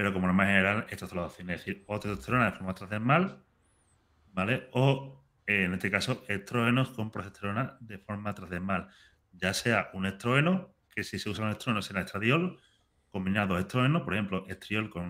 Pero 0.00 0.14
como 0.14 0.28
norma 0.28 0.46
general, 0.46 0.86
estas 0.88 1.10
son 1.10 1.18
las 1.18 1.30
opciones. 1.30 1.60
Es 1.60 1.66
decir, 1.66 1.84
o 1.86 2.00
testosterona 2.00 2.46
de 2.46 2.52
forma 2.52 2.74
transdermal, 2.74 3.44
¿vale? 4.32 4.70
O, 4.72 5.22
eh, 5.46 5.64
en 5.64 5.74
este 5.74 5.90
caso, 5.90 6.24
estrógenos 6.26 6.88
con 6.92 7.10
progesterona 7.10 7.76
de 7.80 7.98
forma 7.98 8.34
transdermal. 8.34 8.88
Ya 9.34 9.52
sea 9.52 9.90
un 9.92 10.06
estrógeno, 10.06 10.74
que 10.88 11.04
si 11.04 11.18
se 11.18 11.28
usa 11.28 11.44
un 11.44 11.50
estrógeno 11.50 11.82
será 11.82 12.00
estradiol, 12.00 12.58
combinado 13.10 13.58
estrógenos, 13.58 14.00
por 14.00 14.14
ejemplo, 14.14 14.46
estriol 14.48 14.88
con, 14.88 15.04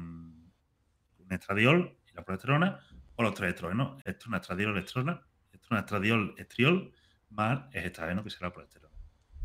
un 1.19 1.33
estradiol 1.33 1.97
y 2.11 2.13
la 2.17 2.25
progesterona, 2.25 2.81
o 3.15 3.23
los 3.23 3.35
tres 3.35 3.51
estrógenos, 3.51 4.03
estrona, 4.05 4.39
estradiol, 4.39 4.77
estrona, 4.77 5.23
estrona, 5.53 5.81
estradiol, 5.83 6.35
estriol, 6.37 6.93
más 7.29 7.73
estradiol, 7.73 8.25
que 8.25 8.31
será 8.31 8.49
la 8.49 8.55
progesterona. 8.55 8.95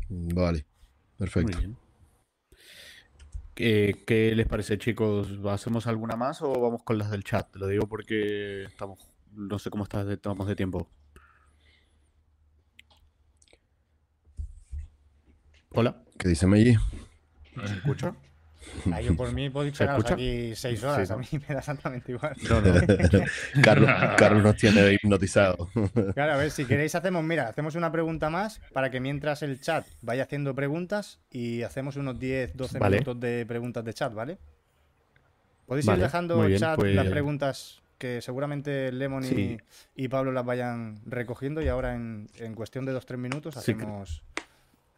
Vale, 0.08 0.66
perfecto. 1.16 1.56
¿Qué, 3.56 4.32
les 4.36 4.46
parece, 4.46 4.76
chicos? 4.76 5.28
¿Hacemos 5.48 5.86
alguna 5.86 6.14
más 6.14 6.42
o 6.42 6.52
vamos 6.52 6.82
con 6.82 6.98
las 6.98 7.10
del 7.10 7.24
chat? 7.24 7.56
Lo 7.56 7.66
digo 7.66 7.86
porque 7.88 8.64
estamos, 8.64 8.98
no 9.32 9.58
sé 9.58 9.70
cómo 9.70 9.84
estamos 9.84 10.46
de 10.46 10.54
tiempo. 10.54 10.90
Hola. 15.70 16.02
¿Qué 16.18 16.28
dice 16.28 16.46
Meiji? 16.46 16.76
¿Se 17.64 17.74
escucha? 17.74 18.14
Ah, 18.92 19.00
yo 19.00 19.16
por 19.16 19.32
mí 19.32 19.50
puedo 19.50 19.70
pegaros 19.72 20.10
aquí 20.10 20.54
seis 20.54 20.82
horas, 20.84 21.10
a 21.10 21.16
mí 21.16 21.26
me 21.32 21.54
da 21.54 21.60
exactamente 21.60 22.12
igual. 22.12 22.36
Carlos, 23.62 24.42
nos 24.42 24.56
tiene 24.56 24.92
hipnotizado. 24.92 25.68
Claro, 26.14 26.32
a 26.32 26.36
ver, 26.36 26.50
si 26.50 26.64
queréis 26.64 26.94
hacemos, 26.94 27.24
mira, 27.24 27.48
hacemos 27.48 27.74
una 27.74 27.90
pregunta 27.90 28.30
más 28.30 28.60
para 28.72 28.90
que 28.90 29.00
mientras 29.00 29.42
el 29.42 29.60
chat 29.60 29.86
vaya 30.02 30.24
haciendo 30.24 30.54
preguntas 30.54 31.20
y 31.30 31.62
hacemos 31.62 31.96
unos 31.96 32.18
10, 32.18 32.56
12 32.56 32.80
minutos 32.80 33.20
de 33.20 33.44
preguntas 33.46 33.84
de 33.84 33.94
chat, 33.94 34.12
¿vale? 34.12 34.38
Podéis 35.66 35.86
ir 35.86 35.96
dejando 35.96 36.44
el 36.44 36.58
chat 36.58 36.78
las 36.82 37.04
pues- 37.04 37.10
preguntas 37.10 37.82
que 37.98 38.20
seguramente 38.20 38.92
Lemon 38.92 39.24
y, 39.94 40.08
Pablo 40.08 40.32
las 40.32 40.44
vayan 40.44 41.00
recogiendo 41.06 41.62
y 41.62 41.68
ahora 41.68 41.94
en, 41.94 42.28
cuestión 42.54 42.84
de 42.84 42.94
2-3 42.94 43.16
minutos 43.16 43.56
hacemos 43.56 44.22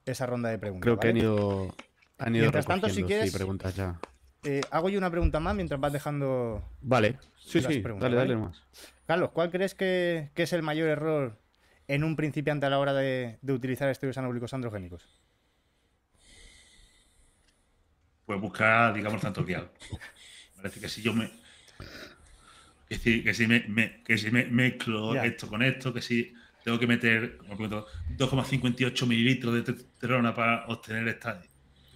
esa 0.04 0.26
ronda 0.26 0.48
de 0.48 0.58
preguntas. 0.58 0.84
Creo 0.84 0.98
que 0.98 1.08
han 1.08 1.16
ido 1.16 1.74
han 2.18 2.34
ido 2.34 2.42
mientras 2.42 2.66
tanto, 2.66 2.88
si 2.88 3.02
quieres, 3.04 3.32
preguntas 3.32 3.74
ya. 3.74 3.98
Eh, 4.44 4.60
hago 4.70 4.88
yo 4.88 4.98
una 4.98 5.10
pregunta 5.10 5.40
más 5.40 5.54
mientras 5.54 5.80
vas 5.80 5.92
dejando. 5.92 6.62
Vale, 6.80 7.18
sí, 7.36 7.60
sí, 7.60 7.82
dale, 7.98 8.16
dale 8.16 8.36
más. 8.36 8.62
Carlos, 9.06 9.30
¿cuál 9.32 9.50
crees 9.50 9.74
que, 9.74 10.30
es 10.34 10.52
el 10.52 10.62
mayor 10.62 10.88
error 10.88 11.38
en 11.86 12.04
un 12.04 12.14
principiante 12.14 12.66
a 12.66 12.70
la 12.70 12.78
hora 12.78 12.92
de, 12.92 13.38
utilizar 13.48 13.88
esteroides 13.88 14.18
anabólicos 14.18 14.52
androgénicos? 14.54 15.08
Pues 18.26 18.40
buscar, 18.40 18.92
digamos, 18.94 19.20
tanto 19.22 19.42
dial. 19.42 19.70
Parece 20.56 20.80
que 20.80 20.88
si 20.88 21.02
yo 21.02 21.14
me. 21.14 21.30
Que 22.88 22.96
si, 22.96 23.22
que 23.22 23.34
si 23.34 23.46
me, 23.46 24.02
que 24.02 24.18
si 24.18 24.30
me 24.30 24.44
mezclo 24.46 25.14
esto 25.14 25.48
con 25.48 25.62
esto, 25.62 25.92
que 25.92 26.02
si 26.02 26.34
tengo 26.64 26.78
que 26.78 26.86
meter 26.86 27.38
2,58 27.38 29.06
mililitros 29.06 29.54
de 29.54 29.62
testosterona 29.62 30.34
para 30.34 30.66
obtener 30.66 31.08
esta 31.08 31.40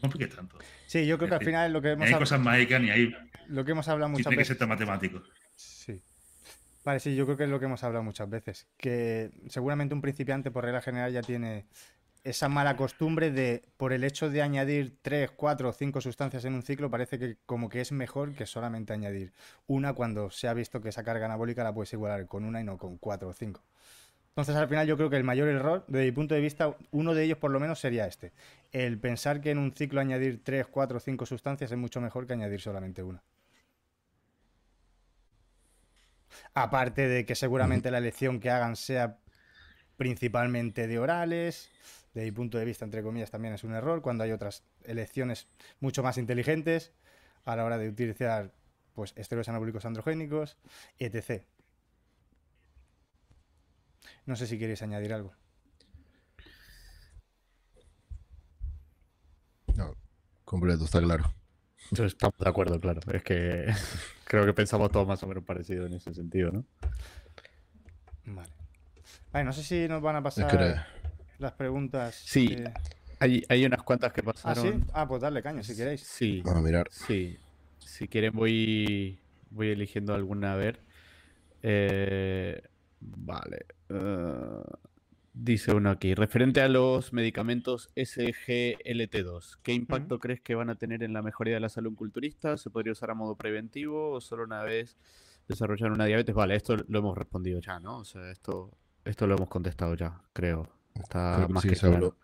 compliques 0.02 0.36
tanto. 0.36 0.58
Sí, 0.86 1.06
yo 1.06 1.16
creo 1.16 1.30
que 1.30 1.36
al 1.36 1.44
final 1.44 1.66
es 1.68 1.72
lo 1.72 1.80
que 1.80 1.92
hemos 1.92 2.06
Hay 2.06 2.14
cosas 2.14 2.40
mágicas 2.40 2.80
ni 2.82 2.90
hay. 2.90 3.16
Lo 3.48 3.64
que 3.64 3.72
hemos 3.72 3.88
hablado 3.88 4.10
muchas 4.10 4.24
tiene 4.24 4.36
veces. 4.36 4.48
que 4.48 4.54
ser 4.54 4.58
tan 4.58 4.68
matemático. 4.68 5.22
Sí. 5.56 6.02
Vale, 6.84 7.00
sí, 7.00 7.14
yo 7.14 7.24
creo 7.24 7.36
que 7.36 7.44
es 7.44 7.50
lo 7.50 7.58
que 7.58 7.66
hemos 7.66 7.82
hablado 7.84 8.02
muchas 8.02 8.28
veces. 8.28 8.66
Que 8.76 9.30
seguramente 9.48 9.94
un 9.94 10.02
principiante, 10.02 10.50
por 10.50 10.64
regla 10.64 10.82
general, 10.82 11.12
ya 11.12 11.22
tiene 11.22 11.66
esa 12.24 12.48
mala 12.48 12.76
costumbre 12.76 13.30
de, 13.30 13.64
por 13.76 13.92
el 13.92 14.04
hecho 14.04 14.30
de 14.30 14.42
añadir 14.42 14.98
3, 15.02 15.30
4 15.32 15.68
o 15.68 15.72
5 15.72 16.00
sustancias 16.00 16.44
en 16.44 16.54
un 16.54 16.62
ciclo, 16.62 16.90
parece 16.90 17.18
que 17.18 17.36
como 17.46 17.68
que 17.68 17.80
es 17.80 17.90
mejor 17.92 18.34
que 18.34 18.46
solamente 18.46 18.92
añadir 18.92 19.32
una 19.66 19.92
cuando 19.94 20.30
se 20.30 20.46
ha 20.48 20.54
visto 20.54 20.80
que 20.80 20.90
esa 20.90 21.02
carga 21.02 21.26
anabólica 21.26 21.64
la 21.64 21.74
puedes 21.74 21.92
igualar 21.92 22.26
con 22.26 22.44
una 22.44 22.60
y 22.60 22.64
no 22.64 22.78
con 22.78 22.96
4 22.98 23.28
o 23.28 23.32
5. 23.32 23.62
Entonces, 24.32 24.56
al 24.56 24.66
final, 24.66 24.86
yo 24.86 24.96
creo 24.96 25.10
que 25.10 25.16
el 25.16 25.24
mayor 25.24 25.48
error, 25.48 25.84
desde 25.88 26.06
mi 26.06 26.12
punto 26.12 26.34
de 26.34 26.40
vista, 26.40 26.74
uno 26.90 27.12
de 27.14 27.24
ellos 27.24 27.36
por 27.36 27.50
lo 27.50 27.60
menos 27.60 27.78
sería 27.78 28.06
este. 28.06 28.32
El 28.72 28.98
pensar 28.98 29.42
que 29.42 29.50
en 29.50 29.58
un 29.58 29.72
ciclo 29.72 30.00
añadir 30.00 30.42
3, 30.42 30.68
4 30.68 30.96
o 30.96 31.00
5 31.00 31.26
sustancias 31.26 31.70
es 31.70 31.76
mucho 31.76 32.00
mejor 32.00 32.26
que 32.26 32.32
añadir 32.32 32.60
solamente 32.62 33.02
una. 33.02 33.22
Aparte 36.54 37.08
de 37.08 37.26
que 37.26 37.34
seguramente 37.34 37.90
la 37.90 37.98
elección 37.98 38.40
que 38.40 38.48
hagan 38.48 38.76
sea 38.76 39.18
principalmente 39.98 40.86
de 40.86 40.98
orales, 40.98 41.70
desde 42.14 42.26
mi 42.26 42.32
punto 42.32 42.56
de 42.56 42.64
vista, 42.64 42.86
entre 42.86 43.02
comillas, 43.02 43.30
también 43.30 43.52
es 43.52 43.64
un 43.64 43.74
error, 43.74 44.00
cuando 44.00 44.24
hay 44.24 44.32
otras 44.32 44.64
elecciones 44.84 45.46
mucho 45.80 46.02
más 46.02 46.16
inteligentes 46.16 46.92
a 47.44 47.54
la 47.54 47.66
hora 47.66 47.76
de 47.76 47.88
utilizar 47.88 48.50
pues, 48.94 49.12
esteroides 49.16 49.50
anabólicos 49.50 49.84
androgénicos, 49.84 50.56
etc. 50.98 51.44
No 54.26 54.36
sé 54.36 54.46
si 54.46 54.58
queréis 54.58 54.82
añadir 54.82 55.12
algo. 55.12 55.34
No, 59.76 59.96
completo, 60.44 60.84
está 60.84 61.00
claro. 61.00 61.34
Estamos 61.90 62.38
de 62.38 62.48
acuerdo, 62.48 62.80
claro. 62.80 63.00
Es 63.12 63.22
que 63.22 63.66
creo 64.24 64.46
que 64.46 64.52
pensamos 64.52 64.90
todos 64.90 65.06
más 65.06 65.22
o 65.22 65.26
menos 65.26 65.44
parecido 65.44 65.86
en 65.86 65.94
ese 65.94 66.14
sentido, 66.14 66.50
¿no? 66.50 66.64
Vale. 68.24 68.50
Vale, 69.32 69.44
no 69.44 69.52
sé 69.52 69.62
si 69.62 69.88
nos 69.88 70.02
van 70.02 70.16
a 70.16 70.22
pasar 70.22 70.86
las 71.38 71.52
preguntas. 71.52 72.14
Sí, 72.14 72.56
hay, 73.18 73.42
hay, 73.48 73.64
unas 73.64 73.82
cuantas 73.82 74.12
que 74.12 74.22
pasaron. 74.22 74.66
¿Ah, 74.66 74.70
sí? 74.70 74.90
Ah, 74.92 75.08
pues 75.08 75.22
darle 75.22 75.42
caña 75.42 75.62
si 75.62 75.76
queréis. 75.76 76.02
Sí. 76.02 76.42
Vamos 76.44 76.60
a 76.60 76.62
mirar. 76.62 76.88
Sí. 76.90 77.38
Si 77.78 78.08
quieren 78.08 78.32
voy, 78.34 79.18
voy 79.50 79.70
eligiendo 79.70 80.14
alguna 80.14 80.52
a 80.52 80.56
ver. 80.56 80.80
Eh, 81.62 82.62
Vale. 83.02 83.66
Eh, 83.88 84.62
dice 85.32 85.72
uno 85.74 85.90
aquí, 85.90 86.14
referente 86.14 86.60
a 86.60 86.68
los 86.68 87.12
medicamentos 87.12 87.90
SGLT2, 87.96 89.58
¿qué 89.62 89.72
impacto 89.72 90.18
crees 90.18 90.40
que 90.40 90.54
van 90.54 90.70
a 90.70 90.76
tener 90.76 91.02
en 91.02 91.12
la 91.12 91.22
mejoría 91.22 91.54
de 91.54 91.60
la 91.60 91.68
salud 91.68 91.94
culturista? 91.94 92.56
¿Se 92.56 92.70
podría 92.70 92.92
usar 92.92 93.10
a 93.10 93.14
modo 93.14 93.36
preventivo 93.36 94.10
o 94.10 94.20
solo 94.20 94.44
una 94.44 94.62
vez 94.62 94.96
desarrollar 95.48 95.92
una 95.92 96.04
diabetes? 96.04 96.34
Vale, 96.34 96.54
esto 96.56 96.76
lo 96.76 96.98
hemos 96.98 97.16
respondido 97.16 97.60
ya, 97.60 97.80
¿no? 97.80 97.98
O 97.98 98.04
sea, 98.04 98.30
esto, 98.30 98.70
esto 99.04 99.26
lo 99.26 99.36
hemos 99.36 99.48
contestado 99.48 99.94
ya, 99.94 100.22
creo. 100.32 100.68
Está 100.94 101.46
más 101.48 101.64
que 101.64 101.74
claro. 101.74 102.16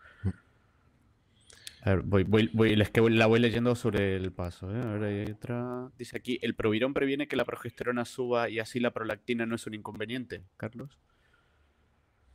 A 1.81 1.91
ver, 1.91 2.01
voy, 2.01 2.23
voy, 2.23 2.49
voy, 2.53 2.75
que 2.91 3.01
la 3.09 3.25
voy 3.25 3.39
leyendo 3.39 3.73
sobre 3.73 4.17
el 4.17 4.33
paso. 4.33 4.69
¿eh? 4.75 4.81
A 4.81 4.85
ver, 4.97 5.03
hay 5.03 5.31
otra. 5.31 5.89
Dice 5.97 6.17
aquí, 6.17 6.37
¿el 6.41 6.53
provirón 6.55 6.93
previene 6.93 7.27
que 7.27 7.37
la 7.37 7.45
progesterona 7.45 8.03
suba 8.03 8.49
y 8.49 8.59
así 8.59 8.79
la 8.79 8.91
prolactina 8.91 9.45
no 9.45 9.55
es 9.55 9.65
un 9.65 9.75
inconveniente, 9.75 10.43
Carlos? 10.57 10.99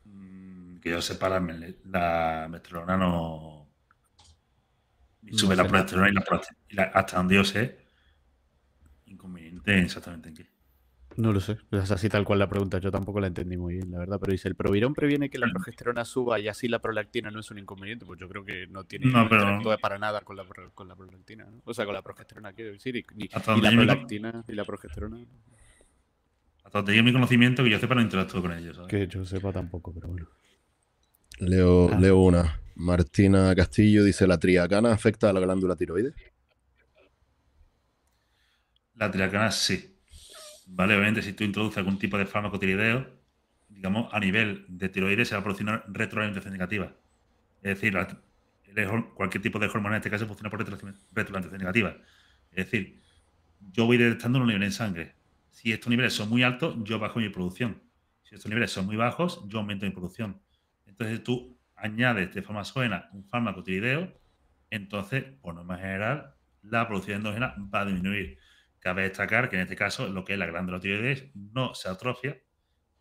Mm, 0.05 0.79
que 0.79 0.91
yo 0.91 1.03
sepa, 1.03 1.29
la, 1.29 1.41
la 1.85 2.49
mestrolona 2.51 2.97
no... 2.97 3.69
sube 5.33 5.57
la 5.57 5.69
progesterona 5.69 6.09
y 6.09 6.75
la, 6.75 6.85
hasta 6.85 7.19
donde 7.19 7.35
yo 7.35 7.45
sé, 7.45 7.85
inconveniente 9.07 9.79
exactamente 9.79 10.31
en 10.31 10.35
qué. 10.37 10.54
No 11.17 11.33
lo 11.33 11.41
sé, 11.41 11.59
es 11.71 11.91
así 11.93 12.09
tal 12.09 12.25
cual 12.25 12.41
la 12.41 12.49
pregunta, 12.49 12.79
yo 12.79 12.91
tampoco 12.91 13.21
la 13.21 13.29
entendí 13.29 13.57
muy 13.57 13.75
bien, 13.75 13.91
la 13.93 13.99
verdad, 13.99 14.19
pero 14.21 14.33
dice, 14.33 14.49
¿el 14.49 14.57
provirón 14.57 14.95
previene 14.95 15.31
que 15.31 15.39
la 15.39 15.47
progesterona 15.49 16.05
suba 16.05 16.41
y 16.41 16.49
así 16.49 16.67
la 16.67 16.81
prolactina 16.81 17.31
no 17.31 17.39
es 17.39 17.51
un 17.53 17.59
inconveniente? 17.59 18.05
Pues 18.05 18.19
yo 18.19 18.29
creo 18.29 18.45
que 18.45 18.67
no 18.67 18.85
tiene 18.85 19.07
no, 19.07 19.29
pero... 19.29 19.61
para 19.81 19.99
nada 19.99 20.23
con 20.23 20.37
la, 20.37 20.45
con 20.75 20.89
la 20.89 20.97
prolactina, 20.97 21.45
¿no? 21.45 21.63
O 21.65 21.73
sea, 21.73 21.85
con 21.85 21.95
la 21.95 22.03
progesterona, 22.03 22.53
quiero 22.53 22.73
decir, 22.73 22.97
y, 22.97 23.05
ni, 23.15 23.29
la 23.29 23.71
prolactina 23.71 24.45
y 24.49 24.53
la 24.55 24.65
progesterona. 24.65 25.19
Hasta 26.65 26.83
donde 26.83 27.03
mi 27.03 27.13
conocimiento, 27.13 27.63
que 27.63 27.71
yo 27.71 27.79
sepa, 27.79 27.95
no 27.95 28.01
interactúo 28.01 28.43
con 28.43 28.53
ellos. 28.53 28.81
Que 28.89 29.07
yo 29.07 29.25
sepa 29.25 29.53
tampoco, 29.53 29.93
pero 29.93 30.09
bueno. 30.09 30.29
Leo, 31.39 31.91
ah. 31.93 31.99
leo 32.01 32.19
una. 32.19 32.61
Martina 32.75 33.55
Castillo 33.55 34.03
dice, 34.03 34.27
¿la 34.27 34.39
triacana 34.39 34.93
afecta 34.93 35.31
a 35.31 35.33
la 35.33 35.41
glándula 35.41 35.77
tiroides? 35.77 36.15
La 38.97 39.11
triacana 39.11 39.51
sí. 39.51 39.94
¿Vale? 40.67 40.95
Obviamente, 40.95 41.23
si 41.23 41.33
tú 41.33 41.45
introduces 41.45 41.79
algún 41.79 41.99
tipo 41.99 42.19
de 42.19 42.27
fármaco 42.27 42.59
tiroideo, 42.59 43.07
digamos, 43.69 44.13
a 44.13 44.21
nivel 44.21 44.65
de 44.69 44.89
tiroides 44.89 45.29
se 45.29 45.35
va 45.35 45.41
a 45.41 45.45
producir 45.45 45.67
retroalimentación 45.89 46.53
negativa. 46.53 46.93
Es 47.63 47.81
decir, 47.81 47.97
cualquier 49.15 49.43
tipo 49.43 49.59
de 49.59 49.67
hormona 49.67 49.97
en 49.97 50.01
este 50.01 50.11
caso 50.11 50.27
funciona 50.27 50.51
por 50.51 50.61
retroalimentación 50.61 51.59
negativa. 51.59 51.97
Es 52.51 52.71
decir, 52.71 53.01
yo 53.73 53.87
voy 53.87 53.97
detectando 53.97 54.39
un 54.39 54.47
nivel 54.47 54.63
en 54.63 54.73
sangre. 54.73 55.15
Si 55.51 55.73
estos 55.73 55.89
niveles 55.89 56.13
son 56.13 56.29
muy 56.29 56.43
altos, 56.43 56.77
yo 56.85 56.99
bajo 56.99 57.21
mi 57.21 57.29
producción. 57.29 57.83
Si 58.23 58.35
estos 58.35 58.49
niveles 58.49 58.71
son 58.71 58.87
muy 58.87 58.97
bajos, 58.97 59.43
yo 59.49 59.59
aumento 59.59 59.87
mi 59.87 59.93
producción. 59.93 60.41
Entonces 60.87 61.23
tú 61.23 61.59
añades 61.77 62.35
de 62.35 62.43
forma 62.43 62.65
suena 62.65 63.09
un 63.13 63.25
fármaco 63.25 63.63
tiroideo, 63.63 64.13
entonces, 64.71 65.25
por 65.41 65.55
norma 65.55 65.77
general, 65.77 66.35
la 66.63 66.89
producción 66.89 67.19
endógena 67.19 67.55
va 67.73 67.83
a 67.83 67.85
disminuir. 67.85 68.39
Cabe 68.85 69.05
destacar 69.05 69.49
que 69.49 69.57
en 69.57 69.63
este 69.63 69.77
caso 69.77 70.09
lo 70.09 70.27
que 70.27 70.35
es 70.35 70.39
la 70.39 70.45
glándula 70.45 70.79
tiroides 70.79 71.35
no 71.35 71.75
se 71.75 71.89
atrofia 71.89 72.39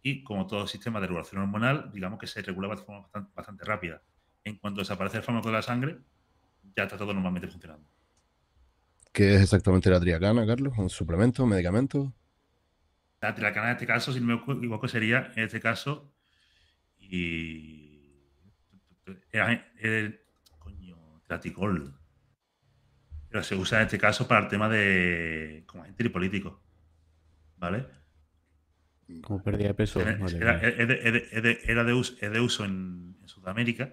y 0.01 0.23
como 0.23 0.47
todo 0.47 0.65
sistema 0.65 1.01
de 1.01 1.07
regulación 1.07 1.41
hormonal, 1.41 1.91
digamos 1.91 2.17
que 2.19 2.25
se 2.25 2.41
regula 2.41 2.69
de 2.69 2.77
forma 2.77 3.05
bastante, 3.35 3.65
rápida. 3.65 4.01
En 4.45 4.59
cuanto 4.59 4.79
desaparece 4.79 5.17
el 5.17 5.23
fármaco 5.23 5.49
de 5.49 5.55
la 5.55 5.61
sangre, 5.61 5.97
ya 6.73 6.83
está 6.83 6.97
todo 6.97 7.13
normalmente 7.13 7.49
funcionando. 7.49 7.85
¿Qué 9.11 9.35
es 9.35 9.41
exactamente 9.41 9.89
la 9.89 9.99
triacana, 9.99 10.47
Carlos? 10.47 10.73
¿Un 10.77 10.89
suplemento, 10.89 11.43
un 11.43 11.49
medicamento? 11.49 12.13
La 13.19 13.35
triacana 13.35 13.67
en 13.67 13.73
este 13.73 13.85
caso, 13.85 14.13
si 14.13 14.21
no 14.21 14.27
me 14.27 14.53
equivoco, 14.53 14.87
sería 14.87 15.33
en 15.35 15.43
este 15.43 15.59
caso 15.59 16.13
y 16.97 18.23
el, 19.33 20.21
coño, 20.59 21.21
traticol. 21.27 21.93
Pero 23.33 23.43
se 23.43 23.55
usa 23.55 23.79
en 23.79 23.85
este 23.85 23.97
caso 23.97 24.27
para 24.27 24.41
el 24.41 24.47
tema 24.47 24.69
de 24.69 25.63
como 25.65 25.81
agente 25.81 26.07
político. 26.11 26.61
¿Vale? 27.57 27.87
Como 29.23 29.41
pérdida 29.41 29.69
de 29.69 29.73
peso. 29.73 29.99
Era, 29.99 31.83
de, 31.83 31.93
uso, 31.93 32.15
de 32.15 32.39
uso 32.39 32.63
en, 32.63 33.15
Sudamérica. 33.25 33.91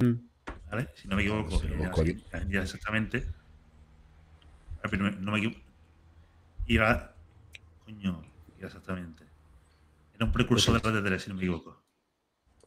Mm. 0.00 0.14
¿Vale? 0.68 0.88
Si 0.96 1.06
no 1.06 1.14
me 1.14 1.22
equivoco, 1.22 1.62
ya, 2.48 2.62
exactamente. 2.62 3.28
no 5.20 5.30
me 5.30 5.38
equivoco. 5.38 5.60
Y 6.66 6.74
era. 6.74 7.14
Coño, 7.84 8.24
exactamente. 8.58 9.22
Era 10.14 10.24
un 10.24 10.32
precursor 10.32 10.82
de 10.82 10.90
la 10.90 11.00
de 11.00 11.18
si 11.20 11.28
no 11.28 11.36
me 11.36 11.42
equivoco. 11.42 11.80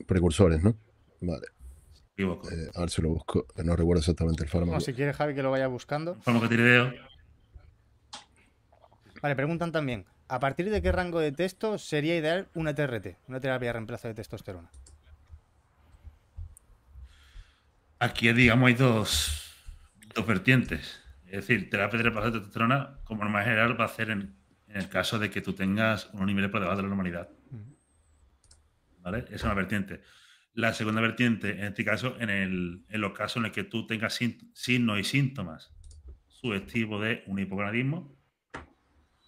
Precursores, 0.07 0.63
¿no? 0.63 0.77
Vale. 1.19 1.47
Eh, 2.19 2.71
a 2.75 2.79
ver 2.81 2.89
si 2.89 3.01
lo 3.01 3.09
busco. 3.09 3.47
No 3.63 3.75
recuerdo 3.75 3.99
exactamente 3.99 4.43
el 4.43 4.49
fármaco. 4.49 4.79
si 4.79 4.93
quieres, 4.93 5.15
Javi, 5.15 5.33
que 5.33 5.43
lo 5.43 5.51
vaya 5.51 5.67
buscando. 5.67 6.15
Fármaco 6.21 6.49
tirideo. 6.49 6.93
Vale, 9.21 9.35
preguntan 9.35 9.71
también. 9.71 10.05
¿A 10.27 10.39
partir 10.39 10.69
de 10.69 10.81
qué 10.81 10.91
rango 10.91 11.19
de 11.19 11.31
texto 11.31 11.77
sería 11.77 12.15
ideal 12.15 12.49
una 12.53 12.75
TRT, 12.75 13.17
una 13.27 13.39
terapia 13.39 13.69
de 13.69 13.73
reemplazo 13.73 14.07
de 14.07 14.13
testosterona? 14.13 14.69
Aquí, 17.99 18.31
digamos, 18.31 18.67
hay 18.67 18.75
dos, 18.75 19.53
dos 20.13 20.25
vertientes. 20.25 21.01
Es 21.25 21.47
decir, 21.47 21.69
terapia 21.69 21.97
de 21.97 22.03
reemplazo 22.03 22.31
de 22.31 22.39
testosterona, 22.39 22.99
como 23.03 23.23
norma 23.23 23.43
general, 23.43 23.79
va 23.79 23.85
a 23.85 23.87
hacer 23.87 24.09
en, 24.09 24.35
el 24.67 24.87
caso 24.87 25.19
de 25.19 25.29
que 25.29 25.41
tú 25.41 25.53
tengas 25.53 26.09
un 26.13 26.25
nivel 26.27 26.51
por 26.51 26.59
debajo 26.59 26.77
de 26.77 26.83
la 26.83 26.89
normalidad. 26.89 27.29
¿Vale? 28.99 29.19
Esa 29.19 29.35
es 29.35 29.43
una 29.43 29.53
vertiente. 29.55 30.01
La 30.59 30.73
segunda 30.73 30.99
vertiente, 30.99 31.51
en 31.51 31.67
este 31.67 31.85
caso, 31.85 32.17
en, 32.19 32.85
los 32.89 33.13
casos 33.13 33.37
en 33.37 33.43
los 33.43 33.53
que 33.53 33.63
tú 33.63 33.87
tengas 33.87 34.19
signos 34.53 34.99
y 34.99 35.05
síntomas 35.05 35.73
sugestivos 36.27 37.01
de 37.01 37.23
un 37.27 37.39
hipogonadismo, 37.39 38.19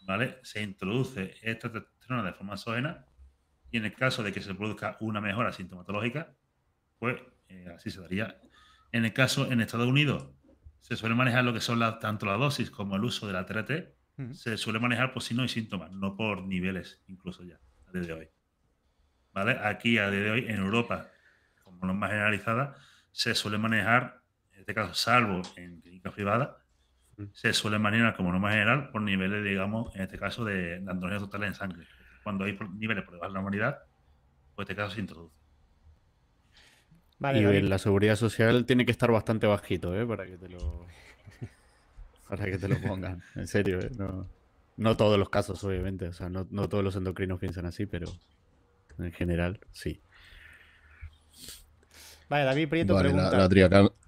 ¿vale? 0.06 0.40
Se 0.44 0.62
introduce 0.62 1.36
esta 1.42 1.72
testosterona 1.72 2.24
de 2.24 2.34
forma 2.34 2.56
exógena 2.56 3.06
y 3.72 3.78
en 3.78 3.86
el 3.86 3.94
caso 3.94 4.24
de 4.24 4.34
que 4.34 4.42
se 4.42 4.54
produzca 4.54 4.98
una 5.00 5.22
mejora 5.22 5.54
sintomatológica, 5.54 6.36
pues 7.00 7.22
eh, 7.48 7.66
así 7.74 7.92
se 7.92 8.02
daría. 8.02 8.42
En 8.92 9.06
el 9.06 9.14
caso, 9.14 9.50
en 9.50 9.62
Estados 9.62 9.88
Unidos, 9.88 10.28
se 10.82 10.98
suele 10.98 11.16
manejar 11.16 11.46
lo 11.46 11.54
que 11.54 11.62
son 11.62 11.80
tanto 12.02 12.26
la 12.26 12.36
dosis 12.36 12.70
como 12.70 12.98
el 12.98 13.06
uso 13.06 13.26
de 13.28 13.32
la 13.32 13.46
TRT, 13.46 14.34
se 14.34 14.58
suele 14.58 14.80
manejar 14.80 15.14
por 15.14 15.24
signos 15.24 15.46
y 15.46 15.62
síntomas, 15.62 15.94
no 15.94 16.18
por 16.18 16.44
niveles, 16.44 17.02
incluso 17.08 17.42
ya, 17.44 17.58
a 17.88 17.92
día 17.94 18.02
de 18.02 18.12
hoy. 18.12 18.30
¿Vale? 19.32 19.58
Aquí, 19.64 19.98
a 19.98 20.12
día 20.12 20.20
de 20.20 20.32
hoy, 20.32 20.46
en 20.50 20.58
Europa, 20.58 21.10
como 21.72 21.88
norma 21.88 22.08
generalizada, 22.08 22.76
se 23.12 23.36
suele 23.36 23.58
manejar, 23.58 24.22
en 24.54 24.62
este 24.62 24.74
caso, 24.74 24.94
salvo 24.94 25.42
en 25.56 25.82
clínicas 25.82 26.14
privadas, 26.14 26.50
se 27.34 27.54
suele 27.54 27.78
manejar 27.78 28.16
como 28.16 28.32
norma 28.32 28.52
general 28.52 28.90
por 28.92 29.02
niveles, 29.02 29.44
digamos, 29.44 29.96
en 29.96 30.04
este 30.04 30.18
caso, 30.18 30.46
de, 30.46 30.80
de 30.80 30.92
andrógenos 30.92 31.24
totales 31.24 31.50
en 31.50 31.56
sangre. 31.56 31.88
Cuando 32.24 32.46
hay 32.46 32.58
niveles 32.78 33.04
por 33.04 33.14
debajo 33.14 33.32
de 33.32 33.34
la 33.34 33.40
humanidad, 33.42 33.80
pues 34.56 34.70
este 34.70 34.76
caso 34.76 34.96
se 34.96 35.02
introduce. 35.02 35.36
y 37.20 37.62
la 37.62 37.78
seguridad 37.78 38.16
social 38.16 38.66
tiene 38.66 38.86
que 38.86 38.92
estar 38.92 39.12
bastante 39.12 39.48
bajito, 39.48 40.00
¿eh? 40.00 40.06
Para 40.06 40.26
que 40.26 40.38
te 40.38 40.50
lo, 40.50 40.86
para 42.30 42.46
que 42.46 42.58
te 42.58 42.68
lo 42.68 42.80
pongan. 42.82 43.24
En 43.36 43.48
serio, 43.48 43.80
¿eh? 43.80 43.92
no, 43.98 44.28
no, 44.78 44.98
todos 44.98 45.18
los 45.18 45.30
casos, 45.30 45.64
obviamente. 45.64 46.08
O 46.08 46.14
sea, 46.14 46.30
no, 46.30 46.48
no 46.52 46.70
todos 46.70 46.84
los 46.84 46.96
endocrinos 46.96 47.40
piensan 47.40 47.66
así, 47.66 47.86
pero 47.86 48.08
en 48.98 49.12
general, 49.12 49.60
sí. 49.72 50.02
Vale, 52.32 52.46
David 52.46 52.70
Prieto 52.70 52.98
pregunta. 52.98 53.38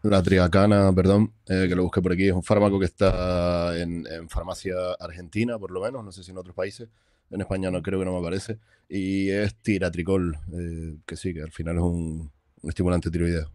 La, 0.02 0.24
triacana, 0.24 0.94
perdón, 0.96 1.34
eh, 1.46 1.66
que 1.68 1.76
lo 1.76 1.84
busqué 1.84 2.02
por 2.02 2.14
aquí, 2.14 2.30
es 2.30 2.34
un 2.34 2.42
fármaco 2.42 2.80
que 2.80 2.86
está 2.86 3.78
en, 3.78 4.06
farmacia 4.30 4.76
argentina, 4.98 5.60
por 5.60 5.72
lo 5.72 5.82
menos, 5.82 6.06
no 6.06 6.12
sé 6.14 6.24
si 6.24 6.32
en 6.32 6.38
otros 6.38 6.56
países. 6.56 6.88
En 7.30 7.42
España 7.42 7.70
no 7.70 7.82
creo 7.82 8.00
que 8.00 8.06
no 8.06 8.14
me 8.14 8.20
aparece. 8.20 8.60
Y 8.88 9.30
es 9.30 9.56
tiratricol, 9.56 10.38
eh, 10.54 11.00
que 11.06 11.18
sí, 11.18 11.34
que 11.34 11.42
al 11.42 11.52
final 11.52 11.76
es 11.76 11.82
un, 11.82 12.32
estimulante 12.64 13.12
tiroideo. 13.12 13.52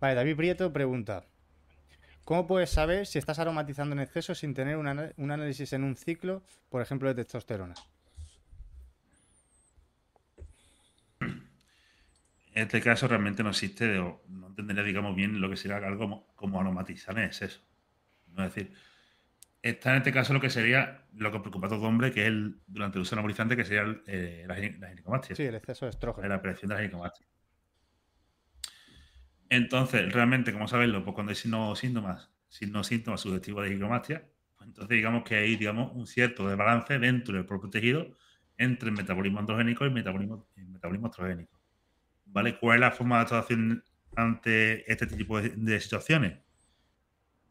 Vale, 0.00 0.14
David 0.14 0.36
Prieto 0.36 0.72
pregunta. 0.72 1.22
¿Cómo 2.24 2.46
puedes 2.46 2.70
saber 2.70 3.06
si 3.06 3.18
estás 3.18 3.40
aromatizando 3.40 3.94
en 3.94 4.00
exceso 4.00 4.34
sin 4.34 4.54
tener 4.54 4.78
un 4.78 4.88
análisis 5.30 5.70
en 5.74 5.84
un 5.84 5.96
ciclo, 5.96 6.42
por 6.70 6.80
ejemplo, 6.80 7.08
de 7.08 7.14
testosterona? 7.16 7.74
En 12.56 12.62
este 12.62 12.80
caso 12.80 13.06
realmente 13.06 13.42
no 13.42 13.50
existe, 13.50 13.98
o 13.98 14.22
no 14.30 14.46
entendería, 14.46 14.82
digamos, 14.82 15.14
bien 15.14 15.42
lo 15.42 15.50
que 15.50 15.58
sería 15.58 15.76
algo 15.76 16.26
como, 16.34 16.58
aromatizar 16.58 17.18
en 17.18 17.24
exceso. 17.24 17.60
Es 18.30 18.36
decir, 18.36 18.72
está 19.60 19.90
en 19.90 19.98
este 19.98 20.10
caso 20.10 20.32
lo 20.32 20.40
que 20.40 20.48
sería 20.48 21.04
lo 21.12 21.30
que 21.30 21.40
preocupa 21.40 21.66
a 21.66 21.70
todo 21.70 21.82
hombre, 21.82 22.12
que 22.12 22.22
es 22.22 22.28
el, 22.28 22.58
durante 22.66 22.96
el 22.96 23.02
uso 23.02 23.14
anabolizante, 23.14 23.58
que 23.58 23.64
sería 23.66 24.00
eh, 24.06 24.46
la, 24.48 24.54
ginecomastia. 24.54 25.36
Sí, 25.36 25.42
el 25.42 25.54
exceso 25.54 25.84
de 25.84 25.90
estrógeno. 25.90 26.26
La 26.28 26.36
aparición 26.36 26.70
de 26.70 26.76
la 26.76 26.80
ginecomastia. 26.80 27.26
Entonces, 29.50 30.10
realmente, 30.10 30.50
¿cómo 30.50 30.66
saberlo? 30.66 31.04
Pues 31.04 31.12
cuando 31.14 31.32
hay 31.32 31.36
signos 31.36 31.78
síntomas, 31.78 32.30
signos 32.48 32.86
síntomas 32.86 33.20
subjetivos 33.20 33.64
de 33.64 33.68
ginecomastia, 33.68 34.30
pues 34.56 34.68
entonces 34.68 34.96
digamos 34.96 35.24
que 35.24 35.34
hay, 35.34 35.56
digamos, 35.56 35.92
un 35.94 36.06
cierto 36.06 36.48
desbalance 36.48 36.98
dentro 36.98 37.34
del 37.34 37.44
propio 37.44 37.68
tejido 37.68 38.16
entre 38.56 38.88
el 38.88 38.96
metabolismo 38.96 39.40
androgénico 39.40 39.84
y 39.84 39.88
el 39.88 39.92
metabolismo, 39.92 40.48
el 40.56 40.68
metabolismo 40.68 41.08
estrogénico. 41.08 41.55
¿Cuál 42.32 42.74
es 42.74 42.80
la 42.80 42.90
forma 42.90 43.16
de 43.16 43.22
actuación 43.22 43.84
ante 44.14 44.90
este 44.90 45.06
tipo 45.06 45.40
de, 45.40 45.80
situaciones? 45.80 46.38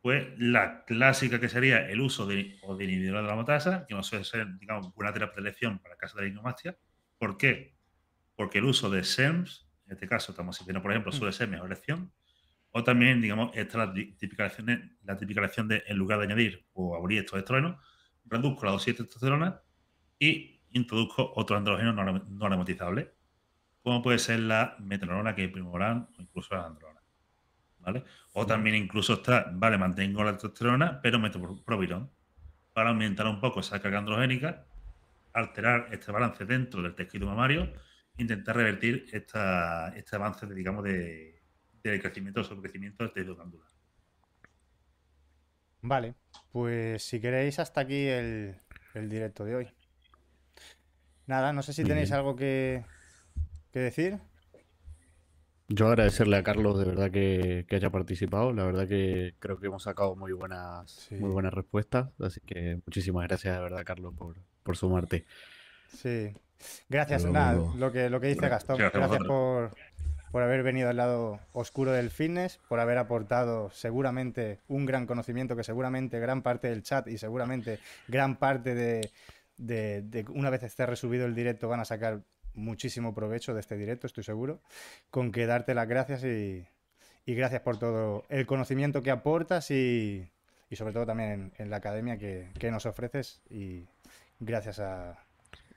Pues 0.01 0.27
la 0.37 0.85
clásica 0.85 1.39
que 1.39 1.49
sería 1.49 1.89
el 1.89 2.01
uso 2.01 2.27
de, 2.27 2.59
o 2.61 2.75
de 2.75 2.83
inhibidores 2.83 3.23
de 3.23 3.27
la 3.27 3.35
motasa, 3.35 3.85
que 3.87 3.95
no 3.95 4.03
suele 4.03 4.23
ser, 4.25 4.57
digamos, 4.59 4.91
una 4.95 5.11
terapia 5.11 5.35
de 5.35 5.41
elección 5.41 5.79
para 5.79 5.95
el 5.95 5.99
caso 5.99 6.17
de 6.17 6.23
la 6.23 6.29
ignomastia. 6.29 6.77
¿Por 7.17 7.37
qué? 7.37 7.75
Porque 8.35 8.59
el 8.59 8.65
uso 8.65 8.89
de 8.89 9.03
SERMs, 9.03 9.67
en 9.87 9.93
este 9.93 10.07
caso, 10.07 10.33
tamoxifeno, 10.33 10.81
por 10.81 10.91
ejemplo, 10.91 11.11
suele 11.11 11.33
ser 11.33 11.47
mejor 11.47 11.67
elección. 11.67 12.11
O 12.69 12.83
también, 12.83 13.21
digamos, 13.21 13.55
esta 13.55 13.79
la 13.79 13.93
típica 13.93 14.43
elección, 14.43 14.97
la 15.03 15.17
típica 15.17 15.39
elección 15.39 15.67
de, 15.67 15.83
en 15.87 15.97
lugar 15.97 16.19
de 16.19 16.25
añadir 16.25 16.67
o 16.73 16.95
abolir 16.95 17.19
estos 17.19 17.39
estrógenos, 17.39 17.83
reduzco 18.25 18.65
la 18.65 18.73
dosis 18.73 18.97
de 18.97 19.03
testosterona 19.05 19.61
y 20.19 20.61
introduzco 20.71 21.31
otro 21.35 21.55
andrógeno 21.57 21.93
no 21.93 22.45
aromatizable 22.45 23.15
como 23.85 24.01
puede 24.01 24.17
ser 24.17 24.39
la 24.39 24.75
metenorona, 24.79 25.35
que 25.35 25.43
es 25.45 25.51
primorán, 25.51 26.09
o 26.17 26.21
incluso 26.23 26.55
la 26.55 26.65
androna. 26.65 26.99
¿Vale? 27.81 28.03
O 28.33 28.43
también 28.43 28.75
incluso 28.75 29.13
está, 29.13 29.45
vale, 29.53 29.77
mantengo 29.77 30.23
la 30.23 30.31
testosterona, 30.31 30.99
pero 31.03 31.19
meto 31.19 31.39
provirón 31.63 32.09
para 32.73 32.89
aumentar 32.89 33.27
un 33.27 33.39
poco 33.39 33.59
esa 33.59 33.79
carga 33.79 33.99
androgénica, 33.99 34.65
alterar 35.33 35.89
este 35.91 36.11
balance 36.11 36.45
dentro 36.45 36.81
del 36.81 36.95
tejido 36.95 37.27
mamario, 37.27 37.71
intentar 38.17 38.55
revertir 38.55 39.05
esta, 39.13 39.89
este 39.95 40.15
avance, 40.15 40.47
de, 40.47 40.55
digamos, 40.55 40.83
de, 40.83 41.39
crecimiento 41.83 42.41
o 42.41 42.43
sobrecrecimiento 42.43 43.03
del 43.03 43.13
tejido 43.13 43.35
glandular. 43.35 43.69
Vale, 45.83 46.15
pues 46.51 47.03
si 47.03 47.21
queréis, 47.21 47.59
hasta 47.59 47.81
aquí 47.81 48.07
el, 48.07 48.57
directo 48.95 49.45
de 49.45 49.55
hoy. 49.57 49.67
Nada, 51.27 51.53
no 51.53 51.61
sé 51.61 51.71
si 51.71 51.83
tenéis 51.83 52.11
algo 52.11 52.35
que, 52.35 52.83
¿Qué 53.75 53.81
decir? 53.81 54.19
Yo 55.67 55.87
agradecerle 55.87 56.37
a 56.37 56.43
Carlos 56.43 56.79
de 56.79 56.85
verdad 56.85 57.11
que, 57.11 57.65
haya 57.69 57.89
participado. 57.89 58.53
La 58.53 58.63
verdad 58.63 58.87
que 58.87 59.35
creo 59.39 59.59
que 59.59 59.67
hemos 59.67 59.83
sacado 59.83 60.15
muy 60.15 60.31
buenas, 60.31 61.09
muy 61.11 61.29
buenas 61.29 61.53
respuestas. 61.53 62.07
Así 62.21 62.39
que 62.39 62.79
muchísimas 62.85 63.27
gracias 63.27 63.53
de 63.53 63.61
verdad, 63.61 63.83
Carlos, 63.83 64.13
por, 64.63 64.77
sumarte. 64.77 65.25
Sí. 65.89 66.31
Gracias, 66.87 67.25
nada, 67.25 67.61
lo 67.75 67.91
que, 67.91 68.09
lo 68.09 68.21
que 68.21 68.27
dice 68.27 68.47
Gastón. 68.47 68.77
Gracias 68.77 69.25
por, 69.27 69.75
por 70.31 70.41
haber 70.41 70.63
venido 70.63 70.87
al 70.87 70.95
lado 70.95 71.41
oscuro 71.51 71.91
del 71.91 72.11
fitness, 72.11 72.61
por 72.69 72.79
haber 72.79 72.97
aportado 72.97 73.71
seguramente 73.71 74.61
un 74.69 74.85
gran 74.85 75.05
conocimiento 75.05 75.57
que 75.57 75.65
seguramente 75.65 76.21
gran 76.21 76.43
parte 76.43 76.69
del 76.69 76.81
chat 76.81 77.09
y 77.09 77.17
seguramente 77.17 77.79
gran 78.07 78.37
parte 78.37 78.73
de, 78.73 79.11
de 79.57 80.25
una 80.29 80.49
vez 80.49 80.63
esté 80.63 80.85
resubido 80.85 81.25
el 81.25 81.35
directo 81.35 81.67
van 81.67 81.81
a 81.81 81.85
sacar 81.85 82.21
muchísimo 82.55 83.13
provecho 83.13 83.53
de 83.53 83.59
este 83.59 83.77
directo, 83.77 84.07
estoy 84.07 84.23
seguro, 84.23 84.61
con 85.09 85.31
que 85.31 85.45
darte 85.45 85.73
las 85.73 85.87
gracias 85.87 86.23
y, 86.23 86.65
y 87.25 87.33
gracias 87.33 87.61
por 87.61 87.77
todo 87.77 88.23
el 88.29 88.45
conocimiento 88.45 89.01
que 89.01 89.11
aportas 89.11 89.71
y, 89.71 90.29
sobre 90.71 90.93
todo 90.93 91.05
también 91.05 91.51
en, 91.57 91.69
la 91.69 91.77
academia 91.77 92.17
que, 92.17 92.71
nos 92.71 92.85
ofreces 92.85 93.41
y 93.49 93.85
gracias 94.39 94.79
a... 94.79 95.19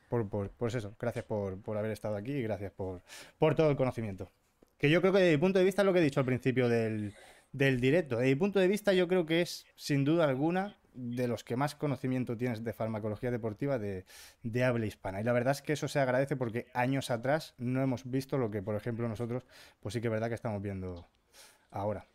Por, 0.08 0.50
pues 0.50 0.74
eso, 0.74 0.94
gracias 0.98 1.24
por, 1.24 1.58
haber 1.76 1.90
estado 1.90 2.16
aquí 2.16 2.32
y 2.32 2.42
gracias 2.42 2.72
por, 2.72 3.02
por 3.38 3.54
todo 3.54 3.70
el 3.70 3.76
conocimiento. 3.76 4.30
Que 4.78 4.88
yo 4.88 5.00
creo 5.00 5.12
que 5.12 5.18
desde 5.18 5.32
mi 5.32 5.40
punto 5.40 5.58
de 5.58 5.66
vista, 5.66 5.84
lo 5.84 5.92
que 5.92 5.98
he 5.98 6.02
dicho 6.02 6.20
al 6.20 6.26
principio 6.26 6.68
del, 6.68 7.14
del 7.52 7.78
directo, 7.80 8.16
desde 8.16 8.30
mi 8.30 8.36
punto 8.36 8.58
de 8.58 8.68
vista 8.68 8.94
yo 8.94 9.06
creo 9.06 9.26
que 9.26 9.42
es 9.42 9.66
sin 9.76 10.04
duda 10.04 10.24
alguna 10.24 10.77
de 10.94 11.28
los 11.28 11.44
que 11.44 11.56
más 11.56 11.74
conocimiento 11.74 12.36
tienes 12.36 12.64
de 12.64 12.72
farmacología 12.72 13.30
deportiva 13.30 13.78
de, 13.78 14.04
habla 14.64 14.86
hispana. 14.86 15.20
Y 15.20 15.24
la 15.24 15.32
verdad 15.32 15.52
es 15.52 15.62
que 15.62 15.72
eso 15.72 15.88
se 15.88 16.00
agradece 16.00 16.36
porque 16.36 16.66
años 16.74 17.10
atrás 17.10 17.54
no 17.58 17.82
hemos 17.82 18.10
visto 18.10 18.38
lo 18.38 18.50
que, 18.50 18.62
por 18.62 18.74
ejemplo, 18.74 19.08
nosotros, 19.08 19.44
pues 19.80 19.94
sí 19.94 20.00
que 20.00 20.08
es 20.08 20.12
verdad 20.12 20.28
que 20.28 20.34
estamos 20.34 20.62
viendo 20.62 21.06
ahora. 21.70 22.06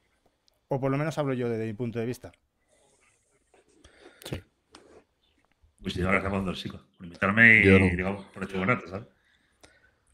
O 0.68 0.80
por 0.80 0.92
lo 0.92 0.98
menos 0.98 1.18
hablo 1.18 1.34
yo 1.34 1.50
desde 1.50 1.66
mi 1.66 1.74
punto 1.74 2.00
de 2.00 2.06
vista. 2.06 2.32
Sí. 4.26 4.42
Pues 5.82 5.94
yo 5.96 6.08
gracias 6.10 6.58
chicos, 6.58 6.82
por 6.98 7.06
invitarme 7.06 7.58
y, 7.58 7.96
digamos, 7.96 8.26
por 8.26 8.44
hecho 8.44 8.64
rato, 8.66 8.88
¿sabes? 8.88 9.08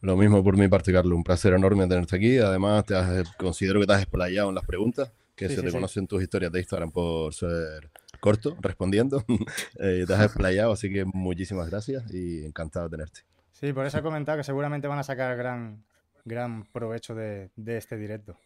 Lo 0.01 0.15
mismo 0.15 0.43
por 0.43 0.57
mi 0.57 0.67
parte, 0.67 0.93
Carlos. 0.93 1.13
Un 1.13 1.23
placer 1.23 1.53
enorme 1.53 1.85
tenerte 1.87 2.15
aquí. 2.15 2.37
Además, 2.37 2.85
te 2.85 2.95
considero 3.37 3.81
que 3.81 3.87
te 3.87 3.93
has 3.93 4.01
explayado 4.01 4.49
en 4.49 4.55
las 4.55 4.65
preguntas, 4.65 5.11
que 5.35 5.49
se 5.49 5.61
te 5.61 5.71
conocen 5.71 6.07
tus 6.07 6.21
historias 6.21 6.51
de 6.51 6.59
Instagram 6.59 6.91
por 6.91 7.33
ser 7.33 7.91
corto 8.19 8.57
respondiendo. 8.61 9.23
eh, 9.79 10.03
te 10.07 10.13
has 10.13 10.23
explayado, 10.23 10.71
así 10.71 10.91
que 10.91 11.05
muchísimas 11.05 11.69
gracias 11.69 12.03
y 12.13 12.45
encantado 12.45 12.87
de 12.89 12.97
tenerte. 12.97 13.21
Sí, 13.51 13.73
por 13.73 13.85
eso 13.85 13.97
he 13.97 14.01
comentado 14.01 14.37
que 14.37 14.43
seguramente 14.43 14.87
van 14.87 14.99
a 14.99 15.03
sacar 15.03 15.35
gran, 15.35 15.83
gran 16.25 16.65
provecho 16.65 17.15
de, 17.15 17.49
este 17.65 17.97
directo. 17.97 18.37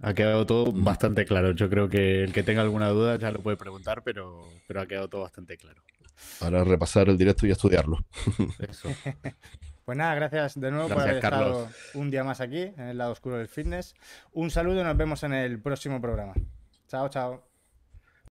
Ha 0.00 0.12
quedado 0.12 0.44
todo 0.44 0.72
bastante 0.72 1.24
claro. 1.24 1.52
Yo 1.52 1.70
creo 1.70 1.88
que 1.88 2.24
el 2.24 2.32
que 2.32 2.42
tenga 2.42 2.62
alguna 2.62 2.88
duda 2.88 3.16
ya 3.16 3.30
lo 3.30 3.40
puede 3.40 3.56
preguntar, 3.56 4.02
pero, 4.02 4.42
pero 4.66 4.80
ha 4.80 4.86
quedado 4.86 5.08
todo 5.08 5.22
bastante 5.22 5.56
claro. 5.56 5.82
Ahora 6.40 6.64
repasar 6.64 7.08
el 7.08 7.16
directo 7.16 7.46
y 7.46 7.50
estudiarlo. 7.50 7.98
Eso. 8.58 8.88
Pues 9.84 9.98
nada, 9.98 10.14
gracias 10.14 10.58
de 10.58 10.70
nuevo 10.70 10.88
por 10.88 11.02
haber 11.02 11.16
estado 11.16 11.68
un 11.92 12.10
día 12.10 12.24
más 12.24 12.40
aquí 12.40 12.62
en 12.62 12.88
el 12.88 12.96
lado 12.96 13.12
oscuro 13.12 13.36
del 13.36 13.48
fitness. 13.48 13.94
Un 14.32 14.50
saludo 14.50 14.80
y 14.80 14.84
nos 14.84 14.96
vemos 14.96 15.22
en 15.24 15.34
el 15.34 15.60
próximo 15.60 16.00
programa. 16.00 16.32
Chao, 16.88 17.08
chao. 17.10 17.53